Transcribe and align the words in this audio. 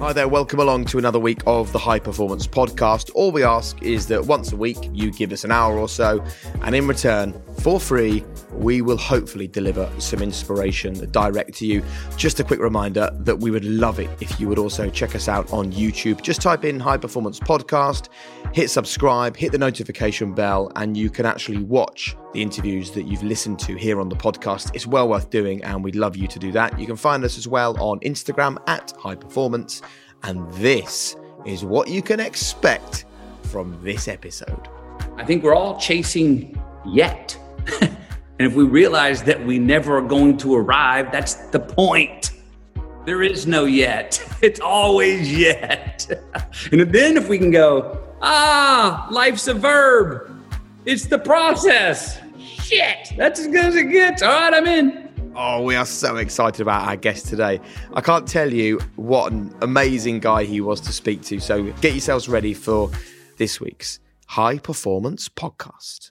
Hi 0.00 0.14
there, 0.14 0.28
welcome 0.28 0.60
along 0.60 0.86
to 0.86 0.98
another 0.98 1.18
week 1.18 1.42
of 1.46 1.70
the 1.72 1.78
High 1.78 1.98
Performance 1.98 2.46
Podcast. 2.46 3.10
All 3.14 3.32
we 3.32 3.44
ask 3.44 3.82
is 3.82 4.06
that 4.06 4.24
once 4.24 4.50
a 4.50 4.56
week 4.56 4.78
you 4.94 5.12
give 5.12 5.30
us 5.30 5.44
an 5.44 5.52
hour 5.52 5.76
or 5.76 5.90
so, 5.90 6.24
and 6.62 6.74
in 6.74 6.88
return, 6.88 7.34
for 7.60 7.78
free, 7.78 8.24
we 8.52 8.80
will 8.80 8.96
hopefully 8.96 9.46
deliver 9.46 9.90
some 9.98 10.22
inspiration 10.22 11.10
direct 11.10 11.52
to 11.54 11.66
you. 11.66 11.82
Just 12.16 12.40
a 12.40 12.44
quick 12.44 12.58
reminder 12.58 13.10
that 13.20 13.38
we 13.38 13.50
would 13.50 13.66
love 13.66 14.00
it 14.00 14.08
if 14.20 14.40
you 14.40 14.48
would 14.48 14.58
also 14.58 14.88
check 14.88 15.14
us 15.14 15.28
out 15.28 15.52
on 15.52 15.70
YouTube. 15.70 16.22
Just 16.22 16.40
type 16.40 16.64
in 16.64 16.80
High 16.80 16.96
Performance 16.96 17.38
Podcast, 17.38 18.08
hit 18.54 18.70
subscribe, 18.70 19.36
hit 19.36 19.52
the 19.52 19.58
notification 19.58 20.32
bell, 20.32 20.72
and 20.76 20.96
you 20.96 21.10
can 21.10 21.26
actually 21.26 21.58
watch 21.58 22.16
the 22.32 22.40
interviews 22.40 22.92
that 22.92 23.02
you've 23.02 23.22
listened 23.22 23.58
to 23.58 23.74
here 23.76 24.00
on 24.00 24.08
the 24.08 24.16
podcast. 24.16 24.74
It's 24.74 24.86
well 24.86 25.08
worth 25.08 25.28
doing, 25.28 25.62
and 25.62 25.84
we'd 25.84 25.96
love 25.96 26.16
you 26.16 26.28
to 26.28 26.38
do 26.38 26.52
that. 26.52 26.78
You 26.80 26.86
can 26.86 26.96
find 26.96 27.24
us 27.24 27.36
as 27.36 27.46
well 27.46 27.78
on 27.78 28.00
Instagram 28.00 28.56
at 28.68 28.92
High 28.98 29.16
Performance. 29.16 29.82
And 30.22 30.50
this 30.54 31.14
is 31.44 31.64
what 31.64 31.88
you 31.88 32.00
can 32.00 32.20
expect 32.20 33.04
from 33.42 33.78
this 33.82 34.08
episode. 34.08 34.68
I 35.16 35.24
think 35.24 35.42
we're 35.42 35.54
all 35.54 35.78
chasing 35.78 36.58
yet. 36.86 37.36
and 37.80 37.96
if 38.38 38.54
we 38.54 38.64
realize 38.64 39.22
that 39.24 39.44
we 39.44 39.58
never 39.58 39.98
are 39.98 40.02
going 40.02 40.36
to 40.38 40.54
arrive, 40.54 41.12
that's 41.12 41.34
the 41.50 41.60
point. 41.60 42.32
There 43.06 43.22
is 43.22 43.46
no 43.46 43.64
yet. 43.64 44.22
It's 44.42 44.58
always 44.60 45.30
yet. 45.30 46.08
and 46.72 46.80
then 46.80 47.18
if 47.18 47.28
we 47.28 47.36
can 47.36 47.50
go, 47.50 48.02
ah, 48.22 49.06
life's 49.10 49.48
a 49.48 49.54
verb. 49.54 50.34
It's 50.86 51.04
the 51.04 51.18
process. 51.18 52.18
Shit, 52.38 53.12
that's 53.18 53.38
as 53.38 53.48
good 53.48 53.66
as 53.66 53.76
it 53.76 53.90
gets. 53.90 54.22
All 54.22 54.30
right, 54.30 54.54
I'm 54.54 54.66
in. 54.66 55.10
Oh, 55.36 55.62
we 55.62 55.76
are 55.76 55.84
so 55.84 56.16
excited 56.16 56.60
about 56.60 56.88
our 56.88 56.96
guest 56.96 57.26
today. 57.26 57.60
I 57.92 58.00
can't 58.00 58.26
tell 58.26 58.52
you 58.52 58.80
what 58.96 59.30
an 59.30 59.54
amazing 59.60 60.20
guy 60.20 60.44
he 60.44 60.60
was 60.60 60.80
to 60.82 60.92
speak 60.92 61.22
to. 61.24 61.38
So 61.38 61.64
get 61.80 61.92
yourselves 61.92 62.28
ready 62.28 62.54
for 62.54 62.90
this 63.36 63.60
week's 63.60 64.00
High 64.26 64.58
Performance 64.58 65.28
Podcast. 65.28 66.10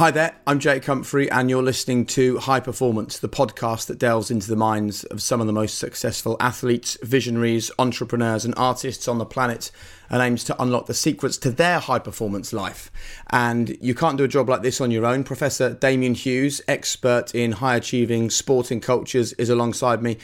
Hi 0.00 0.10
there, 0.10 0.34
I'm 0.46 0.60
Jake 0.60 0.86
Humphrey, 0.86 1.30
and 1.30 1.50
you're 1.50 1.62
listening 1.62 2.06
to 2.06 2.38
High 2.38 2.60
Performance, 2.60 3.18
the 3.18 3.28
podcast 3.28 3.84
that 3.88 3.98
delves 3.98 4.30
into 4.30 4.48
the 4.48 4.56
minds 4.56 5.04
of 5.04 5.20
some 5.20 5.42
of 5.42 5.46
the 5.46 5.52
most 5.52 5.76
successful 5.76 6.38
athletes, 6.40 6.96
visionaries, 7.02 7.70
entrepreneurs, 7.78 8.46
and 8.46 8.54
artists 8.56 9.08
on 9.08 9.18
the 9.18 9.26
planet 9.26 9.70
and 10.08 10.22
aims 10.22 10.42
to 10.44 10.62
unlock 10.62 10.86
the 10.86 10.94
secrets 10.94 11.36
to 11.36 11.50
their 11.50 11.78
high 11.78 11.98
performance 11.98 12.52
life. 12.52 12.90
And 13.28 13.76
you 13.82 13.94
can't 13.94 14.18
do 14.18 14.24
a 14.24 14.28
job 14.28 14.48
like 14.48 14.62
this 14.62 14.80
on 14.80 14.90
your 14.90 15.04
own. 15.04 15.22
Professor 15.22 15.74
Damian 15.74 16.14
Hughes, 16.14 16.60
expert 16.66 17.34
in 17.34 17.52
high 17.52 17.76
achieving 17.76 18.30
sporting 18.30 18.80
cultures, 18.80 19.34
is 19.34 19.50
alongside 19.50 20.02
me. 20.02 20.16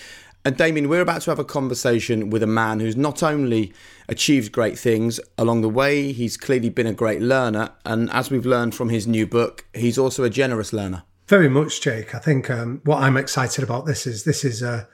And 0.46 0.56
Damian, 0.56 0.88
we're 0.88 1.00
about 1.00 1.22
to 1.22 1.30
have 1.32 1.40
a 1.40 1.44
conversation 1.44 2.30
with 2.30 2.40
a 2.40 2.46
man 2.46 2.78
who's 2.78 2.94
not 2.94 3.20
only 3.20 3.72
achieved 4.08 4.52
great 4.52 4.78
things 4.78 5.18
along 5.36 5.62
the 5.62 5.68
way, 5.68 6.12
he's 6.12 6.36
clearly 6.36 6.68
been 6.68 6.86
a 6.86 6.92
great 6.92 7.20
learner. 7.20 7.70
And 7.84 8.08
as 8.12 8.30
we've 8.30 8.46
learned 8.46 8.72
from 8.72 8.88
his 8.88 9.08
new 9.08 9.26
book, 9.26 9.66
he's 9.74 9.98
also 9.98 10.22
a 10.22 10.30
generous 10.30 10.72
learner. 10.72 11.02
Very 11.26 11.48
much, 11.48 11.80
Jake. 11.80 12.14
I 12.14 12.20
think 12.20 12.48
um, 12.48 12.80
what 12.84 13.02
I'm 13.02 13.16
excited 13.16 13.64
about 13.64 13.86
this 13.86 14.06
is 14.06 14.22
this 14.22 14.44
is 14.44 14.62
a, 14.62 14.86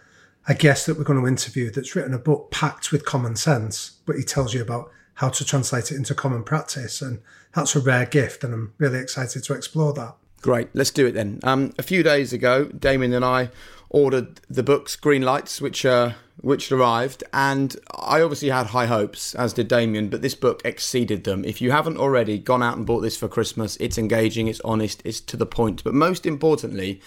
a 0.48 0.54
guest 0.54 0.86
that 0.86 0.96
we're 0.96 1.04
going 1.04 1.20
to 1.20 1.28
interview 1.28 1.70
that's 1.70 1.94
written 1.94 2.14
a 2.14 2.18
book 2.18 2.50
packed 2.50 2.90
with 2.90 3.04
common 3.04 3.36
sense, 3.36 3.98
but 4.06 4.16
he 4.16 4.22
tells 4.22 4.54
you 4.54 4.62
about 4.62 4.90
how 5.16 5.28
to 5.28 5.44
translate 5.44 5.92
it 5.92 5.96
into 5.96 6.14
common 6.14 6.44
practice. 6.44 7.02
And 7.02 7.20
that's 7.54 7.76
a 7.76 7.80
rare 7.80 8.06
gift. 8.06 8.42
And 8.42 8.54
I'm 8.54 8.72
really 8.78 9.00
excited 9.00 9.44
to 9.44 9.52
explore 9.52 9.92
that. 9.92 10.14
Great. 10.42 10.68
Let's 10.74 10.90
do 10.90 11.06
it 11.06 11.12
then. 11.12 11.38
Um, 11.44 11.72
a 11.78 11.84
few 11.84 12.02
days 12.02 12.32
ago, 12.32 12.64
Damian 12.64 13.12
and 13.12 13.24
I 13.24 13.50
ordered 13.92 14.40
the 14.48 14.62
books 14.62 14.96
Greenlights, 14.96 15.60
which 15.60 15.86
uh, 15.86 16.12
which 16.40 16.72
arrived, 16.72 17.22
and 17.32 17.76
I 17.94 18.20
obviously 18.20 18.48
had 18.48 18.68
high 18.68 18.86
hopes, 18.86 19.34
as 19.34 19.52
did 19.52 19.68
Damian, 19.68 20.08
but 20.08 20.22
this 20.22 20.34
book 20.34 20.62
exceeded 20.64 21.22
them. 21.22 21.44
If 21.44 21.60
you 21.60 21.70
haven't 21.70 21.98
already 21.98 22.38
gone 22.38 22.62
out 22.62 22.76
and 22.76 22.86
bought 22.86 23.00
this 23.00 23.16
for 23.16 23.28
Christmas, 23.28 23.76
it's 23.76 23.98
engaging, 23.98 24.48
it's 24.48 24.60
honest, 24.64 25.02
it's 25.04 25.20
to 25.20 25.36
the 25.36 25.46
point, 25.46 25.84
but 25.84 25.94
most 25.94 26.26
importantly, 26.26 27.00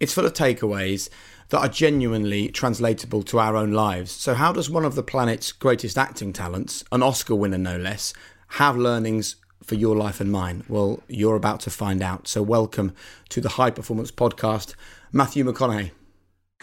it's 0.00 0.12
full 0.12 0.26
of 0.26 0.34
takeaways 0.34 1.08
that 1.48 1.60
are 1.60 1.68
genuinely 1.68 2.48
translatable 2.48 3.22
to 3.22 3.38
our 3.38 3.56
own 3.56 3.72
lives. 3.72 4.10
So, 4.10 4.34
how 4.34 4.52
does 4.52 4.68
one 4.68 4.84
of 4.84 4.96
the 4.96 5.02
planet's 5.02 5.52
greatest 5.52 5.96
acting 5.96 6.32
talents, 6.32 6.84
an 6.90 7.02
Oscar 7.02 7.36
winner 7.36 7.58
no 7.58 7.78
less, 7.78 8.12
have 8.48 8.76
learnings 8.76 9.36
for 9.62 9.76
your 9.76 9.96
life 9.96 10.20
and 10.20 10.32
mine? 10.32 10.64
Well, 10.68 11.02
you're 11.08 11.36
about 11.36 11.60
to 11.60 11.70
find 11.70 12.02
out. 12.02 12.26
So, 12.26 12.42
welcome 12.42 12.92
to 13.28 13.40
the 13.40 13.50
High 13.50 13.70
Performance 13.70 14.10
Podcast, 14.10 14.74
Matthew 15.12 15.44
McConaughey. 15.44 15.92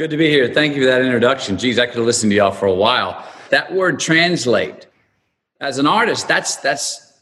Good 0.01 0.09
to 0.09 0.17
be 0.17 0.29
here. 0.29 0.51
Thank 0.51 0.75
you 0.75 0.81
for 0.81 0.88
that 0.88 1.03
introduction. 1.03 1.59
Geez, 1.59 1.78
I 1.78 1.85
could 1.85 1.97
have 1.97 2.07
listened 2.07 2.31
to 2.31 2.35
y'all 2.35 2.50
for 2.50 2.66
a 2.66 2.73
while. 2.73 3.23
That 3.51 3.72
word 3.72 4.00
translate, 4.00 4.88
as 5.59 5.78
an 5.78 5.85
artist, 5.85 6.28
that's 6.28 6.56
that's 6.56 7.19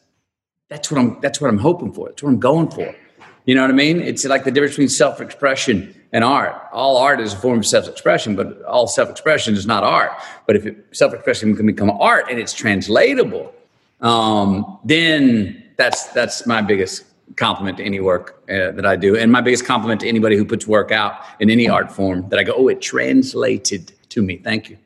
that's 0.70 0.90
what 0.90 0.98
I'm 0.98 1.20
that's 1.20 1.42
what 1.42 1.50
I'm 1.50 1.58
hoping 1.58 1.92
for. 1.92 2.08
That's 2.08 2.24
what 2.24 2.30
I'm 2.30 2.40
going 2.40 2.72
for. 2.72 2.96
You 3.44 3.56
know 3.56 3.64
what 3.64 3.70
I 3.70 3.74
mean? 3.74 4.00
It's 4.00 4.24
like 4.24 4.46
the 4.46 4.52
difference 4.52 4.76
between 4.76 4.88
self-expression 4.88 5.94
and 6.14 6.24
art. 6.24 6.56
All 6.72 6.96
art 6.96 7.20
is 7.20 7.34
a 7.34 7.36
form 7.36 7.60
of 7.60 7.66
self-expression, 7.66 8.38
but 8.38 8.62
all 8.62 8.88
self-expression 8.88 9.56
is 9.56 9.66
not 9.66 9.84
art. 9.84 10.12
But 10.48 10.56
if 10.56 10.66
it, 10.66 10.86
self-expression 10.94 11.58
can 11.58 11.66
become 11.66 11.92
art 11.92 12.28
and 12.30 12.40
it's 12.40 12.54
translatable, 12.54 13.54
um, 14.00 14.80
then 14.86 15.66
that's 15.76 16.06
that's 16.14 16.48
my 16.48 16.62
biggest 16.62 17.04
compliment 17.36 17.78
to 17.78 17.84
any 17.84 18.00
work 18.00 18.42
uh, 18.50 18.72
that 18.72 18.86
I 18.86 18.96
do, 18.96 19.18
and 19.18 19.32
my 19.32 19.42
biggest 19.42 19.66
compliment 19.66 20.02
to 20.02 20.08
anybody 20.08 20.36
who 20.36 20.46
puts 20.46 20.68
work 20.68 20.92
out 20.92 21.22
in 21.40 21.50
any 21.50 21.68
art 21.68 21.92
form. 21.92 22.28
That 22.30 22.40
I 22.40 22.44
go, 22.44 22.54
oh, 22.56 22.68
it 22.68 22.82
translated 22.82 23.92
to 24.10 24.22
me. 24.22 24.38
Thank 24.38 24.70
you. 24.70 24.78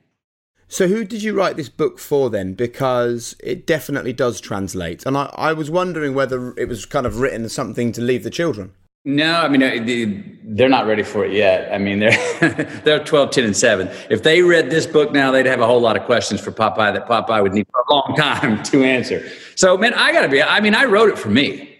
So, 0.67 0.87
who 0.87 1.03
did 1.03 1.21
you 1.21 1.33
write 1.33 1.55
this 1.55 1.69
book 1.69 1.99
for 1.99 2.29
then? 2.29 2.53
Because 2.53 3.35
it 3.43 3.67
definitely 3.67 4.13
does 4.13 4.41
translate, 4.41 5.05
and 5.05 5.15
I, 5.17 5.29
I 5.35 5.53
was 5.53 5.69
wondering 5.69 6.13
whether 6.13 6.53
it 6.57 6.67
was 6.67 6.85
kind 6.85 7.05
of 7.05 7.19
written 7.19 7.45
as 7.45 7.53
something 7.53 7.91
to 7.93 8.01
leave 8.01 8.23
the 8.23 8.31
children. 8.31 8.73
No, 9.05 9.41
I 9.41 9.49
mean 9.49 10.39
they're 10.55 10.69
not 10.69 10.87
ready 10.87 11.03
for 11.03 11.25
it 11.25 11.33
yet. 11.33 11.73
I 11.73 11.77
mean 11.77 11.99
they're 11.99 12.81
they're 12.85 13.03
12, 13.03 13.31
10, 13.31 13.43
and 13.43 13.57
7. 13.57 13.89
If 14.09 14.23
they 14.23 14.41
read 14.41 14.69
this 14.69 14.87
book 14.87 15.11
now, 15.11 15.29
they'd 15.29 15.45
have 15.45 15.59
a 15.59 15.65
whole 15.65 15.81
lot 15.81 15.97
of 15.97 16.03
questions 16.03 16.39
for 16.39 16.53
Popeye 16.53 16.93
that 16.93 17.05
Popeye 17.05 17.43
would 17.43 17.53
need 17.53 17.67
for 17.69 17.83
a 17.87 17.93
long 17.93 18.15
time 18.17 18.63
to 18.63 18.83
answer. 18.83 19.29
So, 19.55 19.77
man, 19.77 19.93
I 19.93 20.13
got 20.13 20.21
to 20.21 20.29
be. 20.29 20.41
I 20.41 20.61
mean, 20.61 20.73
I 20.73 20.85
wrote 20.85 21.09
it 21.09 21.19
for 21.19 21.29
me. 21.29 21.72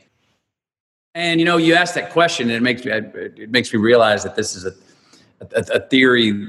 And 1.15 1.39
you 1.39 1.45
know, 1.45 1.57
you 1.57 1.75
asked 1.75 1.95
that 1.95 2.11
question, 2.11 2.49
and 2.49 2.57
it 2.57 2.61
makes 2.61 2.83
me 2.83 2.91
it 2.91 3.51
makes 3.51 3.71
me 3.71 3.79
realize 3.79 4.23
that 4.23 4.35
this 4.35 4.55
is 4.55 4.65
a 4.65 4.73
a, 5.55 5.63
a 5.73 5.79
theory 5.87 6.47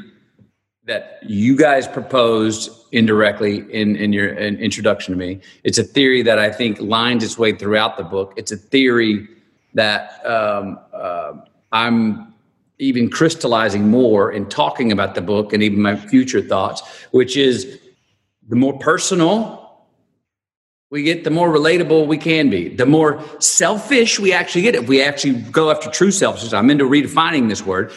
that 0.87 1.19
you 1.22 1.56
guys 1.56 1.88
proposed 1.88 2.70
indirectly 2.93 3.64
in 3.72 3.96
in 3.96 4.12
your 4.12 4.28
in 4.34 4.56
introduction 4.58 5.12
to 5.12 5.19
me. 5.19 5.40
It's 5.64 5.78
a 5.78 5.84
theory 5.84 6.22
that 6.22 6.38
I 6.38 6.50
think 6.50 6.81
lines 6.81 7.25
its 7.25 7.38
way 7.38 7.52
throughout 7.52 7.96
the 7.96 8.05
book. 8.05 8.34
It's 8.37 8.52
a 8.52 8.56
theory 8.56 9.28
that 9.75 10.25
um, 10.25 10.78
uh, 10.93 11.34
I'm 11.72 12.34
even 12.78 13.08
crystallizing 13.08 13.88
more 13.88 14.32
in 14.32 14.49
talking 14.49 14.93
about 14.93 15.14
the 15.14 15.20
book 15.20 15.52
and 15.52 15.62
even 15.62 15.81
my 15.81 15.96
future 15.96 16.40
thoughts, 16.40 16.82
which 17.12 17.37
is 17.37 17.81
the 18.49 18.56
more 18.56 18.78
personal 18.78 19.63
we 20.94 21.02
get, 21.02 21.25
the 21.25 21.31
more 21.31 21.49
relatable 21.49 22.06
we 22.06 22.17
can 22.17 22.49
be. 22.49 22.69
The 22.69 22.87
more 22.87 23.20
selfish 23.41 24.20
we 24.20 24.32
actually 24.32 24.62
get. 24.62 24.76
If 24.76 24.87
we 24.87 25.02
actually 25.02 25.41
go 25.50 25.73
after 25.73 25.91
true 25.91 26.12
selfishness, 26.12 26.52
I'm 26.52 26.70
into 26.70 26.85
redefining 26.85 27.49
this 27.49 27.67
word. 27.67 27.91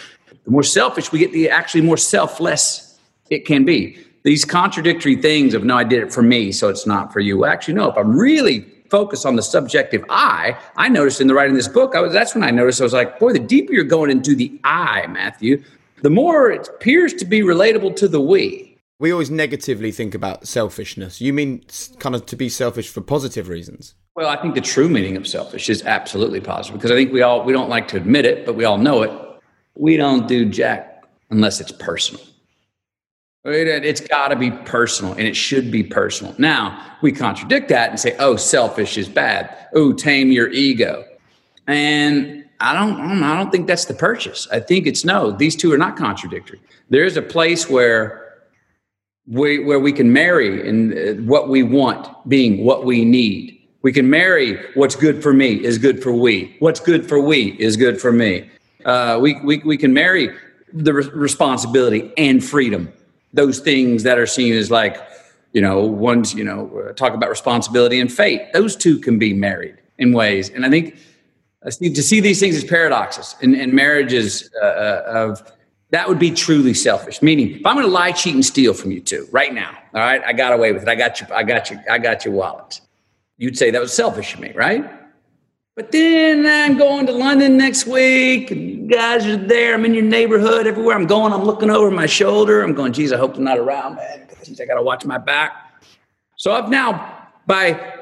The 0.46 0.50
more 0.50 0.64
selfish 0.64 1.12
we 1.12 1.20
get, 1.20 1.32
the 1.32 1.48
actually 1.48 1.82
more 1.82 1.98
selfless 1.98 2.98
it 3.30 3.46
can 3.46 3.66
be. 3.66 4.04
These 4.24 4.46
contradictory 4.46 5.16
things 5.16 5.54
of 5.54 5.64
no, 5.64 5.78
I 5.78 5.84
did 5.84 6.02
it 6.02 6.12
for 6.12 6.24
me, 6.24 6.52
so 6.52 6.70
it's 6.70 6.88
not 6.88 7.14
for 7.14 7.20
you. 7.20 7.38
Well, 7.38 7.52
actually, 7.52 7.76
no. 7.76 7.88
If 7.92 7.98
I'm 7.98 8.18
really 8.18 8.62
focused 8.90 9.28
on 9.28 9.36
the 9.36 9.44
subjective 9.44 10.04
I, 10.10 10.58
I 10.76 10.90
noticed 10.90 11.22
in 11.22 11.28
the 11.28 11.36
writing 11.36 11.54
this 11.54 11.68
book, 11.68 11.94
I 11.96 12.02
was 12.02 12.14
that's 12.14 12.34
when 12.34 12.44
I 12.44 12.50
noticed 12.50 12.82
I 12.82 12.86
was 12.86 12.94
like, 12.94 13.20
boy, 13.20 13.32
the 13.32 13.38
deeper 13.38 13.74
you're 13.74 13.84
going 13.84 14.10
into 14.10 14.34
the 14.34 14.60
I, 14.64 15.06
Matthew, 15.06 15.64
the 16.02 16.10
more 16.10 16.50
it 16.50 16.68
appears 16.68 17.14
to 17.14 17.26
be 17.26 17.42
relatable 17.42 17.96
to 17.98 18.08
the 18.08 18.20
we. 18.20 18.67
We 19.00 19.12
always 19.12 19.30
negatively 19.30 19.92
think 19.92 20.16
about 20.16 20.48
selfishness. 20.48 21.22
You 21.22 21.32
mean 21.32 21.64
kind 22.00 22.16
of 22.16 22.26
to 22.28 22.36
be 22.36 22.50
selfish 22.50 22.90
for 22.90 23.02
positive 23.02 23.48
reasons? 23.48 23.94
Well, 24.16 24.28
I 24.28 24.42
think 24.42 24.56
the 24.56 24.62
true 24.62 24.90
meaning 24.90 25.16
of 25.16 25.28
selfish 25.28 25.70
is 25.70 25.84
absolutely 25.84 26.42
positive 26.42 26.80
because 26.80 26.90
I 26.90 26.96
think 26.96 27.14
we 27.14 27.22
all 27.22 27.44
we 27.44 27.54
don't 27.54 27.70
like 27.70 27.88
to 27.90 27.98
admit 27.98 28.26
it, 28.26 28.46
but 28.46 28.56
we 28.56 28.66
all 28.66 28.80
know 28.80 29.04
it. 29.04 29.12
We 29.76 29.98
don't 29.98 30.28
do 30.28 30.46
jack 30.46 31.06
unless 31.30 31.62
it's 31.62 31.72
personal. 31.72 32.24
It's 33.46 34.02
got 34.02 34.30
to 34.30 34.36
be 34.36 34.52
personal 34.52 35.14
and 35.14 35.22
it 35.22 35.36
should 35.36 35.72
be 35.72 35.84
personal. 35.84 36.36
Now, 36.38 36.98
we 37.02 37.12
contradict 37.12 37.70
that 37.70 37.92
and 37.92 38.00
say, 38.00 38.16
oh, 38.20 38.36
selfish 38.36 38.98
is 38.98 39.08
bad. 39.08 39.56
Oh, 39.74 39.94
tame 39.94 40.32
your 40.32 40.50
ego. 40.50 41.06
And 41.68 42.44
I 42.60 42.74
don't, 42.74 43.24
I 43.24 43.38
don't 43.38 43.52
think 43.52 43.68
that's 43.68 43.86
the 43.86 43.94
purchase. 43.94 44.48
I 44.52 44.60
think 44.60 44.88
it's 44.88 45.06
no, 45.06 45.32
these 45.32 45.56
two 45.56 45.72
are 45.72 45.78
not 45.78 45.96
contradictory. 45.96 46.60
There 46.90 47.06
is 47.06 47.16
a 47.16 47.22
place 47.22 47.70
where 47.70 48.27
we, 49.28 49.60
where 49.60 49.80
we 49.80 49.92
can 49.92 50.12
marry 50.12 50.68
in 50.68 50.98
uh, 50.98 51.22
what 51.24 51.50
we 51.50 51.64
want 51.64 52.08
being 52.30 52.64
what 52.64 52.86
we 52.86 53.04
need. 53.04 53.60
We 53.82 53.92
can 53.92 54.10
marry 54.10 54.58
what's 54.74 54.96
good 54.96 55.22
for 55.22 55.34
me 55.34 55.64
is 55.64 55.78
good 55.78 56.02
for 56.02 56.12
we. 56.12 56.56
What's 56.60 56.80
good 56.80 57.08
for 57.08 57.20
we 57.20 57.52
is 57.60 57.78
good 57.78 58.02
for 58.02 58.12
me. 58.12 58.50
Uh, 58.86 59.20
we, 59.22 59.40
we, 59.42 59.58
we 59.60 59.78
can 59.78 59.94
marry 59.94 60.36
the 60.74 60.94
re- 60.94 61.10
responsibility 61.10 62.12
and 62.18 62.44
freedom. 62.44 62.92
Those 63.34 63.60
things 63.60 64.04
that 64.04 64.18
are 64.18 64.26
seen 64.26 64.54
as 64.54 64.72
like, 64.72 64.98
you 65.52 65.62
know, 65.62 65.86
ones, 65.86 66.34
you 66.34 66.44
know, 66.44 66.86
uh, 66.90 66.94
talk 66.94 67.14
about 67.14 67.30
responsibility 67.30 68.00
and 68.00 68.12
fate. 68.12 68.54
Those 68.54 68.76
two 68.76 68.98
can 69.00 69.20
be 69.20 69.34
married 69.34 69.78
in 69.98 70.14
ways. 70.14 70.50
And 70.50 70.66
I 70.66 70.70
think 70.70 70.98
uh, 71.66 71.70
to 71.70 72.04
see 72.04 72.20
these 72.20 72.40
things 72.40 72.56
as 72.56 72.64
paradoxes 72.64 73.36
and, 73.42 73.56
and 73.56 73.74
marriages 73.74 74.50
uh 74.62 75.04
of 75.06 75.57
that 75.92 76.08
would 76.10 76.20
be 76.20 76.32
truly 76.32 76.74
selfish. 76.74 77.22
Meaning, 77.22 77.60
if 77.60 77.66
I'm 77.66 77.76
going 77.76 77.86
to 77.86 77.92
lie, 77.92 78.12
cheat, 78.12 78.36
and 78.36 78.46
steal 78.46 78.74
from 78.74 78.92
you 78.92 79.00
two 79.00 79.28
right 79.32 79.54
now, 79.54 79.78
all 79.94 80.02
right, 80.02 80.22
I 80.26 80.34
got 80.34 80.54
away 80.54 80.72
with 80.74 80.84
it. 80.84 80.90
I 80.90 80.96
got 80.96 81.22
you. 81.22 81.28
I 81.34 81.44
got 81.44 81.72
you. 81.72 81.80
I 81.90 81.98
got 81.98 82.26
your 82.26 82.34
wallet. 82.34 82.82
You'd 83.38 83.58
say 83.58 83.72
that 83.72 83.80
was 83.80 83.94
selfish 83.94 84.34
of 84.34 84.40
me, 84.40 84.52
right? 84.54 84.90
But 85.76 85.92
then 85.92 86.46
I'm 86.46 86.78
going 86.78 87.06
to 87.06 87.12
London 87.12 87.56
next 87.56 87.86
week. 87.86 88.50
You 88.50 88.88
guys 88.88 89.28
are 89.28 89.38
there. 89.38 89.76
I'm 89.76 89.86
in 89.86 89.94
your 89.94 90.04
neighborhood. 90.04 90.66
Everywhere 90.66 90.96
I'm 90.96 91.06
going, 91.06 91.32
I'm 91.32 91.44
looking 91.44 91.70
over 91.70 91.92
my 91.92 92.08
shoulder. 92.08 92.64
I'm 92.64 92.74
going, 92.74 92.94
geez, 92.94 93.14
I 93.14 93.18
hope 93.18 93.36
they're 93.36 93.44
not 93.44 93.60
around, 93.60 93.96
man. 93.96 94.28
Geez, 94.44 94.60
I 94.60 94.66
got 94.66 94.76
to 94.76 94.82
watch 94.82 95.06
my 95.06 95.20
back. 95.20 95.84
So 96.36 96.52
I've 96.52 96.70
now, 96.70 97.28
by 97.46 97.94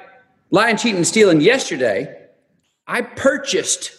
lying, 0.51 0.77
cheating, 0.77 0.97
and 0.97 1.07
stealing 1.07 1.41
yesterday, 1.41 2.27
I 2.87 3.01
purchased 3.01 3.91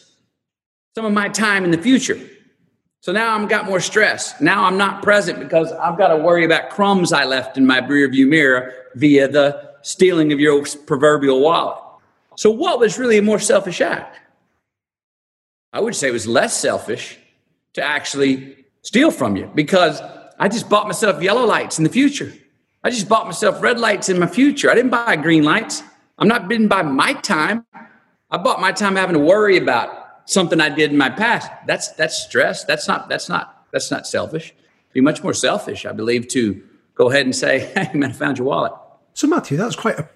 some 0.95 1.05
of 1.05 1.13
my 1.13 1.29
time 1.29 1.65
in 1.65 1.71
the 1.71 1.79
future. 1.79 2.19
So 3.07 3.13
now 3.13 3.39
I've 3.39 3.49
got 3.49 3.67
more 3.67 3.79
stress. 3.79 4.41
Now 4.41 4.65
I'm 4.65 4.77
not 4.77 5.01
present 5.01 5.39
because 5.39 5.71
I've 5.71 5.97
got 5.97 6.09
to 6.09 6.17
worry 6.17 6.45
about 6.45 6.71
crumbs 6.71 7.13
I 7.13 7.25
left 7.25 7.57
in 7.57 7.65
my 7.65 7.81
rearview 7.81 8.27
mirror 8.27 8.73
via 8.97 9.29
the 9.29 9.75
stealing 9.83 10.33
of 10.33 10.41
your 10.41 10.67
proverbial 10.87 11.41
wallet. 11.41 11.79
So 12.35 12.51
what 12.51 12.81
was 12.81 12.99
really 12.99 13.17
a 13.19 13.23
more 13.23 13.39
selfish 13.39 13.81
act? 13.81 14.19
I 15.73 15.79
would 15.79 15.95
say 15.95 16.09
it 16.09 16.13
was 16.13 16.27
less 16.27 16.61
selfish 16.61 17.17
to 17.75 17.81
actually 17.81 18.65
steal 18.83 19.13
from 19.13 19.37
you 19.37 19.53
because 19.55 20.03
I 20.41 20.49
just 20.49 20.69
bought 20.69 20.89
myself 20.89 21.23
yellow 21.23 21.47
lights 21.47 21.79
in 21.79 21.85
the 21.85 21.91
future. 21.91 22.33
I 22.83 22.91
just 22.91 23.09
bought 23.09 23.27
myself 23.27 23.63
red 23.63 23.79
lights 23.79 24.09
in 24.09 24.19
my 24.19 24.27
future. 24.27 24.69
I 24.69 24.75
didn't 24.75 24.91
buy 24.91 25.15
green 25.15 25.45
lights. 25.45 25.81
I'm 26.19 26.27
not 26.27 26.49
been 26.49 26.67
by 26.67 26.83
my 26.83 27.13
time. 27.13 27.67
I 28.33 28.37
bought 28.37 28.61
my 28.61 28.73
time 28.73 28.97
having 28.97 29.15
to 29.15 29.21
worry 29.21 29.59
about 29.59 30.06
something 30.27 30.61
I 30.61 30.69
did 30.69 30.91
in 30.93 30.99
my 30.99 31.11
past. 31.11 31.51
That's 31.67 31.93
that's 31.93 32.23
stress. 32.23 32.65
That's 32.65 32.87
not 32.87 33.09
that's 33.09 33.29
not 33.29 33.67
that's 33.73 33.91
not 33.91 34.07
selfish. 34.07 34.55
Be 34.93 35.01
much 35.01 35.23
more 35.23 35.35
selfish, 35.35 35.87
I 35.87 35.93
believe, 35.93 36.29
to 36.29 36.63
go 36.95 37.11
ahead 37.11 37.25
and 37.25 37.35
say, 37.35 37.59
"Hey, 37.75 37.91
man, 37.95 38.11
I 38.11 38.13
found 38.13 38.39
your 38.39 38.47
wallet." 38.47 38.73
So, 39.15 39.27
Matthew, 39.27 39.57
that's 39.57 39.77
quite 39.77 39.99
a 39.99 40.09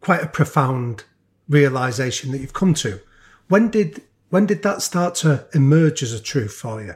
quite 0.00 0.22
a 0.22 0.28
profound 0.28 1.04
realization 1.48 2.32
that 2.32 2.38
you've 2.38 2.52
come 2.52 2.74
to. 2.74 3.00
When 3.48 3.70
did 3.70 4.02
when 4.30 4.46
did 4.46 4.62
that 4.62 4.82
start 4.82 5.14
to 5.16 5.46
emerge 5.54 6.02
as 6.02 6.12
a 6.12 6.22
truth 6.22 6.52
for 6.52 6.82
you? 6.82 6.94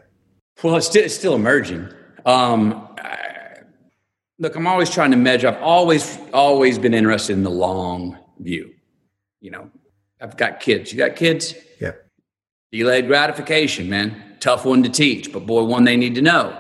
Well, 0.62 0.76
it's 0.76 0.87
still, 0.87 1.05
it's 1.05 1.15
still 1.15 1.35
emerging. 1.35 1.88
Um, 2.26 2.88
I, 2.99 3.62
look, 4.38 4.55
I'm 4.55 4.67
always 4.67 4.91
trying 4.91 5.11
to 5.11 5.17
measure. 5.17 5.49
I've 5.49 5.62
always 5.62 6.19
always 6.32 6.79
been 6.79 6.94
interested 6.94 7.32
in 7.32 7.43
the 7.43 7.50
long 7.50 8.19
view. 8.38 8.75
You 9.41 9.50
know, 9.50 9.70
I've 10.20 10.37
got 10.37 10.61
kids. 10.61 10.93
You 10.93 10.99
got 10.99 11.17
kids? 11.17 11.55
Delayed 12.72 13.06
gratification, 13.06 13.90
man. 13.90 14.36
Tough 14.40 14.64
one 14.64 14.82
to 14.82 14.88
teach, 14.88 15.30
but 15.30 15.44
boy, 15.44 15.62
one 15.64 15.84
they 15.84 15.96
need 15.96 16.14
to 16.14 16.22
know, 16.22 16.58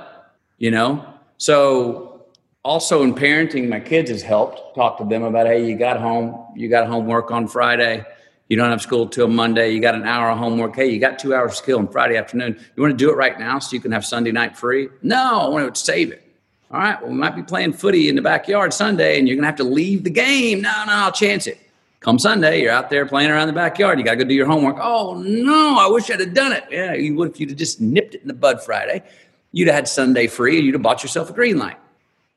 you 0.58 0.70
know? 0.70 1.04
So 1.38 2.26
also 2.62 3.02
in 3.02 3.14
parenting, 3.14 3.66
my 3.66 3.80
kids 3.80 4.10
has 4.10 4.20
helped 4.20 4.74
talk 4.74 4.98
to 4.98 5.04
them 5.04 5.22
about, 5.22 5.46
hey, 5.46 5.66
you 5.66 5.74
got 5.74 5.98
home, 5.98 6.46
you 6.54 6.68
got 6.68 6.86
homework 6.86 7.30
on 7.30 7.48
Friday. 7.48 8.04
You 8.50 8.58
don't 8.58 8.68
have 8.68 8.82
school 8.82 9.08
till 9.08 9.28
Monday. 9.28 9.70
You 9.70 9.80
got 9.80 9.94
an 9.94 10.04
hour 10.04 10.30
of 10.30 10.36
homework. 10.36 10.76
Hey, 10.76 10.90
you 10.90 11.00
got 11.00 11.18
two 11.18 11.34
hours 11.34 11.52
of 11.52 11.56
skill 11.56 11.78
on 11.78 11.88
Friday 11.88 12.18
afternoon. 12.18 12.60
You 12.76 12.82
want 12.82 12.92
to 12.92 12.96
do 12.96 13.10
it 13.10 13.16
right 13.16 13.38
now 13.38 13.58
so 13.58 13.74
you 13.74 13.80
can 13.80 13.92
have 13.92 14.04
Sunday 14.04 14.32
night 14.32 14.54
free? 14.54 14.90
No, 15.00 15.40
I 15.40 15.48
want 15.48 15.74
to 15.74 15.80
save 15.80 16.12
it. 16.12 16.22
All 16.70 16.78
right, 16.78 17.00
well, 17.00 17.10
we 17.10 17.16
might 17.16 17.34
be 17.34 17.42
playing 17.42 17.72
footy 17.72 18.10
in 18.10 18.16
the 18.16 18.22
backyard 18.22 18.74
Sunday 18.74 19.18
and 19.18 19.26
you're 19.26 19.36
going 19.36 19.44
to 19.44 19.48
have 19.48 19.56
to 19.56 19.64
leave 19.64 20.04
the 20.04 20.10
game. 20.10 20.60
No, 20.60 20.72
no, 20.86 20.92
I'll 20.92 21.12
chance 21.12 21.46
it. 21.46 21.58
Come 22.02 22.18
Sunday, 22.18 22.60
you're 22.60 22.72
out 22.72 22.90
there 22.90 23.06
playing 23.06 23.30
around 23.30 23.46
the 23.46 23.52
backyard. 23.52 23.96
You 23.96 24.04
got 24.04 24.12
to 24.12 24.16
go 24.16 24.24
do 24.24 24.34
your 24.34 24.46
homework. 24.46 24.76
Oh, 24.80 25.14
no, 25.22 25.78
I 25.78 25.86
wish 25.86 26.10
I'd 26.10 26.18
have 26.18 26.34
done 26.34 26.50
it. 26.50 26.64
Yeah, 26.68 26.94
you 26.94 27.14
would 27.14 27.30
if 27.30 27.38
you'd 27.38 27.50
have 27.50 27.58
just 27.58 27.80
nipped 27.80 28.16
it 28.16 28.22
in 28.22 28.28
the 28.28 28.34
bud 28.34 28.60
Friday. 28.60 29.04
You'd 29.52 29.68
have 29.68 29.76
had 29.76 29.88
Sunday 29.88 30.26
free 30.26 30.56
and 30.56 30.66
you'd 30.66 30.74
have 30.74 30.82
bought 30.82 31.04
yourself 31.04 31.30
a 31.30 31.32
green 31.32 31.58
light. 31.58 31.76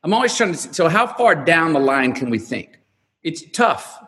I'm 0.04 0.14
always 0.14 0.38
trying 0.38 0.52
to, 0.52 0.58
see, 0.58 0.72
so 0.72 0.88
how 0.88 1.08
far 1.08 1.34
down 1.34 1.74
the 1.74 1.80
line 1.80 2.14
can 2.14 2.30
we 2.30 2.38
think? 2.38 2.78
It's 3.24 3.42
tough. 3.54 4.04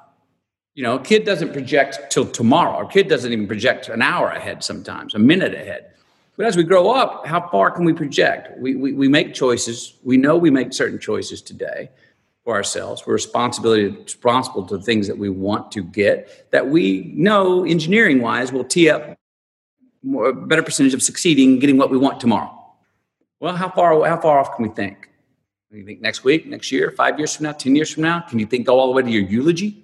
You 0.75 0.83
know, 0.83 0.97
a 0.97 1.01
kid 1.01 1.25
doesn't 1.25 1.53
project 1.53 2.11
till 2.11 2.27
tomorrow. 2.27 2.85
A 2.85 2.91
kid 2.91 3.07
doesn't 3.07 3.33
even 3.33 3.47
project 3.47 3.89
an 3.89 4.03
hour 4.03 4.29
ahead 4.29 4.63
sometimes, 4.63 5.15
a 5.15 5.19
minute 5.19 5.55
ahead. 5.55 5.91
But 6.35 6.45
as 6.45 6.55
we 6.55 6.65
grow 6.65 6.91
up, 6.91 7.25
how 7.25 7.49
far 7.49 7.71
can 7.71 7.83
we 7.83 7.93
project? 7.93 8.59
We, 8.59 8.75
we, 8.75 8.93
we 8.93 9.07
make 9.07 9.33
choices. 9.33 9.95
We 10.03 10.17
know 10.17 10.37
we 10.37 10.51
make 10.51 10.71
certain 10.71 10.99
choices 10.99 11.41
today 11.41 11.89
for 12.47 12.55
ourselves. 12.55 13.05
We're 13.05 13.11
responsibility 13.11 13.89
responsible 13.89 14.63
to 14.67 14.79
things 14.79 15.05
that 15.07 15.17
we 15.17 15.27
want 15.27 15.69
to 15.73 15.83
get 15.83 16.49
that 16.51 16.69
we 16.69 17.11
know 17.13 17.65
engineering 17.65 18.21
wise 18.21 18.53
will 18.53 18.63
tee 18.63 18.89
up 18.89 19.17
more, 20.01 20.31
better 20.31 20.63
percentage 20.63 20.93
of 20.93 21.03
succeeding 21.03 21.59
getting 21.59 21.77
what 21.77 21.91
we 21.91 21.97
want 21.97 22.21
tomorrow. 22.21 22.49
Well, 23.41 23.53
how 23.53 23.69
far 23.69 24.01
how 24.07 24.21
far 24.21 24.39
off 24.39 24.55
can 24.55 24.63
we 24.63 24.73
think? 24.73 25.09
You 25.71 25.83
think 25.83 25.99
next 25.99 26.23
week, 26.23 26.47
next 26.47 26.71
year, 26.71 26.89
five 26.91 27.19
years 27.19 27.35
from 27.35 27.43
now, 27.43 27.51
ten 27.51 27.75
years 27.75 27.91
from 27.93 28.03
now? 28.03 28.21
Can 28.21 28.39
you 28.39 28.45
think 28.45 28.65
go 28.65 28.79
all 28.79 28.87
the 28.87 28.93
way 28.93 29.01
to 29.01 29.09
your 29.09 29.23
eulogy? 29.23 29.83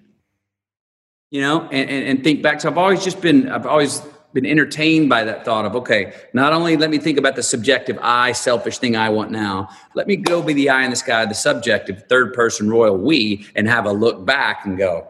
You 1.31 1.41
know, 1.41 1.63
and, 1.63 1.89
and, 1.89 2.07
and 2.07 2.23
think 2.23 2.41
back. 2.41 2.61
So 2.61 2.69
I've 2.69 2.77
always 2.77 3.03
just 3.03 3.19
been 3.19 3.49
I've 3.49 3.65
always 3.65 4.01
been 4.33 4.45
entertained 4.45 5.09
by 5.09 5.23
that 5.23 5.45
thought 5.45 5.65
of 5.65 5.75
okay 5.75 6.13
not 6.33 6.53
only 6.53 6.75
let 6.75 6.89
me 6.89 6.97
think 6.97 7.17
about 7.17 7.35
the 7.35 7.43
subjective 7.43 7.97
i 8.01 8.31
selfish 8.31 8.79
thing 8.79 8.95
i 8.95 9.07
want 9.09 9.29
now 9.31 9.69
let 9.95 10.07
me 10.07 10.15
go 10.15 10.41
be 10.41 10.53
the 10.53 10.69
eye 10.69 10.83
in 10.83 10.89
the 10.89 10.95
sky 10.95 11.25
the 11.25 11.35
subjective 11.35 12.03
third 12.09 12.33
person 12.33 12.69
royal 12.69 12.97
we 12.97 13.45
and 13.55 13.67
have 13.67 13.85
a 13.85 13.91
look 13.91 14.25
back 14.25 14.65
and 14.65 14.77
go 14.77 15.07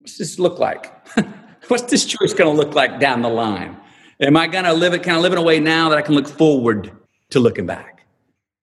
what's 0.00 0.18
this 0.18 0.38
look 0.38 0.58
like? 0.58 0.92
What's 1.68 1.84
this 1.84 2.04
choice 2.04 2.34
going 2.34 2.50
to 2.50 2.56
look 2.62 2.74
like 2.74 2.98
down 2.98 3.22
the 3.22 3.28
line? 3.28 3.76
Am 4.20 4.36
i 4.36 4.46
going 4.48 4.64
to 4.64 4.72
live 4.72 4.92
it 4.92 5.02
kind 5.02 5.16
of 5.16 5.22
live 5.22 5.32
in 5.32 5.38
a 5.38 5.42
way 5.42 5.60
now 5.60 5.88
that 5.88 5.98
i 5.98 6.02
can 6.02 6.14
look 6.14 6.26
forward 6.26 6.90
to 7.30 7.38
looking 7.38 7.64
back? 7.66 8.04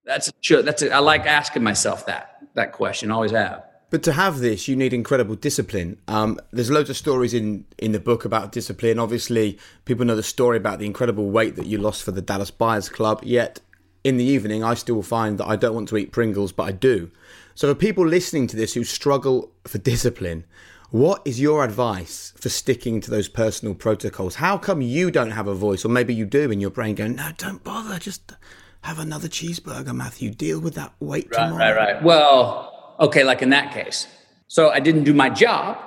That's 0.03 0.29
a, 0.29 0.61
that's 0.61 0.81
a, 0.81 0.91
i 0.91 0.99
like 0.99 1.25
asking 1.25 1.63
myself 1.63 2.05
that 2.07 2.37
that 2.55 2.73
question 2.73 3.11
always 3.11 3.31
have 3.31 3.63
but 3.89 4.03
to 4.03 4.13
have 4.13 4.39
this, 4.39 4.67
you 4.67 4.75
need 4.75 4.93
incredible 4.93 5.35
discipline. 5.35 5.97
Um, 6.07 6.39
there's 6.51 6.69
loads 6.69 6.89
of 6.89 6.97
stories 6.97 7.33
in, 7.33 7.65
in 7.77 7.93
the 7.93 7.99
book 7.99 8.25
about 8.25 8.51
discipline. 8.51 8.99
Obviously, 8.99 9.57
people 9.85 10.05
know 10.05 10.15
the 10.15 10.23
story 10.23 10.57
about 10.57 10.79
the 10.79 10.85
incredible 10.85 11.29
weight 11.29 11.55
that 11.55 11.67
you 11.67 11.77
lost 11.77 12.03
for 12.03 12.11
the 12.11 12.21
Dallas 12.21 12.51
Buyers 12.51 12.89
Club. 12.89 13.21
Yet, 13.23 13.61
in 14.03 14.17
the 14.17 14.25
evening, 14.25 14.63
I 14.63 14.73
still 14.73 15.01
find 15.01 15.37
that 15.37 15.47
I 15.47 15.55
don't 15.55 15.73
want 15.73 15.87
to 15.89 15.97
eat 15.97 16.11
Pringles, 16.11 16.51
but 16.51 16.63
I 16.63 16.71
do. 16.71 17.11
So, 17.55 17.73
for 17.73 17.79
people 17.79 18.05
listening 18.05 18.47
to 18.47 18.57
this 18.57 18.73
who 18.73 18.83
struggle 18.83 19.51
for 19.65 19.77
discipline, 19.77 20.43
what 20.89 21.21
is 21.25 21.39
your 21.39 21.63
advice 21.63 22.33
for 22.37 22.49
sticking 22.49 23.01
to 23.01 23.11
those 23.11 23.29
personal 23.29 23.73
protocols? 23.73 24.35
How 24.35 24.57
come 24.57 24.81
you 24.81 25.11
don't 25.11 25.31
have 25.31 25.47
a 25.47 25.55
voice, 25.55 25.85
or 25.85 25.89
maybe 25.89 26.13
you 26.13 26.25
do 26.25 26.51
in 26.51 26.59
your 26.59 26.69
brain 26.71 26.95
going, 26.95 27.15
no, 27.15 27.31
don't 27.37 27.63
bother, 27.63 27.99
just 27.99 28.33
have 28.81 28.99
another 28.99 29.27
cheeseburger, 29.27 29.93
Matthew. 29.93 30.31
Deal 30.31 30.59
with 30.59 30.75
that 30.75 30.93
weight 30.99 31.29
right, 31.31 31.45
tomorrow. 31.45 31.75
Right, 31.75 31.93
right, 31.93 32.03
Well, 32.03 32.76
okay, 32.99 33.23
like 33.23 33.41
in 33.41 33.49
that 33.49 33.73
case, 33.73 34.07
So 34.47 34.69
I 34.69 34.79
didn't 34.79 35.03
do 35.03 35.13
my 35.13 35.29
job. 35.29 35.77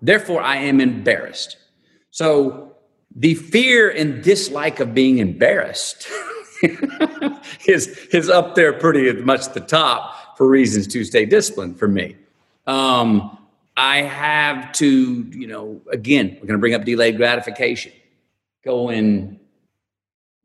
Therefore, 0.00 0.42
I 0.42 0.56
am 0.56 0.80
embarrassed. 0.80 1.56
So 2.10 2.72
the 3.14 3.34
fear 3.34 3.90
and 3.90 4.22
dislike 4.22 4.80
of 4.80 4.94
being 4.94 5.18
embarrassed 5.18 6.08
is, 7.66 7.88
is 8.12 8.28
up 8.28 8.54
there 8.54 8.72
pretty 8.72 9.12
much 9.22 9.52
the 9.52 9.60
top 9.60 10.36
for 10.36 10.48
reasons 10.48 10.86
to 10.88 11.04
stay 11.04 11.24
disciplined 11.24 11.78
for 11.78 11.88
me. 11.88 12.16
Um, 12.66 13.38
I 13.76 14.02
have 14.02 14.72
to, 14.72 15.22
you 15.30 15.46
know, 15.46 15.80
again, 15.90 16.30
we're 16.40 16.46
going 16.46 16.58
to 16.58 16.58
bring 16.58 16.74
up 16.74 16.84
delayed 16.84 17.16
gratification. 17.16 17.92
Going, 18.64 19.38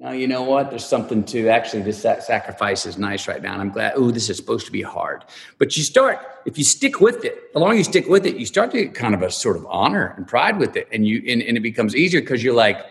now, 0.01 0.13
you 0.13 0.27
know 0.27 0.41
what? 0.41 0.71
There's 0.71 0.83
something 0.83 1.23
to 1.25 1.47
actually 1.49 1.83
this 1.83 2.01
sacrifice 2.01 2.87
is 2.87 2.97
nice 2.97 3.27
right 3.27 3.39
now. 3.39 3.53
And 3.53 3.61
I'm 3.61 3.69
glad, 3.69 3.93
oh, 3.95 4.09
this 4.09 4.31
is 4.31 4.37
supposed 4.37 4.65
to 4.65 4.71
be 4.71 4.81
hard. 4.81 5.23
But 5.59 5.77
you 5.77 5.83
start, 5.83 6.17
if 6.47 6.57
you 6.57 6.63
stick 6.63 6.99
with 7.01 7.23
it, 7.23 7.53
the 7.53 7.59
longer 7.59 7.75
you 7.75 7.83
stick 7.83 8.07
with 8.07 8.25
it, 8.25 8.35
you 8.35 8.47
start 8.47 8.71
to 8.71 8.83
get 8.83 8.95
kind 8.95 9.13
of 9.13 9.21
a 9.21 9.29
sort 9.29 9.57
of 9.57 9.65
honor 9.67 10.15
and 10.17 10.27
pride 10.27 10.57
with 10.57 10.75
it. 10.75 10.87
And 10.91 11.05
you 11.05 11.21
and, 11.27 11.43
and 11.43 11.55
it 11.55 11.59
becomes 11.59 11.95
easier 11.95 12.19
because 12.19 12.43
you're 12.43 12.55
like, 12.55 12.83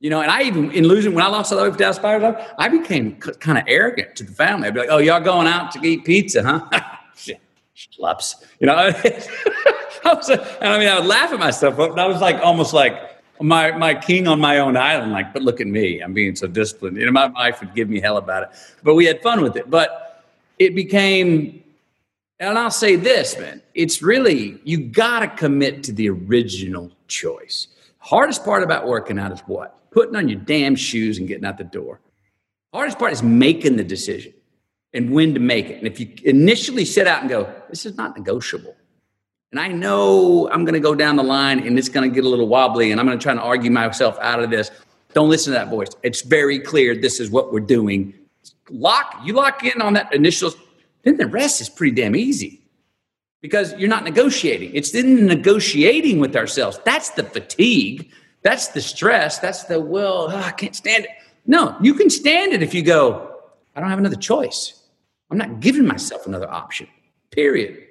you 0.00 0.10
know, 0.10 0.22
and 0.22 0.30
I 0.30 0.42
even 0.42 0.72
in 0.72 0.88
losing 0.88 1.14
when 1.14 1.24
I 1.24 1.28
lost 1.28 1.52
all 1.52 1.64
the 1.64 1.70
for 1.70 1.78
Dallas 1.78 2.00
Buyers, 2.00 2.34
I 2.58 2.68
became 2.68 3.14
kind 3.14 3.56
of 3.56 3.62
arrogant 3.68 4.16
to 4.16 4.24
the 4.24 4.32
family. 4.32 4.66
I'd 4.66 4.74
be 4.74 4.80
like, 4.80 4.88
"Oh, 4.90 4.98
y'all 4.98 5.20
going 5.20 5.46
out 5.46 5.70
to 5.70 5.86
eat 5.86 6.04
pizza, 6.04 6.42
huh?" 6.42 6.68
Schlups, 7.76 8.44
you 8.58 8.66
know. 8.66 8.74
I 10.04 10.14
was, 10.14 10.28
and 10.28 10.68
I 10.68 10.78
mean, 10.80 10.88
I 10.88 10.98
would 10.98 11.06
laugh 11.06 11.32
at 11.32 11.38
myself, 11.38 11.76
but 11.76 11.96
I 11.96 12.06
was 12.06 12.20
like 12.20 12.36
almost 12.42 12.74
like 12.74 13.13
my 13.40 13.72
my 13.72 13.94
king 13.94 14.28
on 14.28 14.40
my 14.40 14.58
own 14.58 14.76
island. 14.76 15.12
Like, 15.12 15.32
but 15.32 15.42
look 15.42 15.60
at 15.60 15.66
me, 15.66 16.00
I'm 16.00 16.14
being 16.14 16.36
so 16.36 16.46
disciplined. 16.46 16.96
You 16.96 17.06
know, 17.06 17.12
my 17.12 17.26
wife 17.26 17.60
would 17.60 17.74
give 17.74 17.88
me 17.88 18.00
hell 18.00 18.16
about 18.16 18.44
it, 18.44 18.48
but 18.82 18.94
we 18.94 19.04
had 19.04 19.22
fun 19.22 19.42
with 19.42 19.56
it. 19.56 19.70
But 19.70 20.24
it 20.58 20.74
became, 20.74 21.62
and 22.38 22.58
I'll 22.58 22.70
say 22.70 22.96
this, 22.96 23.38
man, 23.38 23.60
it's 23.74 24.02
really 24.02 24.60
you 24.64 24.78
got 24.78 25.20
to 25.20 25.28
commit 25.28 25.82
to 25.84 25.92
the 25.92 26.08
original 26.10 26.90
choice. 27.08 27.68
Hardest 27.98 28.44
part 28.44 28.62
about 28.62 28.86
working 28.86 29.18
out 29.18 29.32
is 29.32 29.40
what 29.40 29.74
putting 29.94 30.16
on 30.16 30.28
your 30.28 30.40
damn 30.40 30.74
shoes 30.74 31.18
and 31.18 31.28
getting 31.28 31.44
out 31.44 31.56
the 31.56 31.64
door. 31.64 32.00
Hardest 32.72 32.98
part 32.98 33.12
is 33.12 33.22
making 33.22 33.76
the 33.76 33.84
decision 33.84 34.34
and 34.92 35.10
when 35.12 35.32
to 35.34 35.40
make 35.40 35.70
it. 35.70 35.78
And 35.78 35.86
if 35.86 36.00
you 36.00 36.12
initially 36.24 36.84
set 36.84 37.06
out 37.06 37.20
and 37.20 37.30
go, 37.30 37.52
this 37.70 37.86
is 37.86 37.96
not 37.96 38.16
negotiable. 38.16 38.73
And 39.50 39.60
I 39.60 39.68
know 39.68 40.50
I'm 40.50 40.64
going 40.64 40.74
to 40.74 40.80
go 40.80 40.94
down 40.94 41.16
the 41.16 41.22
line 41.22 41.64
and 41.64 41.78
it's 41.78 41.88
going 41.88 42.08
to 42.08 42.14
get 42.14 42.24
a 42.24 42.28
little 42.28 42.48
wobbly 42.48 42.90
and 42.90 43.00
I'm 43.00 43.06
going 43.06 43.18
to 43.18 43.22
try 43.22 43.34
to 43.34 43.40
argue 43.40 43.70
myself 43.70 44.18
out 44.20 44.42
of 44.42 44.50
this. 44.50 44.70
Don't 45.12 45.30
listen 45.30 45.52
to 45.52 45.58
that 45.58 45.68
voice. 45.68 45.88
It's 46.02 46.22
very 46.22 46.58
clear 46.58 46.96
this 46.96 47.20
is 47.20 47.30
what 47.30 47.52
we're 47.52 47.60
doing. 47.60 48.14
Lock, 48.70 49.20
you 49.24 49.34
lock 49.34 49.62
in 49.64 49.80
on 49.80 49.92
that 49.92 50.12
initial, 50.12 50.52
then 51.02 51.16
the 51.16 51.26
rest 51.26 51.60
is 51.60 51.68
pretty 51.68 51.94
damn 51.94 52.16
easy 52.16 52.62
because 53.42 53.74
you're 53.74 53.88
not 53.88 54.02
negotiating. 54.02 54.74
It's 54.74 54.92
in 54.94 55.26
negotiating 55.26 56.18
with 56.18 56.34
ourselves. 56.34 56.80
That's 56.84 57.10
the 57.10 57.22
fatigue 57.22 58.10
that's 58.44 58.68
the 58.68 58.80
stress. 58.82 59.38
That's 59.38 59.64
the, 59.64 59.80
well, 59.80 60.28
oh, 60.30 60.36
I 60.36 60.52
can't 60.52 60.76
stand 60.76 61.06
it. 61.06 61.10
No, 61.46 61.76
you 61.80 61.94
can 61.94 62.08
stand 62.10 62.52
it 62.52 62.62
if 62.62 62.72
you 62.74 62.82
go, 62.82 63.40
I 63.74 63.80
don't 63.80 63.88
have 63.88 63.98
another 63.98 64.16
choice. 64.16 64.82
I'm 65.30 65.38
not 65.38 65.60
giving 65.60 65.86
myself 65.86 66.26
another 66.26 66.48
option, 66.48 66.86
period. 67.30 67.82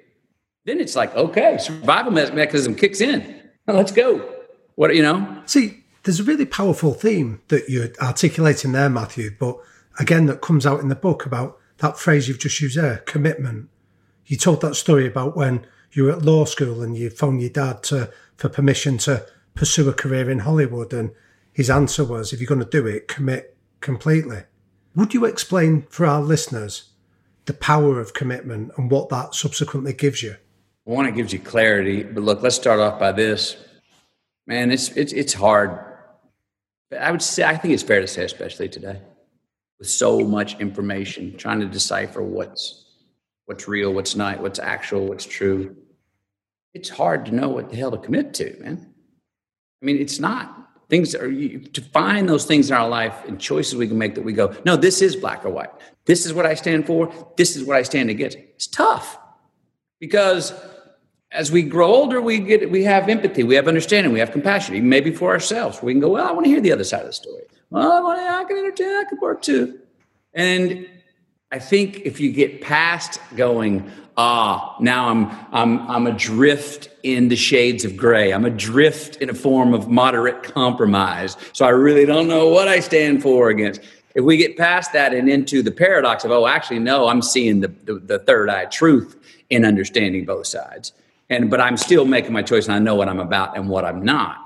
Then 0.64 0.80
it's 0.80 0.96
like, 0.96 1.14
okay, 1.14 1.58
survival 1.58 2.12
mechanism 2.12 2.74
kicks 2.74 3.00
in. 3.00 3.42
Let's 3.66 3.92
go. 3.92 4.34
What, 4.76 4.94
you 4.94 5.02
know? 5.02 5.42
See, 5.46 5.84
there's 6.04 6.20
a 6.20 6.24
really 6.24 6.46
powerful 6.46 6.94
theme 6.94 7.42
that 7.48 7.68
you're 7.68 7.90
articulating 8.00 8.72
there, 8.72 8.88
Matthew, 8.88 9.30
but 9.38 9.58
again, 9.98 10.26
that 10.26 10.40
comes 10.40 10.66
out 10.66 10.80
in 10.80 10.88
the 10.88 10.94
book 10.94 11.26
about 11.26 11.58
that 11.78 11.98
phrase 11.98 12.28
you've 12.28 12.38
just 12.38 12.60
used 12.60 12.78
there 12.78 12.98
commitment. 12.98 13.68
You 14.26 14.36
told 14.36 14.60
that 14.62 14.74
story 14.74 15.06
about 15.06 15.36
when 15.36 15.66
you 15.92 16.04
were 16.04 16.12
at 16.12 16.22
law 16.22 16.44
school 16.44 16.82
and 16.82 16.96
you 16.96 17.10
phoned 17.10 17.40
your 17.40 17.50
dad 17.50 17.82
to, 17.84 18.10
for 18.36 18.48
permission 18.48 18.98
to 18.98 19.26
pursue 19.54 19.88
a 19.88 19.92
career 19.92 20.30
in 20.30 20.40
Hollywood? 20.40 20.92
And 20.92 21.10
his 21.52 21.70
answer 21.70 22.04
was, 22.04 22.32
if 22.32 22.40
you're 22.40 22.48
going 22.48 22.60
to 22.60 22.66
do 22.66 22.86
it, 22.86 23.08
commit 23.08 23.56
completely. 23.80 24.44
Would 24.94 25.14
you 25.14 25.24
explain 25.24 25.86
for 25.90 26.06
our 26.06 26.22
listeners 26.22 26.90
the 27.44 27.52
power 27.52 28.00
of 28.00 28.14
commitment 28.14 28.72
and 28.76 28.90
what 28.90 29.10
that 29.10 29.34
subsequently 29.34 29.92
gives 29.92 30.22
you? 30.22 30.36
One, 30.84 31.06
it 31.06 31.14
gives 31.14 31.32
you 31.32 31.38
clarity. 31.38 32.02
But 32.02 32.22
look, 32.22 32.42
let's 32.42 32.56
start 32.56 32.78
off 32.78 32.98
by 32.98 33.12
this. 33.12 33.56
Man, 34.46 34.70
it's 34.70 34.90
it's 34.90 35.12
it's 35.12 35.32
hard. 35.32 35.80
I 36.98 37.10
would 37.10 37.22
say 37.22 37.44
I 37.44 37.56
think 37.56 37.74
it's 37.74 37.82
fair 37.82 38.00
to 38.00 38.06
say, 38.06 38.24
especially 38.24 38.68
today, 38.68 39.00
with 39.78 39.88
so 39.88 40.20
much 40.20 40.60
information, 40.60 41.36
trying 41.36 41.60
to 41.60 41.66
decipher 41.66 42.22
what's 42.22 42.84
what's 43.46 43.66
real, 43.66 43.92
what's 43.92 44.14
not, 44.14 44.40
what's 44.40 44.58
actual, 44.58 45.06
what's 45.06 45.24
true. 45.24 45.76
It's 46.74 46.88
hard 46.88 47.26
to 47.26 47.34
know 47.34 47.48
what 47.48 47.70
the 47.70 47.76
hell 47.76 47.90
to 47.90 47.98
commit 47.98 48.34
to, 48.34 48.56
man. 48.60 48.94
I 49.82 49.86
mean, 49.86 49.96
it's 49.98 50.18
not. 50.18 50.60
Things 50.90 51.14
are 51.14 51.30
to 51.30 51.80
find 51.92 52.28
those 52.28 52.44
things 52.44 52.70
in 52.70 52.76
our 52.76 52.88
life 52.88 53.24
and 53.26 53.40
choices 53.40 53.76
we 53.76 53.88
can 53.88 53.96
make 53.96 54.14
that 54.16 54.24
we 54.24 54.32
go, 54.32 54.54
no, 54.64 54.76
this 54.76 55.00
is 55.00 55.16
black 55.16 55.44
or 55.44 55.50
white. 55.50 55.70
This 56.04 56.26
is 56.26 56.34
what 56.34 56.46
I 56.46 56.54
stand 56.54 56.86
for. 56.86 57.12
This 57.36 57.56
is 57.56 57.64
what 57.64 57.76
I 57.76 57.82
stand 57.82 58.10
against. 58.10 58.36
It's 58.36 58.66
tough 58.66 59.18
because 59.98 60.52
as 61.34 61.50
we 61.50 61.62
grow 61.62 61.88
older, 61.88 62.22
we 62.22 62.38
get 62.38 62.70
we 62.70 62.84
have 62.84 63.08
empathy, 63.08 63.42
we 63.42 63.56
have 63.56 63.68
understanding, 63.68 64.12
we 64.12 64.20
have 64.20 64.30
compassion, 64.30 64.76
even 64.76 64.88
maybe 64.88 65.10
for 65.10 65.30
ourselves. 65.30 65.82
We 65.82 65.92
can 65.92 66.00
go, 66.00 66.08
well, 66.10 66.26
I 66.26 66.32
want 66.32 66.44
to 66.44 66.50
hear 66.50 66.60
the 66.60 66.72
other 66.72 66.84
side 66.84 67.00
of 67.00 67.08
the 67.08 67.12
story. 67.12 67.42
Well, 67.70 67.92
I 67.92 68.00
want 68.00 68.20
to, 68.20 68.26
I 68.26 68.44
can 68.44 68.56
entertain, 68.56 68.88
I 68.88 69.04
can 69.08 69.18
work 69.20 69.42
too. 69.42 69.80
And 70.32 70.88
I 71.50 71.58
think 71.58 72.00
if 72.04 72.20
you 72.20 72.32
get 72.32 72.60
past 72.60 73.20
going, 73.36 73.90
ah, 74.16 74.76
now 74.80 75.08
I'm 75.08 75.30
I'm 75.52 75.90
I'm 75.90 76.06
adrift 76.06 76.88
in 77.02 77.28
the 77.28 77.36
shades 77.36 77.84
of 77.84 77.96
gray. 77.96 78.32
I'm 78.32 78.44
adrift 78.44 79.16
in 79.16 79.28
a 79.28 79.34
form 79.34 79.74
of 79.74 79.88
moderate 79.88 80.44
compromise. 80.44 81.36
So 81.52 81.66
I 81.66 81.70
really 81.70 82.06
don't 82.06 82.28
know 82.28 82.48
what 82.48 82.68
I 82.68 82.78
stand 82.78 83.22
for 83.22 83.50
against. 83.50 83.80
If 84.14 84.24
we 84.24 84.36
get 84.36 84.56
past 84.56 84.92
that 84.92 85.12
and 85.12 85.28
into 85.28 85.60
the 85.60 85.72
paradox 85.72 86.24
of, 86.24 86.30
oh, 86.30 86.46
actually, 86.46 86.78
no, 86.78 87.08
I'm 87.08 87.20
seeing 87.20 87.60
the, 87.60 87.68
the, 87.68 87.94
the 87.94 88.18
third 88.20 88.48
eye 88.48 88.66
truth 88.66 89.16
in 89.50 89.64
understanding 89.64 90.24
both 90.24 90.46
sides. 90.46 90.92
And 91.30 91.50
but 91.50 91.60
I'm 91.60 91.76
still 91.76 92.04
making 92.04 92.32
my 92.32 92.42
choice 92.42 92.66
and 92.66 92.74
I 92.74 92.78
know 92.78 92.94
what 92.94 93.08
I'm 93.08 93.20
about 93.20 93.56
and 93.56 93.68
what 93.68 93.84
I'm 93.84 94.04
not. 94.04 94.38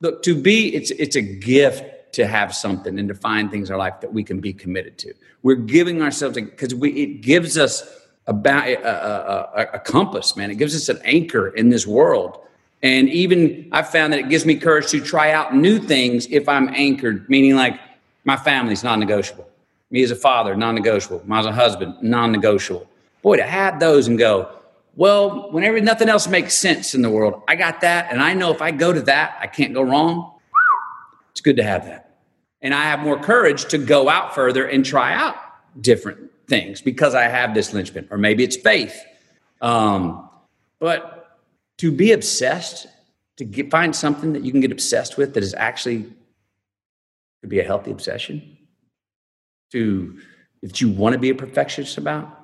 Look, 0.00 0.22
to 0.24 0.40
be 0.40 0.74
it's 0.74 0.90
it's 0.92 1.16
a 1.16 1.22
gift 1.22 2.12
to 2.12 2.26
have 2.26 2.54
something 2.54 2.98
and 2.98 3.08
to 3.08 3.14
find 3.14 3.50
things 3.50 3.68
in 3.68 3.74
our 3.74 3.78
life 3.78 4.00
that 4.00 4.12
we 4.12 4.24
can 4.24 4.40
be 4.40 4.52
committed 4.52 4.98
to. 4.98 5.14
We're 5.42 5.56
giving 5.56 6.02
ourselves 6.02 6.36
because 6.36 6.74
we 6.74 6.90
it 6.90 7.20
gives 7.20 7.56
us 7.58 7.82
about 8.26 8.68
a, 8.68 8.86
a, 8.86 9.68
a, 9.74 9.78
compass, 9.78 10.36
man. 10.36 10.50
It 10.50 10.58
gives 10.58 10.76
us 10.76 10.90
an 10.90 11.00
anchor 11.04 11.48
in 11.48 11.70
this 11.70 11.86
world. 11.86 12.38
And 12.82 13.08
even 13.08 13.68
I've 13.72 13.88
found 13.88 14.12
that 14.12 14.20
it 14.20 14.28
gives 14.28 14.44
me 14.44 14.54
courage 14.56 14.88
to 14.90 15.00
try 15.00 15.32
out 15.32 15.56
new 15.56 15.78
things 15.78 16.26
if 16.30 16.48
I'm 16.48 16.68
anchored, 16.68 17.28
meaning 17.30 17.56
like 17.56 17.80
my 18.24 18.36
family's 18.36 18.84
non 18.84 19.00
negotiable. 19.00 19.48
Me 19.90 20.02
as 20.02 20.10
a 20.10 20.16
father, 20.16 20.54
non 20.54 20.74
negotiable. 20.74 21.22
Me 21.26 21.38
as 21.38 21.46
a 21.46 21.52
husband, 21.52 21.96
non 22.02 22.30
negotiable. 22.30 22.86
Boy, 23.22 23.36
to 23.36 23.42
have 23.42 23.80
those 23.80 24.06
and 24.06 24.18
go, 24.18 24.57
well, 24.98 25.52
whenever 25.52 25.80
nothing 25.80 26.08
else 26.08 26.26
makes 26.26 26.58
sense 26.58 26.92
in 26.92 27.02
the 27.02 27.08
world, 27.08 27.40
I 27.46 27.54
got 27.54 27.82
that. 27.82 28.10
And 28.10 28.20
I 28.20 28.34
know 28.34 28.50
if 28.50 28.60
I 28.60 28.72
go 28.72 28.92
to 28.92 29.00
that, 29.02 29.38
I 29.40 29.46
can't 29.46 29.72
go 29.72 29.80
wrong. 29.80 30.32
It's 31.30 31.40
good 31.40 31.58
to 31.58 31.62
have 31.62 31.86
that. 31.86 32.18
And 32.62 32.74
I 32.74 32.82
have 32.82 32.98
more 32.98 33.16
courage 33.16 33.66
to 33.66 33.78
go 33.78 34.08
out 34.08 34.34
further 34.34 34.66
and 34.66 34.84
try 34.84 35.14
out 35.14 35.36
different 35.80 36.32
things 36.48 36.82
because 36.82 37.14
I 37.14 37.28
have 37.28 37.54
this 37.54 37.72
linchpin, 37.72 38.08
or 38.10 38.18
maybe 38.18 38.42
it's 38.42 38.56
faith. 38.56 39.00
Um, 39.60 40.28
but 40.80 41.38
to 41.76 41.92
be 41.92 42.10
obsessed, 42.10 42.88
to 43.36 43.44
get, 43.44 43.70
find 43.70 43.94
something 43.94 44.32
that 44.32 44.42
you 44.42 44.50
can 44.50 44.60
get 44.60 44.72
obsessed 44.72 45.16
with 45.16 45.34
that 45.34 45.44
is 45.44 45.54
actually 45.54 46.12
could 47.40 47.50
be 47.50 47.60
a 47.60 47.64
healthy 47.64 47.92
obsession. 47.92 48.58
To 49.70 50.18
that 50.62 50.80
you 50.80 50.88
want 50.88 51.12
to 51.12 51.20
be 51.20 51.30
a 51.30 51.36
perfectionist 51.36 51.98
about, 51.98 52.37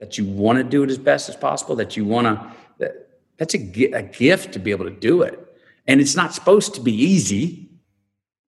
that 0.00 0.18
you 0.18 0.24
want 0.24 0.58
to 0.58 0.64
do 0.64 0.82
it 0.82 0.90
as 0.90 0.98
best 0.98 1.28
as 1.28 1.36
possible, 1.36 1.76
that 1.76 1.96
you 1.96 2.04
want 2.04 2.26
to. 2.26 2.52
That, 2.78 3.08
that's 3.38 3.54
a, 3.54 3.84
a 3.92 4.02
gift 4.02 4.52
to 4.52 4.58
be 4.58 4.70
able 4.70 4.84
to 4.84 4.90
do 4.90 5.22
it, 5.22 5.38
and 5.86 6.00
it's 6.00 6.16
not 6.16 6.34
supposed 6.34 6.74
to 6.74 6.80
be 6.80 6.92
easy 6.92 7.66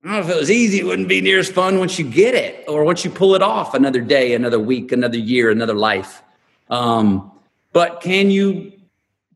I 0.02 0.06
don't 0.08 0.14
know 0.20 0.30
if 0.30 0.36
it 0.36 0.38
was 0.38 0.50
easy, 0.50 0.78
it 0.78 0.86
wouldn't 0.86 1.08
be 1.08 1.20
near 1.20 1.40
as 1.40 1.50
fun 1.50 1.80
once 1.80 1.98
you 1.98 2.08
get 2.08 2.34
it 2.34 2.64
or 2.68 2.84
once 2.84 3.04
you 3.04 3.10
pull 3.10 3.34
it 3.34 3.42
off 3.42 3.74
another 3.74 4.00
day, 4.00 4.34
another 4.34 4.60
week, 4.60 4.92
another 4.92 5.18
year, 5.18 5.50
another 5.50 5.74
life. 5.74 6.22
Um, 6.70 7.32
but 7.72 8.00
can 8.00 8.30
you 8.30 8.72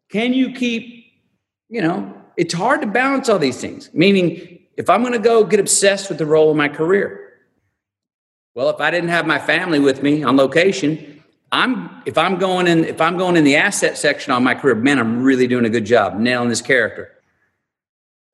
can 0.09 0.35
you 0.35 0.53
keep, 0.53 1.07
you 1.69 1.83
know, 1.83 2.15
it's 2.37 2.55
hard 2.55 2.81
to 2.83 2.87
balance 2.87 3.29
all 3.29 3.39
these 3.39 3.61
things. 3.61 3.91
Meaning, 3.93 4.61
if 4.77 4.89
I'm 4.89 5.03
to 5.11 5.19
go 5.19 5.43
get 5.43 5.59
obsessed 5.59 6.09
with 6.09 6.19
the 6.19 6.27
role 6.27 6.51
of 6.51 6.57
my 6.57 6.69
career, 6.69 7.33
well, 8.55 8.71
if 8.71 8.81
I 8.81 8.91
didn't 8.91 9.09
have 9.09 9.27
my 9.27 9.39
family 9.39 9.79
with 9.79 10.03
me 10.03 10.23
on 10.23 10.37
location, 10.37 11.22
I'm 11.53 12.03
if 12.07 12.17
I'm 12.17 12.39
going 12.39 12.67
in 12.67 12.85
if 12.85 13.01
I'm 13.01 13.19
going 13.19 13.37
in 13.37 13.45
the 13.45 13.57
asset 13.57 13.99
section 13.99 14.33
on 14.33 14.43
my 14.43 14.55
career, 14.55 14.75
man, 14.75 14.99
I'm 14.99 15.23
really 15.23 15.47
doing 15.47 15.67
a 15.67 15.71
good 15.71 15.85
job 15.85 16.19
nailing 16.19 16.49
this 16.49 16.63
character. 16.63 17.13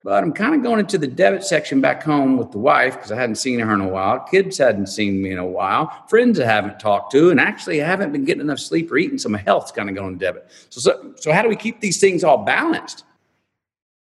But 0.04 0.22
I'm 0.22 0.32
kind 0.32 0.54
of 0.54 0.62
going 0.62 0.78
into 0.78 0.96
the 0.96 1.08
debit 1.08 1.42
section 1.42 1.80
back 1.80 2.04
home 2.04 2.36
with 2.36 2.52
the 2.52 2.58
wife 2.58 2.94
because 2.94 3.10
I 3.10 3.16
hadn't 3.16 3.34
seen 3.34 3.58
her 3.58 3.74
in 3.74 3.80
a 3.80 3.88
while. 3.88 4.20
Kids 4.20 4.56
hadn't 4.56 4.86
seen 4.86 5.20
me 5.20 5.32
in 5.32 5.38
a 5.38 5.46
while. 5.46 5.92
Friends 6.08 6.38
I 6.38 6.46
haven't 6.46 6.78
talked 6.78 7.10
to, 7.12 7.30
and 7.30 7.40
actually 7.40 7.82
I 7.82 7.86
haven't 7.86 8.12
been 8.12 8.24
getting 8.24 8.40
enough 8.40 8.60
sleep 8.60 8.92
or 8.92 8.96
eating, 8.96 9.18
so 9.18 9.28
my 9.28 9.38
health's 9.38 9.72
kind 9.72 9.88
of 9.88 9.96
going 9.96 10.16
to 10.16 10.24
debit. 10.24 10.48
So, 10.70 10.80
so, 10.80 11.14
so 11.16 11.32
how 11.32 11.42
do 11.42 11.48
we 11.48 11.56
keep 11.56 11.80
these 11.80 11.98
things 11.98 12.22
all 12.22 12.38
balanced? 12.38 13.04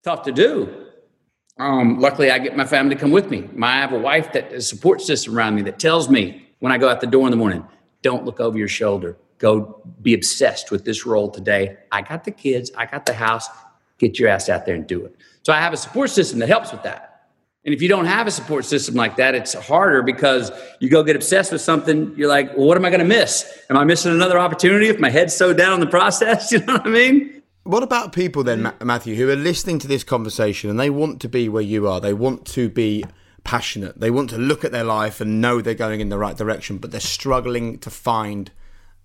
Tough 0.04 0.22
to 0.24 0.32
do. 0.32 0.86
Um, 1.58 1.98
luckily, 1.98 2.30
I 2.30 2.38
get 2.38 2.54
my 2.54 2.66
family 2.66 2.94
to 2.94 3.00
come 3.00 3.10
with 3.10 3.30
me. 3.30 3.48
I 3.62 3.80
have 3.80 3.92
a 3.92 3.98
wife 3.98 4.32
that 4.32 4.52
a 4.52 4.60
support 4.60 5.00
system 5.00 5.36
around 5.36 5.54
me 5.54 5.62
that 5.62 5.78
tells 5.78 6.10
me 6.10 6.46
when 6.58 6.72
I 6.72 6.78
go 6.78 6.90
out 6.90 7.00
the 7.00 7.06
door 7.06 7.26
in 7.26 7.30
the 7.30 7.38
morning, 7.38 7.66
don't 8.06 8.24
look 8.24 8.38
over 8.38 8.56
your 8.56 8.68
shoulder. 8.68 9.16
Go 9.38 9.82
be 10.00 10.14
obsessed 10.14 10.70
with 10.70 10.84
this 10.84 11.04
role 11.04 11.28
today. 11.28 11.76
I 11.90 12.02
got 12.02 12.22
the 12.22 12.30
kids. 12.30 12.70
I 12.76 12.86
got 12.86 13.04
the 13.04 13.12
house. 13.12 13.48
Get 13.98 14.18
your 14.18 14.28
ass 14.28 14.48
out 14.48 14.64
there 14.64 14.76
and 14.76 14.86
do 14.86 15.04
it. 15.04 15.16
So 15.42 15.52
I 15.52 15.60
have 15.60 15.72
a 15.72 15.76
support 15.76 16.10
system 16.10 16.38
that 16.38 16.48
helps 16.48 16.70
with 16.70 16.84
that. 16.84 17.28
And 17.64 17.74
if 17.74 17.82
you 17.82 17.88
don't 17.88 18.06
have 18.06 18.28
a 18.28 18.30
support 18.30 18.64
system 18.64 18.94
like 18.94 19.16
that, 19.16 19.34
it's 19.34 19.52
harder 19.52 20.02
because 20.02 20.52
you 20.78 20.88
go 20.88 21.02
get 21.02 21.16
obsessed 21.16 21.50
with 21.50 21.60
something. 21.60 22.14
You're 22.16 22.28
like, 22.28 22.56
well, 22.56 22.68
what 22.68 22.76
am 22.76 22.84
I 22.84 22.90
going 22.90 23.00
to 23.00 23.06
miss? 23.06 23.44
Am 23.68 23.76
I 23.76 23.82
missing 23.82 24.12
another 24.12 24.38
opportunity 24.38 24.86
if 24.86 25.00
my 25.00 25.10
head's 25.10 25.34
so 25.34 25.52
down 25.52 25.74
in 25.74 25.80
the 25.80 25.88
process? 25.88 26.52
You 26.56 26.60
know 26.60 26.74
what 26.74 26.86
I 26.86 26.90
mean? 26.90 27.42
What 27.64 27.82
about 27.82 28.12
people 28.12 28.44
then, 28.44 28.72
Matthew, 28.80 29.16
who 29.16 29.28
are 29.28 29.34
listening 29.34 29.80
to 29.80 29.88
this 29.88 30.04
conversation 30.04 30.70
and 30.70 30.78
they 30.78 30.90
want 30.90 31.20
to 31.22 31.28
be 31.28 31.48
where 31.48 31.62
you 31.62 31.88
are? 31.88 32.00
They 32.00 32.14
want 32.14 32.46
to 32.54 32.68
be 32.68 33.04
passionate. 33.46 34.00
They 34.00 34.10
want 34.10 34.28
to 34.30 34.38
look 34.38 34.64
at 34.64 34.72
their 34.72 34.82
life 34.82 35.20
and 35.20 35.40
know 35.40 35.60
they're 35.60 35.72
going 35.72 36.00
in 36.00 36.08
the 36.08 36.18
right 36.18 36.36
direction, 36.36 36.78
but 36.78 36.90
they're 36.90 37.00
struggling 37.00 37.78
to 37.78 37.90
find 37.90 38.50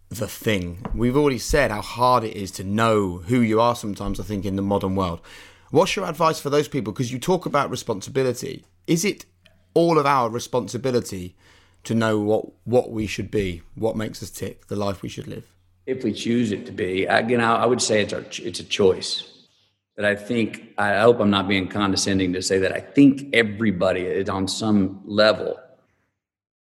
the 0.09 0.27
thing. 0.27 0.83
We've 0.95 1.15
already 1.15 1.37
said 1.37 1.69
how 1.69 1.83
hard 1.83 2.23
it 2.23 2.35
is 2.35 2.49
to 2.53 2.63
know 2.63 3.17
who 3.17 3.39
you 3.39 3.61
are 3.61 3.75
sometimes, 3.75 4.19
I 4.19 4.23
think, 4.23 4.43
in 4.43 4.55
the 4.55 4.63
modern 4.63 4.95
world. 4.95 5.21
What's 5.69 5.95
your 5.95 6.07
advice 6.07 6.39
for 6.39 6.49
those 6.49 6.67
people? 6.67 6.91
Because 6.91 7.11
you 7.11 7.19
talk 7.19 7.45
about 7.45 7.69
responsibility. 7.69 8.65
Is 8.87 9.05
it 9.05 9.25
all 9.75 9.99
of 9.99 10.07
our 10.07 10.27
responsibility 10.27 11.35
to 11.83 11.93
know 11.93 12.19
what 12.19 12.45
what 12.63 12.91
we 12.91 13.05
should 13.05 13.29
be, 13.29 13.61
what 13.75 13.95
makes 13.95 14.23
us 14.23 14.31
tick, 14.31 14.67
the 14.67 14.75
life 14.75 15.03
we 15.03 15.09
should 15.09 15.27
live? 15.27 15.53
If 15.85 16.03
we 16.03 16.13
choose 16.13 16.51
it 16.51 16.65
to 16.65 16.71
be, 16.71 17.05
again, 17.05 17.41
I 17.41 17.65
would 17.67 17.81
say 17.81 18.01
it's 18.01 18.13
our, 18.13 18.25
it's 18.39 18.59
a 18.59 18.63
choice. 18.63 19.40
But 19.95 20.05
I 20.05 20.15
think 20.15 20.73
I 20.77 20.99
hope 20.99 21.19
I'm 21.19 21.29
not 21.29 21.47
being 21.47 21.67
condescending 21.67 22.33
to 22.33 22.41
say 22.41 22.59
that 22.59 22.71
I 22.71 22.79
think 22.79 23.29
everybody 23.33 24.01
is 24.01 24.29
on 24.29 24.47
some 24.47 25.01
level 25.05 25.59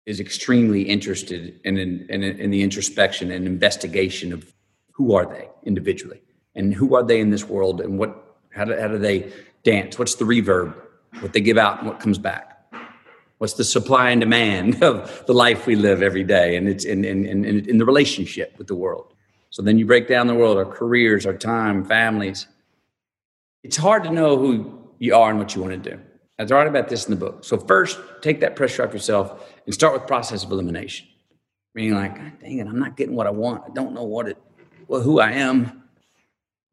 is 0.06 0.18
extremely 0.18 0.82
interested 0.82 1.60
in, 1.64 1.76
in, 1.78 2.06
in, 2.08 2.22
in 2.22 2.50
the 2.50 2.62
introspection 2.62 3.30
and 3.30 3.46
investigation 3.46 4.32
of 4.32 4.52
who 4.90 5.14
are 5.14 5.26
they 5.26 5.48
individually 5.64 6.20
and 6.54 6.74
who 6.74 6.94
are 6.96 7.02
they 7.02 7.20
in 7.20 7.30
this 7.30 7.44
world 7.44 7.80
and 7.80 7.98
what 7.98 8.18
how 8.50 8.64
do, 8.64 8.78
how 8.78 8.88
do 8.88 8.98
they 8.98 9.32
dance? 9.62 9.98
What's 9.98 10.16
the 10.16 10.24
reverb? 10.24 10.74
What 11.20 11.32
they 11.32 11.40
give 11.40 11.58
out 11.58 11.78
and 11.78 11.88
what 11.88 12.00
comes 12.00 12.18
back? 12.18 12.48
What's 13.38 13.54
the 13.54 13.64
supply 13.64 14.10
and 14.10 14.20
demand 14.20 14.82
of 14.84 15.24
the 15.26 15.34
life 15.34 15.66
we 15.66 15.74
live 15.74 16.02
every 16.02 16.24
day? 16.24 16.56
And 16.56 16.68
it's 16.68 16.84
in, 16.84 17.04
in, 17.04 17.26
in, 17.26 17.44
in 17.44 17.78
the 17.78 17.84
relationship 17.84 18.54
with 18.58 18.66
the 18.66 18.74
world. 18.74 19.14
So 19.50 19.62
then 19.62 19.78
you 19.78 19.86
break 19.86 20.08
down 20.08 20.26
the 20.26 20.34
world, 20.34 20.56
our 20.56 20.64
careers, 20.64 21.26
our 21.26 21.36
time, 21.36 21.84
families. 21.84 22.46
It's 23.62 23.76
hard 23.76 24.04
to 24.04 24.10
know 24.10 24.36
who 24.36 24.88
you 24.98 25.14
are 25.14 25.30
and 25.30 25.38
what 25.38 25.54
you 25.54 25.62
want 25.62 25.82
to 25.82 25.90
do. 25.90 26.00
I 26.38 26.44
write 26.44 26.66
about 26.66 26.88
this 26.88 27.06
in 27.06 27.10
the 27.10 27.16
book. 27.16 27.44
So 27.44 27.56
first, 27.56 28.00
take 28.20 28.40
that 28.40 28.56
pressure 28.56 28.84
off 28.84 28.92
yourself 28.92 29.52
and 29.64 29.74
start 29.74 29.92
with 29.92 30.06
process 30.06 30.44
of 30.44 30.50
elimination. 30.50 31.06
Meaning 31.74 31.94
like, 31.94 32.40
dang 32.40 32.58
it, 32.58 32.66
I'm 32.66 32.78
not 32.78 32.96
getting 32.96 33.14
what 33.14 33.26
I 33.26 33.30
want. 33.30 33.64
I 33.66 33.72
don't 33.72 33.94
know 33.94 34.04
what 34.04 34.28
it, 34.28 34.36
well, 34.88 35.00
who 35.00 35.20
I 35.20 35.32
am. 35.32 35.84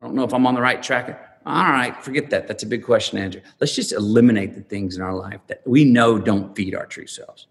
I 0.01 0.05
don't 0.05 0.15
know 0.15 0.23
if 0.23 0.33
I'm 0.33 0.47
on 0.47 0.55
the 0.55 0.61
right 0.61 0.81
track 0.81 1.29
all 1.45 1.63
right, 1.63 1.95
forget 2.03 2.29
that. 2.29 2.47
That's 2.47 2.63
a 2.63 2.67
big 2.67 2.83
question, 2.83 3.17
Andrew. 3.17 3.41
Let's 3.59 3.75
just 3.75 3.91
eliminate 3.91 4.55
the 4.55 4.61
things 4.61 4.95
in 4.95 5.01
our 5.01 5.15
life 5.15 5.39
that 5.47 5.61
we 5.65 5.85
know 5.85 6.19
don't 6.19 6.55
feed 6.55 6.75
our 6.75 6.85
true 6.85 7.07
selves. 7.07 7.47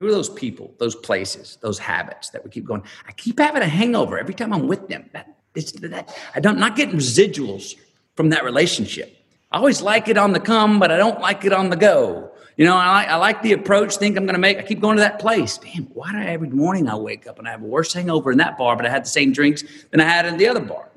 Who 0.00 0.08
are 0.08 0.10
those 0.10 0.30
people, 0.30 0.74
those 0.78 0.96
places, 0.96 1.58
those 1.60 1.78
habits 1.78 2.30
that 2.30 2.42
we 2.42 2.50
keep 2.50 2.64
going? 2.64 2.82
I 3.06 3.12
keep 3.12 3.38
having 3.38 3.62
a 3.62 3.68
hangover 3.68 4.18
every 4.18 4.34
time 4.34 4.52
I'm 4.52 4.66
with 4.66 4.88
them. 4.88 5.08
That, 5.12 5.36
it's 5.54 5.70
that, 5.72 6.16
I 6.34 6.40
don't, 6.40 6.54
I'm 6.54 6.60
not 6.60 6.74
getting 6.74 6.96
residuals 6.96 7.76
from 8.16 8.30
that 8.30 8.44
relationship. 8.44 9.16
I 9.50 9.58
always 9.58 9.82
like 9.82 10.08
it 10.08 10.16
on 10.16 10.32
the 10.32 10.40
come, 10.40 10.78
but 10.78 10.90
I 10.90 10.96
don't 10.96 11.20
like 11.20 11.44
it 11.44 11.52
on 11.52 11.70
the 11.70 11.76
go. 11.76 12.30
You 12.56 12.66
know, 12.66 12.76
I 12.76 12.90
like, 12.90 13.08
I 13.08 13.16
like 13.16 13.42
the 13.42 13.52
approach, 13.52 13.96
think 13.96 14.16
I'm 14.16 14.24
going 14.24 14.34
to 14.34 14.40
make, 14.40 14.58
I 14.58 14.62
keep 14.62 14.80
going 14.80 14.96
to 14.96 15.02
that 15.02 15.18
place. 15.18 15.58
Damn, 15.58 15.84
why 15.94 16.12
do 16.12 16.18
I 16.18 16.26
every 16.26 16.50
morning 16.50 16.88
I 16.88 16.96
wake 16.96 17.26
up 17.26 17.38
and 17.38 17.48
I 17.48 17.50
have 17.50 17.62
a 17.62 17.66
worse 17.66 17.92
hangover 17.92 18.30
in 18.30 18.38
that 18.38 18.58
bar, 18.58 18.76
but 18.76 18.84
I 18.84 18.90
had 18.90 19.04
the 19.04 19.08
same 19.08 19.32
drinks 19.32 19.64
than 19.90 20.00
I 20.00 20.04
had 20.04 20.26
in 20.26 20.36
the 20.36 20.48
other 20.48 20.60
bar? 20.60 20.88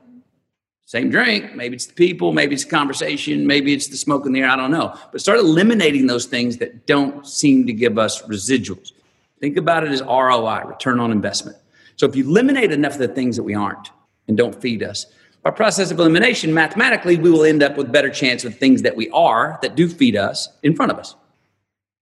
same 0.86 1.10
drink. 1.10 1.56
Maybe 1.56 1.76
it's 1.76 1.88
the 1.88 1.94
people, 1.94 2.32
maybe 2.32 2.54
it's 2.54 2.64
the 2.64 2.70
conversation, 2.70 3.46
maybe 3.48 3.74
it's 3.74 3.88
the 3.88 3.98
smoke 3.98 4.26
in 4.26 4.34
the 4.34 4.42
air. 4.42 4.50
I 4.50 4.56
don't 4.56 4.72
know. 4.72 4.96
But 5.12 5.20
start 5.20 5.40
eliminating 5.40 6.06
those 6.08 6.26
things 6.26 6.58
that 6.58 6.86
don't 6.86 7.28
seem 7.28 7.66
to 7.66 7.74
give 7.74 7.98
us 7.98 8.22
residuals. 8.24 8.92
Think 9.40 9.58
about 9.58 9.84
it 9.84 9.92
as 9.92 10.02
ROI, 10.02 10.64
return 10.66 11.00
on 11.00 11.12
investment. 11.12 11.58
So 11.98 12.06
if 12.06 12.16
you 12.16 12.24
eliminate 12.24 12.72
enough 12.72 12.94
of 12.94 13.00
the 13.00 13.08
things 13.08 13.36
that 13.36 13.44
we 13.44 13.56
aren't 13.56 13.90
and 14.28 14.38
don't 14.38 14.56
feed 14.62 14.84
us, 14.84 15.08
by 15.46 15.52
process 15.52 15.92
of 15.92 16.00
elimination, 16.00 16.56
mathematically, 16.56 17.18
we 17.18 17.30
will 17.30 17.44
end 17.44 17.62
up 17.62 17.78
with 17.78 17.92
better 17.92 18.10
chance 18.10 18.44
of 18.46 18.58
things 18.58 18.82
that 18.82 18.96
we 18.96 19.12
are 19.12 19.60
that 19.62 19.76
do 19.76 19.88
feed 19.88 20.16
us 20.16 20.50
in 20.64 20.76
front 20.76 20.92
of 20.92 20.98
us. 20.98 21.16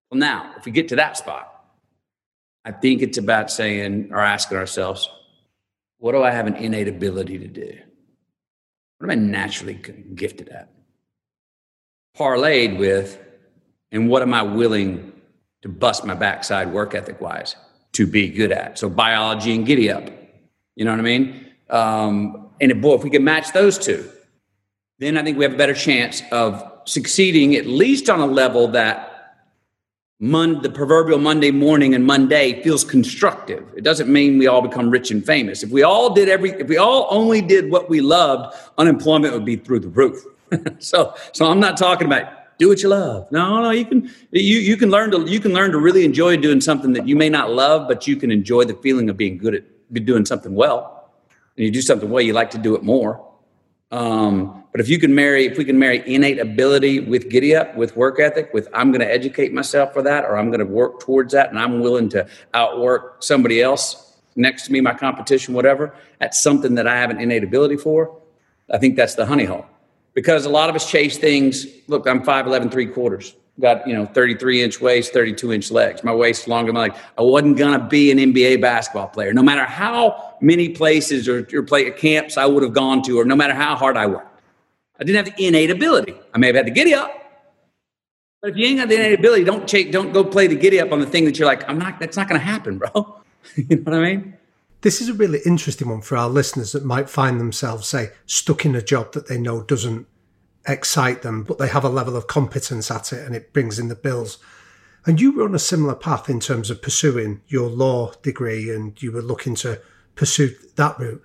Well, 0.10 0.18
now, 0.18 0.54
if 0.58 0.64
we 0.64 0.72
get 0.72 0.88
to 0.88 0.96
that 0.96 1.18
spot, 1.18 1.50
I 2.64 2.72
think 2.72 3.02
it's 3.02 3.18
about 3.18 3.52
saying 3.52 4.12
or 4.14 4.22
asking 4.22 4.58
ourselves, 4.58 5.10
what 5.98 6.14
do 6.14 6.24
I 6.24 6.32
have 6.32 6.48
an 6.48 6.56
innate 6.56 6.88
ability 6.88 7.38
to 7.40 7.48
do? 7.48 7.78
What 8.98 9.12
am 9.12 9.12
I 9.12 9.16
naturally 9.16 9.74
gifted 10.16 10.48
at? 10.48 10.70
Parlayed 12.18 12.80
with, 12.80 13.20
and 13.92 14.08
what 14.08 14.22
am 14.22 14.34
I 14.34 14.44
willing 14.44 15.12
to 15.64 15.68
bust 15.68 16.06
my 16.06 16.14
backside 16.14 16.72
work 16.72 16.96
ethic 16.96 17.20
wise 17.20 17.58
to 17.92 18.08
be 18.08 18.30
good 18.30 18.54
at? 18.54 18.80
So 18.80 18.88
biology 18.88 19.54
and 19.54 19.66
giddy 19.66 19.92
up. 19.92 20.10
You 20.78 20.86
know 20.86 20.92
what 20.92 21.00
I 21.02 21.04
mean? 21.04 21.52
Um, 21.70 22.43
and 22.60 22.82
boy, 22.82 22.96
if 22.96 23.04
we 23.04 23.10
can 23.10 23.24
match 23.24 23.52
those 23.54 23.78
two, 23.78 24.10
then 25.00 25.18
I 25.18 25.24
think 25.24 25.38
we 25.38 25.44
have 25.44 25.54
a 25.54 25.58
better 25.58 25.74
chance 25.74 26.22
of 26.32 26.72
succeeding 26.86 27.56
at 27.56 27.66
least 27.66 28.10
on 28.10 28.20
a 28.20 28.26
level 28.26 28.68
that 28.70 29.14
Mon- 30.20 30.62
the 30.62 30.70
proverbial 30.70 31.20
Monday 31.20 31.52
morning 31.52 31.94
and 31.94 32.06
Monday 32.06 32.64
feels 32.64 32.86
constructive. 32.86 33.68
It 33.76 33.84
doesn't 33.84 34.10
mean 34.10 34.38
we 34.38 34.48
all 34.48 34.62
become 34.62 34.90
rich 34.90 35.12
and 35.12 35.26
famous. 35.26 35.64
If 35.64 35.70
we 35.70 35.84
all 35.84 36.14
did 36.14 36.30
every, 36.30 36.52
if 36.52 36.70
we 36.70 36.78
all 36.78 37.08
only 37.10 37.42
did 37.42 37.70
what 37.70 37.90
we 37.90 38.00
loved, 38.00 38.56
unemployment 38.78 39.34
would 39.34 39.44
be 39.44 39.58
through 39.58 39.82
the 39.82 39.90
roof. 39.90 40.24
so, 40.80 41.14
so 41.34 41.46
I'm 41.46 41.60
not 41.60 41.76
talking 41.76 42.08
about 42.08 42.58
do 42.58 42.70
what 42.70 42.82
you 42.82 42.88
love. 42.88 43.30
No, 43.34 43.62
no, 43.62 43.72
you 43.72 43.84
can 43.84 44.10
you 44.32 44.60
you 44.60 44.78
can 44.78 44.90
learn 44.90 45.12
to 45.12 45.30
you 45.30 45.42
can 45.42 45.54
learn 45.54 45.72
to 45.72 45.78
really 45.78 46.06
enjoy 46.06 46.38
doing 46.38 46.62
something 46.62 46.94
that 46.94 47.06
you 47.06 47.18
may 47.18 47.28
not 47.28 47.52
love, 47.52 47.90
but 47.90 48.08
you 48.08 48.16
can 48.16 48.32
enjoy 48.32 48.64
the 48.64 48.76
feeling 48.76 49.10
of 49.10 49.18
being 49.18 49.38
good 49.38 49.56
at 49.56 50.06
doing 50.06 50.26
something 50.26 50.56
well. 50.56 51.03
And 51.58 51.66
you 51.66 51.72
do 51.72 51.82
something 51.82 52.10
well, 52.10 52.22
you 52.22 52.34
like 52.34 52.52
to 52.52 52.58
do 52.58 52.76
it 52.76 52.84
more. 52.84 53.26
Um, 53.92 54.64
but 54.72 54.82
if 54.82 54.90
you 54.90 54.98
can 54.98 55.14
marry, 55.14 55.46
if 55.46 55.58
we 55.58 55.66
can 55.66 55.78
marry 55.78 56.02
innate 56.12 56.40
ability 56.40 57.00
with 57.00 57.30
giddy 57.30 57.56
up, 57.56 57.76
with 57.76 57.96
work 57.96 58.20
ethic, 58.20 58.52
with 58.52 58.68
I'm 58.74 58.92
going 58.92 59.02
to 59.02 59.12
educate 59.12 59.54
myself 59.54 59.94
for 59.94 60.02
that, 60.02 60.26
or 60.26 60.36
I'm 60.36 60.48
going 60.48 60.62
to 60.62 60.66
work 60.66 61.00
towards 61.00 61.32
that, 61.34 61.50
and 61.50 61.60
I'm 61.60 61.80
willing 61.80 62.10
to 62.10 62.28
outwork 62.56 63.22
somebody 63.22 63.62
else 63.62 64.14
next 64.36 64.66
to 64.66 64.72
me, 64.72 64.82
my 64.82 64.96
competition, 64.96 65.54
whatever, 65.54 65.94
at 66.22 66.34
something 66.34 66.74
that 66.76 66.88
I 66.88 66.96
have 66.96 67.12
an 67.12 67.20
innate 67.20 67.44
ability 67.44 67.78
for, 67.78 68.20
I 68.72 68.80
think 68.80 68.96
that's 68.96 69.14
the 69.14 69.28
honey 69.28 69.46
hole. 69.46 69.66
Because 70.16 70.46
a 70.46 70.50
lot 70.50 70.70
of 70.70 70.76
us 70.76 70.90
chase 70.90 71.18
things. 71.20 71.68
Look, 71.88 72.08
I'm 72.08 72.24
5'11, 72.24 72.72
three 72.72 72.88
quarters 72.88 73.36
got 73.60 73.88
you 73.88 73.94
know 73.94 74.06
33 74.08 74.64
inch 74.64 74.82
waist 74.82 75.14
32 75.14 75.54
inch 75.54 75.70
legs 75.70 76.04
my 76.04 76.14
waist 76.14 76.48
longer 76.48 76.70
than 76.70 76.74
my 76.74 76.82
leg. 76.88 76.94
i 77.20 77.22
wasn't 77.22 77.56
going 77.56 77.80
to 77.80 77.86
be 77.86 78.10
an 78.10 78.18
nba 78.18 78.60
basketball 78.60 79.08
player 79.08 79.32
no 79.32 79.44
matter 79.44 79.64
how 79.64 80.33
many 80.44 80.70
places 80.70 81.28
or, 81.28 81.48
or 81.54 81.64
play 81.64 81.90
camps 81.92 82.38
i 82.38 82.46
would 82.46 82.64
have 82.64 82.74
gone 82.74 83.02
to 83.02 83.20
or 83.20 83.26
no 83.26 83.36
matter 83.36 83.54
how 83.54 83.76
hard 83.76 83.98
i 83.98 84.06
worked. 84.06 84.30
I 85.00 85.04
didn't 85.04 85.26
have 85.26 85.36
the 85.36 85.48
innate 85.48 85.72
ability. 85.72 86.14
I 86.34 86.38
may 86.38 86.48
have 86.48 86.56
had 86.56 86.68
the 86.68 86.72
giddy 86.72 86.94
up. 86.94 87.12
But 88.42 88.52
if 88.52 88.58
you 88.58 88.68
ain't 88.68 88.78
got 88.78 88.90
the 88.90 88.96
innate 88.96 89.20
ability 89.20 89.44
don't 89.46 89.68
take 89.68 89.92
don't 89.92 90.14
go 90.14 90.24
play 90.24 90.48
the 90.48 90.56
giddy 90.56 90.80
up 90.80 90.92
on 90.92 91.00
the 91.00 91.06
thing 91.06 91.26
that 91.26 91.40
you're 91.40 91.48
like 91.48 91.68
i'm 91.70 91.80
not 91.80 92.00
that's 92.00 92.18
not 92.18 92.28
going 92.28 92.40
to 92.40 92.46
happen 92.46 92.78
bro. 92.78 93.22
You 93.56 93.76
know 93.76 93.84
what 93.84 93.94
i 93.96 94.00
mean? 94.00 94.38
This 94.82 95.00
is 95.00 95.08
a 95.08 95.14
really 95.14 95.40
interesting 95.46 95.88
one 95.88 96.02
for 96.02 96.18
our 96.18 96.30
listeners 96.30 96.74
that 96.74 96.84
might 96.84 97.10
find 97.10 97.40
themselves 97.40 97.88
say 97.88 98.10
stuck 98.26 98.66
in 98.66 98.76
a 98.76 98.82
job 98.82 99.14
that 99.14 99.28
they 99.30 99.38
know 99.38 99.64
doesn't 99.64 100.08
excite 100.68 101.22
them, 101.22 101.44
but 101.44 101.58
they 101.58 101.68
have 101.68 101.86
a 101.86 101.90
level 101.90 102.16
of 102.16 102.28
competence 102.28 102.90
at 102.92 103.14
it 103.14 103.26
and 103.26 103.36
it 103.36 103.54
brings 103.54 103.80
in 103.80 103.88
the 103.88 103.96
bills. 103.96 104.40
And 105.06 105.20
you 105.20 105.32
were 105.32 105.44
on 105.44 105.56
a 105.56 105.60
similar 105.60 105.96
path 105.96 106.30
in 106.30 106.40
terms 106.40 106.70
of 106.70 106.82
pursuing 106.82 107.42
your 107.48 107.70
law 107.70 108.12
degree 108.22 108.74
and 108.74 109.02
you 109.02 109.12
were 109.12 109.22
looking 109.22 109.56
to 109.56 109.82
pursue 110.16 110.56
that 110.76 111.00
route. 111.00 111.24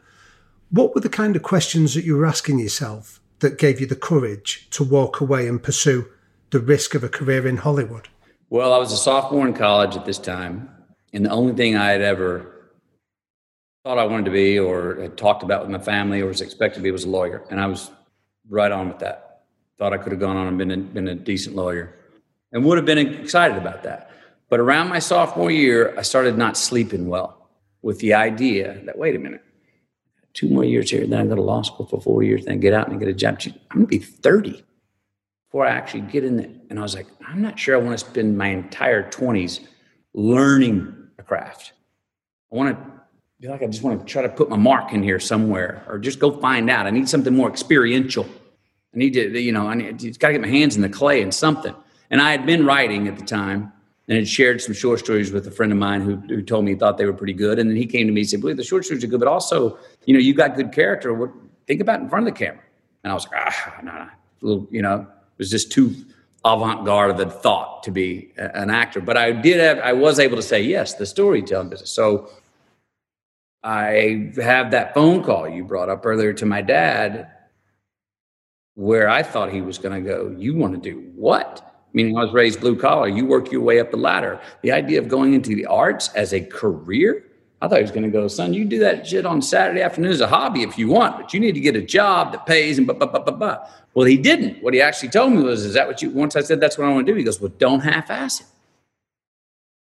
What 0.70 0.94
were 0.94 1.00
the 1.00 1.08
kind 1.08 1.36
of 1.36 1.42
questions 1.42 1.94
that 1.94 2.04
you 2.04 2.16
were 2.16 2.26
asking 2.26 2.58
yourself 2.58 3.20
that 3.38 3.58
gave 3.58 3.80
you 3.80 3.86
the 3.86 3.96
courage 3.96 4.68
to 4.70 4.84
walk 4.84 5.20
away 5.20 5.48
and 5.48 5.62
pursue 5.62 6.06
the 6.50 6.60
risk 6.60 6.94
of 6.94 7.04
a 7.04 7.08
career 7.08 7.46
in 7.46 7.58
Hollywood? 7.58 8.08
Well, 8.50 8.72
I 8.72 8.78
was 8.78 8.92
a 8.92 8.96
sophomore 8.96 9.46
in 9.46 9.54
college 9.54 9.96
at 9.96 10.06
this 10.06 10.18
time, 10.18 10.70
and 11.12 11.24
the 11.24 11.30
only 11.30 11.54
thing 11.54 11.76
I 11.76 11.90
had 11.90 12.02
ever 12.02 12.70
thought 13.84 13.98
I 13.98 14.04
wanted 14.04 14.26
to 14.26 14.30
be 14.30 14.58
or 14.58 15.00
had 15.00 15.16
talked 15.16 15.42
about 15.42 15.62
with 15.62 15.70
my 15.70 15.78
family 15.78 16.20
or 16.20 16.26
was 16.26 16.40
expected 16.40 16.80
to 16.80 16.82
be 16.82 16.90
was 16.90 17.04
a 17.04 17.08
lawyer. 17.08 17.44
And 17.50 17.60
I 17.60 17.66
was 17.66 17.90
right 18.48 18.70
on 18.72 18.88
with 18.88 18.98
that. 18.98 19.42
thought 19.78 19.92
I 19.92 19.98
could 19.98 20.12
have 20.12 20.20
gone 20.20 20.36
on 20.36 20.48
and 20.48 20.58
been 20.58 20.70
a, 20.70 20.76
been 20.76 21.08
a 21.08 21.14
decent 21.14 21.54
lawyer 21.54 21.94
and 22.52 22.64
would 22.64 22.76
have 22.76 22.86
been 22.86 22.98
excited 22.98 23.56
about 23.56 23.82
that. 23.84 24.10
But 24.50 24.60
around 24.60 24.88
my 24.88 24.98
sophomore 24.98 25.50
year, 25.50 25.94
I 25.98 26.02
started 26.02 26.36
not 26.36 26.56
sleeping 26.56 27.08
well 27.08 27.37
with 27.82 27.98
the 28.00 28.14
idea 28.14 28.80
that, 28.84 28.98
wait 28.98 29.14
a 29.14 29.18
minute, 29.18 29.42
two 30.34 30.48
more 30.48 30.64
years 30.64 30.90
here, 30.90 31.06
then 31.06 31.20
I 31.20 31.26
go 31.26 31.34
to 31.34 31.42
law 31.42 31.62
school 31.62 31.86
for 31.86 32.00
four 32.00 32.22
years, 32.22 32.44
then 32.44 32.60
get 32.60 32.74
out 32.74 32.88
and 32.88 32.98
get 32.98 33.08
a 33.08 33.12
job. 33.12 33.38
I'm 33.70 33.78
going 33.78 33.86
to 33.86 33.86
be 33.86 33.98
30 33.98 34.64
before 35.48 35.66
I 35.66 35.70
actually 35.70 36.02
get 36.02 36.24
in 36.24 36.36
there. 36.36 36.50
And 36.70 36.78
I 36.78 36.82
was 36.82 36.94
like, 36.94 37.06
I'm 37.26 37.42
not 37.42 37.58
sure 37.58 37.74
I 37.74 37.78
want 37.78 37.98
to 37.98 38.04
spend 38.04 38.36
my 38.36 38.48
entire 38.48 39.08
20s 39.10 39.60
learning 40.14 40.94
a 41.18 41.22
craft. 41.22 41.72
I 42.52 42.56
want 42.56 42.76
to 42.76 42.92
feel 43.40 43.50
like 43.50 43.62
I 43.62 43.66
just 43.66 43.82
want 43.82 44.00
to 44.00 44.06
try 44.06 44.22
to 44.22 44.28
put 44.28 44.50
my 44.50 44.56
mark 44.56 44.92
in 44.92 45.02
here 45.02 45.20
somewhere 45.20 45.84
or 45.88 45.98
just 45.98 46.18
go 46.18 46.30
find 46.40 46.68
out. 46.68 46.86
I 46.86 46.90
need 46.90 47.08
something 47.08 47.34
more 47.34 47.48
experiential. 47.48 48.26
I 48.94 48.98
need 48.98 49.14
to, 49.14 49.40
you 49.40 49.52
know, 49.52 49.66
I 49.66 49.74
need, 49.74 50.02
it's 50.02 50.18
got 50.18 50.28
to 50.28 50.34
get 50.34 50.42
my 50.42 50.48
hands 50.48 50.76
in 50.76 50.82
the 50.82 50.88
clay 50.88 51.22
and 51.22 51.32
something. 51.32 51.74
And 52.10 52.20
I 52.20 52.30
had 52.30 52.46
been 52.46 52.64
writing 52.64 53.06
at 53.06 53.18
the 53.18 53.24
time 53.24 53.72
and 54.08 54.16
had 54.16 54.26
shared 54.26 54.60
some 54.60 54.74
short 54.74 54.98
stories 54.98 55.30
with 55.30 55.46
a 55.46 55.50
friend 55.50 55.70
of 55.70 55.78
mine 55.78 56.00
who, 56.00 56.16
who 56.16 56.42
told 56.42 56.64
me 56.64 56.72
he 56.72 56.78
thought 56.78 56.96
they 56.96 57.04
were 57.04 57.12
pretty 57.12 57.34
good. 57.34 57.58
And 57.58 57.68
then 57.68 57.76
he 57.76 57.86
came 57.86 58.06
to 58.06 58.12
me 58.12 58.22
and 58.22 58.30
said, 58.30 58.40
believe 58.40 58.56
the 58.56 58.64
short 58.64 58.84
stories 58.86 59.04
are 59.04 59.06
good, 59.06 59.20
but 59.20 59.28
also, 59.28 59.78
you 60.06 60.14
know, 60.14 60.20
you 60.20 60.32
got 60.32 60.56
good 60.56 60.72
character. 60.72 61.12
What, 61.12 61.30
think 61.66 61.82
about 61.82 62.00
in 62.00 62.08
front 62.08 62.26
of 62.26 62.34
the 62.34 62.38
camera. 62.38 62.62
And 63.04 63.10
I 63.10 63.14
was 63.14 63.28
like, 63.28 63.40
ah, 63.46 63.74
no, 63.82 63.92
no. 63.92 63.98
A 63.98 64.10
little, 64.40 64.66
you 64.70 64.80
know, 64.80 65.00
it 65.00 65.38
was 65.38 65.50
just 65.50 65.70
too 65.70 65.94
avant-garde 66.44 67.10
of 67.10 67.20
a 67.20 67.30
thought 67.30 67.82
to 67.82 67.90
be 67.90 68.32
a, 68.38 68.56
an 68.56 68.70
actor. 68.70 69.00
But 69.00 69.18
I 69.18 69.32
did 69.32 69.60
have, 69.60 69.78
I 69.80 69.92
was 69.92 70.18
able 70.18 70.36
to 70.36 70.42
say, 70.42 70.62
yes, 70.62 70.94
the 70.94 71.04
storytelling 71.04 71.68
business. 71.68 71.90
So 71.90 72.30
I 73.62 74.32
have 74.36 74.70
that 74.70 74.94
phone 74.94 75.22
call 75.22 75.48
you 75.48 75.64
brought 75.64 75.90
up 75.90 76.06
earlier 76.06 76.32
to 76.34 76.46
my 76.46 76.62
dad 76.62 77.30
where 78.74 79.08
I 79.08 79.22
thought 79.22 79.52
he 79.52 79.60
was 79.60 79.76
going 79.76 80.02
to 80.02 80.08
go, 80.08 80.34
you 80.38 80.54
want 80.54 80.72
to 80.74 80.80
do 80.80 81.10
what? 81.16 81.67
Meaning 81.92 82.16
I 82.16 82.24
was 82.24 82.32
raised 82.32 82.60
blue 82.60 82.76
collar. 82.76 83.08
You 83.08 83.24
work 83.24 83.50
your 83.50 83.62
way 83.62 83.80
up 83.80 83.90
the 83.90 83.96
ladder. 83.96 84.40
The 84.62 84.72
idea 84.72 84.98
of 84.98 85.08
going 85.08 85.34
into 85.34 85.54
the 85.54 85.66
arts 85.66 86.08
as 86.14 86.32
a 86.32 86.40
career, 86.40 87.24
I 87.60 87.68
thought 87.68 87.78
he 87.78 87.82
was 87.82 87.90
going 87.90 88.04
to 88.04 88.10
go, 88.10 88.28
son, 88.28 88.54
you 88.54 88.64
do 88.64 88.78
that 88.80 89.06
shit 89.06 89.26
on 89.26 89.42
Saturday 89.42 89.80
afternoon 89.80 90.12
as 90.12 90.20
a 90.20 90.28
hobby 90.28 90.62
if 90.62 90.78
you 90.78 90.88
want, 90.88 91.16
but 91.16 91.34
you 91.34 91.40
need 91.40 91.52
to 91.52 91.60
get 91.60 91.74
a 91.74 91.82
job 91.82 92.32
that 92.32 92.46
pays 92.46 92.78
and 92.78 92.86
blah, 92.86 92.94
blah, 92.94 93.08
blah, 93.08 93.20
blah, 93.20 93.34
blah. 93.34 93.68
Well, 93.94 94.06
he 94.06 94.16
didn't. 94.16 94.62
What 94.62 94.74
he 94.74 94.80
actually 94.80 95.08
told 95.08 95.32
me 95.32 95.42
was, 95.42 95.64
is 95.64 95.74
that 95.74 95.88
what 95.88 96.00
you, 96.02 96.10
once 96.10 96.36
I 96.36 96.42
said, 96.42 96.60
that's 96.60 96.78
what 96.78 96.86
I 96.86 96.92
want 96.92 97.06
to 97.06 97.12
do, 97.12 97.16
he 97.16 97.24
goes, 97.24 97.40
well, 97.40 97.52
don't 97.58 97.80
half 97.80 98.10
ass 98.10 98.40
it. 98.40 98.46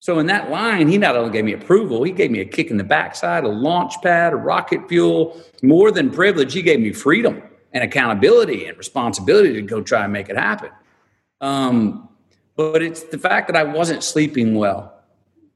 So 0.01 0.21
in 0.21 0.27
that 0.27 0.49
line, 0.49 0.89
he 0.89 0.97
not 0.97 1.17
only 1.17 1.33
gave 1.33 1.45
me 1.45 1.53
approval, 1.53 2.05
he 2.05 2.13
gave 2.13 2.31
me 2.31 2.41
a 2.41 2.45
kick 2.45 2.71
in 2.71 2.77
the 2.77 2.85
backside, 2.85 3.45
a 3.45 3.49
launch 3.49 3.95
pad, 4.01 4.33
a 4.33 4.37
rocket 4.37 4.89
fuel. 4.89 5.39
More 5.63 5.91
than 5.91 6.11
privilege, 6.11 6.55
he 6.55 6.63
gave 6.63 6.79
me 6.81 6.93
freedom 6.93 7.43
and 7.73 7.83
accountability 7.83 8.67
and 8.67 8.79
responsibility 8.79 9.53
to 9.55 9.63
go 9.63 9.83
try 9.83 10.05
and 10.05 10.13
make 10.13 10.29
it 10.29 10.37
happen. 10.37 10.71
Um, 11.41 12.09
but 12.57 12.83
it's 12.83 13.05
the 13.05 13.19
fact 13.19 13.47
that 13.49 13.57
I 13.57 13.63
wasn't 13.63 14.03
sleeping 14.03 14.55
well, 14.55 14.93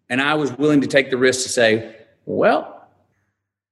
and 0.09 0.21
I 0.21 0.35
was 0.35 0.53
willing 0.57 0.81
to 0.83 0.87
take 0.87 1.11
the 1.11 1.17
risk 1.17 1.43
to 1.43 1.49
say, 1.49 1.97
"Well, 2.27 2.87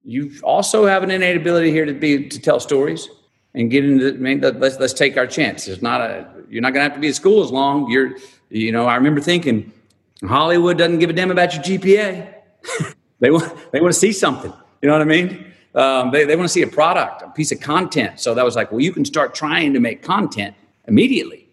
you 0.02 0.32
also 0.42 0.86
have 0.86 1.02
an 1.02 1.10
innate 1.10 1.36
ability 1.36 1.70
here 1.70 1.84
to 1.84 1.94
be 1.94 2.28
to 2.28 2.40
tell 2.40 2.58
stories 2.60 3.08
and 3.54 3.70
get 3.70 3.84
into. 3.84 4.08
I 4.08 4.12
mean, 4.12 4.40
let's 4.40 4.78
let's 4.78 4.92
take 4.92 5.16
our 5.16 5.26
chance. 5.26 5.68
It's 5.68 5.82
not 5.82 6.00
a. 6.00 6.28
You're 6.48 6.62
not 6.62 6.72
going 6.72 6.84
to 6.84 6.88
have 6.90 6.94
to 6.94 7.00
be 7.00 7.08
at 7.08 7.14
school 7.14 7.44
as 7.44 7.52
long. 7.52 7.88
You're, 7.90 8.16
you 8.48 8.72
know, 8.72 8.86
I 8.86 8.96
remember 8.96 9.20
thinking." 9.20 9.72
Hollywood 10.28 10.76
doesn't 10.76 10.98
give 10.98 11.10
a 11.10 11.12
damn 11.12 11.30
about 11.30 11.54
your 11.54 11.62
GPA. 11.62 12.34
they 13.20 13.30
want 13.30 13.72
they 13.72 13.80
want 13.80 13.92
to 13.92 13.98
see 13.98 14.12
something. 14.12 14.52
You 14.82 14.88
know 14.88 14.92
what 14.94 15.02
I 15.02 15.04
mean? 15.04 15.52
Um, 15.74 16.10
they 16.10 16.24
they 16.24 16.36
want 16.36 16.48
to 16.48 16.52
see 16.52 16.62
a 16.62 16.66
product, 16.66 17.22
a 17.22 17.28
piece 17.30 17.52
of 17.52 17.60
content. 17.60 18.20
So 18.20 18.34
that 18.34 18.44
was 18.44 18.56
like, 18.56 18.70
well, 18.70 18.80
you 18.80 18.92
can 18.92 19.04
start 19.04 19.34
trying 19.34 19.72
to 19.72 19.80
make 19.80 20.02
content 20.02 20.54
immediately. 20.86 21.48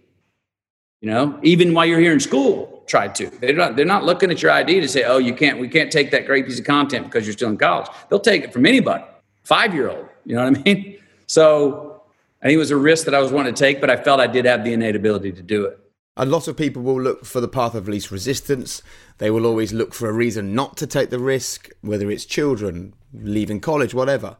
You 1.02 1.12
know, 1.12 1.40
even 1.44 1.74
while 1.74 1.86
you're 1.86 2.00
here 2.00 2.14
in 2.14 2.20
school, 2.20 2.84
try 2.88 3.08
to. 3.08 3.30
They're 3.30 3.54
not 3.54 3.76
they're 3.76 3.86
not 3.86 4.04
looking 4.04 4.32
at 4.32 4.42
your 4.42 4.52
ID 4.52 4.82
to 4.82 4.88
say, 4.88 5.04
oh, 5.04 5.20
you 5.20 5.34
can't 5.34 5.60
we 5.60 5.68
can't 5.68 5.92
take 5.92 6.10
that 6.12 6.26
great 6.26 6.48
piece 6.48 6.60
of 6.60 6.66
content 6.66 7.06
because 7.06 7.26
you're 7.26 7.34
still 7.34 7.50
in 7.50 7.58
college. 7.58 7.88
They'll 8.10 8.20
take 8.20 8.44
it 8.44 8.52
from 8.52 8.66
anybody, 8.66 9.04
five 9.44 9.74
year 9.74 9.90
old. 9.90 10.08
You 10.26 10.36
know 10.36 10.50
what 10.50 10.58
I 10.58 10.64
mean? 10.64 10.94
So 11.30 12.04
I 12.42 12.46
think 12.46 12.56
it 12.56 12.60
was 12.60 12.72
a 12.72 12.78
risk 12.78 13.04
that 13.04 13.14
I 13.14 13.20
was 13.20 13.34
wanting 13.34 13.54
to 13.54 13.60
take, 13.60 13.82
but 13.82 13.90
I 13.90 13.98
felt 13.98 14.22
I 14.22 14.28
did 14.28 14.46
have 14.46 14.64
the 14.64 14.72
innate 14.72 14.96
ability 14.96 15.34
to 15.34 15.44
do 15.44 15.66
it. 15.66 15.78
A 16.16 16.26
lot 16.26 16.48
of 16.48 16.56
people 16.56 16.82
will 16.82 17.02
look 17.02 17.26
for 17.26 17.42
the 17.42 17.50
path 17.50 17.76
of 17.76 17.90
least 17.90 18.12
resistance. 18.12 18.82
They 19.18 19.30
will 19.30 19.46
always 19.46 19.74
look 19.74 19.94
for 19.94 20.08
a 20.08 20.14
reason 20.14 20.56
not 20.56 20.78
to 20.78 20.88
take 20.88 21.10
the 21.10 21.20
risk, 21.20 21.70
whether 21.82 22.10
it's 22.10 22.24
children, 22.24 22.94
leaving 23.14 23.60
college, 23.60 23.94
whatever. 23.94 24.38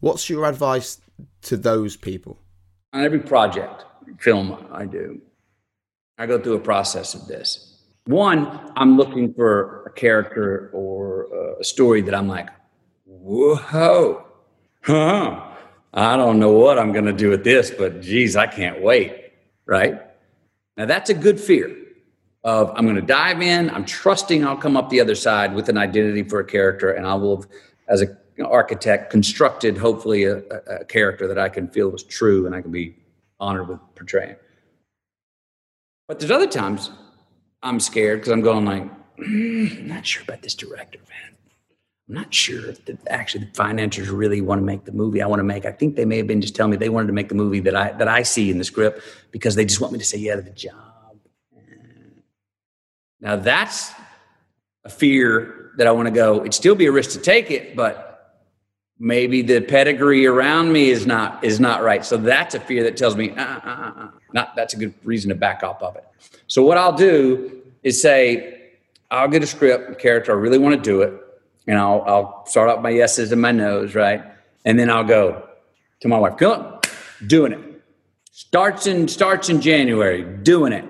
What's 0.00 0.30
your 0.30 0.46
advice 0.46 1.02
to 1.42 1.58
those 1.58 1.94
people? 1.96 2.38
On 2.94 3.04
every 3.04 3.20
project, 3.20 3.84
film 4.18 4.66
I 4.72 4.86
do, 4.86 5.20
I 6.20 6.26
go 6.26 6.38
through 6.38 6.56
a 6.56 6.60
process 6.60 7.14
of 7.14 7.26
this. 7.26 7.78
One, 8.04 8.72
I'm 8.76 8.98
looking 8.98 9.32
for 9.32 9.84
a 9.86 9.90
character 9.90 10.68
or 10.74 11.28
uh, 11.32 11.60
a 11.60 11.64
story 11.64 12.02
that 12.02 12.14
I'm 12.14 12.28
like, 12.28 12.50
whoa, 13.06 14.22
huh? 14.82 15.46
I 15.94 16.16
don't 16.18 16.38
know 16.38 16.52
what 16.52 16.78
I'm 16.78 16.92
going 16.92 17.06
to 17.06 17.14
do 17.14 17.30
with 17.30 17.42
this, 17.42 17.70
but 17.70 18.02
geez, 18.02 18.36
I 18.36 18.46
can't 18.46 18.82
wait, 18.82 19.32
right? 19.64 19.98
Now, 20.76 20.84
that's 20.84 21.08
a 21.08 21.14
good 21.14 21.40
fear 21.40 21.74
of 22.44 22.70
I'm 22.76 22.84
going 22.84 22.96
to 22.96 23.02
dive 23.02 23.40
in, 23.40 23.70
I'm 23.70 23.86
trusting 23.86 24.44
I'll 24.44 24.58
come 24.58 24.76
up 24.76 24.90
the 24.90 25.00
other 25.00 25.14
side 25.14 25.54
with 25.54 25.70
an 25.70 25.78
identity 25.78 26.22
for 26.24 26.40
a 26.40 26.44
character, 26.44 26.90
and 26.90 27.06
I 27.06 27.14
will, 27.14 27.46
as 27.88 28.02
an 28.02 28.14
architect, 28.44 29.10
constructed 29.10 29.78
hopefully 29.78 30.24
a, 30.24 30.40
a, 30.66 30.84
character 30.84 31.26
that 31.26 31.38
I 31.38 31.48
can 31.48 31.66
feel 31.68 31.88
was 31.88 32.02
true 32.02 32.44
and 32.44 32.54
I 32.54 32.60
can 32.60 32.70
be 32.70 32.94
honored 33.38 33.68
with 33.68 33.80
portraying. 33.94 34.36
But 36.10 36.18
there's 36.18 36.32
other 36.32 36.48
times 36.48 36.90
I'm 37.62 37.78
scared 37.78 38.18
because 38.18 38.32
I'm 38.32 38.40
going 38.40 38.64
like, 38.64 38.82
mm, 39.16 39.78
I'm 39.78 39.86
not 39.86 40.04
sure 40.04 40.24
about 40.24 40.42
this 40.42 40.56
director, 40.56 40.98
man. 41.08 41.36
I'm 42.08 42.14
not 42.16 42.34
sure 42.34 42.68
if 42.68 42.84
the, 42.84 42.98
actually 43.06 43.44
the 43.44 43.54
financiers 43.54 44.10
really 44.10 44.40
want 44.40 44.60
to 44.60 44.64
make 44.64 44.86
the 44.86 44.90
movie 44.90 45.22
I 45.22 45.28
want 45.28 45.38
to 45.38 45.44
make. 45.44 45.66
I 45.66 45.70
think 45.70 45.94
they 45.94 46.04
may 46.04 46.16
have 46.16 46.26
been 46.26 46.40
just 46.40 46.56
telling 46.56 46.72
me 46.72 46.78
they 46.78 46.88
wanted 46.88 47.06
to 47.06 47.12
make 47.12 47.28
the 47.28 47.36
movie 47.36 47.60
that 47.60 47.76
I 47.76 47.92
that 47.92 48.08
I 48.08 48.24
see 48.24 48.50
in 48.50 48.58
the 48.58 48.64
script 48.64 49.04
because 49.30 49.54
they 49.54 49.64
just 49.64 49.80
want 49.80 49.92
me 49.92 50.00
to 50.00 50.04
say 50.04 50.18
yeah 50.18 50.34
to 50.34 50.42
the 50.42 50.50
job. 50.50 50.74
Now 53.20 53.36
that's 53.36 53.92
a 54.84 54.88
fear 54.88 55.70
that 55.76 55.86
I 55.86 55.92
want 55.92 56.08
to 56.08 56.12
go. 56.12 56.40
It'd 56.40 56.54
still 56.54 56.74
be 56.74 56.86
a 56.86 56.92
risk 56.92 57.12
to 57.12 57.20
take 57.20 57.52
it, 57.52 57.76
but 57.76 58.09
maybe 59.00 59.42
the 59.42 59.60
pedigree 59.60 60.26
around 60.26 60.72
me 60.72 60.90
is 60.90 61.06
not 61.06 61.42
is 61.42 61.58
not 61.58 61.82
right. 61.82 62.04
So 62.04 62.16
that's 62.16 62.54
a 62.54 62.60
fear 62.60 62.84
that 62.84 62.96
tells 62.96 63.16
me, 63.16 63.30
uh, 63.30 63.42
uh, 63.42 63.60
uh, 63.64 63.92
uh. 63.96 64.08
not 64.32 64.54
that's 64.54 64.74
a 64.74 64.76
good 64.76 64.94
reason 65.02 65.30
to 65.30 65.34
back 65.34 65.64
off 65.64 65.82
of 65.82 65.96
it. 65.96 66.04
So 66.46 66.62
what 66.62 66.78
I'll 66.78 66.96
do 66.96 67.62
is 67.82 68.00
say, 68.00 68.72
I'll 69.10 69.28
get 69.28 69.42
a 69.42 69.46
script, 69.46 69.98
character, 69.98 70.30
I 70.30 70.36
really 70.36 70.58
want 70.58 70.76
to 70.76 70.80
do 70.80 71.02
it 71.02 71.14
and 71.66 71.78
I'll, 71.78 72.02
I'll 72.06 72.46
start 72.46 72.68
out 72.68 72.82
my 72.82 72.90
yeses 72.90 73.32
and 73.32 73.40
my 73.40 73.52
nos, 73.52 73.94
right? 73.94 74.24
And 74.64 74.78
then 74.78 74.90
I'll 74.90 75.04
go 75.04 75.48
to 76.00 76.08
my 76.08 76.18
wife, 76.18 76.36
go, 76.36 76.80
doing 77.26 77.52
it. 77.52 77.60
Starts 78.32 78.86
in 78.86 79.06
starts 79.06 79.48
in 79.48 79.60
January, 79.60 80.24
doing 80.42 80.72
it. 80.72 80.84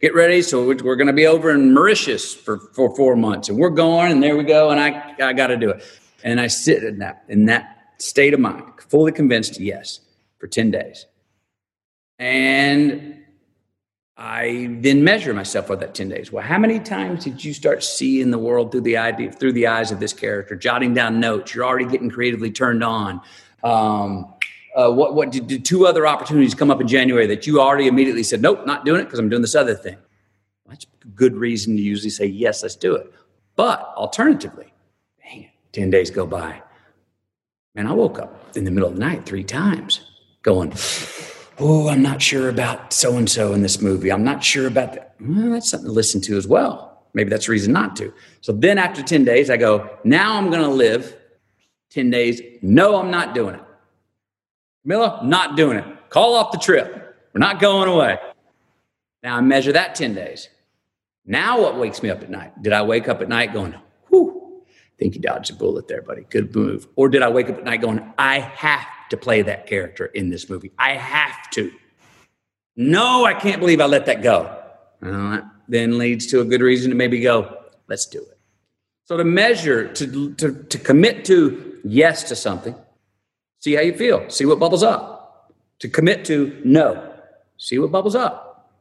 Get 0.00 0.14
ready. 0.14 0.42
So 0.42 0.66
we're, 0.66 0.76
we're 0.84 0.96
going 0.96 1.06
to 1.06 1.12
be 1.12 1.26
over 1.26 1.50
in 1.50 1.72
Mauritius 1.72 2.34
for, 2.34 2.58
for 2.58 2.94
four 2.94 3.16
months, 3.16 3.48
and 3.48 3.58
we're 3.58 3.70
going, 3.70 4.12
and 4.12 4.22
there 4.22 4.36
we 4.36 4.44
go, 4.44 4.70
and 4.70 4.80
I 4.80 5.14
I 5.20 5.32
got 5.32 5.46
to 5.48 5.56
do 5.56 5.70
it. 5.70 5.84
And 6.26 6.40
I 6.40 6.48
sit 6.48 6.82
in 6.82 6.98
that 6.98 7.24
in 7.28 7.46
that 7.46 7.78
state 7.98 8.34
of 8.34 8.40
mind, 8.40 8.64
fully 8.90 9.12
convinced, 9.12 9.60
yes, 9.60 10.00
for 10.38 10.48
ten 10.48 10.70
days. 10.70 11.06
And 12.18 13.22
I 14.16 14.68
then 14.80 15.04
measure 15.04 15.34
myself 15.34 15.66
for 15.66 15.76
that 15.76 15.94
10 15.94 16.08
days. 16.08 16.32
Well, 16.32 16.42
how 16.42 16.56
many 16.56 16.80
times 16.80 17.24
did 17.24 17.44
you 17.44 17.52
start 17.52 17.84
seeing 17.84 18.30
the 18.30 18.38
world 18.38 18.72
through 18.72 18.80
the 18.80 18.96
idea, 18.96 19.30
through 19.30 19.52
the 19.52 19.66
eyes 19.66 19.92
of 19.92 20.00
this 20.00 20.14
character, 20.14 20.56
jotting 20.56 20.94
down 20.94 21.20
notes? 21.20 21.54
You're 21.54 21.66
already 21.66 21.84
getting 21.84 22.08
creatively 22.08 22.50
turned 22.50 22.82
on. 22.82 23.20
Um, 23.62 24.32
uh, 24.74 24.90
what 24.90 25.14
what 25.14 25.30
did, 25.32 25.46
did, 25.46 25.64
two 25.66 25.86
other 25.86 26.06
opportunities 26.06 26.54
come 26.54 26.70
up 26.70 26.80
in 26.80 26.88
January 26.88 27.26
that 27.26 27.46
you 27.46 27.60
already 27.60 27.88
immediately 27.88 28.22
said, 28.22 28.40
nope, 28.40 28.66
not 28.66 28.86
doing 28.86 29.02
it 29.02 29.04
because 29.04 29.18
I'm 29.18 29.28
doing 29.28 29.42
this 29.42 29.54
other 29.54 29.74
thing? 29.74 29.98
That's 30.66 30.86
a 31.04 31.08
good 31.08 31.36
reason 31.36 31.76
to 31.76 31.82
usually 31.82 32.10
say, 32.10 32.26
yes, 32.26 32.62
let's 32.62 32.76
do 32.76 32.94
it. 32.94 33.12
But 33.54 33.80
alternatively, 33.96 34.72
10 35.76 35.90
days 35.90 36.10
go 36.10 36.26
by. 36.26 36.62
Man, 37.74 37.86
I 37.86 37.92
woke 37.92 38.18
up 38.18 38.56
in 38.56 38.64
the 38.64 38.70
middle 38.70 38.88
of 38.88 38.94
the 38.94 39.00
night 39.00 39.26
three 39.26 39.44
times 39.44 40.00
going, 40.40 40.72
oh, 41.58 41.88
I'm 41.88 42.00
not 42.00 42.22
sure 42.22 42.48
about 42.48 42.94
so 42.94 43.18
and 43.18 43.28
so 43.28 43.52
in 43.52 43.60
this 43.60 43.82
movie. 43.82 44.10
I'm 44.10 44.24
not 44.24 44.42
sure 44.42 44.66
about 44.66 44.94
that. 44.94 45.14
Well, 45.20 45.50
that's 45.50 45.68
something 45.68 45.88
to 45.88 45.92
listen 45.92 46.22
to 46.22 46.38
as 46.38 46.48
well. 46.48 47.02
Maybe 47.12 47.28
that's 47.28 47.46
a 47.48 47.50
reason 47.52 47.74
not 47.74 47.94
to. 47.96 48.10
So 48.40 48.52
then 48.52 48.78
after 48.78 49.02
10 49.02 49.26
days, 49.26 49.50
I 49.50 49.58
go, 49.58 49.98
now 50.02 50.38
I'm 50.38 50.48
going 50.48 50.62
to 50.62 50.70
live 50.70 51.14
10 51.90 52.08
days. 52.08 52.40
No, 52.62 52.96
I'm 52.96 53.10
not 53.10 53.34
doing 53.34 53.56
it. 53.56 53.62
Miller, 54.82 55.20
not 55.24 55.58
doing 55.58 55.76
it. 55.76 55.84
Call 56.08 56.36
off 56.36 56.52
the 56.52 56.58
trip. 56.58 57.18
We're 57.34 57.40
not 57.40 57.60
going 57.60 57.90
away. 57.90 58.18
Now 59.22 59.36
I 59.36 59.42
measure 59.42 59.72
that 59.72 59.94
10 59.94 60.14
days. 60.14 60.48
Now 61.26 61.60
what 61.60 61.76
wakes 61.76 62.02
me 62.02 62.08
up 62.08 62.22
at 62.22 62.30
night? 62.30 62.62
Did 62.62 62.72
I 62.72 62.80
wake 62.80 63.08
up 63.08 63.20
at 63.20 63.28
night 63.28 63.52
going, 63.52 63.74
think 64.98 65.14
you 65.14 65.20
dodged 65.20 65.50
a 65.50 65.54
bullet 65.54 65.88
there, 65.88 66.02
buddy. 66.02 66.22
Good 66.30 66.54
move. 66.54 66.88
Or 66.96 67.08
did 67.08 67.22
I 67.22 67.28
wake 67.28 67.48
up 67.48 67.58
at 67.58 67.64
night 67.64 67.80
going, 67.80 68.12
I 68.18 68.40
have 68.40 68.86
to 69.10 69.16
play 69.16 69.42
that 69.42 69.66
character 69.66 70.06
in 70.06 70.30
this 70.30 70.48
movie. 70.48 70.72
I 70.78 70.94
have 70.94 71.50
to. 71.50 71.70
No, 72.76 73.24
I 73.24 73.34
can't 73.34 73.60
believe 73.60 73.80
I 73.80 73.86
let 73.86 74.06
that 74.06 74.22
go. 74.22 74.62
Well, 75.00 75.30
that 75.30 75.44
then 75.68 75.98
leads 75.98 76.26
to 76.28 76.40
a 76.40 76.44
good 76.44 76.60
reason 76.60 76.90
to 76.90 76.96
maybe 76.96 77.20
go, 77.20 77.64
let's 77.88 78.06
do 78.06 78.18
it. 78.18 78.38
So 79.04 79.16
to 79.16 79.24
measure, 79.24 79.92
to, 79.92 80.34
to, 80.34 80.64
to 80.64 80.78
commit 80.78 81.24
to 81.26 81.80
yes 81.84 82.24
to 82.24 82.36
something, 82.36 82.74
see 83.60 83.74
how 83.74 83.82
you 83.82 83.94
feel, 83.94 84.28
see 84.30 84.46
what 84.46 84.58
bubbles 84.58 84.82
up. 84.82 85.52
To 85.80 85.88
commit 85.88 86.24
to 86.26 86.60
no, 86.64 87.14
see 87.58 87.78
what 87.78 87.92
bubbles 87.92 88.14
up. 88.14 88.72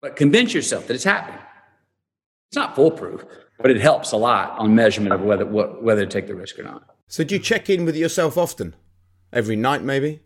But 0.00 0.14
convince 0.14 0.54
yourself 0.54 0.86
that 0.86 0.94
it's 0.94 1.04
happening. 1.04 1.40
It's 2.48 2.56
not 2.56 2.76
foolproof, 2.76 3.24
but 3.60 3.70
it 3.70 3.80
helps 3.80 4.12
a 4.12 4.16
lot 4.16 4.58
on 4.58 4.74
measurement 4.74 5.12
of 5.12 5.22
whether 5.22 5.44
whether 5.44 6.04
to 6.04 6.10
take 6.10 6.26
the 6.26 6.34
risk 6.34 6.58
or 6.58 6.62
not. 6.62 6.84
So 7.08 7.24
do 7.24 7.34
you 7.34 7.40
check 7.40 7.68
in 7.68 7.84
with 7.84 7.96
yourself 7.96 8.36
often? 8.36 8.74
Every 9.32 9.56
night, 9.56 9.82
maybe? 9.82 10.22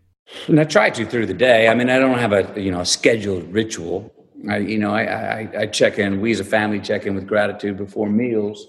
And 0.47 0.59
I 0.59 0.63
try 0.63 0.89
to 0.89 1.05
through 1.05 1.25
the 1.25 1.33
day. 1.33 1.67
I 1.67 1.75
mean, 1.75 1.89
I 1.89 1.99
don't 1.99 2.17
have 2.17 2.31
a 2.31 2.61
you 2.61 2.71
know 2.71 2.81
a 2.81 2.85
scheduled 2.85 3.51
ritual. 3.51 4.13
I, 4.49 4.57
you 4.57 4.77
know, 4.77 4.93
I, 4.93 5.03
I, 5.03 5.49
I 5.59 5.65
check 5.67 5.99
in. 5.99 6.19
We 6.19 6.31
as 6.31 6.39
a 6.39 6.45
family 6.45 6.79
check 6.79 7.05
in 7.05 7.15
with 7.15 7.27
gratitude 7.27 7.77
before 7.77 8.09
meals, 8.09 8.67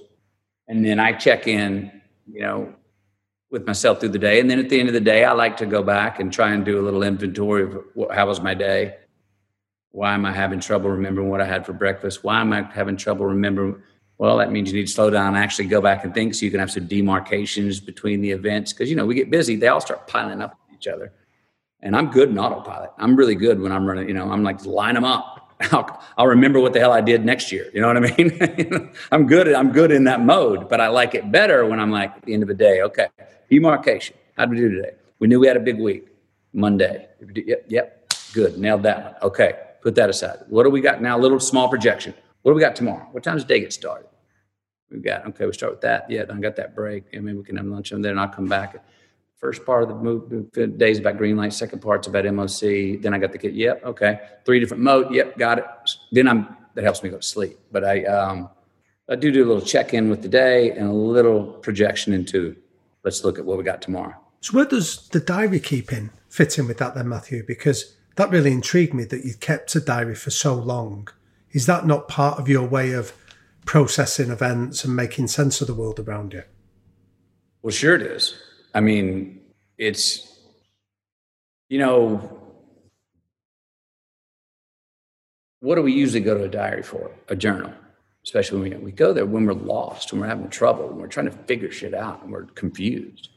and 0.68 0.84
then 0.84 0.98
I 0.98 1.12
check 1.12 1.46
in. 1.46 1.90
You 2.32 2.40
know, 2.40 2.74
with 3.50 3.66
myself 3.66 4.00
through 4.00 4.08
the 4.10 4.18
day, 4.18 4.40
and 4.40 4.50
then 4.50 4.58
at 4.58 4.68
the 4.70 4.80
end 4.80 4.88
of 4.88 4.94
the 4.94 5.00
day, 5.00 5.24
I 5.24 5.32
like 5.32 5.56
to 5.58 5.66
go 5.66 5.82
back 5.82 6.18
and 6.18 6.32
try 6.32 6.52
and 6.52 6.64
do 6.64 6.80
a 6.80 6.82
little 6.82 7.02
inventory 7.02 7.64
of 7.64 7.84
what, 7.94 8.14
how 8.14 8.26
was 8.26 8.40
my 8.40 8.54
day. 8.54 8.96
Why 9.90 10.14
am 10.14 10.24
I 10.24 10.32
having 10.32 10.58
trouble 10.58 10.90
remembering 10.90 11.28
what 11.28 11.40
I 11.40 11.44
had 11.44 11.64
for 11.64 11.72
breakfast? 11.72 12.24
Why 12.24 12.40
am 12.40 12.52
I 12.52 12.62
having 12.62 12.96
trouble 12.96 13.26
remembering? 13.26 13.80
Well, 14.18 14.38
that 14.38 14.52
means 14.52 14.70
you 14.70 14.78
need 14.78 14.86
to 14.86 14.92
slow 14.92 15.10
down 15.10 15.34
and 15.34 15.36
actually 15.36 15.66
go 15.66 15.80
back 15.80 16.04
and 16.04 16.14
think 16.14 16.34
so 16.34 16.44
you 16.44 16.50
can 16.50 16.60
have 16.60 16.70
some 16.70 16.86
demarcations 16.86 17.80
between 17.80 18.20
the 18.20 18.30
events. 18.30 18.72
Because, 18.72 18.88
you 18.88 18.96
know, 18.96 19.06
we 19.06 19.14
get 19.14 19.30
busy, 19.30 19.56
they 19.56 19.68
all 19.68 19.80
start 19.80 20.06
piling 20.06 20.40
up 20.40 20.56
on 20.68 20.74
each 20.76 20.86
other. 20.86 21.12
And 21.80 21.96
I'm 21.96 22.10
good 22.10 22.30
in 22.30 22.38
autopilot. 22.38 22.90
I'm 22.98 23.16
really 23.16 23.34
good 23.34 23.60
when 23.60 23.72
I'm 23.72 23.84
running, 23.84 24.08
you 24.08 24.14
know, 24.14 24.30
I'm 24.30 24.42
like, 24.42 24.64
line 24.64 24.94
them 24.94 25.04
up. 25.04 25.52
I'll, 25.72 26.02
I'll 26.16 26.26
remember 26.26 26.60
what 26.60 26.72
the 26.72 26.80
hell 26.80 26.92
I 26.92 27.00
did 27.00 27.24
next 27.24 27.52
year. 27.52 27.70
You 27.74 27.80
know 27.80 27.88
what 27.88 27.96
I 27.96 28.16
mean? 28.16 28.92
I'm 29.12 29.26
good. 29.26 29.52
I'm 29.52 29.72
good 29.72 29.90
in 29.90 30.04
that 30.04 30.20
mode, 30.20 30.68
but 30.68 30.80
I 30.80 30.88
like 30.88 31.14
it 31.14 31.30
better 31.30 31.66
when 31.66 31.80
I'm 31.80 31.90
like 31.90 32.16
at 32.16 32.22
the 32.22 32.34
end 32.34 32.42
of 32.42 32.48
the 32.48 32.54
day. 32.54 32.82
Okay, 32.82 33.08
demarcation. 33.50 34.16
How 34.36 34.46
did 34.46 34.52
we 34.52 34.56
do 34.56 34.70
today? 34.70 34.92
We 35.18 35.28
knew 35.28 35.38
we 35.38 35.46
had 35.46 35.56
a 35.56 35.60
big 35.60 35.78
week. 35.78 36.08
Monday. 36.54 37.08
Yep. 37.34 37.66
Yep. 37.68 38.14
Good. 38.32 38.58
Nailed 38.58 38.84
that 38.84 39.04
one. 39.04 39.14
Okay. 39.22 39.58
Put 39.82 39.94
that 39.96 40.08
aside. 40.08 40.38
What 40.48 40.62
do 40.62 40.70
we 40.70 40.80
got 40.80 41.02
now? 41.02 41.18
A 41.18 41.20
little 41.20 41.40
small 41.40 41.68
projection. 41.68 42.14
What 42.44 42.52
do 42.52 42.54
we 42.54 42.60
got 42.60 42.76
tomorrow? 42.76 43.08
What 43.10 43.24
time 43.24 43.34
does 43.34 43.44
the 43.44 43.48
day 43.48 43.60
get 43.60 43.72
started? 43.72 44.06
We've 44.90 45.02
got 45.02 45.26
okay. 45.26 45.46
We 45.46 45.52
start 45.52 45.72
with 45.72 45.80
that. 45.80 46.08
Yeah. 46.08 46.24
I 46.30 46.38
got 46.38 46.56
that 46.56 46.76
break. 46.76 47.04
I 47.12 47.18
mean, 47.18 47.36
we 47.36 47.42
can 47.42 47.56
have 47.56 47.66
lunch 47.66 47.90
and 47.90 48.04
then 48.04 48.18
I'll 48.18 48.28
come 48.28 48.46
back 48.46 48.76
First 49.44 49.66
part 49.66 49.82
of 49.82 49.90
the 49.90 49.94
move, 49.96 50.78
days 50.78 50.98
about 50.98 51.18
green 51.18 51.36
light. 51.36 51.52
Second 51.52 51.80
part's 51.80 52.06
about 52.06 52.24
MOC. 52.24 53.02
Then 53.02 53.12
I 53.12 53.18
got 53.18 53.30
the 53.30 53.36
kid. 53.36 53.54
Yep. 53.54 53.84
Okay. 53.84 54.18
Three 54.46 54.58
different 54.58 54.82
mode. 54.82 55.12
Yep. 55.12 55.36
Got 55.36 55.58
it. 55.58 55.66
Then 56.12 56.28
I'm, 56.28 56.56
that 56.74 56.82
helps 56.82 57.02
me 57.02 57.10
go 57.10 57.18
to 57.18 57.22
sleep. 57.22 57.58
But 57.70 57.84
I, 57.84 58.04
um, 58.04 58.48
I 59.06 59.16
do 59.16 59.30
do 59.30 59.44
a 59.44 59.46
little 59.46 59.60
check 59.60 59.92
in 59.92 60.08
with 60.08 60.22
the 60.22 60.30
day 60.30 60.70
and 60.70 60.88
a 60.88 60.92
little 60.94 61.44
projection 61.44 62.14
into 62.14 62.56
let's 63.04 63.22
look 63.22 63.38
at 63.38 63.44
what 63.44 63.58
we 63.58 63.64
got 63.64 63.82
tomorrow. 63.82 64.14
So 64.40 64.56
where 64.56 64.64
does 64.64 65.08
the 65.08 65.20
diary 65.20 65.60
keeping 65.60 66.08
fit 66.30 66.58
in 66.58 66.66
with 66.66 66.78
that 66.78 66.94
then, 66.94 67.10
Matthew? 67.10 67.44
Because 67.46 67.96
that 68.16 68.30
really 68.30 68.50
intrigued 68.50 68.94
me 68.94 69.04
that 69.04 69.26
you 69.26 69.34
kept 69.34 69.74
a 69.76 69.80
diary 69.80 70.14
for 70.14 70.30
so 70.30 70.54
long. 70.54 71.08
Is 71.54 71.66
that 71.66 71.86
not 71.86 72.08
part 72.08 72.40
of 72.40 72.48
your 72.48 72.66
way 72.66 72.92
of 72.92 73.12
processing 73.64 74.30
events 74.30 74.84
and 74.84 74.94
making 74.94 75.28
sense 75.28 75.60
of 75.60 75.68
the 75.68 75.74
world 75.74 76.00
around 76.00 76.32
you? 76.32 76.42
Well, 77.62 77.70
sure 77.70 77.94
it 77.94 78.02
is. 78.02 78.34
I 78.74 78.80
mean, 78.80 79.40
it's, 79.78 80.36
you 81.68 81.78
know, 81.78 82.40
what 85.60 85.76
do 85.76 85.82
we 85.82 85.92
usually 85.92 86.20
go 86.20 86.36
to 86.36 86.44
a 86.44 86.48
diary 86.48 86.82
for? 86.82 87.10
A 87.28 87.36
journal, 87.36 87.72
especially 88.24 88.58
when 88.60 88.80
we, 88.80 88.86
we 88.86 88.92
go 88.92 89.12
there 89.12 89.24
when 89.24 89.46
we're 89.46 89.52
lost, 89.52 90.12
when 90.12 90.20
we're 90.20 90.26
having 90.26 90.50
trouble, 90.50 90.88
when 90.88 90.98
we're 90.98 91.06
trying 91.06 91.26
to 91.26 91.38
figure 91.46 91.70
shit 91.70 91.94
out 91.94 92.22
and 92.22 92.32
we're 92.32 92.46
confused. 92.46 93.28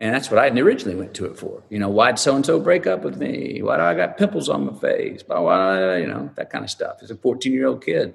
And 0.00 0.14
that's 0.14 0.30
what 0.30 0.38
I 0.38 0.48
originally 0.48 0.96
went 0.96 1.14
to 1.14 1.26
it 1.26 1.36
for. 1.36 1.62
You 1.70 1.80
know, 1.80 1.88
why'd 1.88 2.18
so 2.18 2.36
and 2.36 2.46
so 2.46 2.60
break 2.60 2.86
up 2.86 3.02
with 3.02 3.16
me? 3.16 3.60
Why 3.62 3.76
do 3.76 3.82
I 3.82 3.94
got 3.94 4.16
pimples 4.16 4.48
on 4.48 4.66
my 4.66 4.74
face? 4.78 5.24
Why, 5.26 5.96
you 5.98 6.06
know, 6.06 6.30
that 6.36 6.50
kind 6.50 6.64
of 6.64 6.70
stuff. 6.70 6.98
As 7.02 7.10
a 7.10 7.16
14 7.16 7.52
year 7.52 7.66
old 7.66 7.84
kid. 7.84 8.14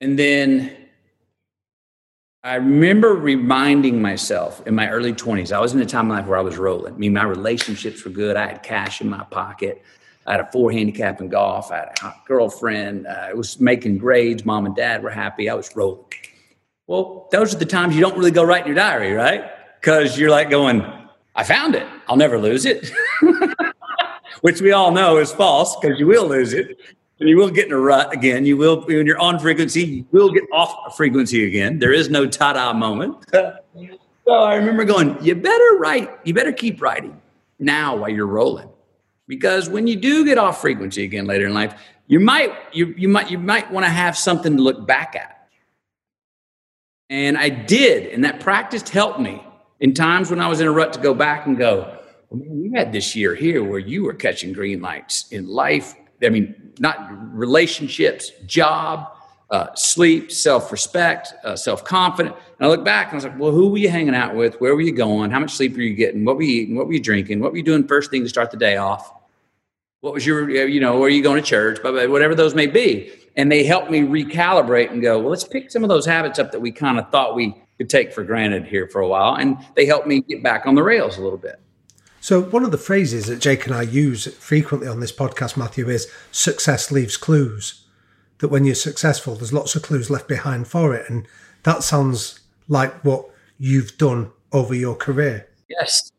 And 0.00 0.18
then 0.18 0.76
I 2.42 2.54
remember 2.54 3.14
reminding 3.14 4.02
myself 4.02 4.66
in 4.66 4.74
my 4.74 4.88
early 4.88 5.12
20s, 5.12 5.52
I 5.52 5.60
was 5.60 5.72
in 5.72 5.80
a 5.80 5.86
time 5.86 6.06
in 6.06 6.16
life 6.16 6.26
where 6.26 6.38
I 6.38 6.42
was 6.42 6.56
rolling. 6.56 6.94
I 6.94 6.96
mean, 6.96 7.12
my 7.12 7.24
relationships 7.24 8.04
were 8.04 8.10
good. 8.10 8.36
I 8.36 8.48
had 8.48 8.62
cash 8.62 9.00
in 9.00 9.08
my 9.08 9.22
pocket. 9.24 9.82
I 10.26 10.32
had 10.32 10.40
a 10.40 10.50
four 10.50 10.72
handicap 10.72 11.20
in 11.20 11.28
golf. 11.28 11.70
I 11.70 11.76
had 11.76 11.98
a 12.02 12.14
girlfriend. 12.26 13.06
Uh, 13.06 13.26
I 13.28 13.34
was 13.34 13.60
making 13.60 13.98
grades. 13.98 14.44
Mom 14.44 14.66
and 14.66 14.74
dad 14.74 15.02
were 15.02 15.10
happy. 15.10 15.48
I 15.48 15.54
was 15.54 15.74
rolling. 15.76 16.06
Well, 16.86 17.28
those 17.30 17.54
are 17.54 17.58
the 17.58 17.66
times 17.66 17.94
you 17.94 18.00
don't 18.00 18.16
really 18.18 18.30
go 18.32 18.42
write 18.42 18.62
in 18.62 18.68
your 18.68 18.74
diary, 18.74 19.12
right? 19.12 19.44
Because 19.80 20.18
you're 20.18 20.30
like 20.30 20.50
going, 20.50 20.84
I 21.34 21.44
found 21.44 21.74
it. 21.74 21.86
I'll 22.06 22.16
never 22.16 22.38
lose 22.38 22.66
it. 22.66 22.92
Which 24.42 24.60
we 24.60 24.72
all 24.72 24.90
know 24.90 25.18
is 25.18 25.32
false 25.32 25.76
because 25.76 25.98
you 25.98 26.06
will 26.06 26.28
lose 26.28 26.52
it 26.52 26.78
and 27.18 27.28
you 27.28 27.36
will 27.36 27.50
get 27.50 27.66
in 27.66 27.72
a 27.72 27.78
rut 27.78 28.12
again. 28.12 28.46
You 28.46 28.56
will, 28.56 28.82
when 28.82 29.06
you're 29.06 29.18
on 29.18 29.38
frequency, 29.38 29.84
you 29.84 30.06
will 30.10 30.30
get 30.30 30.44
off 30.52 30.96
frequency 30.96 31.46
again. 31.46 31.78
There 31.78 31.92
is 31.92 32.08
no 32.10 32.26
ta-da 32.26 32.72
moment. 32.72 33.24
so 33.32 34.32
I 34.32 34.54
remember 34.54 34.84
going, 34.84 35.22
you 35.22 35.34
better 35.34 35.76
write, 35.78 36.10
you 36.24 36.34
better 36.34 36.52
keep 36.52 36.80
writing 36.80 37.20
now 37.58 37.96
while 37.96 38.08
you're 38.08 38.26
rolling. 38.26 38.68
Because 39.26 39.68
when 39.68 39.86
you 39.86 39.96
do 39.96 40.24
get 40.24 40.38
off 40.38 40.60
frequency 40.60 41.04
again 41.04 41.26
later 41.26 41.46
in 41.46 41.54
life, 41.54 41.74
you 42.06 42.18
might, 42.18 42.52
you, 42.72 42.94
you 42.98 43.08
might, 43.08 43.30
you 43.30 43.38
might 43.38 43.70
want 43.70 43.84
to 43.84 43.90
have 43.90 44.16
something 44.16 44.56
to 44.56 44.62
look 44.62 44.86
back 44.86 45.14
at. 45.14 45.48
And 47.10 47.36
I 47.36 47.48
did, 47.48 48.12
and 48.12 48.24
that 48.24 48.40
practice 48.40 48.88
helped 48.88 49.20
me 49.20 49.42
in 49.80 49.94
times 49.94 50.30
when 50.30 50.40
I 50.40 50.48
was 50.48 50.60
in 50.60 50.66
a 50.66 50.72
rut 50.72 50.92
to 50.92 51.00
go 51.00 51.14
back 51.14 51.46
and 51.46 51.56
go, 51.58 51.96
well, 52.30 52.42
you 52.42 52.72
had 52.74 52.92
this 52.92 53.16
year 53.16 53.34
here 53.34 53.64
where 53.64 53.78
you 53.78 54.04
were 54.04 54.14
catching 54.14 54.52
green 54.52 54.80
lights 54.80 55.26
in 55.32 55.48
life 55.48 55.94
I 56.22 56.28
mean, 56.28 56.72
not 56.78 57.08
relationships, 57.36 58.30
job, 58.46 59.12
uh, 59.50 59.74
sleep, 59.74 60.30
self 60.30 60.70
respect, 60.70 61.34
uh, 61.44 61.56
self 61.56 61.84
confident. 61.84 62.34
And 62.58 62.66
I 62.66 62.68
look 62.68 62.84
back 62.84 63.06
and 63.08 63.14
I 63.14 63.16
was 63.16 63.24
like, 63.24 63.38
well, 63.38 63.50
who 63.52 63.68
were 63.70 63.78
you 63.78 63.88
hanging 63.88 64.14
out 64.14 64.34
with? 64.34 64.60
Where 64.60 64.74
were 64.74 64.80
you 64.80 64.92
going? 64.92 65.30
How 65.30 65.40
much 65.40 65.52
sleep 65.52 65.74
were 65.74 65.80
you 65.80 65.94
getting? 65.94 66.24
What 66.24 66.36
were 66.36 66.42
you 66.42 66.62
eating? 66.62 66.76
What 66.76 66.86
were 66.86 66.92
you 66.92 67.00
drinking? 67.00 67.40
What 67.40 67.52
were 67.52 67.58
you 67.58 67.64
doing 67.64 67.86
first 67.86 68.10
thing 68.10 68.22
to 68.22 68.28
start 68.28 68.50
the 68.50 68.56
day 68.56 68.76
off? 68.76 69.12
What 70.00 70.14
was 70.14 70.26
your, 70.26 70.48
you 70.48 70.80
know, 70.80 70.98
were 70.98 71.08
you 71.08 71.22
going 71.22 71.42
to 71.42 71.46
church? 71.46 71.78
Whatever 71.82 72.34
those 72.34 72.54
may 72.54 72.66
be. 72.66 73.12
And 73.36 73.52
they 73.52 73.64
helped 73.64 73.90
me 73.90 74.00
recalibrate 74.00 74.90
and 74.90 75.02
go, 75.02 75.18
well, 75.18 75.30
let's 75.30 75.44
pick 75.44 75.70
some 75.70 75.82
of 75.82 75.88
those 75.88 76.06
habits 76.06 76.38
up 76.38 76.52
that 76.52 76.60
we 76.60 76.72
kind 76.72 76.98
of 76.98 77.10
thought 77.10 77.34
we 77.34 77.54
could 77.80 77.88
take 77.88 78.12
for 78.12 78.22
granted 78.22 78.66
here 78.66 78.86
for 78.86 79.00
a 79.00 79.08
while. 79.08 79.36
And 79.36 79.56
they 79.74 79.86
helped 79.86 80.06
me 80.06 80.20
get 80.20 80.42
back 80.42 80.66
on 80.66 80.74
the 80.74 80.82
rails 80.82 81.16
a 81.16 81.22
little 81.22 81.38
bit. 81.38 81.58
So, 82.20 82.42
one 82.42 82.62
of 82.62 82.72
the 82.72 82.76
phrases 82.76 83.24
that 83.28 83.40
Jake 83.40 83.64
and 83.64 83.74
I 83.74 83.80
use 83.80 84.26
frequently 84.34 84.86
on 84.86 85.00
this 85.00 85.12
podcast, 85.12 85.56
Matthew, 85.56 85.88
is 85.88 86.06
success 86.30 86.90
leaves 86.90 87.16
clues. 87.16 87.86
That 88.40 88.48
when 88.48 88.66
you're 88.66 88.74
successful, 88.74 89.34
there's 89.34 89.54
lots 89.54 89.74
of 89.76 89.82
clues 89.82 90.10
left 90.10 90.28
behind 90.28 90.68
for 90.68 90.94
it. 90.94 91.08
And 91.08 91.26
that 91.62 91.82
sounds 91.82 92.40
like 92.68 92.92
what 93.02 93.24
you've 93.58 93.96
done 93.96 94.30
over 94.52 94.74
your 94.74 94.94
career. 94.94 95.48
Yes. 95.70 96.12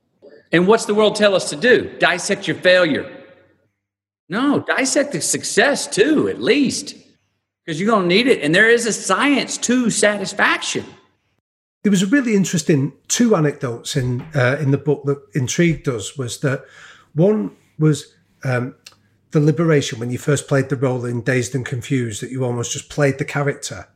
And 0.52 0.66
what's 0.66 0.86
the 0.86 0.96
world 0.96 1.16
tell 1.16 1.36
us 1.36 1.48
to 1.52 1.56
do? 1.56 1.96
Dissect 2.00 2.48
your 2.48 2.58
failure. 2.58 3.08
No, 4.30 4.62
dissect 4.62 5.12
the 5.12 5.22
success 5.22 5.86
too, 5.86 6.28
at 6.28 6.42
least, 6.42 6.96
because 7.64 7.80
you're 7.80 7.92
going 7.92 8.10
to 8.10 8.16
need 8.16 8.26
it. 8.26 8.42
And 8.42 8.56
there 8.56 8.70
is 8.70 8.88
a 8.88 8.94
science 8.94 9.60
to 9.60 9.92
satisfaction. 9.92 10.86
There 11.84 11.92
was 11.92 12.04
a 12.04 12.08
really 12.08 12.36
interesting 12.36 12.94
two 13.08 13.36
anecdotes 13.36 13.96
in 13.96 14.22
uh, 14.36 14.58
in 14.60 14.72
the 14.72 14.78
book 14.78 15.04
that 15.06 15.22
intrigued 15.34 15.88
us. 15.88 16.18
Was 16.18 16.40
that 16.42 16.64
one 17.14 17.56
was 17.80 18.14
um, 18.44 18.76
the 19.32 19.40
liberation 19.40 20.00
when 20.00 20.12
you 20.12 20.18
first 20.18 20.48
played 20.48 20.70
the 20.70 20.76
role 20.76 21.06
in 21.06 21.22
Dazed 21.22 21.56
and 21.56 21.66
Confused 21.66 22.22
that 22.22 22.32
you 22.32 22.44
almost 22.44 22.72
just 22.72 22.90
played 22.90 23.18
the 23.18 23.26
character, 23.26 23.88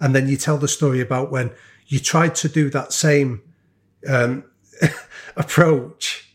and 0.00 0.14
then 0.14 0.28
you 0.28 0.36
tell 0.36 0.56
the 0.56 0.68
story 0.68 1.00
about 1.00 1.30
when 1.30 1.50
you 1.86 1.98
tried 1.98 2.34
to 2.36 2.48
do 2.48 2.70
that 2.70 2.92
same 2.92 3.42
um, 4.08 4.44
approach 5.36 6.34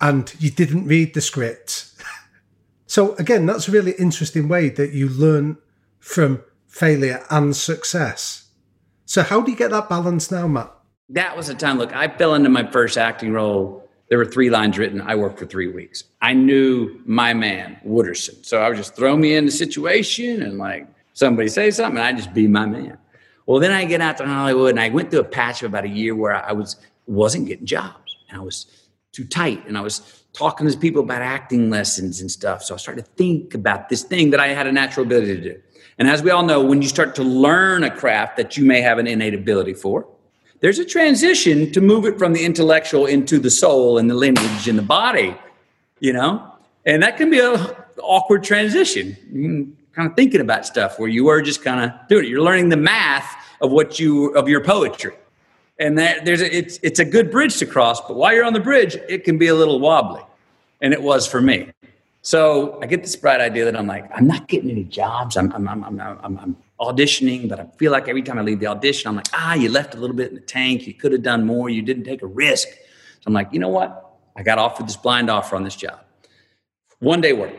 and 0.00 0.34
you 0.38 0.50
didn't 0.50 0.86
read 0.86 1.14
the 1.14 1.20
script. 1.20 1.92
so 2.86 3.14
again, 3.16 3.46
that's 3.46 3.68
a 3.68 3.72
really 3.72 3.92
interesting 3.92 4.48
way 4.48 4.68
that 4.68 4.92
you 4.92 5.08
learn 5.08 5.58
from 5.98 6.42
failure 6.66 7.24
and 7.30 7.54
success. 7.54 8.49
So 9.10 9.24
how 9.24 9.40
do 9.40 9.50
you 9.50 9.56
get 9.56 9.72
that 9.72 9.88
balance 9.88 10.30
now, 10.30 10.46
Matt? 10.46 10.72
That 11.08 11.36
was 11.36 11.48
a 11.48 11.54
time. 11.56 11.78
Look, 11.78 11.92
I 11.92 12.06
fell 12.06 12.34
into 12.34 12.48
my 12.48 12.70
first 12.70 12.96
acting 12.96 13.32
role. 13.32 13.88
There 14.08 14.18
were 14.18 14.24
three 14.24 14.50
lines 14.50 14.78
written. 14.78 15.00
I 15.00 15.16
worked 15.16 15.36
for 15.40 15.46
three 15.46 15.66
weeks. 15.66 16.04
I 16.22 16.32
knew 16.32 16.96
my 17.04 17.34
man, 17.34 17.76
Wooderson. 17.84 18.46
So 18.46 18.62
I 18.62 18.68
would 18.68 18.76
just 18.76 18.94
throw 18.94 19.16
me 19.16 19.34
in 19.34 19.46
the 19.46 19.50
situation 19.50 20.42
and 20.42 20.58
like 20.58 20.86
somebody 21.14 21.48
say 21.48 21.72
something, 21.72 21.98
and 21.98 22.06
I 22.06 22.12
just 22.12 22.32
be 22.32 22.46
my 22.46 22.66
man. 22.66 22.98
Well, 23.46 23.58
then 23.58 23.72
I 23.72 23.84
get 23.84 24.00
out 24.00 24.16
to 24.18 24.26
Hollywood 24.26 24.70
and 24.70 24.80
I 24.80 24.90
went 24.90 25.10
through 25.10 25.22
a 25.22 25.24
patch 25.24 25.64
of 25.64 25.70
about 25.70 25.86
a 25.86 25.88
year 25.88 26.14
where 26.14 26.36
I 26.36 26.52
was 26.52 26.76
wasn't 27.08 27.48
getting 27.48 27.66
jobs 27.66 28.16
and 28.28 28.40
I 28.40 28.44
was 28.44 28.66
too 29.10 29.24
tight 29.24 29.66
and 29.66 29.76
I 29.76 29.80
was 29.80 30.22
talking 30.34 30.70
to 30.70 30.78
people 30.78 31.02
about 31.02 31.20
acting 31.20 31.68
lessons 31.68 32.20
and 32.20 32.30
stuff. 32.30 32.62
So 32.62 32.76
I 32.76 32.78
started 32.78 33.06
to 33.06 33.10
think 33.16 33.54
about 33.54 33.88
this 33.88 34.04
thing 34.04 34.30
that 34.30 34.38
I 34.38 34.48
had 34.48 34.68
a 34.68 34.72
natural 34.72 35.04
ability 35.04 35.34
to 35.34 35.42
do. 35.42 35.62
And 36.00 36.08
as 36.08 36.22
we 36.22 36.30
all 36.30 36.42
know, 36.42 36.62
when 36.62 36.80
you 36.80 36.88
start 36.88 37.14
to 37.16 37.22
learn 37.22 37.84
a 37.84 37.90
craft 37.90 38.38
that 38.38 38.56
you 38.56 38.64
may 38.64 38.80
have 38.80 38.96
an 38.96 39.06
innate 39.06 39.34
ability 39.34 39.74
for, 39.74 40.08
there's 40.60 40.78
a 40.78 40.84
transition 40.84 41.70
to 41.72 41.82
move 41.82 42.06
it 42.06 42.18
from 42.18 42.32
the 42.32 42.42
intellectual 42.42 43.04
into 43.04 43.38
the 43.38 43.50
soul 43.50 43.98
and 43.98 44.08
the 44.08 44.14
lineage 44.14 44.66
and 44.66 44.78
the 44.78 44.82
body, 44.82 45.36
you 45.98 46.14
know? 46.14 46.54
And 46.86 47.02
that 47.02 47.18
can 47.18 47.28
be 47.28 47.38
a 47.38 47.54
awkward 48.02 48.42
transition. 48.42 49.76
kind 49.92 50.08
of 50.08 50.16
thinking 50.16 50.40
about 50.40 50.64
stuff 50.64 50.98
where 50.98 51.10
you 51.10 51.28
are 51.28 51.42
just 51.42 51.62
kind 51.62 51.84
of 51.84 52.08
doing 52.08 52.24
it. 52.24 52.28
You're 52.30 52.40
learning 52.40 52.70
the 52.70 52.78
math 52.78 53.36
of 53.60 53.70
what 53.70 54.00
you 54.00 54.30
of 54.30 54.48
your 54.48 54.64
poetry. 54.64 55.14
And 55.78 55.98
that, 55.98 56.24
there's 56.24 56.40
a, 56.40 56.56
it's 56.56 56.78
it's 56.82 56.98
a 56.98 57.04
good 57.04 57.30
bridge 57.30 57.58
to 57.58 57.66
cross, 57.66 58.00
but 58.00 58.16
while 58.16 58.32
you're 58.34 58.46
on 58.46 58.54
the 58.54 58.60
bridge, 58.60 58.96
it 59.06 59.24
can 59.24 59.36
be 59.36 59.48
a 59.48 59.54
little 59.54 59.78
wobbly. 59.78 60.22
And 60.80 60.94
it 60.94 61.02
was 61.02 61.26
for 61.26 61.42
me. 61.42 61.72
So 62.22 62.78
I 62.82 62.86
get 62.86 63.02
this 63.02 63.16
bright 63.16 63.40
idea 63.40 63.64
that 63.64 63.76
I'm 63.76 63.86
like, 63.86 64.10
I'm 64.14 64.26
not 64.26 64.46
getting 64.46 64.70
any 64.70 64.84
jobs. 64.84 65.36
I'm, 65.36 65.50
I'm, 65.52 65.66
I'm, 65.66 65.84
I'm, 65.84 66.00
I'm, 66.00 66.38
I'm 66.38 66.56
auditioning, 66.78 67.48
but 67.48 67.60
I 67.60 67.66
feel 67.78 67.92
like 67.92 68.08
every 68.08 68.22
time 68.22 68.38
I 68.38 68.42
leave 68.42 68.60
the 68.60 68.66
audition, 68.66 69.08
I'm 69.08 69.16
like, 69.16 69.28
ah, 69.32 69.54
you 69.54 69.70
left 69.70 69.94
a 69.94 69.98
little 69.98 70.16
bit 70.16 70.28
in 70.28 70.34
the 70.34 70.40
tank. 70.42 70.86
You 70.86 70.94
could 70.94 71.12
have 71.12 71.22
done 71.22 71.46
more. 71.46 71.70
You 71.70 71.82
didn't 71.82 72.04
take 72.04 72.22
a 72.22 72.26
risk. 72.26 72.68
So 72.68 73.24
I'm 73.26 73.32
like, 73.32 73.48
you 73.52 73.58
know 73.58 73.68
what? 73.68 74.18
I 74.36 74.42
got 74.42 74.58
offered 74.58 74.86
this 74.86 74.96
blind 74.96 75.30
offer 75.30 75.56
on 75.56 75.64
this 75.64 75.76
job. 75.76 76.00
One 76.98 77.22
day 77.22 77.32
work, 77.32 77.54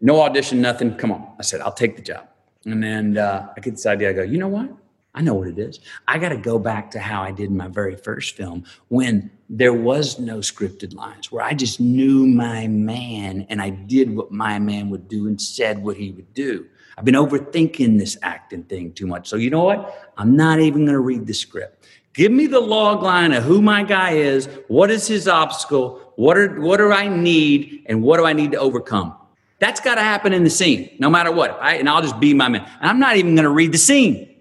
no 0.00 0.20
audition, 0.20 0.60
nothing. 0.60 0.94
Come 0.96 1.12
on. 1.12 1.34
I 1.38 1.42
said, 1.42 1.62
I'll 1.62 1.72
take 1.72 1.96
the 1.96 2.02
job. 2.02 2.28
And 2.66 2.82
then 2.82 3.16
uh, 3.16 3.52
I 3.56 3.60
get 3.60 3.72
this 3.72 3.86
idea. 3.86 4.10
I 4.10 4.12
go, 4.12 4.22
you 4.22 4.38
know 4.38 4.48
what? 4.48 4.70
I 5.14 5.22
know 5.22 5.34
what 5.34 5.48
it 5.48 5.58
is. 5.58 5.80
I 6.08 6.18
got 6.18 6.30
to 6.30 6.36
go 6.36 6.58
back 6.58 6.90
to 6.92 7.00
how 7.00 7.22
I 7.22 7.32
did 7.32 7.50
my 7.50 7.68
very 7.68 7.96
first 7.96 8.34
film 8.34 8.64
when 8.88 9.30
there 9.54 9.74
was 9.74 10.18
no 10.18 10.38
scripted 10.38 10.94
lines, 10.94 11.30
where 11.30 11.44
I 11.44 11.52
just 11.52 11.78
knew 11.78 12.26
my 12.26 12.66
man 12.68 13.46
and 13.50 13.60
I 13.60 13.68
did 13.68 14.16
what 14.16 14.32
my 14.32 14.58
man 14.58 14.88
would 14.88 15.08
do 15.08 15.26
and 15.26 15.38
said 15.38 15.82
what 15.84 15.98
he 15.98 16.10
would 16.10 16.32
do. 16.32 16.66
I've 16.96 17.04
been 17.04 17.14
overthinking 17.14 17.98
this 17.98 18.16
acting 18.22 18.64
thing 18.64 18.92
too 18.94 19.06
much. 19.06 19.28
So, 19.28 19.36
you 19.36 19.50
know 19.50 19.62
what? 19.62 20.10
I'm 20.16 20.36
not 20.36 20.60
even 20.60 20.86
going 20.86 20.94
to 20.94 21.00
read 21.00 21.26
the 21.26 21.34
script. 21.34 21.86
Give 22.14 22.32
me 22.32 22.46
the 22.46 22.60
log 22.60 23.02
line 23.02 23.32
of 23.32 23.44
who 23.44 23.60
my 23.60 23.82
guy 23.82 24.12
is, 24.12 24.46
what 24.68 24.90
is 24.90 25.06
his 25.06 25.28
obstacle, 25.28 26.12
what, 26.16 26.38
are, 26.38 26.58
what 26.58 26.78
do 26.78 26.90
I 26.90 27.08
need, 27.08 27.84
and 27.86 28.02
what 28.02 28.16
do 28.16 28.24
I 28.24 28.32
need 28.32 28.52
to 28.52 28.58
overcome. 28.58 29.14
That's 29.58 29.80
got 29.80 29.96
to 29.96 30.02
happen 30.02 30.32
in 30.32 30.44
the 30.44 30.50
scene, 30.50 30.96
no 30.98 31.10
matter 31.10 31.30
what. 31.30 31.58
I, 31.60 31.74
and 31.74 31.90
I'll 31.90 32.02
just 32.02 32.18
be 32.18 32.32
my 32.32 32.48
man. 32.48 32.62
And 32.80 32.88
I'm 32.88 32.98
not 32.98 33.16
even 33.16 33.34
going 33.34 33.44
to 33.44 33.50
read 33.50 33.72
the 33.72 33.78
scene. 33.78 34.34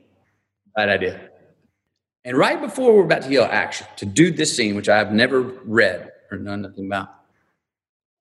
Bad 0.74 0.88
idea. 0.88 1.31
And 2.24 2.38
right 2.38 2.62
before 2.62 2.96
we're 2.96 3.04
about 3.04 3.24
to 3.24 3.32
yell 3.32 3.46
action 3.46 3.88
to 3.98 4.06
do 4.06 4.32
this 4.32 4.56
scene, 4.56 4.76
which 4.76 4.90
I've 4.90 5.12
never 5.12 5.42
read 5.42 6.12
or 6.30 6.38
known 6.38 6.62
nothing 6.62 6.86
about, 6.86 7.10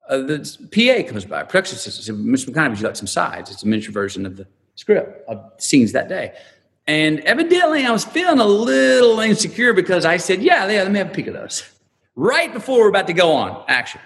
uh, 0.09 0.19
the 0.19 0.39
PA 0.73 1.09
comes 1.09 1.25
by, 1.25 1.43
production 1.43 1.77
assistant, 1.77 2.19
Mr. 2.27 2.51
McConaughey, 2.51 2.71
would 2.71 2.81
you 2.81 2.87
like 2.87 2.97
some 2.97 3.07
sides? 3.07 3.51
It's 3.51 3.63
a 3.63 3.67
miniature 3.67 3.93
version 3.93 4.27
of 4.27 4.37
the 4.37 4.47
script 4.75 5.29
of 5.29 5.53
scenes 5.59 5.93
that 5.93 6.09
day. 6.09 6.33
And 6.87 7.21
evidently, 7.21 7.85
I 7.85 7.93
was 7.93 8.05
feeling 8.05 8.41
a 8.41 8.47
little 8.47 9.21
insecure 9.21 9.73
because 9.75 10.05
I 10.05 10.17
said, 10.17 10.43
Yeah, 10.43 10.69
yeah, 10.69 10.83
let 10.83 10.91
me 10.91 10.99
have 10.99 11.11
a 11.11 11.15
peek 11.15 11.29
of 11.29 11.35
those. 11.35 11.63
Right 12.17 12.53
before 12.53 12.81
we're 12.81 12.89
about 12.89 13.07
to 13.07 13.13
go 13.13 13.33
on 13.33 13.65
action. 13.69 14.01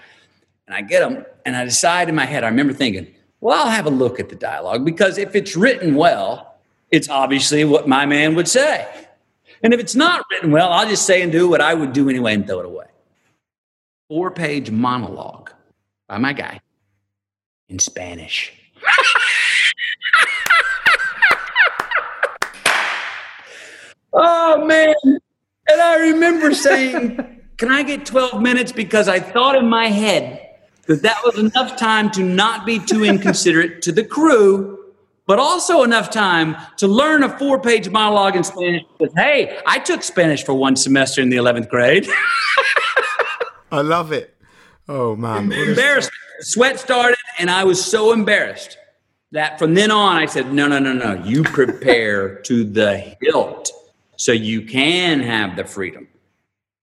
And 0.66 0.76
I 0.76 0.83
get 0.83 1.00
them, 1.00 1.24
and 1.46 1.57
I 1.57 1.64
decide 1.64 2.09
in 2.09 2.14
my 2.14 2.26
head, 2.26 2.44
I 2.44 2.48
remember 2.48 2.72
thinking, 2.74 3.14
Well, 3.40 3.59
I'll 3.59 3.70
have 3.70 3.87
a 3.87 3.90
look 3.90 4.20
at 4.20 4.28
the 4.28 4.37
dialogue 4.37 4.85
because 4.85 5.16
if 5.16 5.35
it's 5.35 5.57
written 5.57 5.94
well, 5.94 6.57
it's 6.90 7.09
obviously 7.09 7.64
what 7.64 7.88
my 7.88 8.04
man 8.04 8.35
would 8.35 8.48
say. 8.48 8.87
And 9.64 9.72
if 9.72 9.81
it's 9.81 9.94
not 9.94 10.27
written 10.31 10.53
well, 10.53 10.70
I'll 10.70 10.87
just 10.87 11.07
say 11.07 11.22
and 11.22 11.33
do 11.33 11.48
what 11.48 11.62
I 11.62 11.72
would 11.72 11.94
do 11.94 12.11
anyway 12.11 12.35
and 12.35 12.46
throw 12.46 12.61
it 12.61 12.66
away. 12.66 12.85
Four 14.11 14.31
page 14.31 14.70
monologue 14.70 15.50
by 16.07 16.18
my 16.18 16.35
guy 16.35 16.61
in 17.70 17.79
Spanish. 17.79 18.53
oh, 24.12 24.66
man. 24.66 24.94
And 25.07 25.81
I 25.81 26.11
remember 26.11 26.53
saying, 26.53 27.40
Can 27.57 27.72
I 27.72 27.85
get 27.85 28.05
12 28.05 28.42
minutes? 28.42 28.70
Because 28.70 29.09
I 29.09 29.18
thought 29.18 29.57
in 29.57 29.66
my 29.66 29.87
head 29.87 30.46
that 30.88 31.00
that 31.00 31.22
was 31.24 31.38
enough 31.38 31.79
time 31.79 32.11
to 32.11 32.22
not 32.22 32.66
be 32.66 32.79
too 32.79 33.03
inconsiderate 33.03 33.81
to 33.81 33.92
the 33.92 34.05
crew 34.05 34.84
but 35.26 35.38
also 35.38 35.82
enough 35.82 36.10
time 36.10 36.56
to 36.76 36.87
learn 36.87 37.22
a 37.22 37.38
four 37.38 37.60
page 37.60 37.88
monologue 37.88 38.37
in 38.37 38.44
Spanish. 38.44 38.82
Because, 38.98 39.14
hey, 39.16 39.58
I 39.66 39.78
took 39.78 40.02
Spanish 40.02 40.44
for 40.44 40.54
one 40.54 40.76
semester 40.76 41.22
in 41.22 41.30
the 41.30 41.37
11th 41.37 41.68
grade. 41.68 42.06
I 43.72 43.80
love 43.80 44.12
it. 44.12 44.37
Oh, 44.88 45.16
man. 45.16 45.50
Embarrassed. 45.52 46.10
Sweat 46.40 46.78
started, 46.78 47.16
and 47.38 47.48
I 47.48 47.64
was 47.64 47.82
so 47.82 48.12
embarrassed 48.12 48.76
that 49.32 49.58
from 49.58 49.74
then 49.74 49.90
on, 49.90 50.16
I 50.16 50.26
said, 50.26 50.52
no, 50.52 50.68
no, 50.68 50.78
no, 50.78 50.92
no. 50.92 51.14
You 51.24 51.42
prepare 51.42 52.37
to 52.42 52.64
the 52.64 53.16
hilt 53.20 53.70
so 54.16 54.32
you 54.32 54.62
can 54.62 55.20
have 55.20 55.56
the 55.56 55.64
freedom. 55.64 56.08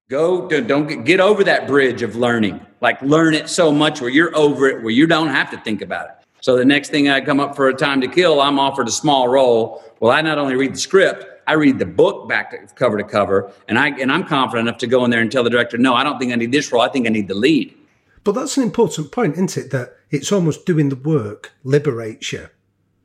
Go, 0.09 0.49
don't 0.49 0.87
get, 0.87 1.05
get 1.05 1.19
over 1.19 1.43
that 1.43 1.67
bridge 1.67 2.01
of 2.01 2.15
learning. 2.15 2.59
Like, 2.81 3.01
learn 3.01 3.33
it 3.33 3.49
so 3.49 3.71
much 3.71 4.01
where 4.01 4.09
you're 4.09 4.35
over 4.35 4.67
it, 4.67 4.81
where 4.83 4.91
you 4.91 5.07
don't 5.07 5.29
have 5.29 5.51
to 5.51 5.57
think 5.57 5.81
about 5.81 6.07
it. 6.07 6.20
So 6.41 6.57
the 6.57 6.65
next 6.65 6.89
thing 6.89 7.07
I 7.07 7.21
come 7.21 7.39
up 7.39 7.55
for 7.55 7.69
a 7.69 7.73
time 7.73 8.01
to 8.01 8.07
kill, 8.07 8.41
I'm 8.41 8.59
offered 8.59 8.87
a 8.87 8.91
small 8.91 9.27
role. 9.27 9.83
Well, 9.99 10.11
I 10.11 10.21
not 10.21 10.39
only 10.39 10.55
read 10.55 10.73
the 10.73 10.79
script, 10.79 11.25
I 11.47 11.53
read 11.53 11.77
the 11.77 11.85
book 11.85 12.27
back 12.27 12.51
to 12.51 12.75
cover 12.75 12.97
to 12.97 13.03
cover, 13.03 13.51
and 13.67 13.77
I 13.77 13.89
and 13.89 14.11
I'm 14.11 14.23
confident 14.25 14.67
enough 14.67 14.79
to 14.79 14.87
go 14.87 15.05
in 15.05 15.11
there 15.11 15.21
and 15.21 15.31
tell 15.31 15.43
the 15.43 15.49
director, 15.49 15.77
no, 15.77 15.93
I 15.93 16.03
don't 16.03 16.19
think 16.19 16.31
I 16.31 16.35
need 16.35 16.51
this 16.51 16.71
role. 16.71 16.81
I 16.81 16.89
think 16.89 17.05
I 17.05 17.09
need 17.09 17.27
the 17.27 17.35
lead. 17.35 17.75
But 18.23 18.33
that's 18.33 18.57
an 18.57 18.63
important 18.63 19.11
point, 19.11 19.33
isn't 19.33 19.57
it? 19.57 19.71
That 19.71 19.95
it's 20.09 20.31
almost 20.31 20.65
doing 20.65 20.89
the 20.89 20.95
work 20.95 21.51
liberates 21.63 22.33
you. 22.33 22.49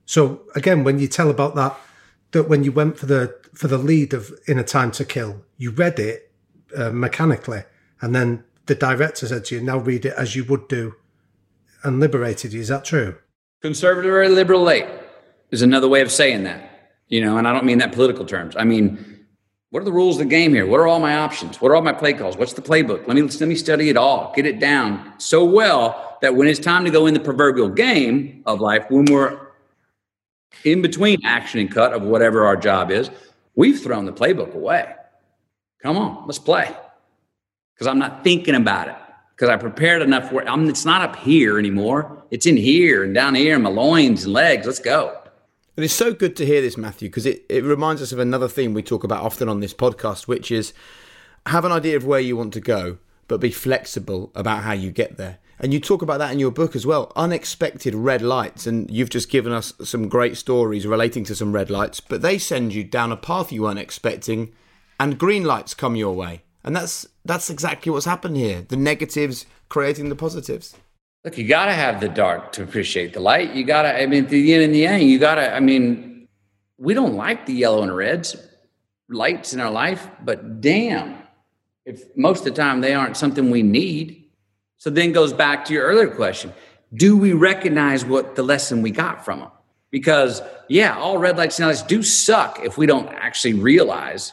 So 0.06 0.42
again, 0.54 0.84
when 0.84 0.98
you 0.98 1.08
tell 1.08 1.30
about 1.30 1.54
that, 1.56 1.76
that 2.32 2.48
when 2.48 2.64
you 2.64 2.72
went 2.72 2.98
for 2.98 3.06
the 3.06 3.34
for 3.54 3.68
the 3.68 3.78
lead 3.78 4.14
of 4.14 4.32
In 4.46 4.58
a 4.58 4.64
Time 4.64 4.90
to 4.92 5.04
Kill, 5.04 5.42
you 5.58 5.70
read 5.70 5.98
it 5.98 6.30
uh, 6.76 6.90
mechanically, 6.90 7.64
and 8.00 8.14
then 8.14 8.44
the 8.66 8.74
director 8.74 9.26
said 9.26 9.44
to 9.46 9.56
you, 9.56 9.60
"Now 9.60 9.78
read 9.78 10.06
it 10.06 10.14
as 10.16 10.36
you 10.36 10.44
would 10.44 10.68
do," 10.68 10.94
and 11.82 12.00
liberated 12.00 12.52
you. 12.54 12.60
Is 12.60 12.68
that 12.68 12.84
true? 12.84 13.16
Conservative 13.66 14.14
or 14.14 14.28
liberal 14.28 14.62
late 14.62 14.86
is 15.50 15.60
another 15.60 15.88
way 15.88 16.00
of 16.00 16.12
saying 16.12 16.44
that, 16.44 16.94
you 17.08 17.20
know, 17.20 17.36
and 17.36 17.48
I 17.48 17.52
don't 17.52 17.64
mean 17.64 17.78
that 17.78 17.90
political 17.90 18.24
terms. 18.24 18.54
I 18.56 18.62
mean, 18.62 19.24
what 19.70 19.80
are 19.80 19.84
the 19.84 19.92
rules 19.92 20.14
of 20.14 20.18
the 20.20 20.30
game 20.30 20.54
here? 20.54 20.64
What 20.66 20.78
are 20.78 20.86
all 20.86 21.00
my 21.00 21.16
options? 21.16 21.60
What 21.60 21.72
are 21.72 21.74
all 21.74 21.82
my 21.82 21.92
play 21.92 22.12
calls? 22.12 22.36
What's 22.36 22.52
the 22.52 22.62
playbook? 22.62 23.08
Let 23.08 23.16
me 23.16 23.22
let 23.22 23.40
me 23.40 23.56
study 23.56 23.88
it 23.88 23.96
all, 23.96 24.32
get 24.36 24.46
it 24.46 24.60
down 24.60 25.14
so 25.18 25.44
well 25.44 26.16
that 26.22 26.36
when 26.36 26.46
it's 26.46 26.60
time 26.60 26.84
to 26.84 26.92
go 26.92 27.06
in 27.06 27.14
the 27.14 27.18
proverbial 27.18 27.68
game 27.68 28.44
of 28.46 28.60
life, 28.60 28.86
when 28.88 29.06
we're 29.06 29.36
in 30.62 30.80
between 30.80 31.18
action 31.24 31.58
and 31.58 31.68
cut 31.68 31.92
of 31.92 32.02
whatever 32.02 32.46
our 32.46 32.56
job 32.56 32.92
is, 32.92 33.10
we've 33.56 33.82
thrown 33.82 34.04
the 34.04 34.12
playbook 34.12 34.54
away. 34.54 34.94
Come 35.82 35.96
on, 35.96 36.24
let's 36.26 36.38
play. 36.38 36.72
Because 37.74 37.88
I'm 37.88 37.98
not 37.98 38.22
thinking 38.22 38.54
about 38.54 38.86
it 38.86 38.96
because 39.36 39.50
I 39.50 39.56
prepared 39.56 40.02
enough 40.02 40.30
for. 40.30 40.48
I'm, 40.48 40.68
it's 40.68 40.84
not 40.84 41.02
up 41.02 41.16
here 41.16 41.58
anymore. 41.58 42.24
It's 42.30 42.46
in 42.46 42.56
here 42.56 43.04
and 43.04 43.14
down 43.14 43.34
here 43.34 43.56
in 43.56 43.62
my 43.62 43.70
loins 43.70 44.24
and 44.24 44.32
legs. 44.32 44.66
Let's 44.66 44.78
go. 44.78 45.16
And 45.76 45.84
it's 45.84 45.94
so 45.94 46.14
good 46.14 46.36
to 46.36 46.46
hear 46.46 46.62
this, 46.62 46.78
Matthew, 46.78 47.10
because 47.10 47.26
it, 47.26 47.44
it 47.50 47.62
reminds 47.62 48.00
us 48.00 48.10
of 48.10 48.18
another 48.18 48.48
theme 48.48 48.72
we 48.72 48.82
talk 48.82 49.04
about 49.04 49.22
often 49.22 49.48
on 49.48 49.60
this 49.60 49.74
podcast, 49.74 50.26
which 50.26 50.50
is 50.50 50.72
have 51.44 51.66
an 51.66 51.72
idea 51.72 51.96
of 51.96 52.06
where 52.06 52.18
you 52.18 52.34
want 52.34 52.54
to 52.54 52.60
go, 52.60 52.96
but 53.28 53.40
be 53.40 53.50
flexible 53.50 54.32
about 54.34 54.62
how 54.62 54.72
you 54.72 54.90
get 54.90 55.18
there. 55.18 55.38
And 55.58 55.72
you 55.72 55.80
talk 55.80 56.00
about 56.00 56.18
that 56.18 56.32
in 56.32 56.38
your 56.38 56.50
book 56.50 56.74
as 56.74 56.86
well 56.86 57.12
unexpected 57.14 57.94
red 57.94 58.22
lights. 58.22 58.66
And 58.66 58.90
you've 58.90 59.10
just 59.10 59.30
given 59.30 59.52
us 59.52 59.74
some 59.84 60.08
great 60.08 60.38
stories 60.38 60.86
relating 60.86 61.24
to 61.24 61.34
some 61.34 61.52
red 61.52 61.68
lights, 61.68 62.00
but 62.00 62.22
they 62.22 62.38
send 62.38 62.72
you 62.72 62.82
down 62.82 63.12
a 63.12 63.16
path 63.16 63.52
you 63.52 63.62
weren't 63.62 63.78
expecting, 63.78 64.52
and 64.98 65.18
green 65.18 65.44
lights 65.44 65.74
come 65.74 65.94
your 65.94 66.14
way. 66.14 66.42
And 66.66 66.74
that's 66.74 67.06
that's 67.24 67.48
exactly 67.48 67.90
what's 67.92 68.04
happened 68.04 68.36
here. 68.36 68.62
The 68.68 68.76
negatives 68.76 69.46
creating 69.68 70.08
the 70.08 70.16
positives. 70.16 70.76
Look, 71.24 71.38
you 71.38 71.46
got 71.46 71.66
to 71.66 71.72
have 71.72 72.00
the 72.00 72.08
dark 72.08 72.52
to 72.52 72.62
appreciate 72.62 73.12
the 73.12 73.20
light. 73.20 73.54
You 73.54 73.64
got 73.64 73.82
to, 73.82 74.00
I 74.00 74.06
mean, 74.06 74.26
the 74.26 74.38
yin 74.38 74.62
and 74.62 74.74
the 74.74 74.80
yang, 74.80 75.08
you 75.08 75.18
got 75.18 75.36
to, 75.36 75.52
I 75.52 75.58
mean, 75.58 76.28
we 76.78 76.94
don't 76.94 77.14
like 77.14 77.46
the 77.46 77.52
yellow 77.52 77.82
and 77.82 77.94
reds 77.94 78.36
lights 79.08 79.52
in 79.54 79.60
our 79.60 79.70
life, 79.70 80.08
but 80.22 80.60
damn, 80.60 81.16
if 81.84 82.04
most 82.16 82.40
of 82.40 82.44
the 82.46 82.50
time 82.62 82.80
they 82.80 82.94
aren't 82.94 83.16
something 83.16 83.50
we 83.50 83.62
need. 83.62 84.24
So 84.78 84.90
then 84.90 85.12
goes 85.12 85.32
back 85.32 85.64
to 85.66 85.72
your 85.72 85.84
earlier 85.84 86.14
question 86.14 86.52
do 86.94 87.16
we 87.16 87.32
recognize 87.32 88.04
what 88.04 88.36
the 88.36 88.42
lesson 88.44 88.82
we 88.82 88.92
got 88.92 89.24
from 89.24 89.40
them? 89.40 89.50
Because, 89.90 90.40
yeah, 90.68 90.96
all 90.96 91.18
red 91.18 91.36
lights 91.36 91.58
and 91.58 91.66
lights 91.66 91.82
do 91.82 92.02
suck 92.02 92.60
if 92.62 92.78
we 92.78 92.86
don't 92.86 93.08
actually 93.08 93.54
realize 93.54 94.32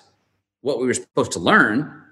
what 0.61 0.79
we 0.79 0.85
were 0.85 0.93
supposed 0.93 1.31
to 1.31 1.39
learn 1.39 2.02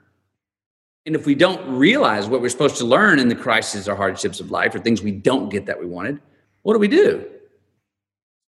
and 1.05 1.15
if 1.15 1.25
we 1.25 1.33
don't 1.33 1.77
realize 1.77 2.27
what 2.27 2.41
we're 2.41 2.49
supposed 2.49 2.77
to 2.77 2.85
learn 2.85 3.19
in 3.19 3.27
the 3.27 3.35
crises 3.35 3.89
or 3.89 3.95
hardships 3.95 4.39
of 4.39 4.51
life 4.51 4.75
or 4.75 4.79
things 4.79 5.01
we 5.01 5.11
don't 5.11 5.49
get 5.49 5.65
that 5.65 5.79
we 5.79 5.85
wanted, 5.85 6.19
what 6.61 6.73
do 6.73 6.79
we 6.79 6.87
do? 6.87 7.25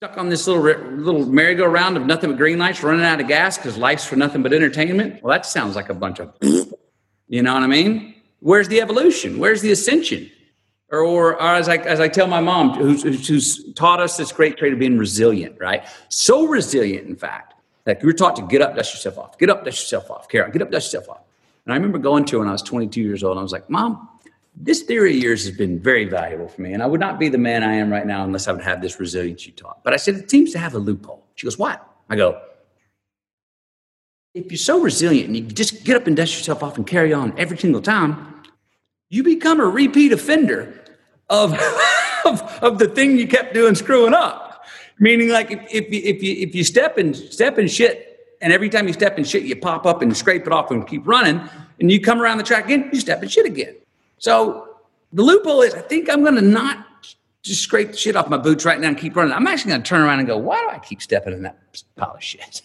Stuck 0.02 0.18
on 0.18 0.30
this 0.30 0.48
little 0.48 0.64
little 0.64 1.26
merry-go-round 1.26 1.96
of 1.96 2.06
nothing 2.06 2.32
but 2.32 2.38
green 2.38 2.58
lights, 2.60 2.84
running 2.84 3.06
out 3.06 3.22
of 3.22 3.28
gas 3.28 3.58
because 3.58 3.78
life's 3.78 4.04
for 4.04 4.16
nothing 4.16 4.42
but 4.42 4.52
entertainment. 4.52 5.24
Well, 5.24 5.32
that 5.32 5.46
sounds 5.46 5.76
like 5.76 5.90
a 5.90 5.94
bunch 5.94 6.20
of, 6.20 6.34
you 6.42 7.42
know 7.42 7.54
what 7.54 7.64
I 7.64 7.68
mean? 7.68 8.16
Where's 8.40 8.68
the 8.68 8.82
evolution? 8.82 9.38
Where's 9.38 9.62
the 9.62 9.72
ascension? 9.72 10.30
Or, 10.90 11.00
or, 11.06 11.34
or 11.36 11.56
as, 11.56 11.70
I, 11.70 11.78
as 11.78 12.02
I 12.02 12.10
tell 12.10 12.28
my 12.28 12.42
mom, 12.42 12.74
who's, 12.74 13.04
who's 13.28 13.74
taught 13.76 14.02
us 14.02 14.18
this 14.18 14.34
great 14.34 14.58
trait 14.58 14.74
of 14.74 14.80
being 14.80 14.98
resilient, 14.98 15.56
right? 15.58 15.86
So 16.10 16.48
resilient, 16.48 17.08
in 17.08 17.16
fact, 17.16 17.54
that 17.86 18.04
you're 18.04 18.12
taught 18.12 18.36
to 18.38 18.42
get 18.42 18.62
up, 18.62 18.76
dust 18.76 18.94
yourself 18.94 19.18
off, 19.18 19.38
get 19.38 19.50
up, 19.50 19.64
dust 19.64 19.84
yourself 19.84 20.12
off, 20.12 20.28
Karen, 20.28 20.52
get 20.52 20.62
up, 20.62 20.70
dust 20.70 20.92
yourself 20.92 21.10
off. 21.10 21.22
And 21.66 21.74
I 21.74 21.76
remember 21.76 21.98
going 21.98 22.26
to 22.26 22.40
when 22.40 22.48
I 22.48 22.52
was 22.52 22.62
22 22.62 23.02
years 23.02 23.24
old. 23.24 23.34
And 23.34 23.40
I 23.40 23.44
was 23.44 23.52
like, 23.52 23.70
Mom, 23.70 24.10
this 24.56 24.82
theory 24.82 25.16
of 25.16 25.24
yours 25.24 25.46
has 25.46 25.56
been 25.56 25.80
very 25.80 26.06
valuable 26.06 26.48
for 26.48 26.62
me. 26.62 26.74
And 26.74 26.84
I 26.84 26.86
would 26.86 27.00
not 27.00 27.20
be 27.20 27.30
the 27.30 27.38
man 27.38 27.64
I 27.64 27.74
am 27.76 27.92
right 27.92 28.06
now 28.06 28.24
unless 28.24 28.48
I 28.48 28.52
would 28.52 28.64
have 28.64 28.82
this 28.82 29.00
resilience 29.00 29.46
you 29.46 29.54
taught. 29.54 29.84
But 29.84 29.94
I 29.94 29.98
said, 29.98 30.16
it 30.16 30.30
seems 30.30 30.52
to 30.54 30.60
have 30.60 30.74
a 30.74 30.80
loophole. 30.80 31.26
She 31.36 31.46
goes, 31.46 31.58
What? 31.58 31.88
I 32.10 32.16
go, 32.16 32.42
If 34.34 34.52
you're 34.52 34.58
so 34.58 34.82
resilient 34.82 35.28
and 35.28 35.38
you 35.38 35.44
just 35.44 35.84
get 35.84 35.96
up 35.96 36.08
and 36.08 36.16
dust 36.16 36.36
yourself 36.38 36.64
off 36.64 36.78
and 36.78 36.86
carry 36.86 37.14
on 37.14 37.34
every 37.38 37.58
single 37.58 37.82
time, 37.82 38.44
you 39.10 39.24
become 39.24 39.60
a 39.60 39.66
repeat 39.66 40.12
offender 40.12 40.84
of, 41.30 41.54
of, 42.26 42.42
of 42.62 42.80
the 42.80 42.88
thing 42.88 43.18
you 43.18 43.28
kept 43.28 43.54
doing 43.54 43.76
screwing 43.76 44.14
up. 44.14 44.66
Meaning, 45.00 45.30
like, 45.30 45.50
if, 45.50 45.60
if, 45.72 45.92
you, 45.92 46.02
if, 46.04 46.22
you, 46.22 46.36
if 46.48 46.56
you 46.56 46.64
step 46.64 46.98
in, 47.00 47.14
step 47.14 47.58
in 47.58 47.68
shit 47.68 48.11
and 48.42 48.52
every 48.52 48.70
time 48.70 48.88
you 48.88 48.94
step 48.94 49.18
in 49.18 49.24
shit, 49.24 49.44
you 49.44 49.56
pop 49.56 49.86
up 49.86 50.02
and 50.02 50.16
scrape 50.16 50.48
it 50.48 50.54
off 50.54 50.72
and 50.72 50.88
keep 50.88 51.06
running. 51.06 51.42
And 51.80 51.92
you 51.92 52.02
come 52.02 52.22
around 52.22 52.38
the 52.38 52.44
track 52.44 52.66
again, 52.66 52.90
you 52.92 53.00
step 53.00 53.22
in 53.24 53.30
shit 53.30 53.46
again. 53.46 53.76
So 54.18 54.78
the 55.14 55.24
loophole 55.24 55.62
is 55.62 55.74
I 55.74 55.82
think 55.82 56.10
I'm 56.10 56.22
going 56.22 56.36
to 56.36 56.42
not 56.42 56.86
just 57.44 57.62
scrape 57.62 57.92
the 57.92 57.98
shit 57.98 58.16
off 58.16 58.30
my 58.30 58.38
boots 58.38 58.66
right 58.66 58.80
now 58.80 58.90
and 58.90 58.98
keep 58.98 59.16
running. 59.16 59.34
I'm 59.34 59.48
actually 59.48 59.72
going 59.72 59.84
to 59.84 59.88
turn 59.88 60.02
around 60.02 60.20
and 60.20 60.28
go, 60.28 60.38
why 60.38 60.60
do 60.62 60.70
I 60.70 60.80
keep 60.80 61.02
stepping 61.02 61.34
in 61.34 61.44
that 61.44 61.58
pile 61.96 62.16
of 62.16 62.24
shit? 62.24 62.62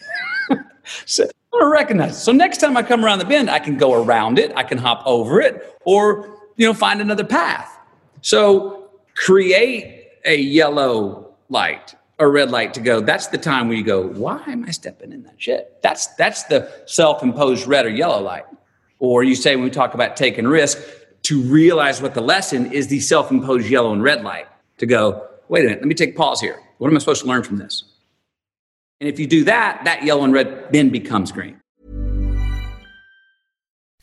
so 1.05 1.23
I'm 1.23 1.29
going 1.51 1.63
to 1.63 1.69
recognize 1.69 2.17
it. 2.17 2.19
So 2.19 2.31
next 2.31 2.59
time 2.59 2.77
I 2.77 2.83
come 2.83 3.03
around 3.03 3.19
the 3.19 3.25
bend, 3.25 3.49
I 3.49 3.59
can 3.59 3.77
go 3.77 3.93
around 3.93 4.39
it, 4.39 4.51
I 4.55 4.63
can 4.63 4.77
hop 4.77 5.01
over 5.05 5.41
it, 5.41 5.75
or 5.85 6.37
you 6.57 6.67
know, 6.67 6.73
find 6.73 7.01
another 7.01 7.23
path. 7.23 7.79
So 8.21 8.89
create 9.15 10.09
a 10.25 10.35
yellow 10.35 11.33
light 11.49 11.95
a 12.19 12.27
red 12.27 12.49
light 12.49 12.73
to 12.73 12.79
go, 12.79 12.99
that's 12.99 13.27
the 13.27 13.37
time 13.37 13.67
where 13.67 13.77
you 13.77 13.83
go, 13.83 14.01
why 14.01 14.41
am 14.47 14.65
I 14.65 14.71
stepping 14.71 15.11
in 15.11 15.23
that 15.23 15.35
shit? 15.37 15.77
That's 15.83 16.07
that's 16.15 16.43
the 16.43 16.71
self-imposed 16.85 17.67
red 17.67 17.85
or 17.85 17.89
yellow 17.89 18.21
light. 18.21 18.45
Or 18.99 19.23
you 19.23 19.35
say 19.35 19.55
when 19.55 19.63
we 19.63 19.69
talk 19.69 19.93
about 19.93 20.17
taking 20.17 20.47
risk, 20.47 20.79
to 21.23 21.41
realize 21.41 22.01
what 22.01 22.13
the 22.13 22.21
lesson 22.21 22.71
is 22.71 22.87
the 22.87 22.99
self-imposed 22.99 23.67
yellow 23.69 23.91
and 23.93 24.01
red 24.01 24.23
light. 24.23 24.47
To 24.77 24.85
go, 24.85 25.27
wait 25.49 25.61
a 25.61 25.63
minute, 25.65 25.79
let 25.79 25.87
me 25.87 25.95
take 25.95 26.15
pause 26.15 26.39
here. 26.39 26.61
What 26.77 26.89
am 26.89 26.95
I 26.95 26.99
supposed 26.99 27.21
to 27.21 27.27
learn 27.27 27.43
from 27.43 27.57
this? 27.57 27.83
And 28.99 29.09
if 29.09 29.19
you 29.19 29.27
do 29.27 29.43
that, 29.43 29.81
that 29.85 30.03
yellow 30.03 30.23
and 30.23 30.33
red 30.33 30.71
then 30.71 30.89
becomes 30.89 31.31
green. 31.31 31.59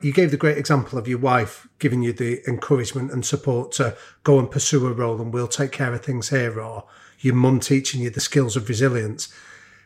You 0.00 0.12
gave 0.12 0.30
the 0.30 0.36
great 0.36 0.58
example 0.58 0.96
of 0.98 1.08
your 1.08 1.18
wife 1.18 1.66
giving 1.80 2.02
you 2.02 2.12
the 2.12 2.40
encouragement 2.48 3.10
and 3.10 3.26
support 3.26 3.72
to 3.72 3.96
go 4.22 4.38
and 4.38 4.48
pursue 4.48 4.86
a 4.86 4.92
role 4.92 5.20
and 5.20 5.32
we'll 5.32 5.48
take 5.48 5.72
care 5.72 5.92
of 5.92 6.04
things 6.04 6.28
here, 6.28 6.60
or 6.60 6.84
your 7.18 7.34
mum 7.34 7.58
teaching 7.58 8.00
you 8.00 8.10
the 8.10 8.20
skills 8.20 8.56
of 8.56 8.68
resilience. 8.68 9.32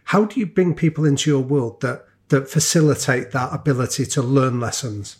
How 0.04 0.26
do 0.26 0.38
you 0.38 0.46
bring 0.46 0.74
people 0.74 1.06
into 1.06 1.30
your 1.30 1.40
world 1.40 1.80
that 1.80 2.04
that 2.28 2.48
facilitate 2.48 3.30
that 3.32 3.52
ability 3.52 4.06
to 4.06 4.22
learn 4.22 4.58
lessons? 4.58 5.18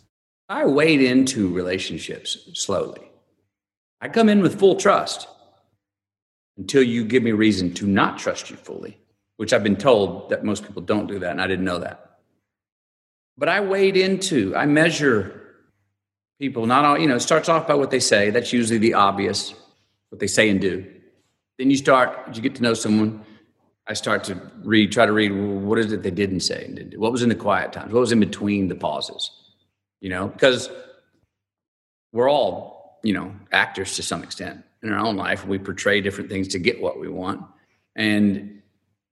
I 0.49 0.67
wade 0.67 1.03
into 1.03 1.53
relationships 1.53 2.49
slowly. 2.55 3.11
I 4.01 4.09
come 4.09 4.29
in 4.29 4.41
with 4.41 4.59
full 4.59 4.77
trust 4.77 5.29
until 6.57 6.83
you 6.83 7.05
give 7.05 7.23
me 7.23 7.33
reason 7.33 7.73
to 7.75 7.87
not 7.87 8.19
trust 8.19 8.51
you 8.51 8.57
fully, 8.57 8.99
which 9.37 9.53
I've 9.53 9.63
been 9.63 9.77
told 9.77 10.31
that 10.31 10.45
most 10.45 10.67
people 10.67 10.83
don't 10.83 11.07
do 11.07 11.19
that, 11.19 11.31
and 11.31 11.41
I 11.41 11.47
didn't 11.47 11.65
know 11.65 11.79
that. 11.79 12.12
But 13.39 13.49
I 13.49 13.61
wade 13.61 13.97
into, 13.97 14.55
I 14.55 14.67
measure 14.67 15.43
people, 16.39 16.67
not 16.67 16.85
all, 16.85 16.99
you 16.99 17.07
know, 17.07 17.17
it 17.17 17.21
starts 17.21 17.49
off 17.49 17.67
by 17.67 17.75
what 17.75 17.91
they 17.91 18.01
say. 18.01 18.31
That's 18.31 18.53
usually 18.53 18.79
the 18.79 18.95
obvious, 18.95 19.55
what 20.11 20.21
they 20.21 20.27
say 20.27 20.49
and 20.51 20.61
do. 20.61 20.87
Then 21.59 21.71
you 21.71 21.77
start, 21.77 22.35
you 22.35 22.43
get 22.43 22.55
to 22.57 22.63
know 22.63 22.75
someone. 22.75 23.25
I 23.87 23.95
start 23.95 24.25
to 24.25 24.41
read, 24.63 24.93
try 24.93 25.07
to 25.07 25.13
read, 25.13 25.33
well, 25.33 25.59
what 25.59 25.79
is 25.79 25.93
it 25.93 26.03
they 26.03 26.11
didn't 26.11 26.41
say 26.41 26.65
and 26.65 26.77
didn't 26.77 26.91
do? 26.91 27.01
What 27.01 27.13
was 27.13 27.23
in 27.23 27.29
the 27.29 27.35
quiet 27.35 27.73
times? 27.73 27.93
What 27.93 28.01
was 28.01 28.13
in 28.13 28.21
between 28.21 28.69
the 28.69 28.75
pauses? 28.75 29.31
You 30.01 30.11
know, 30.11 30.29
because 30.29 30.71
we're 32.13 32.31
all, 32.31 33.01
you 33.03 33.13
know, 33.13 33.35
actors 33.51 33.97
to 33.97 34.03
some 34.03 34.23
extent 34.23 34.63
in 34.83 34.93
our 34.93 34.99
own 34.99 35.17
life. 35.17 35.47
We 35.47 35.59
portray 35.59 36.01
different 36.01 36.31
things 36.31 36.49
to 36.49 36.59
get 36.59 36.81
what 36.81 37.01
we 37.01 37.09
want. 37.09 37.43
And, 37.97 38.63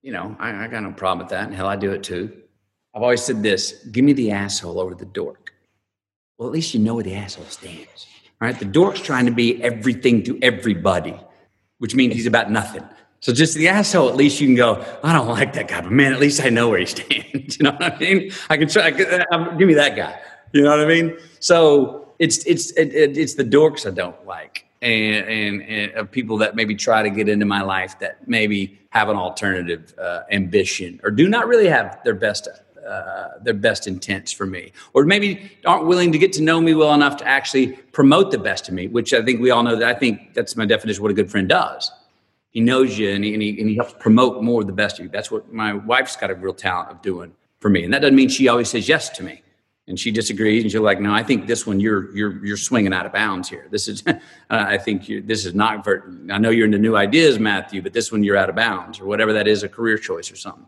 you 0.01 0.11
know, 0.11 0.35
I, 0.39 0.65
I 0.65 0.67
got 0.67 0.83
no 0.83 0.91
problem 0.91 1.25
with 1.25 1.29
that. 1.29 1.45
And 1.45 1.55
hell, 1.55 1.67
I 1.67 1.75
do 1.75 1.91
it 1.91 2.03
too. 2.03 2.40
I've 2.93 3.03
always 3.03 3.23
said 3.23 3.41
this 3.41 3.85
give 3.91 4.03
me 4.03 4.13
the 4.13 4.31
asshole 4.31 4.79
over 4.79 4.95
the 4.95 5.05
dork. 5.05 5.53
Well, 6.37 6.47
at 6.47 6.53
least 6.53 6.73
you 6.73 6.79
know 6.79 6.95
where 6.95 7.03
the 7.03 7.15
asshole 7.15 7.45
stands. 7.45 8.07
Right? 8.39 8.57
The 8.57 8.65
dork's 8.65 9.01
trying 9.01 9.27
to 9.27 9.31
be 9.31 9.61
everything 9.63 10.23
to 10.23 10.39
everybody, 10.41 11.15
which 11.77 11.93
means 11.93 12.15
he's 12.15 12.25
about 12.25 12.49
nothing. 12.49 12.83
So 13.19 13.31
just 13.31 13.53
the 13.53 13.67
asshole, 13.67 14.09
at 14.09 14.15
least 14.15 14.41
you 14.41 14.47
can 14.47 14.55
go, 14.55 14.83
I 15.03 15.13
don't 15.13 15.27
like 15.27 15.53
that 15.53 15.67
guy, 15.67 15.81
but 15.81 15.91
man, 15.91 16.11
at 16.11 16.19
least 16.19 16.43
I 16.43 16.49
know 16.49 16.69
where 16.69 16.79
he 16.79 16.87
stands. 16.87 17.59
you 17.59 17.63
know 17.63 17.71
what 17.71 17.93
I 17.93 17.99
mean? 17.99 18.31
I 18.49 18.57
can 18.57 18.67
try, 18.67 18.87
I 18.87 18.91
can, 18.91 19.25
uh, 19.31 19.51
give 19.51 19.67
me 19.67 19.75
that 19.75 19.95
guy. 19.95 20.19
You 20.53 20.63
know 20.63 20.71
what 20.71 20.79
I 20.79 20.87
mean? 20.87 21.15
So 21.39 22.13
it's, 22.17 22.43
it's, 22.45 22.71
it, 22.71 22.91
it, 22.95 23.17
it's 23.17 23.35
the 23.35 23.43
dorks 23.43 23.85
I 23.85 23.91
don't 23.91 24.25
like. 24.25 24.65
And, 24.81 25.27
and, 25.27 25.61
and, 25.61 25.91
of 25.91 26.09
people 26.09 26.39
that 26.39 26.55
maybe 26.55 26.73
try 26.73 27.03
to 27.03 27.11
get 27.11 27.29
into 27.29 27.45
my 27.45 27.61
life 27.61 27.99
that 27.99 28.27
maybe 28.27 28.79
have 28.89 29.09
an 29.09 29.15
alternative 29.15 29.93
uh, 29.99 30.21
ambition 30.31 30.99
or 31.03 31.11
do 31.11 31.29
not 31.29 31.47
really 31.47 31.67
have 31.67 31.99
their 32.03 32.15
best 32.15 32.47
uh, 32.87 33.39
their 33.41 33.53
best 33.53 33.87
intents 33.87 34.31
for 34.31 34.45
me, 34.45 34.71
or 34.93 35.05
maybe 35.05 35.51
aren't 35.65 35.85
willing 35.85 36.11
to 36.11 36.17
get 36.17 36.33
to 36.33 36.41
know 36.41 36.59
me 36.59 36.73
well 36.73 36.93
enough 36.93 37.17
to 37.17 37.27
actually 37.27 37.73
promote 37.91 38.31
the 38.31 38.37
best 38.37 38.67
of 38.67 38.73
me, 38.73 38.87
which 38.87 39.13
I 39.13 39.21
think 39.23 39.41
we 39.41 39.51
all 39.51 39.63
know 39.63 39.75
that 39.75 39.95
I 39.95 39.97
think 39.97 40.33
that's 40.33 40.55
my 40.55 40.65
definition 40.65 40.99
of 40.99 41.03
what 41.03 41.11
a 41.11 41.15
good 41.15 41.29
friend 41.29 41.47
does. 41.47 41.91
He 42.49 42.59
knows 42.59 42.97
you 42.97 43.11
and 43.11 43.23
he, 43.23 43.33
and 43.33 43.41
he, 43.41 43.59
and 43.59 43.69
he 43.69 43.75
helps 43.75 43.93
promote 43.99 44.43
more 44.43 44.61
of 44.61 44.67
the 44.67 44.73
best 44.73 44.99
of 44.99 45.05
you. 45.05 45.09
That's 45.09 45.31
what 45.31 45.51
my 45.53 45.73
wife's 45.73 46.17
got 46.17 46.31
a 46.31 46.35
real 46.35 46.53
talent 46.53 46.91
of 46.91 47.01
doing 47.01 47.33
for 47.59 47.69
me. 47.69 47.83
And 47.83 47.93
that 47.93 47.99
doesn't 48.01 48.15
mean 48.15 48.27
she 48.27 48.49
always 48.49 48.69
says 48.69 48.89
yes 48.89 49.09
to 49.09 49.23
me. 49.23 49.41
And 49.87 49.99
she 49.99 50.11
disagrees, 50.11 50.63
and 50.63 50.71
she's 50.71 50.79
like, 50.79 51.01
"No, 51.01 51.11
I 51.11 51.23
think 51.23 51.47
this 51.47 51.65
one 51.65 51.79
you're 51.79 52.15
you're 52.15 52.45
you're 52.45 52.55
swinging 52.55 52.93
out 52.93 53.05
of 53.07 53.11
bounds 53.11 53.49
here. 53.49 53.67
This 53.71 53.87
is, 53.87 54.03
uh, 54.05 54.13
I 54.49 54.77
think 54.77 55.09
you, 55.09 55.21
this 55.21 55.43
is 55.45 55.55
not. 55.55 55.83
For, 55.83 56.09
I 56.31 56.37
know 56.37 56.51
you're 56.51 56.67
into 56.67 56.77
new 56.77 56.95
ideas, 56.95 57.39
Matthew, 57.39 57.81
but 57.81 57.91
this 57.91 58.11
one 58.11 58.23
you're 58.23 58.37
out 58.37 58.47
of 58.47 58.55
bounds, 58.55 58.99
or 58.99 59.05
whatever 59.05 59.33
that 59.33 59.47
is, 59.47 59.63
a 59.63 59.67
career 59.67 59.97
choice 59.97 60.31
or 60.31 60.35
something." 60.35 60.65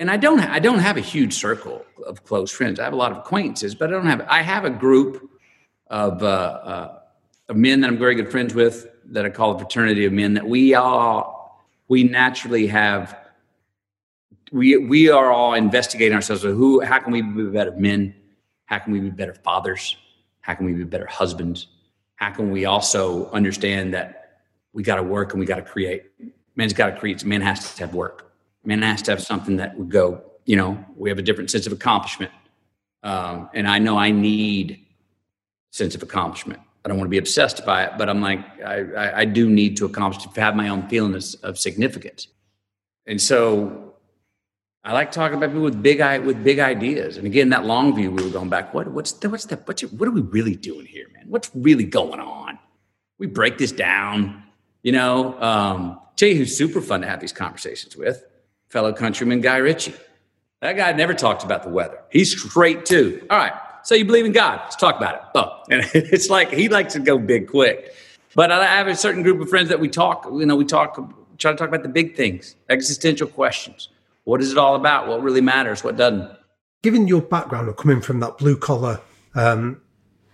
And 0.00 0.10
I 0.10 0.16
don't 0.16 0.40
I 0.40 0.58
don't 0.58 0.78
have 0.78 0.96
a 0.96 1.02
huge 1.02 1.34
circle 1.34 1.84
of 2.06 2.24
close 2.24 2.50
friends. 2.50 2.80
I 2.80 2.84
have 2.84 2.94
a 2.94 2.96
lot 2.96 3.12
of 3.12 3.18
acquaintances, 3.18 3.74
but 3.74 3.90
I 3.90 3.92
don't 3.92 4.06
have 4.06 4.22
I 4.28 4.40
have 4.40 4.64
a 4.64 4.70
group 4.70 5.30
of 5.88 6.22
uh, 6.22 6.26
uh, 6.26 6.98
of 7.50 7.56
men 7.56 7.82
that 7.82 7.88
I'm 7.88 7.98
very 7.98 8.14
good 8.14 8.30
friends 8.30 8.54
with 8.54 8.88
that 9.04 9.26
I 9.26 9.30
call 9.30 9.54
a 9.54 9.58
fraternity 9.58 10.06
of 10.06 10.12
men 10.12 10.34
that 10.34 10.48
we 10.48 10.74
all 10.74 11.62
we 11.88 12.02
naturally 12.02 12.66
have 12.68 13.16
we 14.50 14.78
we 14.78 15.10
are 15.10 15.30
all 15.30 15.52
investigating 15.52 16.14
ourselves 16.14 16.42
who 16.42 16.80
how 16.80 16.98
can 16.98 17.12
we 17.12 17.20
be 17.20 17.44
better 17.44 17.72
men? 17.72 18.14
How 18.64 18.78
can 18.78 18.94
we 18.94 19.00
be 19.00 19.10
better 19.10 19.34
fathers? 19.34 19.96
How 20.40 20.54
can 20.54 20.64
we 20.64 20.72
be 20.72 20.84
better 20.84 21.06
husbands? 21.06 21.66
How 22.16 22.30
can 22.30 22.50
we 22.50 22.64
also 22.64 23.30
understand 23.32 23.92
that 23.92 24.40
we 24.72 24.82
got 24.82 24.96
to 24.96 25.02
work 25.02 25.32
and 25.32 25.40
we 25.40 25.44
got 25.44 25.56
to 25.56 25.62
create 25.62 26.04
man's 26.56 26.72
got 26.72 26.90
to 26.90 26.98
create 26.98 27.22
man 27.22 27.42
has 27.42 27.74
to 27.74 27.80
have 27.82 27.94
work 27.94 28.29
man 28.64 28.82
has 28.82 29.02
to 29.02 29.10
have 29.10 29.22
something 29.22 29.56
that 29.56 29.76
would 29.78 29.90
go 29.90 30.22
you 30.44 30.56
know 30.56 30.82
we 30.96 31.08
have 31.08 31.18
a 31.18 31.22
different 31.22 31.50
sense 31.50 31.66
of 31.66 31.72
accomplishment 31.72 32.32
um, 33.02 33.48
and 33.54 33.68
i 33.68 33.78
know 33.78 33.96
i 33.96 34.10
need 34.10 34.84
sense 35.70 35.94
of 35.94 36.02
accomplishment 36.02 36.60
i 36.84 36.88
don't 36.88 36.98
want 36.98 37.06
to 37.06 37.10
be 37.10 37.18
obsessed 37.18 37.64
by 37.64 37.84
it 37.84 37.92
but 37.98 38.08
i'm 38.08 38.20
like 38.20 38.40
i, 38.64 38.80
I, 38.92 39.18
I 39.20 39.24
do 39.24 39.48
need 39.48 39.76
to 39.78 39.86
accomplish 39.86 40.22
to 40.24 40.40
have 40.40 40.56
my 40.56 40.68
own 40.68 40.88
feeling 40.88 41.14
of, 41.14 41.24
of 41.42 41.58
significance 41.58 42.28
and 43.06 43.20
so 43.20 43.90
I 44.82 44.92
like 44.92 45.12
talking 45.12 45.36
about 45.36 45.50
people 45.50 45.62
with 45.62 45.82
big 45.82 46.00
with 46.24 46.42
big 46.42 46.58
ideas. 46.58 47.18
And 47.18 47.26
again, 47.26 47.50
that 47.50 47.66
long 47.66 47.94
view, 47.94 48.10
we 48.10 48.22
were 48.22 48.30
going 48.30 48.48
back. 48.48 48.72
What 48.72 48.88
what's 48.88 49.12
the, 49.12 49.28
what's 49.28 49.44
that? 49.46 49.66
What's 49.68 49.82
what 49.82 50.08
are 50.08 50.12
we 50.12 50.22
really 50.22 50.56
doing 50.56 50.86
here, 50.86 51.06
man? 51.12 51.24
What's 51.28 51.50
really 51.54 51.84
going 51.84 52.18
on? 52.18 52.58
We 53.18 53.26
break 53.26 53.58
this 53.58 53.72
down. 53.72 54.42
You 54.82 54.92
know, 54.92 55.38
um, 55.42 56.00
tell 56.16 56.30
you 56.30 56.36
who's 56.36 56.56
super 56.56 56.80
fun 56.80 57.02
to 57.02 57.06
have 57.06 57.20
these 57.20 57.32
conversations 57.32 57.94
with, 57.94 58.24
fellow 58.70 58.92
countryman 58.92 59.40
Guy 59.40 59.58
Ritchie. 59.58 59.94
That 60.62 60.76
guy 60.76 60.92
never 60.92 61.14
talked 61.14 61.44
about 61.44 61.62
the 61.62 61.68
weather. 61.70 62.02
He's 62.10 62.32
straight 62.40 62.86
too. 62.86 63.26
All 63.30 63.38
right, 63.38 63.52
so 63.82 63.94
you 63.94 64.04
believe 64.04 64.24
in 64.24 64.32
God? 64.32 64.60
Let's 64.64 64.76
talk 64.76 64.96
about 64.96 65.14
it. 65.14 65.20
Oh, 65.34 65.62
and 65.70 65.88
it's 65.94 66.30
like 66.30 66.50
he 66.50 66.68
likes 66.68 66.94
to 66.94 67.00
go 67.00 67.18
big 67.18 67.48
quick. 67.48 67.94
But 68.34 68.50
I 68.50 68.64
have 68.64 68.86
a 68.86 68.94
certain 68.94 69.22
group 69.22 69.40
of 69.40 69.48
friends 69.48 69.68
that 69.68 69.80
we 69.80 69.88
talk. 69.88 70.24
You 70.32 70.46
know, 70.46 70.56
we 70.56 70.64
talk, 70.64 70.94
try 71.38 71.50
to 71.50 71.58
talk 71.58 71.68
about 71.68 71.82
the 71.82 71.88
big 71.88 72.14
things, 72.14 72.54
existential 72.68 73.26
questions 73.26 73.88
what 74.24 74.40
is 74.40 74.52
it 74.52 74.58
all 74.58 74.76
about? 74.76 75.08
What 75.08 75.22
really 75.22 75.40
matters? 75.40 75.82
What 75.82 75.96
doesn't? 75.96 76.30
Given 76.82 77.08
your 77.08 77.20
background 77.20 77.68
of 77.68 77.76
coming 77.76 78.00
from 78.00 78.20
that 78.20 78.38
blue 78.38 78.56
collar 78.56 79.00
um, 79.34 79.80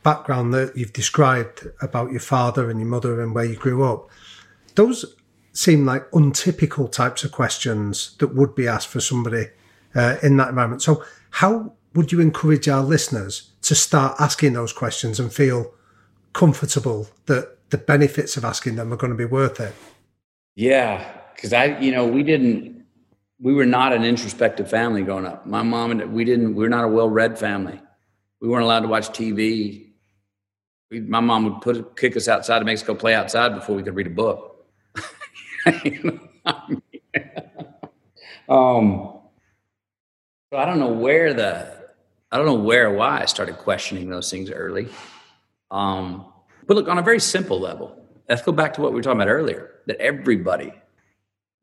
background 0.02 0.54
that 0.54 0.76
you've 0.76 0.92
described 0.92 1.66
about 1.80 2.10
your 2.10 2.20
father 2.20 2.70
and 2.70 2.78
your 2.78 2.88
mother 2.88 3.20
and 3.20 3.34
where 3.34 3.44
you 3.44 3.56
grew 3.56 3.84
up, 3.84 4.10
those 4.74 5.16
seem 5.56 5.86
like 5.86 6.06
untypical 6.12 6.86
types 6.88 7.24
of 7.24 7.32
questions 7.32 8.14
that 8.18 8.34
would 8.34 8.54
be 8.54 8.68
asked 8.68 8.88
for 8.88 9.00
somebody 9.00 9.46
uh, 9.94 10.16
in 10.22 10.36
that 10.36 10.50
environment. 10.50 10.82
So, 10.82 11.04
how 11.30 11.72
would 11.94 12.12
you 12.12 12.20
encourage 12.20 12.68
our 12.68 12.82
listeners 12.82 13.50
to 13.62 13.74
start 13.74 14.16
asking 14.20 14.52
those 14.52 14.72
questions 14.72 15.18
and 15.18 15.32
feel 15.32 15.72
comfortable 16.34 17.08
that 17.24 17.56
the 17.70 17.78
benefits 17.78 18.36
of 18.36 18.44
asking 18.44 18.76
them 18.76 18.92
are 18.92 18.96
going 18.96 19.12
to 19.12 19.16
be 19.16 19.24
worth 19.24 19.58
it? 19.58 19.74
Yeah, 20.54 21.10
because 21.34 21.52
I, 21.52 21.78
you 21.78 21.90
know, 21.90 22.06
we 22.06 22.22
didn't 22.22 22.76
we 23.40 23.52
were 23.52 23.66
not 23.66 23.92
an 23.92 24.04
introspective 24.04 24.68
family 24.68 25.02
growing 25.02 25.26
up. 25.26 25.46
My 25.46 25.62
mom 25.62 25.90
and 25.90 26.12
we 26.12 26.24
didn't. 26.24 26.54
We 26.54 26.62
were 26.62 26.70
not 26.70 26.84
a 26.84 26.88
well-read 26.88 27.38
family. 27.38 27.80
We 28.40 28.48
weren't 28.48 28.64
allowed 28.64 28.80
to 28.80 28.88
watch 28.88 29.08
TV. 29.08 29.90
We, 30.90 31.00
my 31.00 31.20
mom 31.20 31.44
would 31.44 31.60
put 31.60 31.96
kick 31.96 32.16
us 32.16 32.28
outside 32.28 32.60
to 32.60 32.64
Mexico, 32.64 32.94
play 32.94 33.14
outside 33.14 33.54
before 33.54 33.76
we 33.76 33.82
could 33.82 33.94
read 33.94 34.06
a 34.06 34.10
book. 34.10 34.55
um, 38.48 39.20
so 40.50 40.58
I 40.58 40.64
don't 40.64 40.78
know 40.78 40.92
where 40.92 41.34
the 41.34 41.76
I 42.30 42.36
don't 42.36 42.46
know 42.46 42.54
where 42.54 42.90
why 42.92 43.20
I 43.22 43.24
started 43.24 43.56
questioning 43.58 44.08
those 44.08 44.30
things 44.30 44.50
early. 44.50 44.88
Um, 45.70 46.26
but 46.66 46.76
look, 46.76 46.88
on 46.88 46.98
a 46.98 47.02
very 47.02 47.20
simple 47.20 47.58
level, 47.60 48.04
let's 48.28 48.42
go 48.42 48.52
back 48.52 48.72
to 48.74 48.80
what 48.80 48.92
we 48.92 48.96
were 48.96 49.02
talking 49.02 49.20
about 49.20 49.30
earlier. 49.30 49.80
That 49.86 49.96
everybody 49.98 50.72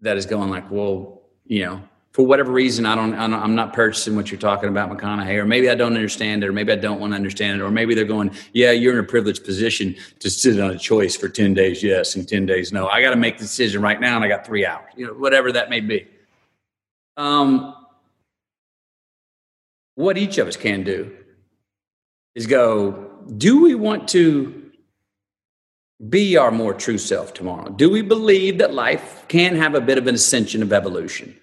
that 0.01 0.17
is 0.17 0.25
going 0.25 0.49
like, 0.49 0.69
well, 0.69 1.21
you 1.45 1.65
know, 1.65 1.81
for 2.13 2.23
whatever 2.23 2.51
reason, 2.51 2.85
I 2.85 2.93
don't, 2.93 3.15
I 3.15 3.43
am 3.43 3.55
not 3.55 3.73
purchasing 3.73 4.15
what 4.15 4.29
you're 4.29 4.39
talking 4.39 4.69
about, 4.69 4.91
McConaughey, 4.91 5.35
or 5.35 5.45
maybe 5.45 5.67
I 5.67 5.73
don't 5.73 5.95
understand 5.95 6.43
it, 6.43 6.47
or 6.47 6.53
maybe 6.53 6.71
I 6.71 6.75
don't 6.75 6.99
want 6.99 7.11
to 7.11 7.15
understand 7.15 7.59
it, 7.59 7.63
or 7.63 7.71
maybe 7.71 7.95
they're 7.95 8.05
going, 8.05 8.29
yeah, 8.53 8.69
you're 8.69 8.93
in 8.93 8.99
a 8.99 9.07
privileged 9.07 9.43
position 9.43 9.95
to 10.19 10.29
sit 10.29 10.59
on 10.59 10.69
a 10.69 10.77
choice 10.77 11.15
for 11.15 11.27
10 11.27 11.55
days, 11.55 11.81
yes, 11.81 12.15
and 12.15 12.29
10 12.29 12.45
days, 12.45 12.71
no. 12.71 12.87
I 12.87 13.01
got 13.01 13.09
to 13.09 13.15
make 13.15 13.39
the 13.39 13.43
decision 13.43 13.81
right 13.81 13.99
now, 13.99 14.15
and 14.15 14.23
I 14.23 14.27
got 14.27 14.45
three 14.45 14.63
hours, 14.63 14.91
you 14.95 15.07
know, 15.07 15.13
whatever 15.13 15.51
that 15.53 15.71
may 15.71 15.79
be. 15.79 16.07
Um, 17.17 17.75
what 19.95 20.15
each 20.15 20.37
of 20.37 20.47
us 20.47 20.55
can 20.55 20.83
do 20.83 21.11
is 22.35 22.45
go, 22.45 23.09
do 23.37 23.63
we 23.63 23.73
want 23.73 24.07
to 24.09 24.71
be 26.09 26.37
our 26.37 26.51
more 26.51 26.75
true 26.75 26.99
self 26.99 27.33
tomorrow? 27.33 27.69
Do 27.69 27.89
we 27.89 28.03
believe 28.03 28.59
that 28.59 28.71
life 28.71 29.25
can 29.27 29.55
have 29.55 29.73
a 29.73 29.81
bit 29.81 29.97
of 29.97 30.05
an 30.05 30.13
ascension 30.13 30.61
of 30.61 30.71
evolution? 30.71 31.39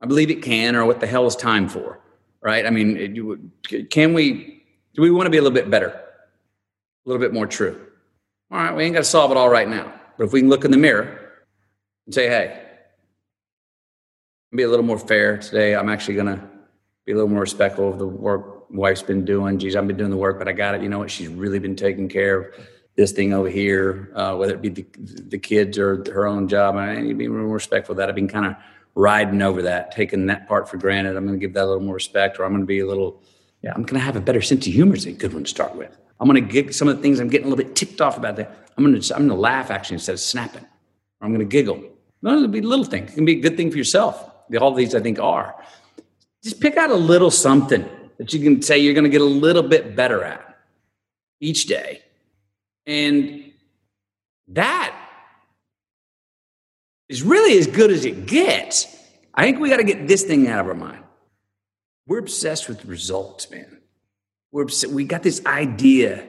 I 0.00 0.06
believe 0.06 0.30
it 0.30 0.42
can, 0.42 0.76
or 0.76 0.84
what 0.84 1.00
the 1.00 1.06
hell 1.06 1.26
is 1.26 1.36
time 1.36 1.68
for? 1.68 2.00
Right? 2.42 2.66
I 2.66 2.70
mean, 2.70 3.14
you 3.14 3.50
can 3.90 4.14
we, 4.14 4.62
do 4.94 5.02
we 5.02 5.10
want 5.10 5.26
to 5.26 5.30
be 5.30 5.38
a 5.38 5.42
little 5.42 5.54
bit 5.54 5.70
better? 5.70 5.88
A 5.88 7.08
little 7.08 7.20
bit 7.20 7.32
more 7.32 7.46
true? 7.46 7.80
All 8.50 8.58
right, 8.58 8.74
we 8.74 8.84
ain't 8.84 8.94
got 8.94 9.00
to 9.00 9.04
solve 9.04 9.30
it 9.30 9.36
all 9.36 9.48
right 9.48 9.68
now. 9.68 9.92
But 10.16 10.24
if 10.24 10.32
we 10.32 10.40
can 10.40 10.48
look 10.48 10.64
in 10.64 10.70
the 10.70 10.76
mirror 10.76 11.32
and 12.06 12.14
say, 12.14 12.28
hey, 12.28 12.66
be 14.56 14.62
a 14.62 14.68
little 14.68 14.84
more 14.84 14.98
fair 14.98 15.36
today. 15.36 15.74
I'm 15.74 15.88
actually 15.88 16.14
going 16.14 16.26
to 16.26 16.40
be 17.04 17.12
a 17.12 17.14
little 17.14 17.28
more 17.28 17.40
respectful 17.40 17.90
of 17.90 17.98
the 17.98 18.06
work 18.06 18.70
wife's 18.70 19.02
been 19.02 19.24
doing. 19.24 19.58
Geez, 19.58 19.76
I've 19.76 19.86
been 19.86 19.96
doing 19.96 20.10
the 20.10 20.16
work, 20.16 20.38
but 20.38 20.48
I 20.48 20.52
got 20.52 20.74
it. 20.74 20.82
You 20.82 20.88
know 20.88 20.98
what? 20.98 21.10
She's 21.10 21.28
really 21.28 21.58
been 21.58 21.76
taking 21.76 22.08
care 22.08 22.40
of 22.40 22.54
this 22.96 23.12
thing 23.12 23.32
over 23.32 23.48
here, 23.48 24.10
uh, 24.14 24.34
whether 24.36 24.54
it 24.54 24.62
be 24.62 24.70
the, 24.70 24.86
the 25.28 25.38
kids 25.38 25.78
or 25.78 26.02
her 26.10 26.26
own 26.26 26.48
job. 26.48 26.76
I 26.76 26.96
need 26.96 27.10
to 27.10 27.14
be 27.14 27.28
more 27.28 27.46
respectful 27.46 27.92
of 27.92 27.98
that. 27.98 28.08
I've 28.08 28.14
been 28.14 28.28
kind 28.28 28.46
of 28.46 28.56
riding 28.96 29.42
over 29.42 29.62
that, 29.62 29.92
taking 29.92 30.26
that 30.26 30.48
part 30.48 30.68
for 30.68 30.78
granted. 30.78 31.16
I'm 31.16 31.24
going 31.26 31.38
to 31.38 31.46
give 31.46 31.54
that 31.54 31.64
a 31.64 31.66
little 31.66 31.82
more 31.82 31.94
respect, 31.94 32.40
or 32.40 32.44
I'm 32.44 32.50
going 32.50 32.62
to 32.62 32.66
be 32.66 32.80
a 32.80 32.86
little, 32.86 33.22
yeah, 33.62 33.70
I'm 33.74 33.82
going 33.82 33.94
to 33.94 34.04
have 34.04 34.16
a 34.16 34.20
better 34.20 34.42
sense 34.42 34.66
of 34.66 34.72
humor 34.72 34.96
is 34.96 35.06
a 35.06 35.12
good 35.12 35.32
one 35.32 35.44
to 35.44 35.48
start 35.50 35.76
with. 35.76 35.96
I'm 36.18 36.28
going 36.28 36.44
to 36.44 36.52
get 36.52 36.74
some 36.74 36.88
of 36.88 36.96
the 36.96 37.02
things 37.02 37.20
I'm 37.20 37.28
getting 37.28 37.46
a 37.46 37.50
little 37.50 37.64
bit 37.64 37.76
ticked 37.76 38.00
off 38.00 38.16
about 38.16 38.36
that. 38.36 38.68
I'm 38.76 38.84
going 38.84 39.00
to, 39.00 39.14
I'm 39.14 39.28
going 39.28 39.36
to 39.36 39.40
laugh 39.40 39.70
actually 39.70 39.94
instead 39.94 40.14
of 40.14 40.20
snapping. 40.20 40.64
Or 40.64 41.26
I'm 41.26 41.28
going 41.28 41.40
to 41.40 41.44
giggle. 41.44 41.82
Those 42.22 42.40
will 42.40 42.48
be 42.48 42.62
little 42.62 42.84
things. 42.84 43.12
It 43.12 43.14
can 43.14 43.24
be 43.24 43.38
a 43.38 43.40
good 43.40 43.56
thing 43.56 43.70
for 43.70 43.76
yourself. 43.76 44.30
All 44.58 44.74
these, 44.74 44.94
I 44.94 45.00
think, 45.00 45.20
are. 45.20 45.54
Just 46.42 46.60
pick 46.60 46.76
out 46.76 46.90
a 46.90 46.94
little 46.94 47.30
something 47.30 47.88
that 48.18 48.32
you 48.32 48.40
can 48.40 48.62
say 48.62 48.78
you're 48.78 48.94
going 48.94 49.04
to 49.04 49.10
get 49.10 49.20
a 49.20 49.24
little 49.24 49.62
bit 49.62 49.94
better 49.94 50.24
at 50.24 50.58
each 51.40 51.66
day 51.66 52.02
and 52.86 53.52
that 54.48 54.94
is 57.08 57.22
really 57.22 57.58
as 57.58 57.66
good 57.66 57.90
as 57.90 58.04
it 58.04 58.26
gets. 58.26 58.86
I 59.34 59.44
think 59.44 59.58
we 59.58 59.68
got 59.68 59.76
to 59.78 59.84
get 59.84 60.08
this 60.08 60.22
thing 60.22 60.48
out 60.48 60.60
of 60.60 60.66
our 60.66 60.74
mind. 60.74 61.02
We're 62.06 62.18
obsessed 62.18 62.68
with 62.68 62.84
results, 62.84 63.50
man. 63.50 63.78
We're 64.52 64.62
obs- 64.62 64.86
we 64.86 65.04
got 65.04 65.22
this 65.22 65.44
idea. 65.44 66.26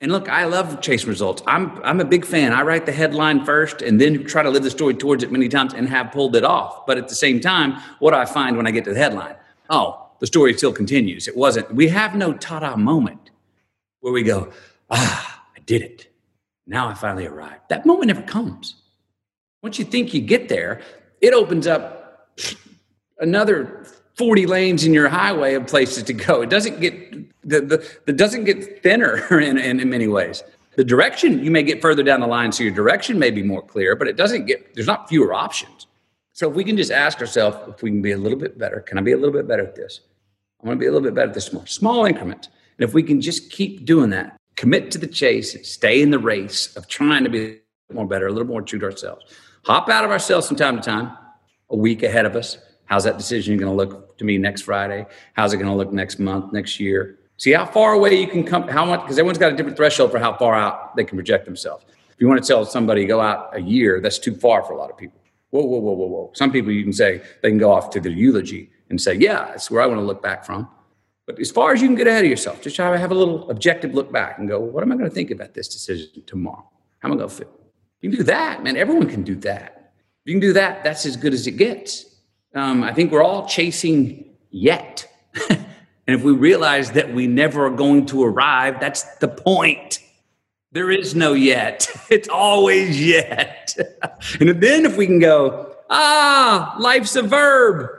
And 0.00 0.12
look, 0.12 0.28
I 0.28 0.44
love 0.44 0.80
chasing 0.80 1.08
results. 1.08 1.42
I'm 1.46 1.82
I'm 1.82 2.00
a 2.00 2.04
big 2.04 2.24
fan. 2.24 2.52
I 2.52 2.62
write 2.62 2.86
the 2.86 2.92
headline 2.92 3.44
first 3.44 3.82
and 3.82 4.00
then 4.00 4.24
try 4.24 4.42
to 4.42 4.50
live 4.50 4.62
the 4.62 4.70
story 4.70 4.94
towards 4.94 5.22
it 5.24 5.32
many 5.32 5.48
times 5.48 5.74
and 5.74 5.88
have 5.88 6.12
pulled 6.12 6.36
it 6.36 6.44
off. 6.44 6.86
But 6.86 6.98
at 6.98 7.08
the 7.08 7.14
same 7.14 7.40
time, 7.40 7.80
what 7.98 8.14
I 8.14 8.24
find 8.24 8.56
when 8.56 8.66
I 8.66 8.70
get 8.70 8.84
to 8.84 8.92
the 8.92 8.98
headline? 8.98 9.34
Oh, 9.70 10.08
the 10.20 10.26
story 10.26 10.54
still 10.54 10.72
continues. 10.72 11.28
It 11.28 11.36
wasn't. 11.36 11.72
We 11.74 11.88
have 11.88 12.14
no 12.14 12.32
ta-da 12.32 12.76
moment 12.76 13.30
where 14.00 14.12
we 14.12 14.22
go, 14.22 14.52
ah, 14.90 15.42
I 15.56 15.60
did 15.60 15.82
it. 15.82 16.06
Now 16.66 16.88
I 16.88 16.94
finally 16.94 17.26
arrived. 17.26 17.62
That 17.68 17.86
moment 17.86 18.08
never 18.08 18.22
comes. 18.22 18.74
Once 19.62 19.78
you 19.78 19.84
think 19.84 20.14
you 20.14 20.20
get 20.20 20.48
there, 20.48 20.80
it 21.20 21.34
opens 21.34 21.66
up 21.66 22.28
another 23.18 23.86
40 24.14 24.46
lanes 24.46 24.84
in 24.84 24.92
your 24.92 25.08
highway 25.08 25.54
of 25.54 25.66
places 25.66 26.02
to 26.04 26.12
go. 26.12 26.42
It 26.42 26.50
doesn't 26.50 26.80
get 26.80 27.12
the, 27.48 27.60
the, 27.60 27.98
the 28.06 28.12
doesn't 28.12 28.44
get 28.44 28.82
thinner 28.82 29.16
in, 29.40 29.58
in, 29.58 29.80
in 29.80 29.88
many 29.88 30.08
ways. 30.08 30.42
The 30.76 30.84
direction 30.84 31.44
you 31.44 31.50
may 31.50 31.64
get 31.64 31.82
further 31.82 32.04
down 32.04 32.20
the 32.20 32.26
line, 32.26 32.52
so 32.52 32.62
your 32.62 32.72
direction 32.72 33.18
may 33.18 33.32
be 33.32 33.42
more 33.42 33.62
clear, 33.62 33.96
but 33.96 34.06
it 34.06 34.16
doesn't 34.16 34.46
get 34.46 34.74
there's 34.74 34.86
not 34.86 35.08
fewer 35.08 35.34
options. 35.34 35.86
So 36.34 36.48
if 36.48 36.54
we 36.54 36.62
can 36.62 36.76
just 36.76 36.92
ask 36.92 37.18
ourselves 37.20 37.56
if 37.68 37.82
we 37.82 37.90
can 37.90 38.00
be 38.00 38.12
a 38.12 38.16
little 38.16 38.38
bit 38.38 38.56
better, 38.58 38.80
can 38.80 38.96
I 38.96 39.00
be 39.00 39.10
a 39.10 39.16
little 39.16 39.32
bit 39.32 39.48
better 39.48 39.64
at 39.64 39.74
this? 39.74 40.00
I 40.62 40.68
want 40.68 40.78
to 40.78 40.80
be 40.80 40.86
a 40.86 40.92
little 40.92 41.04
bit 41.04 41.14
better 41.14 41.28
at 41.28 41.34
this 41.34 41.52
more 41.52 41.66
small 41.66 42.04
increment. 42.04 42.48
And 42.78 42.88
if 42.88 42.94
we 42.94 43.02
can 43.02 43.20
just 43.20 43.50
keep 43.50 43.84
doing 43.84 44.10
that, 44.10 44.36
commit 44.54 44.92
to 44.92 44.98
the 44.98 45.08
chase, 45.08 45.56
stay 45.68 46.00
in 46.00 46.10
the 46.10 46.18
race 46.18 46.76
of 46.76 46.86
trying 46.86 47.24
to 47.24 47.30
be 47.30 47.58
more 47.92 48.06
better, 48.06 48.28
a 48.28 48.32
little 48.32 48.46
more 48.46 48.62
true 48.62 48.78
to 48.78 48.86
ourselves. 48.86 49.24
Hop 49.68 49.90
out 49.90 50.02
of 50.02 50.10
ourselves 50.10 50.48
from 50.48 50.56
time 50.56 50.76
to 50.76 50.82
time, 50.82 51.14
a 51.68 51.76
week 51.76 52.02
ahead 52.02 52.24
of 52.24 52.34
us. 52.34 52.56
How's 52.86 53.04
that 53.04 53.18
decision 53.18 53.58
going 53.58 53.70
to 53.70 53.76
look 53.76 54.16
to 54.16 54.24
me 54.24 54.38
next 54.38 54.62
Friday? 54.62 55.04
How's 55.34 55.52
it 55.52 55.58
going 55.58 55.68
to 55.68 55.76
look 55.76 55.92
next 55.92 56.18
month, 56.18 56.54
next 56.54 56.80
year? 56.80 57.18
See 57.36 57.52
how 57.52 57.66
far 57.66 57.92
away 57.92 58.18
you 58.18 58.26
can 58.26 58.44
come, 58.44 58.66
how 58.66 58.86
much, 58.86 59.02
because 59.02 59.18
everyone's 59.18 59.36
got 59.36 59.52
a 59.52 59.56
different 59.56 59.76
threshold 59.76 60.10
for 60.10 60.18
how 60.18 60.34
far 60.38 60.54
out 60.54 60.96
they 60.96 61.04
can 61.04 61.18
project 61.18 61.44
themselves. 61.44 61.84
If 62.10 62.16
you 62.18 62.26
want 62.26 62.42
to 62.42 62.48
tell 62.48 62.64
somebody 62.64 63.04
go 63.04 63.20
out 63.20 63.54
a 63.54 63.60
year, 63.60 64.00
that's 64.00 64.18
too 64.18 64.34
far 64.34 64.62
for 64.62 64.72
a 64.72 64.78
lot 64.78 64.90
of 64.90 64.96
people. 64.96 65.20
Whoa, 65.50 65.62
whoa, 65.62 65.80
whoa, 65.80 65.92
whoa, 65.92 66.06
whoa. 66.06 66.30
Some 66.34 66.50
people 66.50 66.72
you 66.72 66.82
can 66.82 66.94
say 66.94 67.20
they 67.42 67.50
can 67.50 67.58
go 67.58 67.70
off 67.70 67.90
to 67.90 68.00
the 68.00 68.10
eulogy 68.10 68.70
and 68.88 68.98
say, 68.98 69.16
yeah, 69.16 69.48
that's 69.48 69.70
where 69.70 69.82
I 69.82 69.86
want 69.86 70.00
to 70.00 70.04
look 70.04 70.22
back 70.22 70.46
from. 70.46 70.66
But 71.26 71.38
as 71.40 71.50
far 71.50 71.74
as 71.74 71.82
you 71.82 71.88
can 71.88 71.94
get 71.94 72.06
ahead 72.06 72.24
of 72.24 72.30
yourself, 72.30 72.62
just 72.62 72.74
try 72.74 72.90
to 72.90 72.96
have 72.96 73.10
a 73.10 73.14
little 73.14 73.50
objective 73.50 73.92
look 73.92 74.10
back 74.10 74.38
and 74.38 74.48
go, 74.48 74.58
what 74.60 74.82
am 74.82 74.92
I 74.92 74.96
going 74.96 75.10
to 75.10 75.14
think 75.14 75.30
about 75.30 75.52
this 75.52 75.68
decision 75.68 76.22
tomorrow? 76.24 76.66
How 77.00 77.10
am 77.10 77.12
I 77.12 77.16
going 77.18 77.28
to 77.28 77.34
feel? 77.34 77.57
You 78.00 78.10
can 78.10 78.18
do 78.18 78.24
that, 78.24 78.62
man. 78.62 78.76
Everyone 78.76 79.08
can 79.08 79.22
do 79.22 79.34
that. 79.36 79.92
If 80.24 80.32
you 80.32 80.34
can 80.34 80.40
do 80.40 80.52
that, 80.52 80.84
that's 80.84 81.04
as 81.06 81.16
good 81.16 81.34
as 81.34 81.46
it 81.46 81.52
gets. 81.52 82.04
Um, 82.54 82.82
I 82.82 82.92
think 82.92 83.10
we're 83.10 83.22
all 83.22 83.46
chasing 83.46 84.36
yet. 84.50 85.10
and 85.50 85.66
if 86.06 86.22
we 86.22 86.32
realize 86.32 86.92
that 86.92 87.12
we 87.12 87.26
never 87.26 87.66
are 87.66 87.70
going 87.70 88.06
to 88.06 88.24
arrive, 88.24 88.80
that's 88.80 89.02
the 89.16 89.28
point. 89.28 90.00
There 90.72 90.90
is 90.90 91.14
no 91.14 91.32
yet. 91.32 91.88
It's 92.10 92.28
always 92.28 93.04
yet. 93.04 93.76
and 94.40 94.48
then 94.62 94.86
if 94.86 94.96
we 94.96 95.06
can 95.06 95.18
go, 95.18 95.76
ah, 95.90 96.74
life's 96.78 97.16
a 97.16 97.22
verb. 97.22 97.90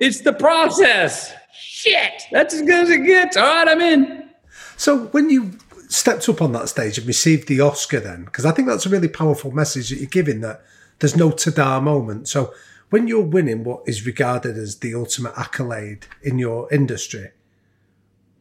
It's 0.00 0.22
the 0.22 0.32
process. 0.32 1.32
Shit, 1.52 2.24
that's 2.32 2.52
as 2.52 2.62
good 2.62 2.84
as 2.84 2.90
it 2.90 3.04
gets. 3.04 3.36
All 3.36 3.44
right, 3.44 3.68
I'm 3.68 3.80
in. 3.80 4.30
So 4.76 5.06
when 5.06 5.30
you 5.30 5.52
stepped 5.88 6.28
up 6.28 6.42
on 6.42 6.52
that 6.52 6.68
stage 6.68 6.98
and 6.98 7.06
received 7.06 7.48
the 7.48 7.60
Oscar, 7.60 8.00
then 8.00 8.24
because 8.24 8.44
I 8.44 8.52
think 8.52 8.68
that's 8.68 8.86
a 8.86 8.90
really 8.90 9.08
powerful 9.08 9.50
message 9.50 9.90
that 9.90 9.96
you're 9.96 10.06
giving 10.06 10.40
that 10.40 10.64
there's 10.98 11.16
no 11.16 11.30
ta-da 11.30 11.80
moment. 11.80 12.28
So 12.28 12.52
when 12.90 13.08
you're 13.08 13.22
winning 13.22 13.64
what 13.64 13.82
is 13.86 14.06
regarded 14.06 14.56
as 14.56 14.78
the 14.78 14.94
ultimate 14.94 15.32
accolade 15.36 16.06
in 16.22 16.38
your 16.38 16.72
industry, 16.72 17.30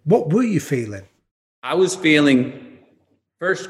what 0.04 0.32
were 0.32 0.44
you 0.44 0.60
feeling? 0.60 1.04
I 1.64 1.76
was 1.76 1.96
feeling 1.96 2.80
first 3.40 3.70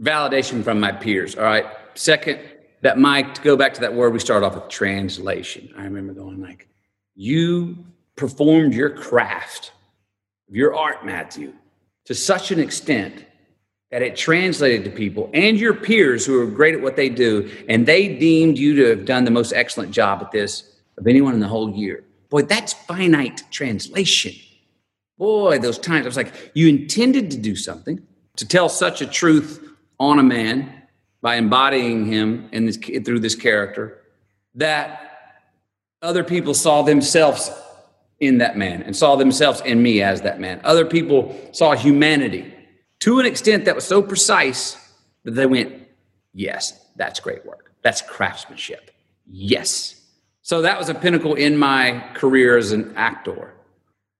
validation 0.00 0.64
from 0.64 0.80
my 0.80 0.92
peers. 0.92 1.36
All 1.36 1.44
right. 1.44 1.66
Second, 1.94 2.40
that 2.82 2.98
Mike, 2.98 3.34
to 3.34 3.42
go 3.42 3.56
back 3.56 3.74
to 3.74 3.80
that 3.80 3.94
word 3.94 4.12
we 4.12 4.18
started 4.18 4.46
off 4.46 4.54
with 4.54 4.68
translation. 4.68 5.72
I 5.76 5.84
remember 5.84 6.14
going 6.14 6.40
like, 6.40 6.68
you 7.14 7.84
performed 8.16 8.72
your 8.72 8.90
craft, 8.90 9.72
your 10.48 10.74
art, 10.74 11.04
Matthew, 11.04 11.52
to 12.10 12.14
such 12.16 12.50
an 12.50 12.58
extent 12.58 13.24
that 13.92 14.02
it 14.02 14.16
translated 14.16 14.82
to 14.82 14.90
people 14.90 15.30
and 15.32 15.60
your 15.60 15.72
peers 15.72 16.26
who 16.26 16.42
are 16.42 16.44
great 16.44 16.74
at 16.74 16.80
what 16.80 16.96
they 16.96 17.08
do, 17.08 17.48
and 17.68 17.86
they 17.86 18.16
deemed 18.16 18.58
you 18.58 18.74
to 18.74 18.86
have 18.86 19.04
done 19.04 19.22
the 19.22 19.30
most 19.30 19.52
excellent 19.52 19.92
job 19.92 20.20
at 20.20 20.32
this 20.32 20.74
of 20.98 21.06
anyone 21.06 21.34
in 21.34 21.38
the 21.38 21.46
whole 21.46 21.70
year. 21.72 22.02
Boy, 22.28 22.42
that's 22.42 22.72
finite 22.72 23.44
translation. 23.52 24.32
Boy, 25.18 25.60
those 25.60 25.78
times 25.78 26.04
I 26.04 26.08
was 26.08 26.16
like, 26.16 26.50
you 26.52 26.66
intended 26.66 27.30
to 27.30 27.36
do 27.36 27.54
something, 27.54 28.04
to 28.34 28.44
tell 28.44 28.68
such 28.68 29.00
a 29.00 29.06
truth 29.06 29.64
on 30.00 30.18
a 30.18 30.24
man 30.24 30.82
by 31.20 31.36
embodying 31.36 32.06
him 32.06 32.48
in 32.50 32.66
this, 32.66 32.76
through 32.76 33.20
this 33.20 33.36
character 33.36 34.02
that 34.56 35.38
other 36.02 36.24
people 36.24 36.54
saw 36.54 36.82
themselves 36.82 37.52
in 38.20 38.38
that 38.38 38.56
man 38.56 38.82
and 38.82 38.94
saw 38.94 39.16
themselves 39.16 39.60
in 39.62 39.82
me 39.82 40.02
as 40.02 40.20
that 40.22 40.38
man. 40.38 40.60
Other 40.62 40.84
people 40.84 41.34
saw 41.52 41.74
humanity 41.74 42.54
to 43.00 43.18
an 43.18 43.26
extent 43.26 43.64
that 43.64 43.74
was 43.74 43.84
so 43.84 44.02
precise 44.02 44.76
that 45.24 45.32
they 45.32 45.46
went, 45.46 45.74
Yes, 46.32 46.86
that's 46.96 47.18
great 47.18 47.44
work. 47.44 47.72
That's 47.82 48.02
craftsmanship. 48.02 48.90
Yes. 49.26 50.00
So 50.42 50.62
that 50.62 50.78
was 50.78 50.88
a 50.88 50.94
pinnacle 50.94 51.34
in 51.34 51.56
my 51.56 52.04
career 52.14 52.56
as 52.56 52.72
an 52.72 52.92
actor. 52.96 53.52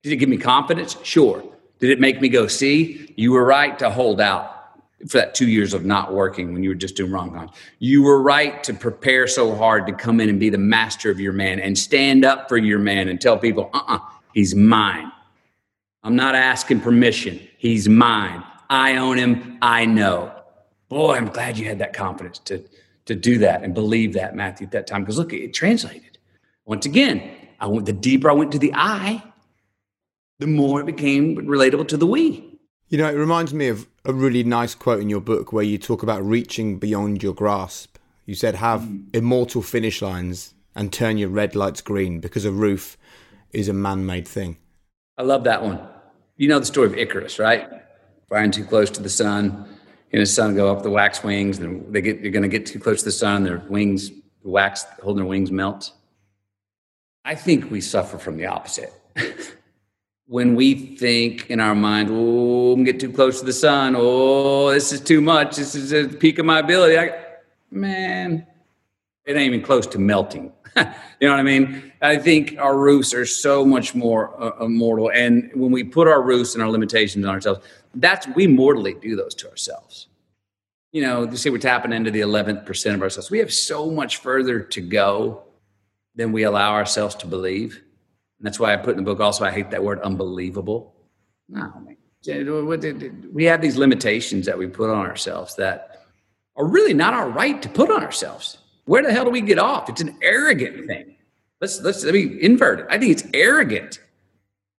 Did 0.03 0.13
it 0.15 0.17
give 0.17 0.29
me 0.29 0.39
confidence? 0.39 0.97
Sure. 1.05 1.45
Did 1.79 1.91
it 1.91 2.01
make 2.01 2.21
me 2.21 2.29
go, 2.29 2.47
see, 2.47 3.13
you 3.17 3.33
were 3.33 3.45
right 3.45 3.79
to 3.79 3.91
hold 3.91 4.21
out 4.21 4.60
for 5.09 5.19
that 5.19 5.35
two 5.35 5.49
years 5.49 5.73
of 5.73 5.85
not 5.85 6.13
working 6.13 6.53
when 6.53 6.63
you 6.63 6.71
were 6.71 6.75
just 6.75 6.97
doing 6.97 7.11
rom-coms. 7.11 7.51
You 7.79 8.03
were 8.03 8.21
right 8.21 8.63
to 8.65 8.75
prepare 8.75 9.27
so 9.27 9.55
hard 9.55 9.87
to 9.87 9.93
come 9.93 10.21
in 10.21 10.29
and 10.29 10.39
be 10.39 10.51
the 10.51 10.59
master 10.59 11.11
of 11.11 11.19
your 11.19 11.33
man 11.33 11.59
and 11.59 11.77
stand 11.77 12.25
up 12.25 12.49
for 12.49 12.59
your 12.59 12.79
man 12.79 13.09
and 13.09 13.21
tell 13.21 13.39
people, 13.39 13.71
uh 13.73 13.79
uh-uh, 13.79 13.97
uh, 13.97 13.99
he's 14.35 14.55
mine. 14.55 15.11
I'm 16.03 16.17
not 16.17 16.35
asking 16.35 16.81
permission. 16.81 17.41
He's 17.59 17.89
mine. 17.89 18.43
I 18.69 18.97
own 18.97 19.19
him. 19.19 19.59
I 19.63 19.85
know. 19.85 20.33
Boy, 20.89 21.17
I'm 21.17 21.29
glad 21.29 21.59
you 21.59 21.67
had 21.67 21.79
that 21.79 21.93
confidence 21.93 22.39
to, 22.41 22.65
to 23.07 23.15
do 23.15 23.39
that 23.39 23.63
and 23.63 23.75
believe 23.75 24.15
that, 24.15 24.35
Matthew, 24.35 24.67
at 24.67 24.73
that 24.73 24.87
time. 24.87 25.03
Because 25.03 25.19
look, 25.19 25.33
it 25.33 25.55
translated. 25.55 26.19
Once 26.65 26.87
again, 26.87 27.37
I 27.59 27.67
went 27.67 27.87
the 27.87 27.93
deeper 27.93 28.31
I 28.31 28.35
went 28.35 28.53
to 28.53 28.59
the 28.59 28.73
I, 28.75 29.23
the 30.39 30.47
more 30.47 30.81
it 30.81 30.87
became 30.87 31.37
relatable 31.37 31.89
to 31.89 31.97
the 31.97 32.07
we. 32.07 32.50
You 32.91 32.99
know, 32.99 33.09
it 33.09 33.15
reminds 33.15 33.55
me 33.55 33.69
of 33.69 33.87
a 34.05 34.13
really 34.13 34.43
nice 34.43 34.75
quote 34.75 35.01
in 35.01 35.09
your 35.09 35.21
book 35.21 35.53
where 35.53 35.65
you 35.65 35.79
talk 35.79 36.03
about 36.03 36.25
reaching 36.25 36.79
beyond 36.79 37.23
your 37.23 37.33
grasp. 37.33 37.97
You 38.27 38.35
said, 38.35 38.57
have 38.57 38.83
mm. 38.83 39.05
immortal 39.15 39.63
finish 39.63 40.03
lines 40.03 40.55
and 40.75 40.93
turn 40.93 41.17
your 41.17 41.29
red 41.29 41.55
lights 41.55 41.81
green 41.81 42.21
because 42.21 42.45
a 42.45 42.51
roof 42.51 42.99
is 43.53 43.69
a 43.69 43.73
man 43.73 44.05
made 44.07 44.27
thing. 44.27 44.57
I 45.17 45.23
love 45.23 45.45
that 45.45 45.63
one. 45.63 45.81
You 46.37 46.49
know 46.49 46.59
the 46.59 46.67
story 46.67 46.89
of 46.89 46.97
Icarus, 46.97 47.39
right? 47.39 47.69
flying 48.31 48.53
too 48.53 48.65
close 48.65 48.91
to 48.91 49.03
the 49.03 49.09
sun. 49.09 49.67
And 50.13 50.23
the 50.23 50.27
sun 50.27 50.57
go 50.57 50.73
up 50.75 50.83
the 50.83 50.91
wax 50.91 51.23
wings, 51.23 51.59
and 51.59 51.93
they 51.93 52.01
get 52.01 52.23
they're 52.23 52.33
going 52.33 52.43
to 52.43 52.49
get 52.49 52.67
too 52.67 52.81
close 52.81 53.01
to 53.01 53.05
the 53.05 53.13
sun. 53.13 53.45
Their 53.45 53.59
wings, 53.69 54.11
the 54.11 54.49
wax 54.49 54.85
holding 55.03 55.23
their 55.23 55.29
wings 55.29 55.53
melt. 55.53 55.93
I 57.25 57.37
think 57.37 57.71
we 57.71 57.81
suffer 57.81 58.19
from 58.19 58.37
the 58.37 58.47
opposite. 58.47 58.93
when 60.31 60.55
we 60.55 60.75
think 60.75 61.51
in 61.51 61.59
our 61.59 61.75
mind, 61.75 62.09
"Oh, 62.09 62.73
I'm 62.73 62.85
getting 62.85 63.01
too 63.01 63.13
close 63.13 63.41
to 63.41 63.47
the 63.47 63.53
sun. 63.53 63.97
Oh, 63.99 64.71
this 64.71 64.93
is 64.93 65.01
too 65.01 65.21
much. 65.21 65.57
This 65.57 65.75
is 65.75 65.91
the 65.91 66.07
peak 66.07 66.39
of 66.39 66.47
my 66.47 66.61
ability." 66.61 66.97
I, 66.97 67.21
man, 67.73 68.47
it 69.25 69.37
ain't 69.37 69.53
even 69.53 69.61
close 69.61 69.89
to 69.89 69.99
melting. 69.99 70.53
you 70.77 70.85
know 71.23 71.31
what 71.31 71.41
I 71.41 71.43
mean? 71.43 71.93
I 72.01 72.17
think 72.17 72.55
our 72.61 72.79
roofs 72.79 73.13
are 73.13 73.27
so 73.27 73.65
much 73.65 73.93
more 73.97 74.41
uh, 74.41 74.65
immortal, 74.65 75.11
and 75.11 75.51
when 75.53 75.73
we 75.73 75.83
put 75.83 76.07
our 76.07 76.23
roofs 76.23 76.55
and 76.55 76.63
our 76.63 76.71
limitations 76.71 77.27
on 77.27 77.35
ourselves, 77.35 77.67
that's 77.97 78.29
we 78.29 78.47
mortally 78.47 78.95
do 78.95 79.17
those 79.17 79.35
to 79.35 79.51
ourselves. 79.51 80.07
You 80.93 81.03
know, 81.03 81.25
you 81.29 81.37
see 81.37 81.51
we're 81.51 81.59
tapping 81.59 81.93
into 81.93 82.13
the 82.13 82.21
11th 82.21 82.67
percent 82.67 82.95
of 82.95 83.03
ourselves. 83.03 83.33
We 83.33 83.39
have 83.39 83.53
so 83.53 83.91
much 83.91 84.19
further 84.19 84.61
to 84.61 84.81
go 84.81 85.43
than 86.15 86.31
we 86.31 86.45
allow 86.45 86.75
ourselves 86.75 87.17
to 87.17 87.27
believe. 87.27 87.83
And 88.41 88.47
that's 88.47 88.59
why 88.59 88.73
I 88.73 88.79
put 88.79 88.93
in 88.93 88.97
the 88.97 89.03
book 89.03 89.21
also, 89.21 89.45
I 89.45 89.51
hate 89.51 89.71
that 89.71 89.85
word 89.85 90.01
unbelievable. 90.01 90.95
No, 91.51 91.71
we 93.33 93.45
have 93.45 93.61
these 93.61 93.77
limitations 93.77 94.47
that 94.47 94.57
we 94.57 94.67
put 94.67 94.89
on 94.89 95.07
ourselves 95.07 95.57
that 95.57 96.07
are 96.57 96.67
really 96.67 96.95
not 96.95 97.13
our 97.13 97.29
right 97.29 97.61
to 97.61 97.69
put 97.69 97.91
on 97.91 98.03
ourselves. 98.03 98.59
Where 98.87 99.03
the 99.03 99.13
hell 99.13 99.25
do 99.25 99.31
we 99.31 99.43
get 99.43 99.59
off? 99.59 99.91
It's 99.91 100.01
an 100.01 100.17
arrogant 100.23 100.87
thing. 100.87 101.17
Let's 101.61 101.81
let's 101.83 102.03
let 102.03 102.15
me 102.15 102.39
invert 102.41 102.81
it. 102.81 102.87
I 102.89 102.99
think 102.99 103.13
it's 103.13 103.25
arrogant 103.35 104.01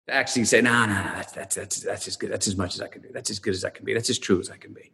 to 0.09 0.15
actually 0.15 0.47
say, 0.47 0.63
no, 0.63 0.87
no, 0.87 0.95
no, 0.95 1.13
that's, 1.15 1.33
that's, 1.33 1.55
that's, 1.55 1.81
that's 1.83 2.09
as 2.09 2.17
good. 2.17 2.33
That's 2.33 2.49
as 2.49 2.57
much 2.57 2.75
as 2.75 2.81
I 2.81 2.89
can 2.89 3.03
do. 3.03 3.09
That's 3.13 3.31
as 3.31 3.39
good 3.39 3.55
as 3.55 3.65
I 3.65 3.71
can 3.71 3.85
be. 3.85 3.93
That's 3.93 4.09
as 4.09 4.19
true 4.19 4.41
as 4.41 4.51
I 4.51 4.57
can 4.57 4.73
be. 4.73 4.91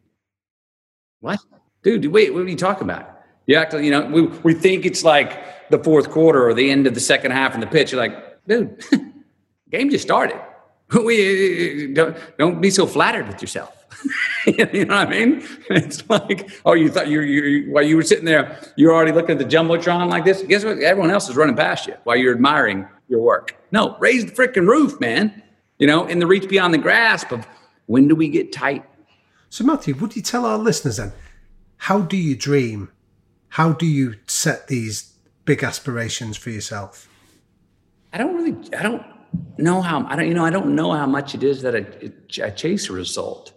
What? 1.21 1.39
Dude, 1.83 2.07
wait, 2.07 2.35
what 2.35 2.43
are 2.43 2.49
you 2.49 2.57
talking 2.57 2.83
about? 2.83 3.21
You 3.47 3.57
act 3.57 3.73
you 3.75 3.93
know, 3.93 4.07
we, 4.07 4.23
we 4.23 4.55
think 4.55 4.85
it's 4.85 5.05
like 5.05 5.71
the 5.71 5.79
fourth 5.79 6.11
quarter 6.11 6.47
or 6.47 6.53
the 6.53 6.71
end 6.71 6.87
of 6.87 6.95
the 6.95 7.01
second 7.01 7.31
half 7.31 7.55
in 7.55 7.61
the 7.61 7.67
pitch. 7.67 7.93
You're 7.93 8.01
like, 8.01 8.36
dude, 8.49 8.85
game 9.71 9.91
just 9.91 10.05
started. 10.05 10.41
We 11.05 11.93
don't, 11.95 12.17
don't 12.39 12.61
be 12.61 12.71
so 12.71 12.87
flattered 12.87 13.27
with 13.27 13.43
yourself. 13.43 13.77
you 14.47 14.85
know 14.85 14.97
what 14.97 15.09
I 15.09 15.11
mean? 15.11 15.45
It's 15.71 16.09
like, 16.09 16.49
oh, 16.65 16.75
you 16.75 16.89
thought 16.89 17.09
you, 17.09 17.23
you 17.23 17.73
while 17.73 17.83
you 17.83 17.97
were 17.97 18.05
sitting 18.05 18.25
there, 18.25 18.57
you're 18.77 18.95
already 18.95 19.13
looking 19.13 19.33
at 19.33 19.39
the 19.39 19.57
jumbotron 19.57 20.09
like 20.09 20.25
this. 20.25 20.43
Guess 20.43 20.65
what? 20.65 20.79
Everyone 20.79 21.11
else 21.11 21.29
is 21.29 21.35
running 21.35 21.57
past 21.57 21.89
you 21.89 21.95
while 22.05 22.17
you're 22.17 22.35
admiring 22.35 22.87
your 23.09 23.21
work. 23.21 23.57
No, 23.73 23.97
raise 23.99 24.25
the 24.25 24.33
freaking 24.33 24.69
roof, 24.69 25.01
man. 25.01 25.43
You 25.79 25.87
know, 25.87 26.07
in 26.07 26.21
the 26.21 26.27
reach 26.27 26.49
beyond 26.49 26.73
the 26.73 26.79
grasp 26.79 27.33
of 27.33 27.47
when 27.87 28.09
do 28.09 28.15
we 28.15 28.29
get 28.29 28.53
tight? 28.53 28.85
So, 29.49 29.65
Matthew, 29.65 29.95
would 29.97 30.17
you 30.17 30.23
tell 30.23 30.47
our 30.47 30.59
listeners 30.59 30.97
then, 30.97 31.13
how 31.79 32.01
do 32.01 32.17
you 32.17 32.37
dream? 32.37 32.91
How 33.51 33.73
do 33.73 33.87
you 33.87 34.15
set 34.27 34.69
these 34.69 35.15
big 35.45 35.63
aspirations 35.63 36.37
for 36.37 36.51
yourself? 36.51 37.09
I 38.17 38.19
don't 38.19 38.35
really, 38.35 38.57
I 38.75 38.83
don't 38.83 39.05
know 39.59 39.83
how, 39.83 40.07
I 40.07 40.17
don't, 40.17 40.27
you 40.27 40.33
know, 40.33 40.47
I 40.47 40.49
don't 40.49 40.75
know 40.75 40.91
how 40.93 41.05
much 41.05 41.35
it 41.35 41.43
is 41.43 41.61
that 41.61 41.77
I, 41.77 41.85
I 42.43 42.49
chase 42.49 42.89
a 42.89 42.95
result. 42.95 43.53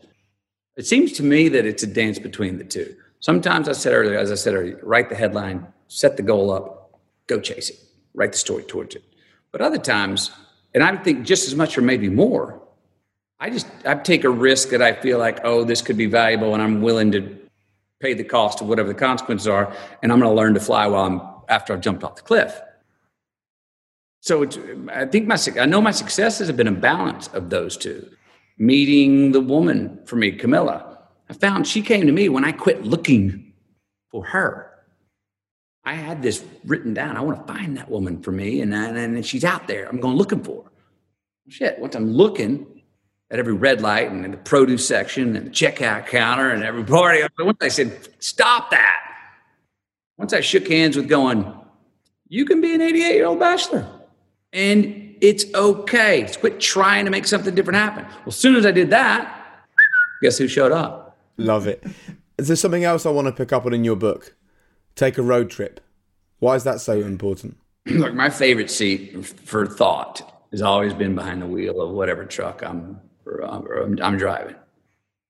It 0.75 0.85
seems 0.85 1.13
to 1.13 1.23
me 1.23 1.47
that 1.47 1.65
it's 1.65 1.81
a 1.83 1.87
dance 1.87 2.19
between 2.19 2.57
the 2.57 2.65
two. 2.65 2.93
Sometimes 3.21 3.69
I 3.69 3.71
said 3.71 3.93
earlier, 3.93 4.19
as 4.19 4.33
I 4.33 4.35
said 4.35 4.55
earlier, 4.55 4.77
write 4.83 5.07
the 5.07 5.15
headline, 5.15 5.65
set 5.87 6.17
the 6.17 6.23
goal 6.23 6.51
up, 6.51 6.99
go 7.27 7.39
chase 7.39 7.69
it, 7.69 7.79
write 8.13 8.33
the 8.33 8.37
story 8.37 8.63
towards 8.63 8.95
it. 8.95 9.03
But 9.53 9.61
other 9.61 9.77
times, 9.77 10.29
and 10.73 10.83
I 10.83 10.93
think 10.97 11.25
just 11.25 11.47
as 11.47 11.55
much 11.55 11.77
or 11.77 11.81
maybe 11.81 12.09
more, 12.09 12.61
I 13.39 13.51
just 13.51 13.67
I 13.85 13.95
take 13.95 14.25
a 14.25 14.29
risk 14.29 14.71
that 14.71 14.81
I 14.81 14.91
feel 14.91 15.19
like, 15.19 15.39
oh, 15.45 15.63
this 15.63 15.81
could 15.81 15.95
be 15.95 16.07
valuable, 16.07 16.53
and 16.53 16.61
I'm 16.61 16.81
willing 16.81 17.13
to 17.13 17.39
pay 18.01 18.13
the 18.13 18.25
cost 18.25 18.59
of 18.59 18.67
whatever 18.67 18.89
the 18.89 18.99
consequences 18.99 19.47
are, 19.47 19.73
and 20.03 20.11
I'm 20.11 20.19
going 20.19 20.29
to 20.29 20.35
learn 20.35 20.53
to 20.55 20.59
fly 20.59 20.85
while 20.87 21.05
I'm 21.05 21.21
after 21.47 21.71
I've 21.71 21.79
jumped 21.79 22.03
off 22.03 22.17
the 22.17 22.23
cliff. 22.23 22.59
So 24.21 24.43
I 24.91 25.05
think 25.05 25.27
my 25.27 25.37
I 25.59 25.65
know 25.65 25.81
my 25.81 25.91
successes 25.91 26.47
have 26.47 26.57
been 26.57 26.67
a 26.67 26.71
balance 26.71 27.27
of 27.29 27.49
those 27.49 27.77
two. 27.77 28.09
Meeting 28.57 29.31
the 29.31 29.39
woman 29.39 29.99
for 30.05 30.17
me, 30.17 30.37
Camila, 30.37 30.97
I 31.29 31.33
found 31.33 31.65
she 31.65 31.81
came 31.81 32.05
to 32.05 32.11
me 32.11 32.27
when 32.27 32.43
I 32.43 32.51
quit 32.51 32.83
looking 32.83 33.53
for 34.11 34.25
her. 34.25 34.69
I 35.85 35.93
had 35.93 36.21
this 36.21 36.43
written 36.65 36.93
down. 36.93 37.15
I 37.15 37.21
want 37.21 37.47
to 37.47 37.53
find 37.53 37.77
that 37.77 37.89
woman 37.89 38.21
for 38.21 38.31
me, 38.31 38.61
and 38.61 38.73
and, 38.73 38.97
and 38.97 39.25
she's 39.25 39.45
out 39.45 39.67
there. 39.67 39.87
I'm 39.87 39.99
going 39.99 40.17
looking 40.17 40.43
for 40.43 40.63
her. 40.63 40.71
Shit. 41.47 41.79
Once 41.79 41.95
I'm 41.95 42.11
looking 42.11 42.83
at 43.31 43.39
every 43.39 43.53
red 43.53 43.81
light 43.81 44.11
and 44.11 44.25
in 44.25 44.31
the 44.31 44.37
produce 44.37 44.85
section 44.85 45.35
and 45.35 45.47
the 45.47 45.49
checkout 45.49 46.07
counter 46.07 46.49
and 46.49 46.63
every 46.63 46.83
party, 46.83 47.23
once 47.39 47.57
I 47.61 47.69
said, 47.69 47.97
"Stop 48.19 48.71
that!" 48.71 48.99
Once 50.17 50.33
I 50.33 50.41
shook 50.41 50.67
hands 50.67 50.97
with 50.97 51.07
going, 51.07 51.51
"You 52.27 52.43
can 52.43 52.59
be 52.59 52.73
an 52.73 52.81
88 52.81 53.15
year 53.15 53.25
old 53.25 53.39
bachelor, 53.39 53.87
and 54.53 55.15
it's 55.21 55.45
okay. 55.53 56.27
Quit 56.39 56.59
trying 56.59 57.05
to 57.05 57.11
make 57.11 57.25
something 57.25 57.53
different 57.53 57.77
happen." 57.77 58.05
Well, 58.05 58.27
as 58.27 58.35
soon 58.35 58.55
as 58.55 58.65
I 58.65 58.71
did 58.71 58.89
that, 58.91 59.65
guess 60.21 60.37
who 60.37 60.47
showed 60.47 60.71
up? 60.71 61.17
Love 61.37 61.67
it. 61.67 61.83
Is 62.37 62.47
there 62.47 62.55
something 62.55 62.83
else 62.83 63.05
I 63.05 63.09
want 63.09 63.27
to 63.27 63.33
pick 63.33 63.51
up 63.51 63.65
on 63.65 63.73
in 63.73 63.83
your 63.83 63.95
book? 63.95 64.35
Take 64.95 65.17
a 65.17 65.21
road 65.21 65.49
trip. 65.49 65.81
Why 66.39 66.55
is 66.55 66.63
that 66.63 66.81
so 66.81 66.93
important? 66.93 67.57
Look, 67.85 68.13
my 68.13 68.29
favorite 68.29 68.71
seat 68.71 69.25
for 69.25 69.65
thought 69.65 70.45
has 70.51 70.61
always 70.61 70.93
been 70.93 71.15
behind 71.15 71.41
the 71.41 71.45
wheel 71.45 71.81
of 71.81 71.91
whatever 71.91 72.25
truck 72.25 72.63
I'm 72.63 72.99
or, 73.25 73.41
or 73.41 73.83
I'm, 73.83 73.99
I'm 74.01 74.17
driving. 74.17 74.55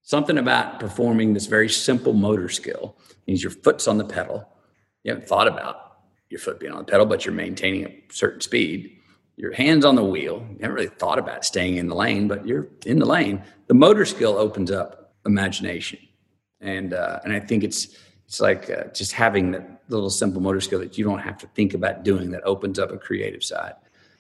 Something 0.02 0.38
about 0.38 0.80
performing 0.80 1.34
this 1.34 1.46
very 1.46 1.70
simple 1.70 2.14
motor 2.14 2.50
skill 2.50 2.96
means 3.28 3.44
your 3.44 3.52
foot's 3.52 3.88
on 3.88 3.98
the 3.98 4.06
pedal. 4.06 4.48
You 5.04 5.12
haven't 5.14 5.28
thought 5.28 5.48
about 5.48 5.98
your 6.30 6.40
foot 6.40 6.60
being 6.60 6.72
on 6.72 6.80
the 6.80 6.92
pedal, 6.92 7.06
but 7.06 7.26
you're 7.26 7.34
maintaining 7.34 7.86
a 7.86 7.94
certain 8.12 8.42
speed. 8.42 8.98
Your 9.40 9.54
hands 9.54 9.86
on 9.86 9.96
the 9.96 10.04
wheel. 10.04 10.46
You 10.50 10.58
haven't 10.60 10.76
really 10.76 10.88
thought 10.88 11.18
about 11.18 11.46
staying 11.46 11.78
in 11.78 11.88
the 11.88 11.96
lane, 11.96 12.28
but 12.28 12.46
you're 12.46 12.68
in 12.86 13.00
the 13.00 13.06
lane. 13.06 13.42
The 13.68 13.74
motor 13.74 14.04
skill 14.04 14.36
opens 14.36 14.70
up 14.70 15.14
imagination, 15.26 15.98
and 16.60 16.94
uh, 16.94 17.22
and 17.24 17.32
I 17.32 17.40
think 17.40 17.64
it's 17.64 17.96
it's 18.28 18.42
like 18.42 18.70
uh, 18.70 18.90
just 18.94 19.14
having 19.14 19.52
that 19.52 19.82
little 19.88 20.10
simple 20.10 20.42
motor 20.42 20.60
skill 20.60 20.80
that 20.80 20.98
you 20.98 21.06
don't 21.06 21.20
have 21.20 21.38
to 21.38 21.48
think 21.56 21.74
about 21.74 22.04
doing 22.04 22.32
that 22.32 22.44
opens 22.44 22.80
up 22.80 22.92
a 22.92 22.98
creative 22.98 23.42
side. 23.42 23.76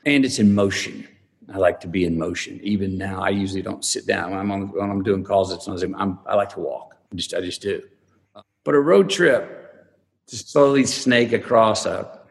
And 0.05 0.23
it's 0.23 0.39
in 0.39 0.55
motion. 0.55 1.05
I 1.53 1.57
like 1.57 1.81
to 1.81 1.89
be 1.89 2.05
in 2.05 2.17
motion. 2.17 2.57
Even 2.63 2.97
now 2.97 3.21
i 3.21 3.29
usually 3.29 3.61
don't 3.61 3.83
sit 3.83 4.07
down. 4.07 4.31
When 4.31 4.39
i'm 4.39 4.51
on 4.51 4.69
when 4.71 4.89
i'm 4.89 5.03
doing 5.03 5.25
calls 5.25 5.51
it's 5.51 5.67
not 5.67 5.83
I'm, 5.83 6.17
i 6.27 6.35
like 6.35 6.53
to 6.53 6.61
walk. 6.61 6.95
I 7.11 7.15
just 7.17 7.33
i 7.33 7.41
just 7.41 7.61
do. 7.61 7.83
But 8.63 8.73
a 8.73 8.79
road 8.79 9.09
trip 9.09 9.43
to 10.27 10.37
slowly 10.37 10.85
snake 10.85 11.33
across 11.33 11.85
a 11.85 12.21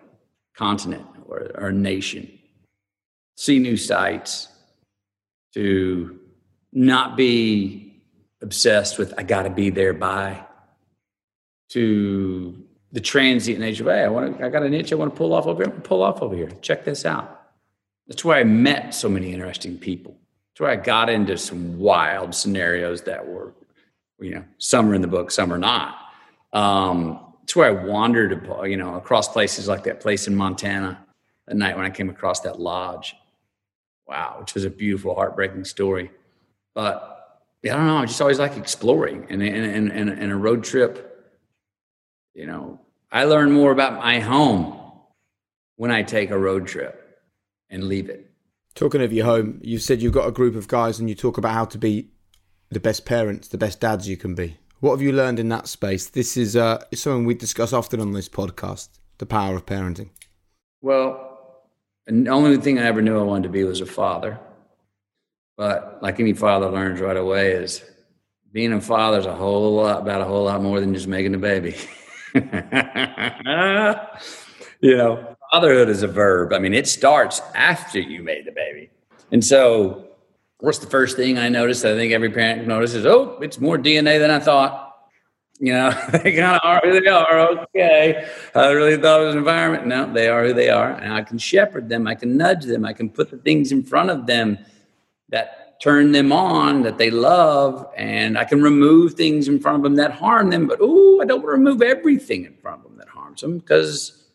continent 0.56 1.06
or, 1.26 1.50
or 1.54 1.68
a 1.68 1.72
nation 1.72 2.37
see 3.38 3.58
new 3.58 3.76
sights 3.76 4.48
to 5.54 6.18
not 6.72 7.16
be 7.16 8.02
obsessed 8.42 8.98
with 8.98 9.12
i 9.16 9.22
got 9.22 9.42
to 9.42 9.50
be 9.50 9.70
there 9.70 9.92
by 9.92 10.44
to 11.68 12.64
the 12.92 13.00
transient 13.00 13.60
nature 13.60 13.84
of, 13.84 13.94
hey, 13.94 14.04
I 14.04 14.08
want 14.08 14.38
to, 14.38 14.44
I 14.44 14.48
got 14.48 14.62
an 14.62 14.72
itch, 14.72 14.92
I 14.92 14.96
want 14.96 15.12
to 15.12 15.16
pull 15.16 15.34
off 15.34 15.46
over 15.46 15.64
here, 15.64 15.72
pull 15.72 16.02
off 16.02 16.22
over 16.22 16.34
here. 16.34 16.50
Check 16.62 16.84
this 16.84 17.04
out. 17.04 17.50
That's 18.06 18.24
where 18.24 18.38
I 18.38 18.44
met 18.44 18.94
so 18.94 19.08
many 19.08 19.32
interesting 19.32 19.76
people. 19.76 20.16
That's 20.52 20.60
where 20.60 20.70
I 20.70 20.76
got 20.76 21.10
into 21.10 21.36
some 21.36 21.78
wild 21.78 22.34
scenarios 22.34 23.02
that 23.02 23.26
were, 23.26 23.52
you 24.18 24.36
know, 24.36 24.44
some 24.56 24.88
are 24.88 24.94
in 24.94 25.02
the 25.02 25.08
book, 25.08 25.30
some 25.30 25.52
are 25.52 25.58
not. 25.58 25.96
Um, 26.54 27.20
it's 27.42 27.54
where 27.54 27.68
I 27.68 27.84
wandered, 27.84 28.48
you 28.64 28.76
know, 28.76 28.94
across 28.94 29.28
places 29.28 29.68
like 29.68 29.84
that 29.84 30.00
place 30.00 30.26
in 30.26 30.34
Montana 30.34 30.98
at 31.46 31.56
night 31.56 31.76
when 31.76 31.84
I 31.84 31.90
came 31.90 32.08
across 32.08 32.40
that 32.40 32.58
lodge. 32.58 33.14
Wow, 34.08 34.38
which 34.40 34.56
is 34.56 34.64
a 34.64 34.70
beautiful, 34.70 35.14
heartbreaking 35.14 35.64
story. 35.64 36.10
But 36.74 37.40
yeah, 37.62 37.74
I 37.74 37.76
don't 37.76 37.86
know. 37.86 37.98
I 37.98 38.06
just 38.06 38.20
always 38.20 38.38
like 38.38 38.56
exploring 38.56 39.26
and, 39.28 39.42
and, 39.42 39.90
and, 39.90 40.08
and 40.08 40.32
a 40.32 40.36
road 40.36 40.64
trip 40.64 41.08
you 42.38 42.46
know, 42.46 42.80
I 43.10 43.24
learn 43.24 43.50
more 43.50 43.72
about 43.72 43.94
my 43.94 44.20
home 44.20 44.78
when 45.74 45.90
I 45.90 46.04
take 46.04 46.30
a 46.30 46.38
road 46.38 46.68
trip 46.68 47.20
and 47.68 47.82
leave 47.82 48.08
it. 48.08 48.30
Talking 48.76 49.02
of 49.02 49.12
your 49.12 49.26
home, 49.26 49.60
you 49.60 49.78
said 49.80 50.00
you've 50.00 50.12
got 50.12 50.28
a 50.28 50.32
group 50.32 50.54
of 50.54 50.68
guys 50.68 51.00
and 51.00 51.08
you 51.08 51.16
talk 51.16 51.36
about 51.36 51.52
how 51.52 51.64
to 51.64 51.78
be 51.78 52.10
the 52.70 52.78
best 52.78 53.04
parents, 53.04 53.48
the 53.48 53.58
best 53.58 53.80
dads 53.80 54.08
you 54.08 54.16
can 54.16 54.36
be. 54.36 54.56
What 54.78 54.92
have 54.92 55.02
you 55.02 55.10
learned 55.10 55.40
in 55.40 55.48
that 55.48 55.66
space? 55.66 56.06
This 56.06 56.36
is 56.36 56.54
uh, 56.54 56.84
something 56.94 57.24
we 57.24 57.34
discuss 57.34 57.72
often 57.72 58.00
on 58.00 58.12
this 58.12 58.28
podcast 58.28 58.88
the 59.18 59.26
power 59.26 59.56
of 59.56 59.66
parenting. 59.66 60.10
Well, 60.80 61.27
the 62.08 62.30
only 62.30 62.56
thing 62.56 62.78
I 62.78 62.84
ever 62.84 63.02
knew 63.02 63.18
I 63.18 63.22
wanted 63.22 63.44
to 63.44 63.48
be 63.50 63.64
was 63.64 63.80
a 63.80 63.86
father. 63.86 64.38
But 65.56 65.98
like 66.02 66.20
any 66.20 66.32
father 66.32 66.70
learns 66.70 67.00
right 67.00 67.16
away, 67.16 67.52
is 67.52 67.84
being 68.52 68.72
a 68.72 68.80
father 68.80 69.18
is 69.18 69.26
a 69.26 69.34
whole 69.34 69.74
lot 69.74 70.00
about 70.02 70.20
a 70.20 70.24
whole 70.24 70.44
lot 70.44 70.62
more 70.62 70.80
than 70.80 70.94
just 70.94 71.06
making 71.06 71.34
a 71.34 71.38
baby. 71.38 71.76
you 74.80 74.96
know, 74.96 75.36
fatherhood 75.52 75.88
is 75.88 76.02
a 76.02 76.08
verb. 76.08 76.52
I 76.52 76.58
mean, 76.58 76.74
it 76.74 76.86
starts 76.86 77.42
after 77.54 77.98
you 77.98 78.22
made 78.22 78.46
the 78.46 78.52
baby. 78.52 78.90
And 79.32 79.44
so, 79.44 80.08
what's 80.60 80.78
the 80.78 80.86
first 80.86 81.16
thing 81.16 81.38
I 81.38 81.48
noticed? 81.48 81.84
I 81.84 81.94
think 81.94 82.12
every 82.12 82.30
parent 82.30 82.66
notices, 82.66 83.04
oh, 83.04 83.38
it's 83.42 83.60
more 83.60 83.76
DNA 83.76 84.18
than 84.18 84.30
I 84.30 84.38
thought. 84.38 84.87
You 85.60 85.72
know, 85.72 85.90
they 86.12 86.36
kind 86.36 86.56
of 86.56 86.60
are 86.62 86.80
who 86.84 87.00
they 87.00 87.08
are. 87.08 87.40
Okay. 87.62 88.28
I 88.54 88.70
really 88.70 88.96
thought 88.96 89.22
it 89.22 89.24
was 89.24 89.34
an 89.34 89.38
environment. 89.38 89.86
No, 89.86 90.12
they 90.12 90.28
are 90.28 90.46
who 90.46 90.52
they 90.54 90.68
are. 90.68 90.92
And 90.92 91.12
I 91.12 91.22
can 91.22 91.38
shepherd 91.38 91.88
them. 91.88 92.06
I 92.06 92.14
can 92.14 92.36
nudge 92.36 92.64
them. 92.64 92.84
I 92.84 92.92
can 92.92 93.10
put 93.10 93.30
the 93.30 93.38
things 93.38 93.72
in 93.72 93.82
front 93.82 94.10
of 94.10 94.26
them 94.26 94.58
that 95.30 95.80
turn 95.80 96.12
them 96.12 96.32
on 96.32 96.82
that 96.82 96.98
they 96.98 97.10
love 97.10 97.88
and 97.96 98.36
I 98.36 98.44
can 98.44 98.60
remove 98.62 99.14
things 99.14 99.46
in 99.46 99.60
front 99.60 99.76
of 99.76 99.82
them 99.82 99.94
that 99.96 100.10
harm 100.12 100.50
them. 100.50 100.66
But 100.66 100.78
oh, 100.80 101.20
I 101.20 101.24
don't 101.24 101.42
want 101.42 101.52
to 101.52 101.58
remove 101.58 101.82
everything 101.82 102.44
in 102.44 102.54
front 102.56 102.78
of 102.78 102.84
them 102.84 102.98
that 102.98 103.08
harms 103.08 103.40
them 103.40 103.58
because 103.58 104.26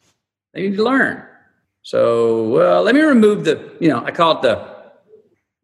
they 0.53 0.61
need 0.61 0.77
to 0.77 0.83
learn. 0.83 1.23
So, 1.81 2.47
well, 2.49 2.83
let 2.83 2.95
me 2.95 3.01
remove 3.01 3.43
the, 3.43 3.75
you 3.81 3.89
know, 3.89 4.03
I 4.05 4.11
call 4.11 4.37
it 4.37 4.41
the, 4.41 4.73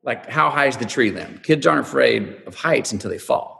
like, 0.03 0.29
how 0.29 0.49
high 0.49 0.65
is 0.65 0.75
the 0.75 0.85
tree 0.85 1.11
limb? 1.11 1.39
Kids 1.43 1.65
aren't 1.65 1.81
afraid 1.81 2.41
of 2.45 2.55
heights 2.55 2.91
until 2.91 3.09
they 3.09 3.17
fall. 3.17 3.58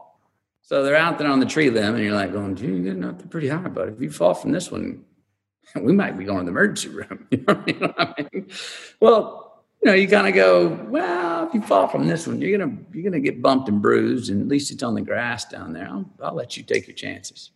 So 0.69 0.83
they're 0.83 0.95
out 0.95 1.17
there 1.17 1.27
on 1.27 1.39
the 1.39 1.47
tree 1.47 1.71
limb 1.71 1.95
and 1.95 2.03
you're 2.03 2.13
like 2.13 2.31
going, 2.31 2.55
gee, 2.55 2.67
you're 2.67 2.77
getting 2.77 3.03
up 3.03 3.27
pretty 3.31 3.47
high, 3.47 3.69
but 3.69 3.89
if 3.89 3.99
you 3.99 4.11
fall 4.11 4.35
from 4.35 4.51
this 4.51 4.69
one, 4.69 5.03
we 5.81 5.93
might 5.93 6.15
be 6.15 6.25
going 6.25 6.41
to 6.41 6.43
the 6.45 6.51
emergency 6.51 6.89
room. 6.89 7.25
you 7.31 7.37
know 7.39 7.55
what 7.55 7.95
I 7.97 8.27
mean? 8.31 8.51
Well, 8.99 9.63
you 9.81 9.89
know, 9.89 9.95
you 9.95 10.07
kind 10.07 10.27
of 10.27 10.35
go, 10.35 10.67
well, 10.87 11.47
if 11.47 11.55
you 11.55 11.63
fall 11.63 11.87
from 11.87 12.07
this 12.07 12.27
one, 12.27 12.39
you're 12.39 12.55
gonna 12.55 12.77
you're 12.93 13.03
gonna 13.03 13.19
get 13.19 13.41
bumped 13.41 13.67
and 13.67 13.81
bruised, 13.81 14.29
and 14.29 14.41
at 14.41 14.47
least 14.47 14.69
it's 14.69 14.83
on 14.83 14.93
the 14.93 15.01
grass 15.01 15.45
down 15.45 15.73
there. 15.73 15.87
I'll, 15.87 16.05
I'll 16.21 16.35
let 16.35 16.55
you 16.55 16.61
take 16.61 16.85
your 16.85 16.95
chances. 16.95 17.49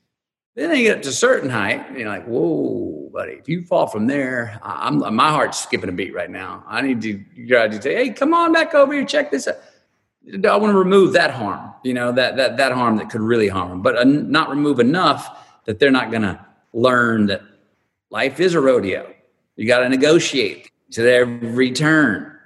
Then 0.56 0.70
they 0.70 0.82
get 0.82 1.04
to 1.04 1.10
a 1.10 1.12
certain 1.12 1.52
height, 1.52 1.88
and 1.90 2.00
you're 2.00 2.10
like, 2.10 2.26
whoa, 2.26 3.12
buddy, 3.14 3.34
if 3.34 3.48
you 3.48 3.64
fall 3.64 3.86
from 3.86 4.08
there, 4.08 4.58
I'm 4.64 5.00
my 5.16 5.30
heart's 5.30 5.60
skipping 5.60 5.90
a 5.90 5.92
beat 5.92 6.16
right 6.16 6.32
now. 6.32 6.64
I 6.66 6.82
need 6.82 7.02
to 7.02 7.24
you 7.36 7.48
to 7.48 7.80
say, 7.80 7.94
hey, 7.94 8.10
come 8.10 8.34
on 8.34 8.54
back 8.54 8.74
over 8.74 8.92
here, 8.92 9.06
check 9.06 9.30
this 9.30 9.48
out. 9.48 9.58
I 10.28 10.56
want 10.56 10.72
to 10.72 10.78
remove 10.78 11.14
that 11.14 11.32
harm, 11.32 11.74
you 11.84 11.94
know, 11.94 12.12
that 12.12 12.38
that 12.38 12.58
that 12.58 12.72
harm 12.72 12.98
that 12.98 13.10
could 13.10 13.22
really 13.22 13.48
harm 13.48 13.70
them, 13.70 13.82
but 13.82 14.08
not 14.08 14.50
remove 14.50 14.80
enough 14.80 15.40
that 15.66 15.80
they're 15.80 15.92
not 15.92 16.12
gonna 16.12 16.46
learn 16.74 17.26
that 17.28 17.42
life 18.10 18.40
is 18.40 18.54
a 18.54 18.62
rodeo. 18.62 19.14
You 19.56 19.68
got 19.68 19.80
to 19.80 19.90
negotiate 19.90 20.72
to 20.92 21.02
their 21.02 21.26
return. 21.26 22.38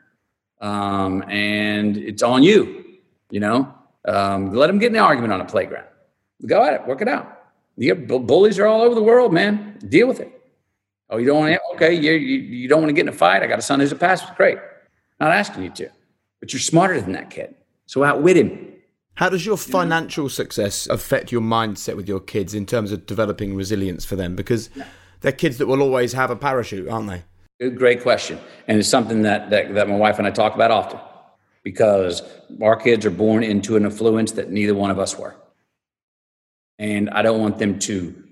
Um, 0.59 1.23
and 1.30 1.97
it's 1.97 2.23
on 2.23 2.43
you, 2.43 2.86
you 3.30 3.39
know. 3.39 3.73
Um, 4.07 4.53
let 4.53 4.67
them 4.67 4.80
get 4.80 4.88
in 4.88 4.93
the 4.93 4.99
argument 4.99 5.34
on 5.34 5.41
a 5.41 5.45
playground. 5.45 5.88
Go 6.45 6.63
at 6.63 6.73
it, 6.73 6.88
work 6.88 7.01
it 7.01 7.07
out. 7.07 7.34
You 7.75 7.93
bullies 7.93 8.57
are 8.57 8.65
all 8.65 8.82
over 8.82 8.95
the 8.95 9.03
world, 9.03 9.34
man. 9.34 9.78
Deal 9.88 10.07
with 10.07 10.19
it. 10.19 10.34
Oh, 11.09 11.17
you 11.17 11.28
don't 11.28 11.39
want 11.39 11.53
to? 11.53 11.59
Okay, 11.75 11.93
you, 11.93 12.13
you, 12.13 12.39
you 12.39 12.67
don't 12.67 12.82
want 12.82 12.89
to 12.89 12.93
get 12.93 13.01
in 13.01 13.09
a 13.09 13.17
fight. 13.17 13.43
I 13.43 13.47
got 13.47 13.59
a 13.59 13.61
son 13.61 13.80
who's 13.80 13.91
a 13.91 13.95
pastor. 13.95 14.34
Great. 14.36 14.57
Not 15.19 15.32
asking 15.32 15.63
you 15.63 15.69
to, 15.71 15.89
but 16.39 16.53
you're 16.53 16.59
smarter 16.59 16.99
than 16.99 17.11
that 17.13 17.30
kid. 17.30 17.55
So 17.88 18.04
outwit 18.04 18.38
him. 18.38 18.74
How 19.16 19.30
does 19.30 19.46
your 19.46 19.58
financial 19.58 20.30
success 20.30 20.86
affect 20.88 21.32
your 21.32 21.42
mindset 21.42 21.96
with 21.96 22.08
your 22.08 22.20
kids 22.20 22.54
in 22.54 22.68
terms 22.68 22.92
of 22.92 23.08
developing 23.08 23.56
resilience 23.56 24.06
for 24.06 24.16
them? 24.16 24.36
Because 24.36 24.70
they're 25.22 25.32
kids 25.32 25.58
that 25.58 25.66
will 25.66 25.82
always 25.82 26.14
have 26.14 26.30
a 26.30 26.36
parachute, 26.36 26.88
aren't 26.88 27.10
they? 27.10 27.70
Great 27.70 28.04
question. 28.04 28.38
And 28.68 28.78
it's 28.78 28.88
something 28.88 29.24
that, 29.24 29.50
that, 29.50 29.74
that 29.74 29.90
my 29.90 29.96
wife 29.96 30.20
and 30.20 30.28
I 30.28 30.32
talk 30.32 30.54
about 30.54 30.70
often 30.70 31.00
because 31.64 32.22
our 32.62 32.76
kids 32.76 33.06
are 33.06 33.12
born 33.12 33.44
into 33.44 33.76
an 33.76 33.86
affluence 33.86 34.34
that 34.34 34.52
neither 34.52 34.76
one 34.76 34.92
of 34.92 35.00
us 35.00 35.18
were. 35.18 35.36
And 36.78 37.10
I 37.10 37.24
don't 37.24 37.42
want 37.42 37.58
them 37.58 37.80
to 37.80 38.24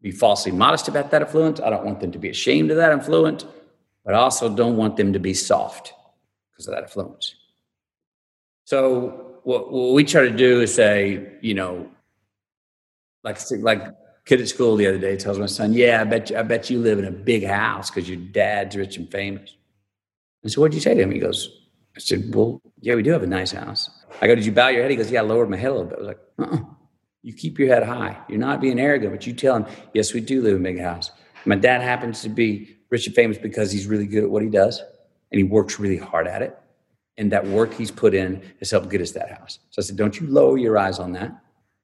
be 0.00 0.10
falsely 0.10 0.52
modest 0.52 0.88
about 0.88 1.10
that 1.10 1.20
affluence. 1.20 1.60
I 1.60 1.68
don't 1.68 1.84
want 1.84 2.00
them 2.00 2.10
to 2.12 2.18
be 2.18 2.30
ashamed 2.30 2.70
of 2.70 2.78
that 2.78 2.90
affluence, 2.90 3.44
but 4.04 4.14
I 4.14 4.18
also 4.18 4.48
don't 4.54 4.76
want 4.78 4.96
them 4.96 5.12
to 5.12 5.18
be 5.18 5.34
soft 5.34 5.92
because 6.50 6.66
of 6.66 6.74
that 6.74 6.84
affluence. 6.84 7.34
So 8.64 9.38
what, 9.44 9.72
what 9.72 9.92
we 9.94 10.04
try 10.04 10.22
to 10.22 10.30
do 10.30 10.60
is 10.60 10.74
say, 10.74 11.38
you 11.40 11.54
know, 11.54 11.88
like 13.24 13.38
like 13.58 13.82
kid 14.24 14.40
at 14.40 14.48
school 14.48 14.76
the 14.76 14.86
other 14.86 14.98
day 14.98 15.16
tells 15.16 15.38
my 15.38 15.46
son, 15.46 15.72
"Yeah, 15.72 16.00
I 16.00 16.04
bet 16.04 16.30
you, 16.30 16.38
I 16.38 16.42
bet 16.42 16.70
you 16.70 16.78
live 16.78 16.98
in 16.98 17.04
a 17.04 17.10
big 17.10 17.44
house 17.44 17.90
because 17.90 18.08
your 18.08 18.18
dad's 18.18 18.76
rich 18.76 18.96
and 18.96 19.10
famous." 19.10 19.56
And 20.42 20.50
so, 20.50 20.60
"What'd 20.60 20.74
you 20.74 20.80
say 20.80 20.94
to 20.94 21.02
him?" 21.02 21.10
He 21.10 21.18
goes, 21.18 21.68
"I 21.96 22.00
said, 22.00 22.34
well, 22.34 22.60
yeah, 22.80 22.94
we 22.94 23.02
do 23.02 23.10
have 23.10 23.22
a 23.22 23.26
nice 23.26 23.52
house." 23.52 23.90
I 24.20 24.26
go, 24.26 24.34
"Did 24.34 24.46
you 24.46 24.52
bow 24.52 24.68
your 24.68 24.82
head?" 24.82 24.90
He 24.90 24.96
goes, 24.96 25.10
"Yeah, 25.10 25.20
I 25.20 25.24
lowered 25.24 25.50
my 25.50 25.56
head 25.56 25.70
a 25.70 25.74
little 25.74 25.86
bit." 25.86 25.98
I 25.98 26.00
was 26.00 26.08
like, 26.08 26.20
"Uh-uh. 26.38 26.58
You 27.22 27.32
keep 27.32 27.58
your 27.58 27.68
head 27.68 27.84
high. 27.84 28.18
You're 28.28 28.40
not 28.40 28.60
being 28.60 28.80
arrogant, 28.80 29.12
but 29.12 29.26
you 29.26 29.32
tell 29.32 29.56
him, 29.56 29.66
yes, 29.94 30.12
we 30.12 30.20
do 30.20 30.42
live 30.42 30.56
in 30.56 30.60
a 30.60 30.64
big 30.64 30.80
house. 30.80 31.12
My 31.44 31.54
dad 31.54 31.80
happens 31.80 32.20
to 32.22 32.28
be 32.28 32.76
rich 32.90 33.06
and 33.06 33.14
famous 33.14 33.38
because 33.38 33.70
he's 33.70 33.86
really 33.86 34.06
good 34.06 34.24
at 34.24 34.30
what 34.30 34.42
he 34.42 34.48
does 34.48 34.80
and 35.30 35.38
he 35.38 35.44
works 35.44 35.78
really 35.78 35.98
hard 35.98 36.26
at 36.26 36.42
it. 36.42 36.58
And 37.18 37.30
that 37.30 37.46
work 37.46 37.74
he's 37.74 37.90
put 37.90 38.14
in 38.14 38.42
has 38.58 38.70
helped 38.70 38.88
get 38.88 39.00
us 39.00 39.10
that 39.12 39.30
house. 39.30 39.58
So 39.70 39.82
I 39.82 39.84
said, 39.84 39.96
don't 39.96 40.18
you 40.18 40.26
lower 40.26 40.56
your 40.56 40.78
eyes 40.78 40.98
on 40.98 41.12
that. 41.12 41.32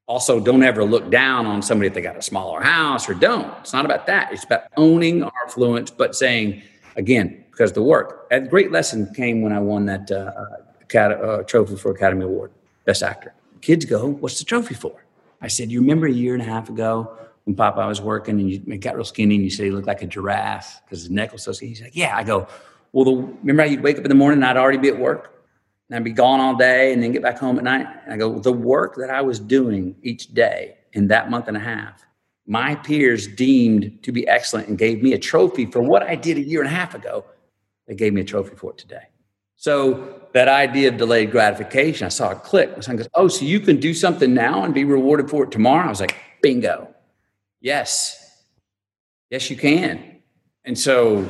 Also, 0.07 0.41
don't 0.41 0.63
ever 0.63 0.85
look 0.85 1.11
down 1.11 1.45
on 1.45 1.61
somebody 1.61 1.87
if 1.87 1.93
they 1.93 2.01
got 2.01 2.17
a 2.17 2.23
smaller 2.23 2.63
house 2.63 3.11
or 3.11 3.15
don't. 3.15 3.53
It's 3.61 3.75
not 3.75 3.85
about 3.85 4.07
that. 4.07 4.33
It's 4.33 4.45
about 4.45 4.63
owning 4.79 5.23
our 5.23 5.33
affluence, 5.47 5.91
but 5.91 6.17
saying, 6.17 6.63
again, 6.97 7.45
because 7.51 7.73
the 7.73 7.83
work. 7.83 8.27
A 8.31 8.41
great 8.41 8.73
lesson 8.73 9.13
came 9.15 9.43
when 9.43 9.53
I 9.53 9.61
won 9.61 9.85
that 9.85 10.11
uh, 10.11 10.33
Acad- 10.81 11.13
uh, 11.13 11.43
trophy 11.43 11.77
for 11.77 11.91
Academy 11.91 12.25
Award, 12.25 12.53
Best 12.87 13.03
Actor. 13.03 13.35
Kids 13.61 13.85
go, 13.85 14.07
what's 14.07 14.39
the 14.39 14.47
trophy 14.47 14.75
for? 14.75 15.05
I 15.43 15.49
said, 15.49 15.71
you 15.71 15.81
remember 15.81 16.07
a 16.07 16.13
year 16.13 16.33
and 16.33 16.43
a 16.43 16.47
half 16.47 16.71
ago 16.71 17.19
when 17.45 17.55
Papa 17.55 17.87
was 17.87 18.01
working 18.01 18.41
and 18.41 18.51
you 18.51 18.79
got 18.79 18.95
real 18.97 19.05
skinny 19.05 19.35
and 19.35 19.45
you 19.45 19.51
said 19.51 19.65
he 19.65 19.71
looked 19.71 19.87
like 19.87 20.01
a 20.01 20.07
giraffe 20.07 20.81
because 20.85 21.01
his 21.01 21.11
neck 21.11 21.33
was 21.33 21.43
so 21.43 21.53
skinny? 21.53 21.71
He's 21.71 21.83
like, 21.83 21.95
yeah. 21.95 22.17
I 22.17 22.25
go, 22.25 22.49
well, 22.93 23.05
the, 23.05 23.17
remember 23.17 23.63
how 23.63 23.69
you'd 23.69 23.83
wake 23.83 23.99
up 23.99 24.05
in 24.05 24.09
the 24.09 24.15
morning 24.15 24.39
and 24.39 24.45
I'd 24.45 24.57
already 24.57 24.79
be 24.79 24.89
at 24.89 24.99
work? 24.99 25.45
And 25.89 25.97
I'd 25.97 26.05
be 26.05 26.13
gone 26.13 26.41
all 26.41 26.55
day 26.57 26.93
and 26.93 27.03
then 27.03 27.13
get 27.13 27.23
back 27.23 27.39
home 27.39 27.59
at 27.59 27.65
night. 27.65 27.87
And 28.05 28.13
I 28.13 28.17
go, 28.17 28.39
the 28.39 28.53
work 28.53 28.97
that 28.97 29.11
I 29.11 29.23
was 29.23 29.41
doing 29.41 29.97
each 30.03 30.35
day 30.35 30.77
in 30.93 31.09
that 31.09 31.31
month 31.31 31.49
and 31.49 31.57
a 31.57 31.61
half, 31.61 32.05
my 32.47 32.75
peers 32.75 33.27
deemed 33.27 34.03
to 34.03 34.13
be 34.13 34.27
excellent 34.29 34.69
and 34.69 34.79
gave 34.79 35.03
me 35.03 35.13
a 35.13 35.19
trophy 35.19 35.67
for 35.67 35.83
what 35.83 36.03
I 36.03 36.15
did 36.15 36.37
a 36.37 36.41
year 36.41 36.61
and 36.61 36.69
a 36.69 36.75
half 36.75 36.95
ago. 36.95 37.25
They 37.87 37.95
gave 37.95 38.13
me 38.13 38.21
a 38.21 38.25
trophy 38.25 38.55
for 38.55 38.73
it 38.73 38.79
today. 38.79 39.05
So 39.57 40.23
that 40.35 40.47
idea 40.47 40.89
of 40.89 40.99
delayed 40.99 41.31
gratification, 41.31 42.07
I 42.07 42.11
saw 42.11 42.31
it 42.31 42.43
click. 42.45 42.83
Son 42.83 42.97
goes, 42.97 43.09
Oh, 43.15 43.29
so 43.29 43.45
you 43.45 43.59
can 43.59 43.79
do 43.81 43.93
something 43.93 44.33
now 44.33 44.63
and 44.63 44.73
be 44.73 44.85
rewarded 44.85 45.29
for 45.29 45.45
it 45.45 45.51
tomorrow? 45.51 45.87
I 45.87 45.89
was 45.89 46.01
like, 46.01 46.17
Bingo. 46.43 46.95
Yes. 47.61 48.45
Yes, 49.31 49.51
you 49.51 49.57
can. 49.57 50.21
And 50.65 50.79
so 50.79 51.29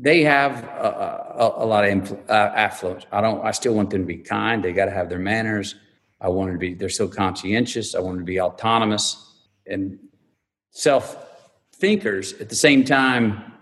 they 0.00 0.22
have 0.22 0.62
a, 0.62 1.34
a, 1.38 1.64
a 1.64 1.66
lot 1.66 1.84
of 1.84 2.12
uh, 2.28 2.32
affluence. 2.32 3.04
I 3.10 3.20
don't. 3.20 3.44
I 3.44 3.50
still 3.50 3.74
want 3.74 3.90
them 3.90 4.02
to 4.02 4.06
be 4.06 4.18
kind. 4.18 4.64
They 4.64 4.72
got 4.72 4.84
to 4.84 4.92
have 4.92 5.08
their 5.08 5.18
manners. 5.18 5.74
I 6.20 6.28
want 6.28 6.50
them 6.50 6.56
to 6.56 6.60
be. 6.60 6.74
They're 6.74 6.88
so 6.88 7.08
conscientious. 7.08 7.96
I 7.96 7.98
want 7.98 8.16
them 8.16 8.26
to 8.26 8.30
be 8.30 8.40
autonomous 8.40 9.34
and 9.66 9.98
self 10.70 11.26
thinkers. 11.74 12.32
At 12.34 12.48
the 12.48 12.54
same 12.54 12.84
time, 12.84 13.52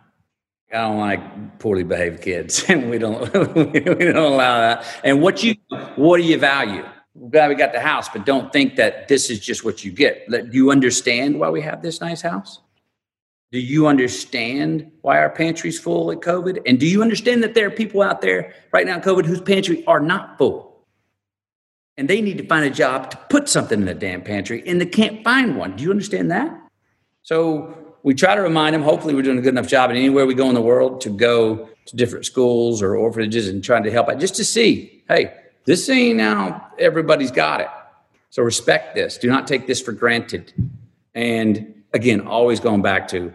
I 0.71 0.77
don't 0.77 0.99
like 0.99 1.59
poorly 1.59 1.85
behaved 1.85 2.21
kids, 2.21 2.65
and 2.69 2.91
we 2.91 2.99
don't 2.99 3.21
we 3.55 3.81
don't 3.81 4.17
allow 4.17 4.61
that. 4.61 4.85
And 5.05 5.23
what 5.23 5.43
you 5.43 5.55
what 5.97 6.19
do 6.19 6.23
you 6.23 6.39
value? 6.39 6.85
Glad 7.31 7.49
we 7.49 7.55
got 7.55 7.73
the 7.73 7.81
house, 7.81 8.11
but 8.11 8.27
don't 8.27 8.53
think 8.53 8.77
that 8.77 9.09
this 9.09 9.31
is 9.31 9.41
just 9.41 9.65
what 9.65 9.83
you 9.83 9.91
get. 9.91 10.29
Do 10.31 10.51
you 10.53 10.71
understand 10.71 11.41
why 11.41 11.49
we 11.49 11.63
have 11.63 11.81
this 11.81 12.03
nice 12.03 12.21
house? 12.21 12.61
Do 13.53 13.61
you 13.61 13.87
understand 13.87 14.91
why 15.03 15.19
our 15.19 15.31
pantry's 15.31 15.79
full 15.79 16.11
at 16.11 16.21
COVID? 16.21 16.63
And 16.67 16.81
do 16.81 16.87
you 16.87 17.01
understand 17.01 17.43
that 17.43 17.55
there 17.55 17.67
are 17.67 17.71
people 17.71 18.03
out 18.03 18.21
there 18.21 18.53
right 18.73 18.85
now 18.85 18.97
in 18.97 19.03
COVID 19.03 19.25
whose 19.25 19.41
pantry 19.41 19.85
are 19.87 20.01
not 20.01 20.37
full? 20.37 20.85
And 21.97 22.09
they 22.09 22.21
need 22.21 22.39
to 22.39 22.47
find 22.47 22.65
a 22.67 22.71
job 22.71 23.11
to 23.11 23.17
put 23.31 23.49
something 23.49 23.81
in 23.81 23.87
the 23.87 23.95
damn 23.95 24.23
pantry 24.23 24.63
and 24.67 24.81
they 24.81 24.87
can't 24.87 25.23
find 25.25 25.57
one. 25.57 25.77
Do 25.77 25.85
you 25.85 25.91
understand 25.91 26.31
that? 26.31 26.55
So 27.23 27.97
we 28.03 28.15
try 28.15 28.35
to 28.35 28.43
remind 28.43 28.75
them, 28.75 28.83
hopefully 28.83 29.15
we're 29.15 29.23
doing 29.23 29.39
a 29.39 29.43
good 29.43 29.55
enough 29.55 29.69
job 29.69 29.91
and 29.91 29.99
anywhere 29.99 30.27
we 30.27 30.35
go 30.35 30.49
in 30.49 30.55
the 30.55 30.61
world 30.61 31.01
to 31.03 31.11
go 31.11 31.69
to 31.87 31.97
different 31.97 32.27
schools 32.27 32.83
or 32.83 32.97
orphanages 32.97 33.49
and 33.49 33.63
trying 33.63 33.85
to 33.85 33.91
help 33.91 34.09
out 34.09 34.19
just 34.19 34.37
to 34.37 34.45
see, 34.45 35.05
hey, 35.09 35.33
this 35.65 35.89
ain't 35.89 36.17
now 36.17 36.69
everybody's 36.79 37.31
got 37.31 37.61
it. 37.61 37.69
So 38.31 38.43
respect 38.43 38.95
this. 38.95 39.19
Do 39.19 39.29
not 39.29 39.47
take 39.47 39.67
this 39.67 39.81
for 39.81 39.93
granted. 39.93 40.53
And 41.15 41.83
again, 41.93 42.27
always 42.27 42.61
going 42.61 42.83
back 42.83 43.09
to 43.09 43.33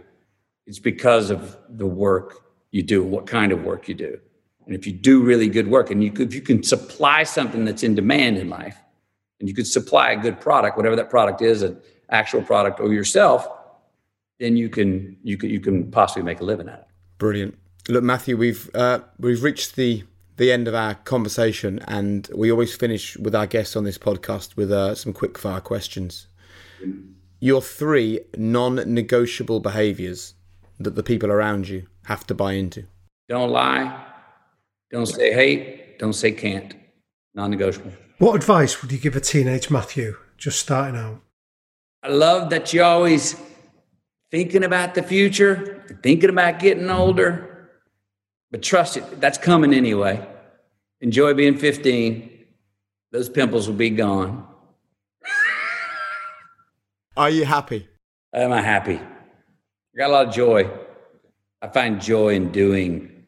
it's 0.68 0.80
because 0.80 1.30
of 1.30 1.58
the 1.70 1.86
work 1.88 2.46
you 2.72 2.84
do, 2.84 3.04
what 3.04 3.28
kind 3.28 3.52
of 3.52 3.64
work 3.64 3.88
you 3.88 3.96
do. 3.96 4.20
And 4.66 4.76
if 4.76 4.86
you 4.88 4.94
do 4.94 5.24
really 5.24 5.50
good 5.50 5.68
work 5.68 5.92
and 5.92 6.04
you 6.04 6.12
could, 6.12 6.30
if 6.30 6.34
you 6.34 6.42
can 6.42 6.64
supply 6.64 7.24
something 7.24 7.66
that's 7.66 7.84
in 7.84 7.96
demand 7.96 8.38
in 8.38 8.50
life 8.50 8.78
and 9.40 9.50
you 9.50 9.56
could 9.56 9.68
supply 9.68 10.12
a 10.12 10.18
good 10.18 10.40
product, 10.40 10.78
whatever 10.78 10.96
that 10.96 11.10
product 11.10 11.42
is, 11.42 11.62
an 11.64 11.78
actual 12.10 12.42
product 12.42 12.80
or 12.80 12.94
yourself, 12.94 13.48
then 14.40 14.56
you 14.56 14.70
can 14.70 15.18
you 15.24 15.38
can 15.38 15.50
you 15.50 15.60
can 15.60 15.92
possibly 15.92 16.24
make 16.24 16.40
a 16.40 16.44
living 16.44 16.70
at 16.70 16.80
it. 16.80 16.88
Brilliant. 17.18 17.58
Look, 17.90 18.04
Matthew, 18.04 18.38
we've 18.38 18.70
uh, 18.74 19.00
we've 19.20 19.44
reached 19.44 19.76
the 19.76 20.04
the 20.38 20.52
end 20.52 20.68
of 20.68 20.74
our 20.74 20.96
conversation, 20.96 21.80
and 21.88 22.30
we 22.34 22.52
always 22.52 22.76
finish 22.76 23.18
with 23.18 23.36
our 23.36 23.46
guests 23.46 23.76
on 23.76 23.84
this 23.84 23.98
podcast 23.98 24.56
with 24.56 24.72
uh, 24.72 24.96
some 24.96 25.14
quick 25.14 25.38
fire 25.38 25.62
questions. 25.62 26.28
Your 27.44 27.60
three 27.60 28.20
non 28.38 28.76
negotiable 28.76 29.62
behaviors 29.62 30.36
that 30.80 30.96
the 30.96 31.02
people 31.02 31.32
around 31.32 31.68
you 31.68 31.88
have 32.06 32.28
to 32.28 32.36
buy 32.36 32.54
into. 32.54 32.86
Don't 33.30 33.50
lie. 33.50 34.06
Don't 34.92 35.08
say 35.08 35.34
hate. 35.34 35.98
Don't 35.98 36.14
say 36.14 36.34
can't. 36.34 36.76
Non 37.34 37.50
negotiable. 37.50 37.94
What 38.20 38.36
advice 38.36 38.80
would 38.82 38.92
you 38.92 39.00
give 39.00 39.16
a 39.16 39.20
teenage 39.20 39.72
Matthew 39.72 40.18
just 40.38 40.60
starting 40.60 40.96
out? 40.96 41.22
I 42.04 42.10
love 42.10 42.52
that 42.52 42.74
you're 42.74 42.86
always 42.86 43.36
thinking 44.30 44.64
about 44.64 44.94
the 44.94 45.02
future, 45.02 45.84
thinking 46.04 46.30
about 46.30 46.60
getting 46.60 46.92
older. 46.92 47.72
But 48.52 48.62
trust 48.62 48.98
it, 48.98 49.20
that's 49.20 49.40
coming 49.40 49.74
anyway. 49.74 50.24
Enjoy 51.00 51.34
being 51.34 51.58
15. 51.58 52.30
Those 53.12 53.30
pimples 53.30 53.68
will 53.68 53.76
be 53.78 53.90
gone. 53.90 54.48
Are 57.18 57.30
you 57.30 57.44
happy? 57.44 57.90
Am 58.34 58.54
I 58.54 58.62
happy? 58.62 58.96
I 58.96 59.98
got 59.98 60.10
a 60.10 60.14
lot 60.14 60.28
of 60.30 60.34
joy. 60.34 60.70
I 61.62 61.68
find 61.68 62.02
joy 62.02 62.36
in 62.36 62.54
doing 62.54 63.26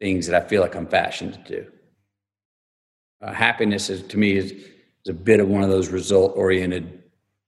things 0.00 0.26
that 0.26 0.42
I 0.42 0.46
feel 0.46 0.60
like 0.60 0.74
I'm 0.74 0.88
fashioned 0.88 1.34
to 1.34 1.40
do. 1.40 1.66
Uh, 3.22 3.32
happiness 3.32 3.90
is, 3.90 4.02
to 4.08 4.18
me 4.18 4.36
is, 4.36 4.50
is 4.50 5.08
a 5.08 5.12
bit 5.12 5.38
of 5.38 5.48
one 5.48 5.62
of 5.62 5.70
those 5.70 5.88
result 5.88 6.36
oriented 6.36 7.04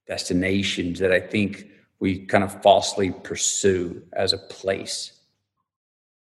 destinations 0.06 1.00
that 1.00 1.10
I 1.10 1.18
think 1.18 1.66
we 1.98 2.24
kind 2.26 2.44
of 2.44 2.62
falsely 2.62 3.10
pursue 3.10 4.02
as 4.12 4.32
a 4.32 4.38
place. 4.38 5.17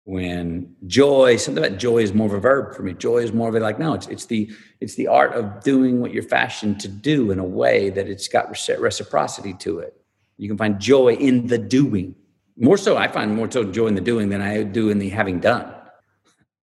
When 0.09 0.75
joy, 0.87 1.35
something 1.35 1.63
about 1.63 1.77
joy 1.77 1.99
is 1.99 2.15
more 2.15 2.25
of 2.25 2.33
a 2.33 2.39
verb 2.39 2.73
for 2.73 2.81
me. 2.81 2.93
Joy 2.93 3.19
is 3.19 3.31
more 3.31 3.47
of 3.47 3.53
a 3.53 3.59
like, 3.59 3.77
no, 3.77 3.93
it's 3.93 4.07
it's 4.07 4.25
the 4.25 4.49
it's 4.79 4.95
the 4.95 5.05
art 5.05 5.33
of 5.33 5.61
doing 5.63 6.01
what 6.01 6.11
you're 6.11 6.23
fashioned 6.23 6.79
to 6.79 6.87
do 6.87 7.29
in 7.29 7.37
a 7.37 7.43
way 7.43 7.91
that 7.91 8.09
it's 8.09 8.27
got 8.27 8.49
reciprocity 8.49 9.53
to 9.59 9.77
it. 9.77 9.93
You 10.37 10.47
can 10.47 10.57
find 10.57 10.79
joy 10.79 11.13
in 11.13 11.45
the 11.45 11.59
doing. 11.59 12.15
More 12.57 12.75
so, 12.75 12.97
I 12.97 13.07
find 13.07 13.35
more 13.35 13.51
so 13.51 13.63
joy 13.63 13.85
in 13.85 13.93
the 13.93 14.01
doing 14.01 14.29
than 14.29 14.41
I 14.41 14.63
do 14.63 14.89
in 14.89 14.97
the 14.97 15.09
having 15.09 15.39
done. 15.41 15.71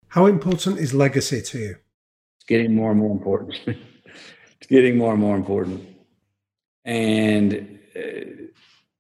How 0.09 0.27
important 0.27 0.79
is 0.79 0.93
legacy 0.93 1.41
to 1.41 1.59
you? 1.59 1.77
It's 2.39 2.47
getting 2.49 2.75
more 2.75 2.91
and 2.91 2.99
more 2.99 3.13
important. 3.13 3.61
it's 3.67 4.67
getting 4.69 4.99
more 4.99 5.13
and 5.13 5.21
more 5.21 5.37
important. 5.37 5.87
And 6.85 7.79
uh, 7.95 8.49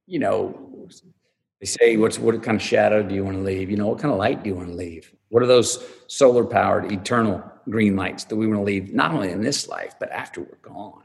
you 0.06 0.20
know, 0.20 0.65
they 1.60 1.66
say, 1.66 1.96
"What's 1.96 2.18
what 2.18 2.40
kind 2.42 2.56
of 2.56 2.62
shadow 2.62 3.02
do 3.02 3.14
you 3.14 3.24
want 3.24 3.36
to 3.36 3.42
leave? 3.42 3.70
You 3.70 3.76
know, 3.76 3.88
what 3.88 3.98
kind 3.98 4.12
of 4.12 4.18
light 4.18 4.42
do 4.42 4.50
you 4.50 4.56
want 4.56 4.68
to 4.68 4.74
leave? 4.74 5.12
What 5.28 5.42
are 5.42 5.46
those 5.46 5.84
solar 6.06 6.44
powered, 6.44 6.92
eternal 6.92 7.42
green 7.68 7.96
lights 7.96 8.24
that 8.24 8.36
we 8.36 8.46
want 8.46 8.60
to 8.60 8.64
leave, 8.64 8.92
not 8.94 9.12
only 9.12 9.30
in 9.30 9.42
this 9.42 9.68
life 9.68 9.94
but 9.98 10.10
after 10.10 10.40
we're 10.40 10.58
gone? 10.62 11.02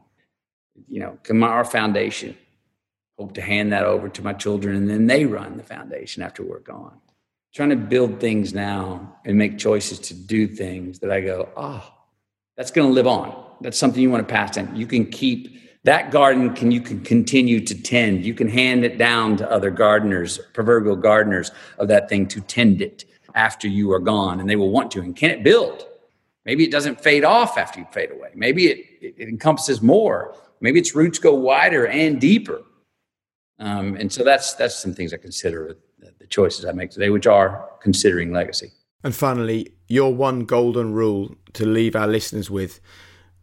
You 0.87 0.99
know, 1.01 1.17
come 1.23 1.43
our 1.43 1.65
foundation. 1.65 2.37
Hope 3.17 3.33
to 3.35 3.41
hand 3.41 3.71
that 3.71 3.83
over 3.83 4.09
to 4.09 4.21
my 4.23 4.33
children, 4.33 4.75
and 4.75 4.89
then 4.89 5.07
they 5.07 5.25
run 5.25 5.57
the 5.57 5.63
foundation 5.63 6.23
after 6.23 6.43
we're 6.43 6.59
gone. 6.59 6.99
Trying 7.53 7.69
to 7.69 7.75
build 7.75 8.19
things 8.19 8.53
now 8.53 9.17
and 9.25 9.37
make 9.37 9.57
choices 9.57 9.99
to 9.99 10.13
do 10.13 10.47
things 10.47 10.99
that 10.99 11.11
I 11.11 11.21
go, 11.21 11.49
oh, 11.55 11.93
that's 12.57 12.71
going 12.71 12.87
to 12.87 12.93
live 12.93 13.07
on. 13.07 13.45
That's 13.61 13.77
something 13.77 14.01
you 14.01 14.09
want 14.09 14.27
to 14.27 14.33
pass 14.33 14.57
on. 14.57 14.75
You 14.75 14.87
can 14.87 15.05
keep 15.05 15.59
that 15.83 16.11
garden 16.11 16.53
can 16.53 16.71
you 16.71 16.81
can 16.81 17.01
continue 17.01 17.59
to 17.65 17.81
tend. 17.81 18.23
You 18.25 18.33
can 18.33 18.47
hand 18.47 18.85
it 18.85 18.97
down 18.97 19.37
to 19.37 19.49
other 19.49 19.71
gardeners 19.71 20.39
proverbial 20.53 20.95
gardeners 20.95 21.51
of 21.79 21.87
that 21.87 22.07
thing 22.09 22.27
to 22.27 22.41
tend 22.41 22.81
it 22.81 23.05
after 23.33 23.67
you 23.67 23.91
are 23.91 23.99
gone 23.99 24.39
and 24.39 24.49
they 24.49 24.55
will 24.55 24.71
want 24.71 24.91
to. 24.91 25.01
And 25.01 25.15
can 25.15 25.31
it 25.31 25.43
build? 25.43 25.85
Maybe 26.45 26.63
it 26.63 26.71
doesn't 26.71 27.01
fade 27.01 27.23
off 27.23 27.57
after 27.57 27.79
you 27.79 27.87
fade 27.91 28.11
away. 28.11 28.29
Maybe 28.35 28.67
it, 28.67 28.77
it, 29.01 29.15
it 29.17 29.29
encompasses 29.29 29.81
more. 29.81 30.35
Maybe 30.59 30.79
its 30.79 30.95
roots 30.95 31.19
go 31.19 31.33
wider 31.33 31.87
and 31.87 32.19
deeper. 32.19 32.61
Um, 33.59 33.95
and 33.95 34.11
so 34.11 34.23
that's 34.23 34.53
that's 34.55 34.77
some 34.77 34.93
things 34.93 35.13
i 35.13 35.17
consider 35.17 35.77
the 36.19 36.25
choices 36.27 36.65
i 36.65 36.71
make 36.71 36.89
today 36.89 37.09
which 37.09 37.27
are 37.27 37.69
considering 37.81 38.31
legacy. 38.31 38.71
And 39.03 39.15
finally 39.15 39.73
your 39.87 40.13
one 40.13 40.45
golden 40.45 40.93
rule 40.93 41.35
to 41.53 41.65
leave 41.65 41.95
our 41.95 42.07
listeners 42.07 42.49
with 42.49 42.79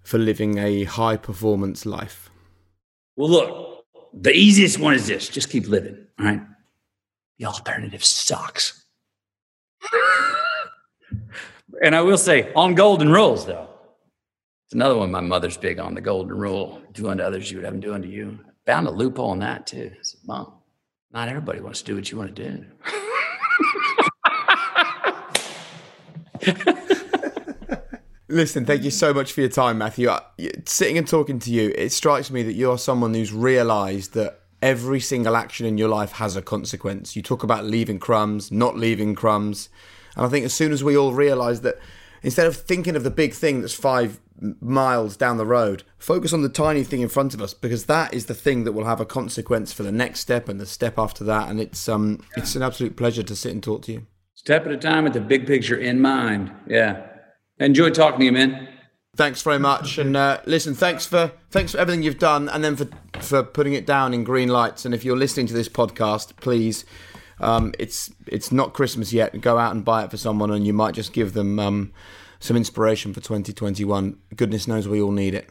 for 0.02 0.18
living 0.18 0.58
a 0.58 0.84
high 0.84 1.16
performance 1.16 1.84
life 1.84 2.27
well, 3.18 3.28
look, 3.28 3.84
the 4.14 4.32
easiest 4.32 4.78
one 4.78 4.94
is 4.94 5.08
this 5.08 5.28
just 5.28 5.50
keep 5.50 5.66
living, 5.66 6.06
all 6.20 6.26
right? 6.26 6.40
The 7.38 7.46
alternative 7.46 8.04
sucks. 8.04 8.84
and 11.82 11.96
I 11.96 12.00
will 12.00 12.16
say, 12.16 12.52
on 12.54 12.76
golden 12.76 13.10
rules, 13.10 13.44
though, 13.44 13.68
it's 14.66 14.74
another 14.74 14.96
one 14.96 15.10
my 15.10 15.20
mother's 15.20 15.56
big 15.56 15.80
on 15.80 15.94
the 15.94 16.00
golden 16.00 16.38
rule 16.38 16.80
do 16.92 17.08
unto 17.08 17.24
others 17.24 17.50
you 17.50 17.56
would 17.58 17.64
have 17.64 17.74
them 17.74 17.80
do 17.80 17.92
unto 17.92 18.06
you. 18.08 18.38
Found 18.66 18.86
a 18.86 18.90
loophole 18.90 19.32
in 19.32 19.40
that, 19.40 19.66
too. 19.66 19.90
I 19.92 20.02
said, 20.02 20.20
Mom, 20.24 20.52
Not 21.10 21.28
everybody 21.28 21.60
wants 21.60 21.80
to 21.80 21.86
do 21.86 21.96
what 21.96 22.08
you 22.12 22.18
want 22.18 22.36
to 22.36 22.50
do. 22.50 22.64
Listen, 28.28 28.66
thank 28.66 28.82
you 28.82 28.90
so 28.90 29.14
much 29.14 29.32
for 29.32 29.40
your 29.40 29.48
time, 29.48 29.78
Matthew. 29.78 30.10
Sitting 30.66 30.98
and 30.98 31.08
talking 31.08 31.38
to 31.40 31.50
you, 31.50 31.72
it 31.74 31.92
strikes 31.92 32.30
me 32.30 32.42
that 32.42 32.52
you're 32.52 32.76
someone 32.76 33.14
who's 33.14 33.32
realised 33.32 34.12
that 34.14 34.40
every 34.60 35.00
single 35.00 35.36
action 35.36 35.64
in 35.66 35.78
your 35.78 35.88
life 35.88 36.12
has 36.12 36.36
a 36.36 36.42
consequence. 36.42 37.16
You 37.16 37.22
talk 37.22 37.42
about 37.42 37.64
leaving 37.64 37.98
crumbs, 37.98 38.52
not 38.52 38.76
leaving 38.76 39.14
crumbs. 39.14 39.70
And 40.14 40.26
I 40.26 40.28
think 40.28 40.44
as 40.44 40.52
soon 40.52 40.72
as 40.72 40.84
we 40.84 40.96
all 40.96 41.12
realise 41.12 41.60
that 41.60 41.78
instead 42.22 42.46
of 42.46 42.56
thinking 42.56 42.96
of 42.96 43.04
the 43.04 43.10
big 43.10 43.32
thing 43.32 43.60
that's 43.60 43.74
five 43.74 44.20
miles 44.60 45.16
down 45.16 45.36
the 45.36 45.46
road, 45.46 45.84
focus 45.96 46.32
on 46.32 46.42
the 46.42 46.48
tiny 46.48 46.84
thing 46.84 47.00
in 47.00 47.08
front 47.08 47.34
of 47.34 47.40
us 47.40 47.54
because 47.54 47.86
that 47.86 48.12
is 48.12 48.26
the 48.26 48.34
thing 48.34 48.64
that 48.64 48.72
will 48.72 48.84
have 48.84 49.00
a 49.00 49.06
consequence 49.06 49.72
for 49.72 49.82
the 49.82 49.92
next 49.92 50.20
step 50.20 50.48
and 50.48 50.60
the 50.60 50.66
step 50.66 50.98
after 50.98 51.24
that. 51.24 51.48
And 51.48 51.60
it's 51.60 51.88
um 51.88 52.22
it's 52.36 52.54
an 52.54 52.62
absolute 52.62 52.96
pleasure 52.96 53.22
to 53.22 53.36
sit 53.36 53.52
and 53.52 53.62
talk 53.62 53.82
to 53.82 53.92
you. 53.92 54.06
Step 54.34 54.66
at 54.66 54.72
a 54.72 54.76
time 54.76 55.04
with 55.04 55.14
the 55.14 55.20
big 55.20 55.46
picture 55.46 55.76
in 55.76 56.00
mind. 56.00 56.52
Yeah. 56.66 57.06
Enjoy 57.60 57.90
talking 57.90 58.20
to 58.20 58.24
you, 58.26 58.32
man. 58.32 58.68
Thanks 59.16 59.42
very 59.42 59.58
much, 59.58 59.98
and 59.98 60.16
uh, 60.16 60.40
listen. 60.46 60.74
Thanks 60.74 61.04
for 61.04 61.32
thanks 61.50 61.72
for 61.72 61.78
everything 61.78 62.04
you've 62.04 62.20
done, 62.20 62.48
and 62.48 62.62
then 62.62 62.76
for 62.76 62.86
for 63.20 63.42
putting 63.42 63.72
it 63.72 63.84
down 63.84 64.14
in 64.14 64.24
Greenlights. 64.24 64.84
And 64.84 64.94
if 64.94 65.04
you're 65.04 65.16
listening 65.16 65.48
to 65.48 65.54
this 65.54 65.68
podcast, 65.68 66.36
please, 66.36 66.84
um, 67.40 67.74
it's 67.80 68.12
it's 68.26 68.52
not 68.52 68.74
Christmas 68.74 69.12
yet. 69.12 69.40
Go 69.40 69.58
out 69.58 69.74
and 69.74 69.84
buy 69.84 70.04
it 70.04 70.10
for 70.10 70.16
someone, 70.16 70.52
and 70.52 70.64
you 70.64 70.72
might 70.72 70.94
just 70.94 71.12
give 71.12 71.32
them 71.32 71.58
um, 71.58 71.92
some 72.38 72.56
inspiration 72.56 73.12
for 73.12 73.20
2021. 73.20 74.16
Goodness 74.36 74.68
knows 74.68 74.86
we 74.86 75.02
all 75.02 75.10
need 75.10 75.34
it. 75.34 75.50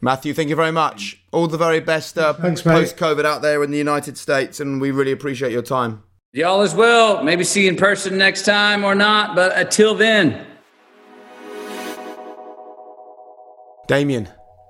Matthew, 0.00 0.34
thank 0.34 0.48
you 0.48 0.56
very 0.56 0.72
much. 0.72 1.22
All 1.32 1.46
the 1.46 1.56
very 1.56 1.80
best 1.80 2.18
uh, 2.18 2.32
post 2.32 2.64
COVID 2.64 3.24
out 3.24 3.40
there 3.40 3.62
in 3.62 3.70
the 3.70 3.78
United 3.78 4.18
States, 4.18 4.58
and 4.58 4.80
we 4.80 4.90
really 4.90 5.12
appreciate 5.12 5.52
your 5.52 5.62
time. 5.62 6.02
Y'all 6.32 6.60
as 6.60 6.74
well. 6.74 7.22
Maybe 7.22 7.44
see 7.44 7.62
you 7.62 7.68
in 7.68 7.76
person 7.76 8.18
next 8.18 8.42
time 8.42 8.84
or 8.84 8.94
not, 8.94 9.36
but 9.36 9.56
until 9.56 9.94
then. 9.94 10.44
Damian. 13.88 14.28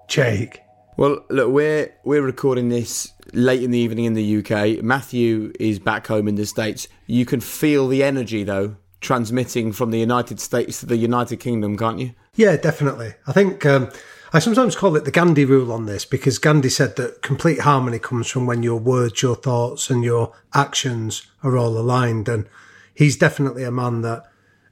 Jake. 0.08 0.60
Well, 0.96 1.24
look, 1.30 1.50
we're 1.50 1.92
we're 2.04 2.22
recording 2.22 2.68
this 2.68 3.12
late 3.32 3.62
in 3.62 3.70
the 3.70 3.78
evening 3.78 4.04
in 4.04 4.14
the 4.14 4.38
UK. 4.38 4.82
Matthew 4.82 5.52
is 5.58 5.78
back 5.78 6.06
home 6.06 6.28
in 6.28 6.36
the 6.36 6.46
States. 6.46 6.88
You 7.06 7.26
can 7.26 7.40
feel 7.40 7.88
the 7.88 8.02
energy 8.02 8.44
though 8.44 8.76
transmitting 9.00 9.72
from 9.72 9.90
the 9.90 9.98
United 9.98 10.40
States 10.40 10.80
to 10.80 10.86
the 10.86 10.96
United 10.96 11.36
Kingdom, 11.36 11.76
can't 11.76 11.98
you? 11.98 12.14
Yeah, 12.34 12.56
definitely. 12.56 13.14
I 13.26 13.32
think 13.32 13.64
um, 13.66 13.90
I 14.32 14.38
sometimes 14.38 14.74
call 14.74 14.96
it 14.96 15.04
the 15.04 15.10
Gandhi 15.10 15.44
rule 15.44 15.72
on 15.72 15.86
this 15.86 16.04
because 16.04 16.38
Gandhi 16.38 16.68
said 16.68 16.96
that 16.96 17.22
complete 17.22 17.60
harmony 17.60 17.98
comes 17.98 18.28
from 18.28 18.46
when 18.46 18.62
your 18.62 18.80
words, 18.80 19.22
your 19.22 19.36
thoughts, 19.36 19.90
and 19.90 20.02
your 20.02 20.34
actions 20.54 21.26
are 21.42 21.56
all 21.56 21.78
aligned. 21.78 22.28
And 22.28 22.48
he's 22.94 23.16
definitely 23.16 23.64
a 23.64 23.70
man 23.70 24.02
that 24.02 24.24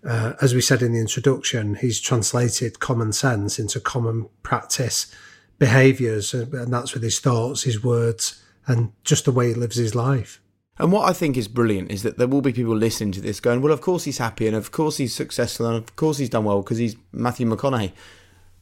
uh, 0.06 0.34
as 0.40 0.54
we 0.54 0.60
said 0.60 0.82
in 0.82 0.92
the 0.92 1.00
introduction, 1.00 1.76
he's 1.76 2.00
translated 2.00 2.80
common 2.80 3.12
sense 3.12 3.58
into 3.58 3.80
common 3.80 4.28
practice 4.42 5.14
behaviors, 5.58 6.34
uh, 6.34 6.46
and 6.52 6.72
that's 6.72 6.94
with 6.94 7.02
his 7.02 7.20
thoughts, 7.20 7.62
his 7.62 7.82
words, 7.82 8.42
and 8.66 8.92
just 9.02 9.24
the 9.24 9.32
way 9.32 9.48
he 9.48 9.54
lives 9.54 9.76
his 9.76 9.94
life. 9.94 10.40
And 10.78 10.90
what 10.90 11.08
I 11.08 11.12
think 11.12 11.36
is 11.36 11.46
brilliant 11.46 11.92
is 11.92 12.02
that 12.02 12.18
there 12.18 12.26
will 12.26 12.42
be 12.42 12.52
people 12.52 12.76
listening 12.76 13.12
to 13.12 13.20
this 13.20 13.38
going, 13.38 13.62
well, 13.62 13.72
of 13.72 13.80
course 13.80 14.04
he's 14.04 14.18
happy, 14.18 14.46
and 14.46 14.56
of 14.56 14.72
course 14.72 14.96
he's 14.96 15.14
successful, 15.14 15.66
and 15.66 15.76
of 15.76 15.96
course 15.96 16.18
he's 16.18 16.30
done 16.30 16.44
well 16.44 16.62
because 16.62 16.78
he's 16.78 16.96
Matthew 17.12 17.46
McConaughey. 17.46 17.92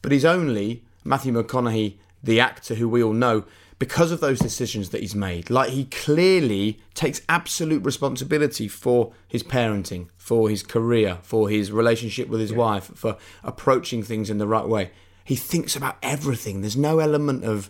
But 0.01 0.11
he's 0.11 0.25
only 0.25 0.83
Matthew 1.03 1.33
McConaughey, 1.33 1.95
the 2.21 2.39
actor 2.39 2.75
who 2.75 2.87
we 2.87 3.03
all 3.03 3.13
know, 3.13 3.45
because 3.83 4.13
of 4.13 4.21
those 4.21 4.39
decisions 4.39 4.91
that 4.91 5.01
he's 5.01 5.13
made. 5.13 5.49
Like 5.49 5.71
he 5.71 5.83
clearly 5.83 6.79
takes 6.93 7.21
absolute 7.27 7.83
responsibility 7.83 8.69
for 8.69 9.11
his 9.27 9.43
parenting, 9.43 10.07
for 10.15 10.49
his 10.49 10.63
career, 10.63 11.17
for 11.21 11.49
his 11.49 11.69
relationship 11.69 12.29
with 12.29 12.39
his 12.39 12.51
yeah. 12.51 12.59
wife, 12.59 12.91
for 12.95 13.17
approaching 13.43 14.01
things 14.01 14.29
in 14.29 14.37
the 14.37 14.47
right 14.47 14.65
way. 14.65 14.91
He 15.25 15.35
thinks 15.35 15.75
about 15.75 15.97
everything. 16.01 16.61
There's 16.61 16.77
no 16.77 16.99
element 16.99 17.43
of 17.43 17.69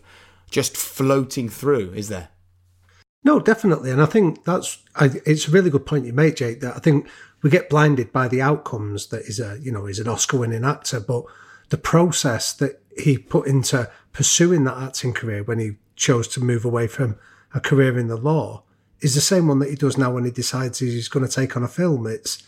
just 0.52 0.78
floating 0.78 1.50
through, 1.50 1.94
is 1.94 2.10
there? 2.10 2.30
No, 3.24 3.40
definitely. 3.40 3.90
And 3.90 4.00
I 4.00 4.06
think 4.06 4.46
that's 4.46 4.84
I, 4.96 5.10
it's 5.26 5.48
a 5.48 5.52
really 5.52 5.72
good 5.72 5.88
point 5.88 6.06
you 6.06 6.14
made, 6.14 6.38
Jake. 6.38 6.60
That 6.60 6.76
I 6.76 6.80
think 6.80 7.08
we 7.42 7.50
get 7.50 7.72
blinded 7.72 8.14
by 8.14 8.28
the 8.28 8.40
outcomes. 8.40 9.08
That 9.08 9.24
is 9.24 9.40
a 9.40 9.58
you 9.60 9.72
know 9.72 9.88
is 9.88 9.98
an 9.98 10.08
Oscar-winning 10.08 10.64
actor, 10.64 11.00
but 11.00 11.24
the 11.70 11.78
process 11.80 12.54
that 12.54 12.84
he 12.96 13.18
put 13.18 13.48
into 13.48 13.90
pursuing 14.12 14.64
that 14.66 14.78
acting 14.78 15.12
career 15.12 15.42
when 15.42 15.58
he 15.58 15.78
chose 15.96 16.28
to 16.30 16.42
move 16.42 16.66
away 16.66 16.88
from 16.88 17.18
a 17.54 17.60
career 17.60 17.98
in 17.98 18.08
the 18.08 18.18
law 18.18 18.64
is 19.02 19.16
the 19.16 19.22
same 19.22 19.48
one 19.48 19.60
that 19.60 19.70
he 19.70 19.76
does 19.76 19.98
now 19.98 20.12
when 20.12 20.26
he 20.26 20.32
decides 20.32 20.80
he's 20.80 21.10
going 21.10 21.28
to 21.28 21.32
take 21.32 21.56
on 21.58 21.64
a 21.64 21.68
film. 21.68 22.08
It's 22.08 22.42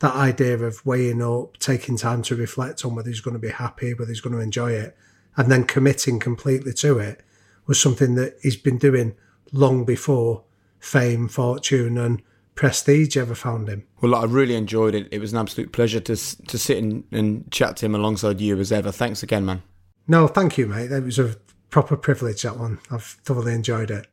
that 0.00 0.14
idea 0.14 0.58
of 0.58 0.84
weighing 0.84 1.22
up, 1.22 1.56
taking 1.58 1.96
time 1.96 2.22
to 2.22 2.36
reflect 2.36 2.84
on 2.84 2.94
whether 2.94 3.08
he's 3.08 3.20
going 3.20 3.34
to 3.34 3.40
be 3.40 3.48
happy, 3.48 3.94
whether 3.94 4.10
he's 4.10 4.20
going 4.20 4.36
to 4.36 4.42
enjoy 4.42 4.72
it, 4.72 4.96
and 5.36 5.50
then 5.50 5.64
committing 5.64 6.20
completely 6.20 6.72
to 6.74 6.98
it 6.98 7.22
was 7.66 7.80
something 7.80 8.14
that 8.16 8.36
he's 8.42 8.56
been 8.56 8.78
doing 8.78 9.14
long 9.52 9.84
before 9.84 10.44
fame, 10.78 11.28
fortune, 11.28 11.96
and 11.96 12.20
prestige 12.54 13.16
ever 13.16 13.34
found 13.34 13.68
him. 13.68 13.86
Well, 14.00 14.14
I 14.14 14.24
really 14.24 14.56
enjoyed 14.56 14.94
it. 14.94 15.08
It 15.10 15.20
was 15.20 15.32
an 15.32 15.38
absolute 15.38 15.72
pleasure 15.72 16.00
to 16.00 16.16
to 16.16 16.58
sit 16.58 16.78
and, 16.78 17.04
and 17.12 17.50
chat 17.50 17.78
to 17.78 17.86
him 17.86 17.94
alongside 17.94 18.40
you 18.40 18.58
as 18.58 18.72
ever. 18.72 18.90
Thanks 18.90 19.22
again, 19.22 19.46
man. 19.46 19.62
No, 20.06 20.26
thank 20.26 20.58
you, 20.58 20.66
mate. 20.66 20.90
It 20.90 21.04
was 21.04 21.18
a 21.18 21.36
proper 21.72 21.96
privilege, 21.96 22.42
that 22.42 22.58
one. 22.58 22.78
I've 22.90 23.02
thoroughly 23.02 23.54
enjoyed 23.54 23.90
it. 23.90 24.06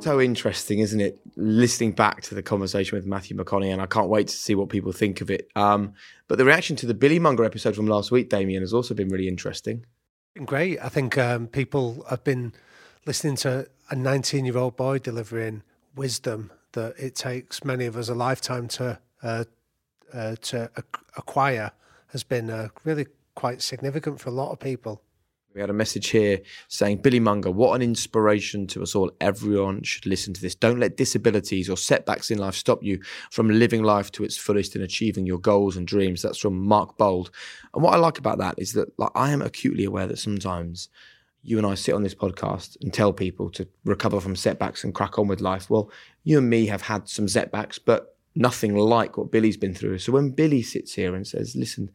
So 0.00 0.20
interesting, 0.20 0.78
isn't 0.78 1.00
it? 1.00 1.18
Listening 1.36 1.92
back 1.92 2.20
to 2.22 2.34
the 2.36 2.42
conversation 2.42 2.96
with 2.96 3.06
Matthew 3.06 3.36
McConaughey, 3.36 3.72
and 3.72 3.82
I 3.82 3.86
can't 3.86 4.08
wait 4.08 4.28
to 4.28 4.36
see 4.36 4.54
what 4.54 4.68
people 4.68 4.92
think 4.92 5.20
of 5.20 5.30
it. 5.30 5.48
Um, 5.56 5.94
but 6.28 6.38
the 6.38 6.44
reaction 6.44 6.76
to 6.76 6.86
the 6.86 6.94
Billy 6.94 7.18
Monger 7.18 7.44
episode 7.44 7.74
from 7.74 7.86
last 7.86 8.12
week, 8.12 8.28
Damian, 8.28 8.62
has 8.62 8.72
also 8.72 8.94
been 8.94 9.08
really 9.08 9.26
interesting. 9.26 9.84
Been 10.34 10.44
great. 10.44 10.78
I 10.80 10.88
think 10.88 11.18
um, 11.18 11.48
people 11.48 12.06
have 12.10 12.22
been 12.22 12.52
listening 13.06 13.36
to 13.36 13.68
a 13.90 13.96
19 13.96 14.44
year 14.44 14.58
old 14.58 14.76
boy 14.76 14.98
delivering 14.98 15.62
wisdom 15.96 16.52
that 16.72 16.94
it 16.98 17.16
takes 17.16 17.64
many 17.64 17.86
of 17.86 17.96
us 17.96 18.08
a 18.08 18.14
lifetime 18.14 18.68
to 18.68 18.98
uh, 19.22 19.44
uh, 20.12 20.36
to 20.42 20.70
acquire 21.16 21.72
has 22.08 22.22
been 22.22 22.50
uh, 22.50 22.68
really 22.84 23.06
quite 23.38 23.62
significant 23.62 24.18
for 24.18 24.30
a 24.30 24.32
lot 24.32 24.50
of 24.50 24.58
people. 24.58 25.00
We 25.54 25.60
had 25.60 25.70
a 25.70 25.72
message 25.72 26.08
here 26.08 26.40
saying, 26.66 27.02
Billy 27.02 27.20
Monger, 27.20 27.52
what 27.52 27.76
an 27.76 27.82
inspiration 27.82 28.66
to 28.66 28.82
us 28.82 28.96
all. 28.96 29.12
Everyone 29.20 29.84
should 29.84 30.06
listen 30.06 30.34
to 30.34 30.40
this. 30.40 30.56
Don't 30.56 30.80
let 30.80 30.96
disabilities 30.96 31.70
or 31.70 31.76
setbacks 31.76 32.32
in 32.32 32.38
life 32.38 32.56
stop 32.56 32.82
you 32.82 33.00
from 33.30 33.48
living 33.48 33.84
life 33.84 34.10
to 34.12 34.24
its 34.24 34.36
fullest 34.36 34.74
and 34.74 34.82
achieving 34.82 35.24
your 35.24 35.38
goals 35.38 35.76
and 35.76 35.86
dreams. 35.86 36.20
That's 36.20 36.38
from 36.38 36.66
Mark 36.66 36.98
Bold. 36.98 37.30
And 37.74 37.84
what 37.84 37.94
I 37.94 37.98
like 37.98 38.18
about 38.18 38.38
that 38.38 38.56
is 38.58 38.72
that 38.72 38.88
like, 38.98 39.12
I 39.14 39.30
am 39.30 39.40
acutely 39.40 39.84
aware 39.84 40.08
that 40.08 40.18
sometimes 40.18 40.88
you 41.44 41.58
and 41.58 41.66
I 41.66 41.74
sit 41.76 41.94
on 41.94 42.02
this 42.02 42.16
podcast 42.16 42.76
and 42.80 42.92
tell 42.92 43.12
people 43.12 43.50
to 43.50 43.68
recover 43.84 44.20
from 44.20 44.34
setbacks 44.34 44.82
and 44.82 44.92
crack 44.92 45.16
on 45.16 45.28
with 45.28 45.40
life. 45.40 45.70
Well, 45.70 45.92
you 46.24 46.38
and 46.38 46.50
me 46.50 46.66
have 46.66 46.82
had 46.82 47.08
some 47.08 47.28
setbacks, 47.28 47.78
but 47.78 48.16
nothing 48.34 48.74
like 48.74 49.16
what 49.16 49.30
Billy's 49.30 49.56
been 49.56 49.74
through. 49.74 49.98
So 49.98 50.10
when 50.10 50.30
Billy 50.30 50.62
sits 50.62 50.94
here 50.94 51.14
and 51.14 51.24
says, 51.24 51.54
listen, 51.54 51.92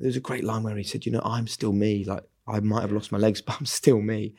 there's 0.00 0.16
a 0.16 0.20
great 0.20 0.44
line 0.44 0.62
where 0.62 0.76
he 0.76 0.82
said, 0.84 1.06
"You 1.06 1.12
know, 1.12 1.22
I'm 1.24 1.46
still 1.46 1.72
me. 1.72 2.04
Like 2.04 2.24
I 2.46 2.60
might 2.60 2.82
have 2.82 2.92
lost 2.92 3.12
my 3.12 3.18
legs, 3.18 3.40
but 3.46 3.56
I'm 3.58 3.66
still 3.66 4.00
me." 4.00 4.34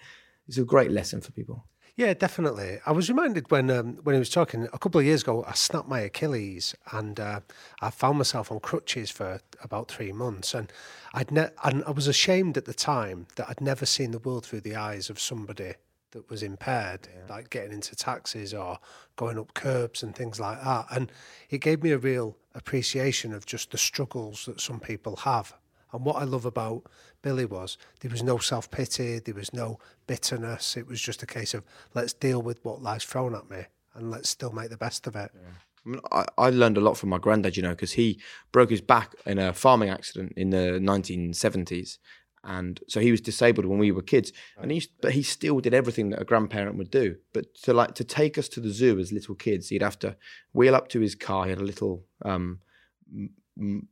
It's 0.47 0.57
a 0.57 0.63
great 0.63 0.91
lesson 0.91 1.21
for 1.21 1.31
people. 1.31 1.65
Yeah, 1.95 2.13
definitely. 2.13 2.79
I 2.85 2.93
was 2.93 3.09
reminded 3.09 3.51
when 3.51 3.69
um, 3.69 3.99
when 4.03 4.15
he 4.15 4.19
was 4.19 4.29
talking 4.29 4.67
a 4.73 4.79
couple 4.79 4.99
of 4.99 5.05
years 5.05 5.21
ago. 5.21 5.43
I 5.47 5.53
snapped 5.53 5.87
my 5.87 5.99
Achilles, 5.99 6.75
and 6.91 7.19
uh, 7.19 7.41
I 7.81 7.89
found 7.89 8.17
myself 8.17 8.51
on 8.51 8.59
crutches 8.59 9.11
for 9.11 9.39
about 9.61 9.89
three 9.89 10.11
months. 10.11 10.53
And 10.53 10.71
I'd 11.13 11.31
ne- 11.31 11.49
and 11.63 11.83
I 11.85 11.91
was 11.91 12.07
ashamed 12.07 12.57
at 12.57 12.65
the 12.65 12.73
time 12.73 13.27
that 13.35 13.49
I'd 13.49 13.61
never 13.61 13.85
seen 13.85 14.11
the 14.11 14.19
world 14.19 14.45
through 14.45 14.61
the 14.61 14.75
eyes 14.75 15.09
of 15.09 15.19
somebody 15.19 15.73
that 16.11 16.29
was 16.29 16.43
impaired, 16.43 17.07
yeah. 17.13 17.33
like 17.33 17.49
getting 17.49 17.71
into 17.71 17.95
taxis 17.95 18.53
or 18.53 18.79
going 19.15 19.39
up 19.39 19.53
curbs 19.53 20.03
and 20.03 20.15
things 20.15 20.39
like 20.39 20.61
that. 20.63 20.85
And 20.91 21.11
it 21.49 21.59
gave 21.59 21.83
me 21.83 21.91
a 21.91 21.97
real 21.97 22.37
appreciation 22.53 23.33
of 23.33 23.45
just 23.45 23.71
the 23.71 23.77
struggles 23.77 24.45
that 24.45 24.61
some 24.61 24.79
people 24.79 25.17
have. 25.17 25.53
And 25.93 26.05
what 26.05 26.17
I 26.17 26.23
love 26.23 26.45
about 26.45 26.83
Billy 27.21 27.45
was 27.45 27.77
there 27.99 28.11
was 28.11 28.23
no 28.23 28.37
self 28.37 28.71
pity, 28.71 29.19
there 29.19 29.35
was 29.35 29.53
no 29.53 29.79
bitterness. 30.07 30.77
It 30.77 30.87
was 30.87 31.01
just 31.01 31.23
a 31.23 31.27
case 31.27 31.53
of 31.53 31.63
let's 31.93 32.13
deal 32.13 32.41
with 32.41 32.63
what 32.63 32.81
life's 32.81 33.05
thrown 33.05 33.35
at 33.35 33.49
me 33.49 33.65
and 33.95 34.09
let's 34.09 34.29
still 34.29 34.51
make 34.51 34.69
the 34.69 34.77
best 34.77 35.07
of 35.07 35.15
it. 35.15 35.31
Yeah. 35.33 35.49
I, 35.85 35.89
mean, 35.89 36.01
I, 36.11 36.25
I, 36.37 36.49
learned 36.51 36.77
a 36.77 36.81
lot 36.81 36.95
from 36.95 37.09
my 37.09 37.17
granddad, 37.17 37.57
you 37.57 37.63
know, 37.63 37.71
because 37.71 37.93
he 37.93 38.21
broke 38.51 38.69
his 38.69 38.81
back 38.81 39.15
in 39.25 39.39
a 39.39 39.51
farming 39.51 39.89
accident 39.89 40.33
in 40.37 40.51
the 40.51 40.79
1970s 40.79 41.97
and 42.43 42.79
so 42.87 42.99
he 42.99 43.11
was 43.11 43.21
disabled 43.21 43.65
when 43.65 43.77
we 43.77 43.91
were 43.91 44.01
kids 44.01 44.33
and 44.59 44.71
he 44.71 44.83
but 45.01 45.11
he 45.11 45.21
still 45.21 45.59
did 45.59 45.73
everything 45.73 46.09
that 46.09 46.21
a 46.21 46.25
grandparent 46.25 46.77
would 46.77 46.89
do 46.89 47.15
but 47.33 47.53
to 47.53 47.73
like 47.73 47.93
to 47.93 48.03
take 48.03 48.37
us 48.37 48.49
to 48.49 48.59
the 48.59 48.69
zoo 48.69 48.99
as 48.99 49.11
little 49.11 49.35
kids 49.35 49.69
he'd 49.69 49.83
have 49.83 49.99
to 49.99 50.15
wheel 50.53 50.75
up 50.75 50.87
to 50.87 50.99
his 50.99 51.13
car 51.13 51.43
he 51.45 51.51
had 51.51 51.59
a 51.59 51.63
little 51.63 52.03
um, 52.25 52.59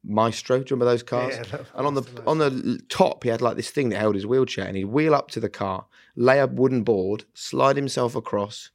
Maestro. 0.04 0.58
Do 0.58 0.62
you 0.62 0.76
remember 0.76 0.86
those 0.86 1.04
cars? 1.04 1.36
Yeah, 1.36 1.64
and 1.76 1.86
on 1.86 1.94
the 1.94 2.04
on 2.26 2.38
the 2.38 2.82
top, 2.90 3.24
he 3.24 3.30
had 3.30 3.42
like 3.42 3.58
this 3.58 3.70
thing 3.70 3.90
that 3.90 4.00
held 4.00 4.16
his 4.16 4.26
wheelchair, 4.26 4.66
and 4.66 4.78
he'd 4.78 4.86
wheel 4.86 5.14
up 5.14 5.30
to 5.32 5.40
the 5.40 5.50
car, 5.50 5.86
lay 6.16 6.40
a 6.40 6.48
wooden 6.48 6.84
board, 6.84 7.26
slide 7.34 7.76
himself 7.76 8.16
across, 8.16 8.72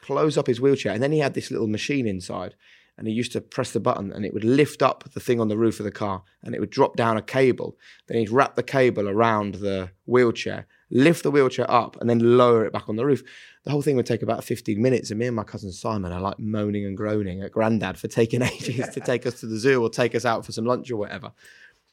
close 0.00 0.38
up 0.38 0.46
his 0.46 0.60
wheelchair, 0.60 0.92
and 0.92 1.02
then 1.02 1.12
he 1.12 1.18
had 1.18 1.34
this 1.34 1.50
little 1.50 1.68
machine 1.68 2.06
inside. 2.06 2.54
And 2.98 3.06
he 3.06 3.12
used 3.14 3.32
to 3.32 3.40
press 3.40 3.72
the 3.72 3.80
button, 3.80 4.12
and 4.12 4.24
it 4.24 4.34
would 4.34 4.44
lift 4.44 4.82
up 4.82 5.04
the 5.12 5.20
thing 5.20 5.40
on 5.40 5.48
the 5.48 5.56
roof 5.56 5.80
of 5.80 5.84
the 5.84 5.90
car, 5.90 6.22
and 6.42 6.54
it 6.54 6.60
would 6.60 6.70
drop 6.70 6.94
down 6.96 7.16
a 7.16 7.22
cable. 7.22 7.76
Then 8.06 8.18
he'd 8.18 8.30
wrap 8.30 8.54
the 8.54 8.62
cable 8.62 9.08
around 9.08 9.56
the 9.56 9.90
wheelchair, 10.04 10.66
lift 10.90 11.22
the 11.22 11.30
wheelchair 11.30 11.68
up, 11.70 11.96
and 12.00 12.08
then 12.08 12.36
lower 12.36 12.64
it 12.66 12.72
back 12.72 12.88
on 12.88 12.96
the 12.96 13.06
roof 13.06 13.22
the 13.64 13.70
whole 13.70 13.82
thing 13.82 13.96
would 13.96 14.06
take 14.06 14.22
about 14.22 14.44
15 14.44 14.80
minutes. 14.80 15.10
And 15.10 15.20
me 15.20 15.26
and 15.26 15.36
my 15.36 15.44
cousin 15.44 15.72
Simon 15.72 16.12
are 16.12 16.20
like 16.20 16.38
moaning 16.38 16.84
and 16.84 16.96
groaning 16.96 17.42
at 17.42 17.52
granddad 17.52 17.96
for 17.98 18.08
taking 18.08 18.42
ages 18.42 18.88
to 18.90 19.00
take 19.00 19.26
us 19.26 19.40
to 19.40 19.46
the 19.46 19.58
zoo 19.58 19.82
or 19.82 19.88
take 19.88 20.14
us 20.14 20.24
out 20.24 20.44
for 20.44 20.52
some 20.52 20.64
lunch 20.64 20.90
or 20.90 20.96
whatever. 20.96 21.32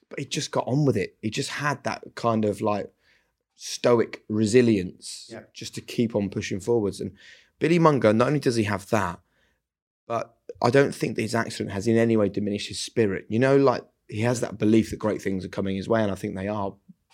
But 0.10 0.20
he 0.20 0.26
just 0.26 0.52
got 0.52 0.68
on 0.68 0.86
with 0.86 0.98
it. 0.98 1.16
He 1.22 1.30
just 1.30 1.52
had 1.52 1.84
that 1.84 2.04
kind 2.16 2.46
of 2.46 2.62
like 2.62 2.92
stoic 3.56 4.24
resilience 4.28 5.30
yeah. 5.32 5.42
just 5.54 5.76
to 5.76 5.82
keep 5.82 6.16
on 6.16 6.30
pushing 6.30 6.60
forwards. 6.60 7.00
And 7.00 7.12
Billy 7.60 7.78
Monger, 7.78 8.14
not 8.14 8.28
only 8.28 8.40
does 8.40 8.56
he 8.56 8.64
have 8.64 8.90
that, 8.90 9.20
but 10.08 10.36
I 10.62 10.70
don't 10.70 10.94
think 10.94 11.16
that 11.16 11.22
his 11.22 11.36
accident 11.36 11.72
has 11.72 11.88
in 11.88 11.98
any 11.98 12.18
way 12.18 12.30
diminished 12.30 12.68
his 12.68 12.80
spirit. 12.80 13.26
You 13.30 13.40
know, 13.40 13.58
like 13.58 13.84
he 14.08 14.22
has 14.22 14.42
that 14.42 14.58
belief 14.58 14.90
that 14.90 14.98
great 14.98 15.22
things 15.22 15.46
are 15.46 15.50
coming 15.50 15.76
his 15.76 15.88
way, 15.88 16.02
and 16.02 16.12
I 16.12 16.16
think 16.16 16.36
they 16.36 16.48
are. 16.48 16.74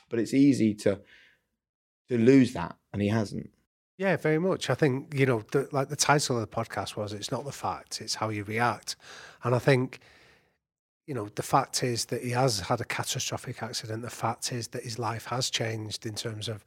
But 0.09 0.19
it's 0.19 0.33
easy 0.33 0.73
to 0.75 1.01
to 2.09 2.17
lose 2.17 2.53
that, 2.53 2.75
and 2.93 3.01
he 3.01 3.09
hasn't. 3.09 3.49
Yeah, 3.97 4.17
very 4.17 4.39
much. 4.39 4.69
I 4.69 4.75
think 4.75 5.13
you 5.13 5.25
know, 5.25 5.43
the, 5.51 5.69
like 5.71 5.89
the 5.89 5.95
title 5.95 6.37
of 6.37 6.41
the 6.41 6.55
podcast 6.55 6.95
was, 6.95 7.13
"It's 7.13 7.31
not 7.31 7.45
the 7.45 7.51
fact; 7.51 8.01
it's 8.01 8.15
how 8.15 8.29
you 8.29 8.43
react." 8.43 8.95
And 9.43 9.53
I 9.53 9.59
think, 9.59 9.99
you 11.05 11.13
know, 11.13 11.29
the 11.35 11.43
fact 11.43 11.83
is 11.83 12.05
that 12.05 12.23
he 12.23 12.31
has 12.31 12.61
had 12.61 12.81
a 12.81 12.85
catastrophic 12.85 13.61
accident. 13.61 14.01
The 14.01 14.09
fact 14.09 14.51
is 14.51 14.69
that 14.69 14.83
his 14.83 14.99
life 14.99 15.25
has 15.25 15.49
changed 15.49 16.05
in 16.05 16.15
terms 16.15 16.47
of 16.47 16.65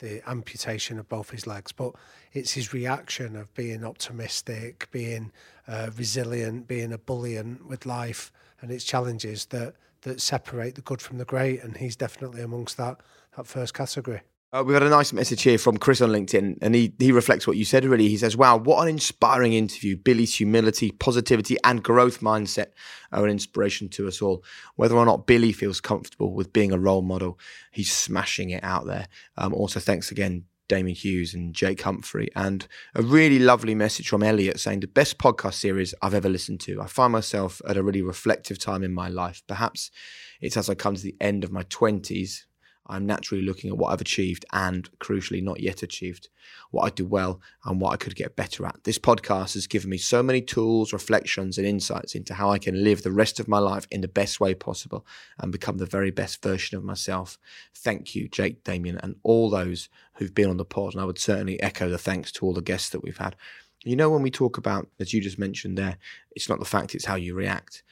the 0.00 0.28
amputation 0.28 0.98
of 0.98 1.08
both 1.08 1.30
his 1.30 1.46
legs. 1.46 1.72
But 1.72 1.92
it's 2.32 2.52
his 2.52 2.74
reaction 2.74 3.36
of 3.36 3.52
being 3.54 3.84
optimistic, 3.84 4.88
being 4.90 5.32
uh, 5.68 5.90
resilient, 5.96 6.66
being 6.66 6.92
a 6.92 6.98
bullion 6.98 7.60
with 7.66 7.86
life 7.86 8.32
and 8.60 8.70
its 8.70 8.84
challenges 8.84 9.46
that 9.46 9.74
that 10.02 10.20
separate 10.20 10.74
the 10.74 10.80
good 10.80 11.02
from 11.02 11.18
the 11.18 11.24
great. 11.24 11.62
And 11.62 11.76
he's 11.76 11.96
definitely 11.96 12.42
amongst 12.42 12.76
that 12.76 13.00
that 13.36 13.46
first 13.46 13.74
category. 13.74 14.22
Uh, 14.52 14.64
we've 14.66 14.74
got 14.74 14.82
a 14.82 14.90
nice 14.90 15.12
message 15.12 15.42
here 15.42 15.58
from 15.58 15.76
Chris 15.76 16.00
on 16.00 16.10
LinkedIn, 16.10 16.58
and 16.60 16.74
he, 16.74 16.92
he 16.98 17.12
reflects 17.12 17.46
what 17.46 17.56
you 17.56 17.64
said 17.64 17.84
really. 17.84 18.08
He 18.08 18.16
says, 18.16 18.36
Wow, 18.36 18.56
what 18.56 18.82
an 18.82 18.88
inspiring 18.88 19.52
interview. 19.52 19.96
Billy's 19.96 20.34
humility, 20.34 20.90
positivity, 20.90 21.56
and 21.62 21.84
growth 21.84 22.18
mindset 22.18 22.72
are 23.12 23.24
an 23.24 23.30
inspiration 23.30 23.88
to 23.90 24.08
us 24.08 24.20
all. 24.20 24.42
Whether 24.74 24.96
or 24.96 25.06
not 25.06 25.28
Billy 25.28 25.52
feels 25.52 25.80
comfortable 25.80 26.34
with 26.34 26.52
being 26.52 26.72
a 26.72 26.78
role 26.78 27.02
model, 27.02 27.38
he's 27.70 27.92
smashing 27.92 28.50
it 28.50 28.64
out 28.64 28.86
there. 28.86 29.06
Um, 29.38 29.54
also, 29.54 29.78
thanks 29.78 30.10
again, 30.10 30.46
Damian 30.66 30.96
Hughes 30.96 31.32
and 31.32 31.54
Jake 31.54 31.82
Humphrey. 31.82 32.28
And 32.34 32.66
a 32.96 33.02
really 33.02 33.38
lovely 33.38 33.76
message 33.76 34.08
from 34.08 34.24
Elliot 34.24 34.58
saying, 34.58 34.80
The 34.80 34.88
best 34.88 35.18
podcast 35.18 35.54
series 35.54 35.94
I've 36.02 36.14
ever 36.14 36.28
listened 36.28 36.58
to. 36.62 36.82
I 36.82 36.88
find 36.88 37.12
myself 37.12 37.62
at 37.68 37.76
a 37.76 37.84
really 37.84 38.02
reflective 38.02 38.58
time 38.58 38.82
in 38.82 38.92
my 38.92 39.08
life. 39.10 39.44
Perhaps 39.46 39.92
it's 40.40 40.56
as 40.56 40.68
I 40.68 40.74
come 40.74 40.96
to 40.96 41.02
the 41.02 41.16
end 41.20 41.44
of 41.44 41.52
my 41.52 41.62
20s 41.62 42.46
I'm 42.90 43.06
naturally 43.06 43.42
looking 43.42 43.70
at 43.70 43.76
what 43.76 43.92
I've 43.92 44.00
achieved 44.00 44.44
and, 44.52 44.88
crucially, 44.98 45.42
not 45.42 45.60
yet 45.60 45.82
achieved, 45.82 46.28
what 46.70 46.84
I 46.84 46.90
do 46.90 47.06
well 47.06 47.40
and 47.64 47.80
what 47.80 47.92
I 47.92 47.96
could 47.96 48.14
get 48.14 48.36
better 48.36 48.66
at. 48.66 48.84
This 48.84 48.98
podcast 48.98 49.54
has 49.54 49.66
given 49.66 49.90
me 49.90 49.98
so 49.98 50.22
many 50.22 50.40
tools, 50.40 50.92
reflections, 50.92 51.58
and 51.58 51.66
insights 51.66 52.14
into 52.14 52.34
how 52.34 52.50
I 52.50 52.58
can 52.58 52.82
live 52.84 53.02
the 53.02 53.12
rest 53.12 53.40
of 53.40 53.48
my 53.48 53.58
life 53.58 53.86
in 53.90 54.00
the 54.00 54.08
best 54.08 54.40
way 54.40 54.54
possible 54.54 55.06
and 55.38 55.52
become 55.52 55.78
the 55.78 55.86
very 55.86 56.10
best 56.10 56.42
version 56.42 56.76
of 56.76 56.84
myself. 56.84 57.38
Thank 57.74 58.14
you, 58.14 58.28
Jake, 58.28 58.64
Damian, 58.64 58.98
and 59.02 59.16
all 59.22 59.50
those 59.50 59.88
who've 60.16 60.34
been 60.34 60.50
on 60.50 60.56
the 60.56 60.64
pod. 60.64 60.94
And 60.94 61.00
I 61.00 61.04
would 61.04 61.18
certainly 61.18 61.60
echo 61.62 61.88
the 61.88 61.98
thanks 61.98 62.32
to 62.32 62.46
all 62.46 62.54
the 62.54 62.62
guests 62.62 62.90
that 62.90 63.02
we've 63.02 63.18
had. 63.18 63.36
You 63.84 63.96
know, 63.96 64.10
when 64.10 64.22
we 64.22 64.30
talk 64.30 64.58
about, 64.58 64.88
as 64.98 65.14
you 65.14 65.20
just 65.20 65.38
mentioned 65.38 65.78
there, 65.78 65.96
it's 66.32 66.48
not 66.48 66.58
the 66.58 66.64
fact, 66.66 66.94
it's 66.94 67.06
how 67.06 67.14
you 67.14 67.34
react. 67.34 67.82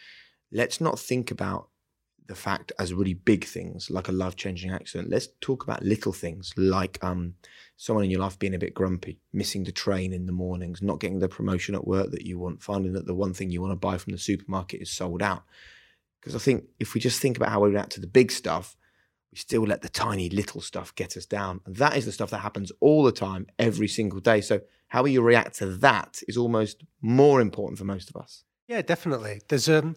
Let's 0.52 0.80
not 0.80 0.98
think 0.98 1.30
about 1.30 1.68
the 2.28 2.34
fact 2.34 2.72
as 2.78 2.94
really 2.94 3.14
big 3.14 3.44
things 3.44 3.90
like 3.90 4.08
a 4.08 4.12
life 4.12 4.36
changing 4.36 4.70
accident. 4.70 5.10
Let's 5.10 5.28
talk 5.40 5.64
about 5.64 5.82
little 5.82 6.12
things 6.12 6.52
like 6.56 7.02
um, 7.02 7.34
someone 7.76 8.04
in 8.04 8.10
your 8.10 8.20
life 8.20 8.38
being 8.38 8.54
a 8.54 8.58
bit 8.58 8.74
grumpy, 8.74 9.18
missing 9.32 9.64
the 9.64 9.72
train 9.72 10.12
in 10.12 10.26
the 10.26 10.32
mornings, 10.32 10.82
not 10.82 11.00
getting 11.00 11.18
the 11.18 11.28
promotion 11.28 11.74
at 11.74 11.86
work 11.86 12.10
that 12.12 12.26
you 12.26 12.38
want, 12.38 12.62
finding 12.62 12.92
that 12.92 13.06
the 13.06 13.14
one 13.14 13.32
thing 13.32 13.50
you 13.50 13.62
want 13.62 13.72
to 13.72 13.76
buy 13.76 13.96
from 13.96 14.12
the 14.12 14.18
supermarket 14.18 14.82
is 14.82 14.90
sold 14.90 15.22
out. 15.22 15.42
Because 16.20 16.36
I 16.36 16.38
think 16.38 16.64
if 16.78 16.94
we 16.94 17.00
just 17.00 17.20
think 17.20 17.36
about 17.36 17.48
how 17.48 17.60
we 17.60 17.70
react 17.70 17.92
to 17.92 18.00
the 18.00 18.06
big 18.06 18.30
stuff, 18.30 18.76
we 19.32 19.38
still 19.38 19.62
let 19.62 19.80
the 19.82 19.88
tiny 19.88 20.28
little 20.28 20.60
stuff 20.60 20.94
get 20.94 21.16
us 21.16 21.24
down. 21.24 21.60
And 21.64 21.76
that 21.76 21.96
is 21.96 22.04
the 22.04 22.12
stuff 22.12 22.30
that 22.30 22.38
happens 22.38 22.72
all 22.80 23.02
the 23.02 23.12
time, 23.12 23.46
every 23.58 23.88
single 23.88 24.20
day. 24.20 24.42
So, 24.42 24.60
how 24.88 25.04
you 25.04 25.20
react 25.22 25.58
to 25.58 25.66
that 25.66 26.22
is 26.28 26.36
almost 26.36 26.82
more 27.02 27.40
important 27.40 27.78
for 27.78 27.84
most 27.84 28.08
of 28.08 28.16
us. 28.16 28.44
Yeah, 28.68 28.82
definitely. 28.82 29.40
There's 29.48 29.68
um 29.68 29.96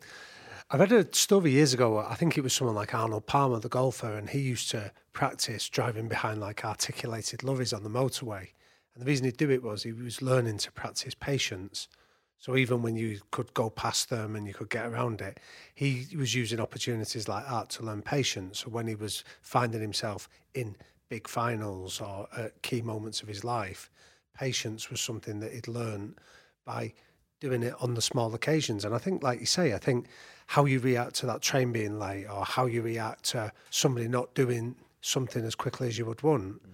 I 0.73 0.77
read 0.77 0.93
a 0.93 1.13
story 1.13 1.51
years 1.51 1.73
ago. 1.73 1.97
I 1.97 2.15
think 2.15 2.37
it 2.37 2.45
was 2.45 2.53
someone 2.53 2.77
like 2.77 2.95
Arnold 2.95 3.25
Palmer, 3.25 3.59
the 3.59 3.67
golfer, 3.67 4.13
and 4.13 4.29
he 4.29 4.39
used 4.39 4.71
to 4.71 4.93
practice 5.11 5.67
driving 5.67 6.07
behind 6.07 6.39
like 6.39 6.63
articulated 6.63 7.43
lorries 7.43 7.73
on 7.73 7.83
the 7.83 7.89
motorway. 7.89 8.47
And 8.93 9.01
the 9.01 9.05
reason 9.05 9.25
he'd 9.25 9.35
do 9.35 9.49
it 9.51 9.63
was 9.63 9.83
he 9.83 9.91
was 9.91 10.21
learning 10.21 10.59
to 10.59 10.71
practice 10.71 11.13
patience. 11.13 11.89
So 12.37 12.55
even 12.55 12.81
when 12.81 12.95
you 12.95 13.19
could 13.31 13.53
go 13.53 13.69
past 13.69 14.09
them 14.09 14.33
and 14.33 14.47
you 14.47 14.53
could 14.53 14.69
get 14.69 14.85
around 14.85 15.19
it, 15.19 15.41
he 15.75 16.07
was 16.17 16.33
using 16.33 16.61
opportunities 16.61 17.27
like 17.27 17.45
that 17.49 17.69
to 17.71 17.83
learn 17.83 18.01
patience. 18.01 18.59
So 18.59 18.69
when 18.69 18.87
he 18.87 18.95
was 18.95 19.25
finding 19.41 19.81
himself 19.81 20.29
in 20.53 20.77
big 21.09 21.27
finals 21.27 21.99
or 21.99 22.29
at 22.37 22.61
key 22.61 22.81
moments 22.81 23.21
of 23.21 23.27
his 23.27 23.43
life, 23.43 23.91
patience 24.33 24.89
was 24.89 25.01
something 25.01 25.41
that 25.41 25.51
he'd 25.51 25.67
learned 25.67 26.15
by 26.63 26.93
doing 27.41 27.63
it 27.63 27.73
on 27.81 27.95
the 27.95 28.01
small 28.01 28.33
occasions. 28.33 28.85
And 28.85 28.95
I 28.95 28.99
think, 28.99 29.21
like 29.21 29.41
you 29.41 29.45
say, 29.45 29.73
I 29.73 29.77
think 29.77 30.07
how 30.47 30.63
you 30.63 30.79
react 30.79 31.15
to 31.15 31.25
that 31.25 31.41
train 31.41 31.73
being 31.73 31.99
late 31.99 32.27
or 32.27 32.45
how 32.45 32.67
you 32.67 32.81
react 32.81 33.25
to 33.31 33.51
somebody 33.69 34.07
not 34.07 34.33
doing 34.33 34.75
something 35.01 35.43
as 35.43 35.55
quickly 35.55 35.89
as 35.89 35.97
you 35.97 36.05
would 36.05 36.21
want 36.21 36.61
mm. 36.61 36.69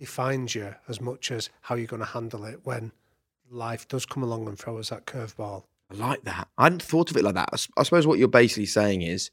defines 0.00 0.54
you 0.54 0.74
as 0.88 1.00
much 1.00 1.30
as 1.30 1.50
how 1.60 1.76
you're 1.76 1.86
going 1.86 2.00
to 2.00 2.08
handle 2.08 2.44
it 2.44 2.60
when 2.64 2.90
life 3.50 3.86
does 3.86 4.06
come 4.06 4.22
along 4.22 4.48
and 4.48 4.58
throw 4.58 4.78
us 4.78 4.88
that 4.88 5.06
curveball. 5.06 5.64
I 5.90 5.94
like 5.94 6.24
that. 6.24 6.48
I 6.56 6.64
hadn't 6.64 6.82
thought 6.82 7.10
of 7.10 7.16
it 7.16 7.24
like 7.24 7.34
that. 7.34 7.50
I 7.76 7.82
suppose 7.82 8.06
what 8.06 8.18
you're 8.18 8.28
basically 8.28 8.66
saying 8.66 9.02
is 9.02 9.30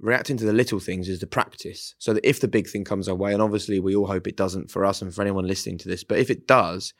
reacting 0.00 0.36
to 0.36 0.44
the 0.44 0.52
little 0.52 0.80
things 0.80 1.08
is 1.08 1.20
the 1.20 1.26
practice. 1.26 1.94
So 1.98 2.14
that 2.14 2.28
if 2.28 2.40
the 2.40 2.48
big 2.48 2.68
thing 2.68 2.84
comes 2.84 3.08
our 3.08 3.14
way, 3.14 3.32
and 3.32 3.42
obviously 3.42 3.80
we 3.80 3.94
all 3.94 4.06
hope 4.06 4.26
it 4.26 4.36
doesn't 4.36 4.70
for 4.70 4.84
us 4.84 5.02
and 5.02 5.14
for 5.14 5.22
anyone 5.22 5.46
listening 5.46 5.78
to 5.78 5.88
this, 5.88 6.04
but 6.04 6.18
if 6.18 6.30
it 6.30 6.46
does, 6.46 6.94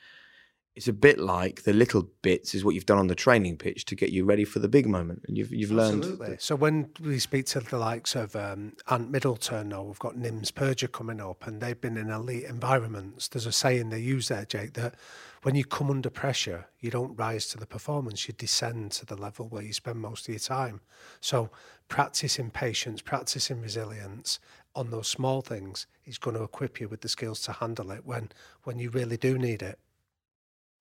it's 0.77 0.89
a 0.89 0.93
bit 0.93 1.21
like 1.21 1.63
the 1.63 1.73
little 1.73 2.09
bits 2.23 2.53
is 2.53 2.65
what 2.65 2.75
you've 2.75 2.87
done 2.87 2.99
on 2.99 3.07
the 3.07 3.15
training 3.15 3.57
pitch 3.57 3.85
to 3.85 3.95
get 3.95 4.11
you 4.11 4.25
ready 4.25 4.45
for 4.45 4.59
the 4.59 4.69
big 4.69 4.89
moment, 4.89 5.23
and 5.29 5.39
you've 5.39 5.53
you've 5.53 5.71
Absolutely. 5.71 6.27
learned. 6.27 6.41
So 6.41 6.57
when 6.57 6.91
we 7.01 7.21
speak 7.21 7.47
to 7.47 7.61
the 7.61 7.79
likes 7.79 8.17
of 8.17 8.35
um, 8.35 8.73
Ant 8.91 9.09
Middleton, 9.11 9.73
or 9.73 9.87
we've 9.87 9.99
got 10.01 10.17
Nims 10.17 10.51
Purja 10.51 10.91
coming 10.91 11.21
up, 11.21 11.47
and 11.47 11.61
they've 11.61 11.81
been 11.81 11.97
in 11.97 12.11
elite 12.11 12.45
environments. 12.45 13.29
There's 13.29 13.47
a 13.47 13.53
saying 13.53 13.91
they 13.91 14.01
use 14.01 14.29
there, 14.29 14.45
Jake, 14.45 14.73
that 14.73 14.97
when 15.43 15.55
you 15.55 15.65
come 15.65 15.91
under 15.91 16.11
pressure, 16.11 16.67
you 16.81 16.91
don't 16.91 17.17
rise 17.17 17.47
to 17.49 17.59
the 17.59 17.67
performance; 17.67 18.27
you 18.27 18.35
descend 18.35 18.91
to 18.93 19.07
the 19.07 19.17
level 19.17 19.49
where 19.49 19.63
you 19.63 19.73
spend 19.73 20.01
most 20.01 20.29
of 20.29 20.35
your 20.35 20.41
time. 20.41 20.81
So 21.21 21.51
practicing 21.87 22.51
patience, 22.51 23.01
practicing 23.01 23.61
resilience 23.61 24.41
on 24.75 24.91
those 24.91 25.07
small 25.07 25.41
things 25.41 25.87
is 26.05 26.19
going 26.19 26.35
to 26.35 26.43
equip 26.43 26.81
you 26.81 26.89
with 26.89 27.03
the 27.03 27.09
skills 27.09 27.43
to 27.43 27.53
handle 27.53 27.93
it 27.93 28.05
when 28.05 28.33
when 28.65 28.81
you 28.81 28.91
really 28.91 29.17
do 29.17 29.39
need 29.39 29.63
it. 29.63 29.79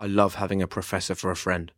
I 0.04 0.08
love 0.08 0.36
having 0.36 0.62
a 0.62 0.68
professor 0.68 1.16
for 1.16 1.32
a 1.32 1.36
friend. 1.36 1.72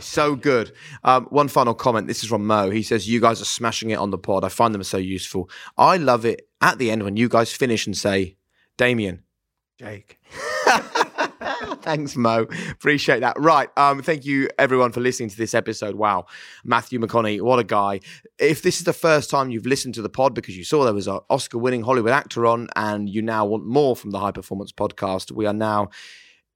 so 0.00 0.36
good. 0.36 0.70
Um, 1.02 1.24
one 1.24 1.48
final 1.48 1.74
comment. 1.74 2.06
This 2.06 2.22
is 2.22 2.28
from 2.28 2.46
Mo. 2.46 2.70
He 2.70 2.84
says, 2.84 3.08
You 3.08 3.20
guys 3.20 3.42
are 3.42 3.46
smashing 3.46 3.90
it 3.90 3.96
on 3.96 4.12
the 4.12 4.18
pod. 4.18 4.44
I 4.44 4.48
find 4.48 4.72
them 4.72 4.84
so 4.84 4.96
useful. 4.96 5.50
I 5.76 5.96
love 5.96 6.24
it 6.24 6.48
at 6.60 6.78
the 6.78 6.88
end 6.88 7.02
when 7.02 7.16
you 7.16 7.28
guys 7.28 7.52
finish 7.52 7.84
and 7.84 7.96
say, 7.96 8.36
Damian. 8.76 9.24
Jake. 9.76 10.20
Thanks, 11.82 12.14
Mo. 12.14 12.46
Appreciate 12.70 13.20
that. 13.20 13.36
Right. 13.40 13.70
Um, 13.76 14.02
thank 14.02 14.24
you, 14.24 14.48
everyone, 14.56 14.92
for 14.92 15.00
listening 15.00 15.30
to 15.30 15.36
this 15.36 15.54
episode. 15.54 15.96
Wow. 15.96 16.26
Matthew 16.64 17.00
McConaughey, 17.00 17.40
what 17.40 17.58
a 17.58 17.64
guy. 17.64 18.00
If 18.38 18.62
this 18.62 18.78
is 18.78 18.84
the 18.84 18.92
first 18.92 19.30
time 19.30 19.50
you've 19.50 19.66
listened 19.66 19.94
to 19.94 20.02
the 20.02 20.08
pod 20.08 20.32
because 20.32 20.56
you 20.56 20.62
saw 20.64 20.84
there 20.84 20.94
was 20.94 21.08
an 21.08 21.18
Oscar 21.28 21.58
winning 21.58 21.82
Hollywood 21.82 22.12
actor 22.12 22.46
on 22.46 22.68
and 22.76 23.08
you 23.08 23.20
now 23.20 23.46
want 23.46 23.66
more 23.66 23.96
from 23.96 24.10
the 24.10 24.20
High 24.20 24.32
Performance 24.32 24.70
Podcast, 24.70 25.32
we 25.32 25.46
are 25.46 25.52
now 25.52 25.90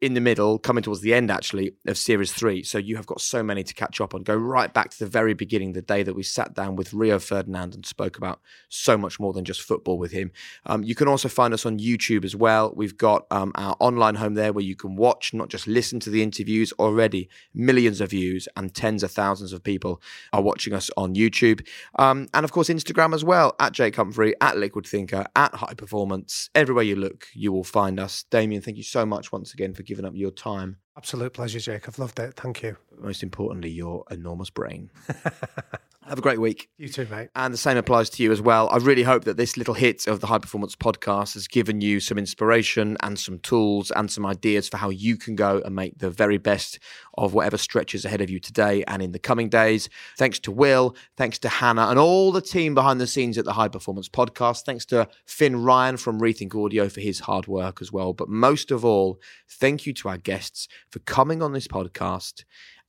in 0.03 0.15
the 0.15 0.21
middle, 0.21 0.59
coming 0.59 0.83
towards 0.83 1.01
the 1.01 1.15
end 1.15 1.31
actually 1.31 1.73
of 1.87 1.97
series 1.97 2.33
three. 2.33 2.65
So 2.65 2.77
you 2.77 2.97
have 2.97 3.07
got 3.07 3.21
so 3.21 3.41
many 3.41 3.63
to 3.63 3.73
catch 3.73 4.01
up 4.01 4.15
on. 4.15 4.25
Go 4.25 4.35
right 4.35 4.75
back 4.75 4.91
to 4.91 4.99
the 4.99 5.07
very 5.07 5.33
beginning, 5.33 5.73
the 5.73 5.81
day 5.81 6.03
that 6.03 6.15
we 6.15 6.25
sat 6.25 6.55
down 6.55 6.75
with 6.75 6.93
Rio 6.93 7.21
Ferdinand 7.21 7.77
and 7.77 7.87
spoke 7.87 8.19
about 8.19 8.41
so 8.69 8.99
much 8.99 9.21
more 9.21 9.33
than 9.33 9.45
just 9.45 9.63
football 9.63 9.99
with 9.99 10.11
him. 10.11 10.33
Um, 10.67 10.83
you 10.83 10.97
can 10.97 11.07
also 11.07 11.29
find 11.29 11.55
us 11.55 11.65
on 11.65 11.79
YouTube 11.79 12.25
as 12.25 12.35
well. 12.35 12.73
We've 12.75 12.99
got 12.99 13.27
um, 13.31 13.53
our 13.55 13.77
online 13.79 14.17
home 14.17 14.35
there 14.35 14.53
where 14.53 14.65
you 14.65 14.75
can 14.75 14.97
watch, 14.97 15.33
not 15.33 15.49
just 15.49 15.69
listen 15.69 16.01
to 16.01 16.11
the 16.11 16.23
interviews. 16.23 16.73
Already 16.81 17.29
millions 17.55 18.01
of 18.01 18.11
views 18.11 18.49
and 18.57 18.75
tens 18.75 19.05
of 19.05 19.13
thousands 19.13 19.53
of 19.53 19.63
people 19.63 20.03
are 20.33 20.43
watching 20.43 20.73
us 20.73 20.91
on 20.97 21.15
YouTube. 21.15 21.65
Um, 21.97 22.29
and 22.35 22.43
of 22.43 22.51
course, 22.51 22.69
Instagram 22.69 23.15
as 23.15 23.25
well 23.25 23.55
at 23.61 23.73
Jake 23.73 23.95
Humphrey, 23.95 24.35
at 24.41 24.57
Liquid 24.57 24.85
Thinker, 24.85 25.27
at 25.37 25.55
High 25.55 25.75
Performance. 25.75 26.51
Everywhere 26.57 26.83
you 26.83 26.97
look, 26.97 27.29
you 27.35 27.53
will 27.53 27.63
find 27.63 28.01
us. 28.01 28.25
Damian, 28.31 28.63
thank 28.63 28.77
you 28.77 28.83
so 28.83 29.07
much 29.07 29.31
once 29.31 29.55
again 29.55 29.75
for 29.75 29.85
giving 29.93 30.07
up 30.07 30.15
your 30.15 30.31
time. 30.31 30.77
Absolute 30.97 31.35
pleasure, 31.35 31.61
Jake. 31.61 31.87
I've 31.87 31.99
loved 31.99 32.19
it. 32.19 32.35
Thank 32.35 32.63
you. 32.63 32.79
Most 32.99 33.23
importantly, 33.23 33.69
your 33.69 34.05
enormous 34.11 34.49
brain. 34.49 34.91
Have 36.09 36.19
a 36.19 36.23
great 36.23 36.41
week. 36.41 36.69
You 36.79 36.89
too, 36.89 37.07
mate. 37.09 37.29
And 37.37 37.55
the 37.55 37.59
same 37.59 37.77
applies 37.77 38.11
to 38.11 38.25
you 38.25 38.33
as 38.33 38.43
well. 38.43 38.69
I 38.71 38.79
really 38.79 39.05
hope 39.05 39.23
that 39.25 39.37
this 39.37 39.57
little 39.57 39.75
hit 39.75 40.09
of 40.09 40.19
the 40.19 40.27
High 40.27 40.39
Performance 40.39 40.75
Podcast 40.75 41.35
has 41.35 41.47
given 41.47 41.81
you 41.81 42.01
some 42.01 42.19
inspiration 42.19 42.97
and 43.01 43.17
some 43.17 43.39
tools 43.39 43.93
and 43.93 44.11
some 44.11 44.27
ideas 44.27 44.69
for 44.69 44.79
how 44.79 44.91
you 44.91 45.17
can 45.17 45.37
go 45.37 45.63
and 45.65 45.77
make 45.77 45.99
the 45.99 46.11
very 46.11 46.39
best 46.39 46.81
of 47.17 47.35
whatever 47.35 47.57
stretches 47.57 48.05
ahead 48.05 48.21
of 48.21 48.31
you 48.31 48.41
today 48.41 48.83
and 48.89 49.01
in 49.01 49.13
the 49.13 49.19
coming 49.21 49.49
days. 49.49 49.89
Thanks 50.19 50.41
to 50.41 50.51
Will, 50.51 50.97
thanks 51.17 51.39
to 51.41 51.49
Hannah, 51.49 51.87
and 51.87 52.01
all 52.01 52.33
the 52.33 52.41
team 52.41 52.75
behind 52.75 53.01
the 53.01 53.07
scenes 53.07 53.39
at 53.39 53.45
the 53.45 53.53
High 53.53 53.69
Performance 53.69 54.09
Podcast. 54.09 54.65
Thanks 54.65 54.85
to 54.87 55.09
Finn 55.25 55.63
Ryan 55.63 55.97
from 55.97 56.21
Rethink 56.21 56.53
Audio 56.53 56.89
for 56.89 57.01
his 57.01 57.21
hard 57.21 57.47
work 57.47 57.81
as 57.81 57.93
well. 57.93 58.13
But 58.13 58.29
most 58.29 58.73
of 58.73 58.85
all, 58.85 59.21
thank 59.49 59.87
you 59.87 59.93
to 59.95 60.09
our 60.09 60.19
guests 60.19 60.67
for 60.91 60.99
coming 60.99 61.43
on 61.43 61.53
this 61.53 61.69
podcast 61.69 62.43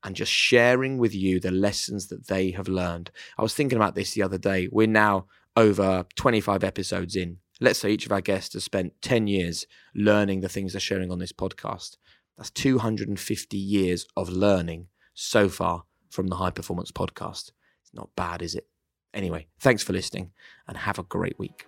and 0.03 0.15
just 0.15 0.31
sharing 0.31 0.97
with 0.97 1.15
you 1.15 1.39
the 1.39 1.51
lessons 1.51 2.07
that 2.07 2.27
they 2.27 2.51
have 2.51 2.67
learned. 2.67 3.11
I 3.37 3.41
was 3.41 3.53
thinking 3.53 3.77
about 3.77 3.95
this 3.95 4.13
the 4.13 4.23
other 4.23 4.37
day. 4.37 4.67
We're 4.71 4.87
now 4.87 5.27
over 5.55 6.05
25 6.15 6.63
episodes 6.63 7.15
in. 7.15 7.37
Let's 7.61 7.79
say 7.79 7.91
each 7.91 8.05
of 8.05 8.11
our 8.11 8.21
guests 8.21 8.53
has 8.53 8.63
spent 8.63 8.93
10 9.01 9.27
years 9.27 9.65
learning 9.95 10.41
the 10.41 10.49
things 10.49 10.73
they're 10.73 10.79
sharing 10.79 11.11
on 11.11 11.19
this 11.19 11.31
podcast. 11.31 11.97
That's 12.37 12.49
250 12.49 13.57
years 13.57 14.05
of 14.17 14.29
learning 14.29 14.87
so 15.13 15.47
far 15.47 15.83
from 16.09 16.27
the 16.27 16.35
High 16.37 16.51
Performance 16.51 16.91
Podcast. 16.91 17.51
It's 17.81 17.93
not 17.93 18.09
bad, 18.15 18.41
is 18.41 18.55
it? 18.55 18.67
Anyway, 19.13 19.47
thanks 19.59 19.83
for 19.83 19.93
listening 19.93 20.31
and 20.67 20.77
have 20.77 20.99
a 20.99 21.03
great 21.03 21.37
week. 21.37 21.67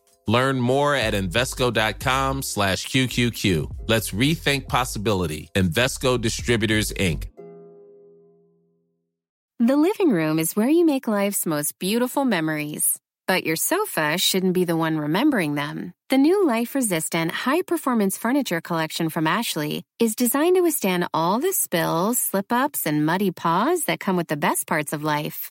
Learn 0.27 0.59
more 0.59 0.95
at 0.95 1.13
Invesco.com 1.13 2.43
slash 2.43 2.87
QQQ. 2.87 3.71
Let's 3.87 4.11
rethink 4.11 4.67
possibility. 4.67 5.49
Invesco 5.55 6.19
Distributors, 6.19 6.91
Inc. 6.93 7.27
The 9.59 9.77
living 9.77 10.09
room 10.09 10.39
is 10.39 10.55
where 10.55 10.69
you 10.69 10.85
make 10.85 11.07
life's 11.07 11.45
most 11.45 11.77
beautiful 11.77 12.25
memories. 12.25 12.99
But 13.27 13.45
your 13.45 13.55
sofa 13.55 14.17
shouldn't 14.17 14.53
be 14.53 14.65
the 14.65 14.75
one 14.75 14.97
remembering 14.97 15.53
them. 15.55 15.93
The 16.09 16.17
new 16.17 16.47
life 16.47 16.73
resistant, 16.73 17.31
high 17.31 17.61
performance 17.61 18.17
furniture 18.17 18.59
collection 18.59 19.09
from 19.09 19.27
Ashley 19.27 19.83
is 19.99 20.15
designed 20.15 20.55
to 20.55 20.61
withstand 20.61 21.07
all 21.13 21.39
the 21.39 21.53
spills, 21.53 22.17
slip 22.17 22.51
ups, 22.51 22.87
and 22.87 23.05
muddy 23.05 23.29
paws 23.29 23.83
that 23.83 23.99
come 23.99 24.17
with 24.17 24.27
the 24.27 24.35
best 24.35 24.65
parts 24.65 24.93
of 24.93 25.03
life. 25.03 25.50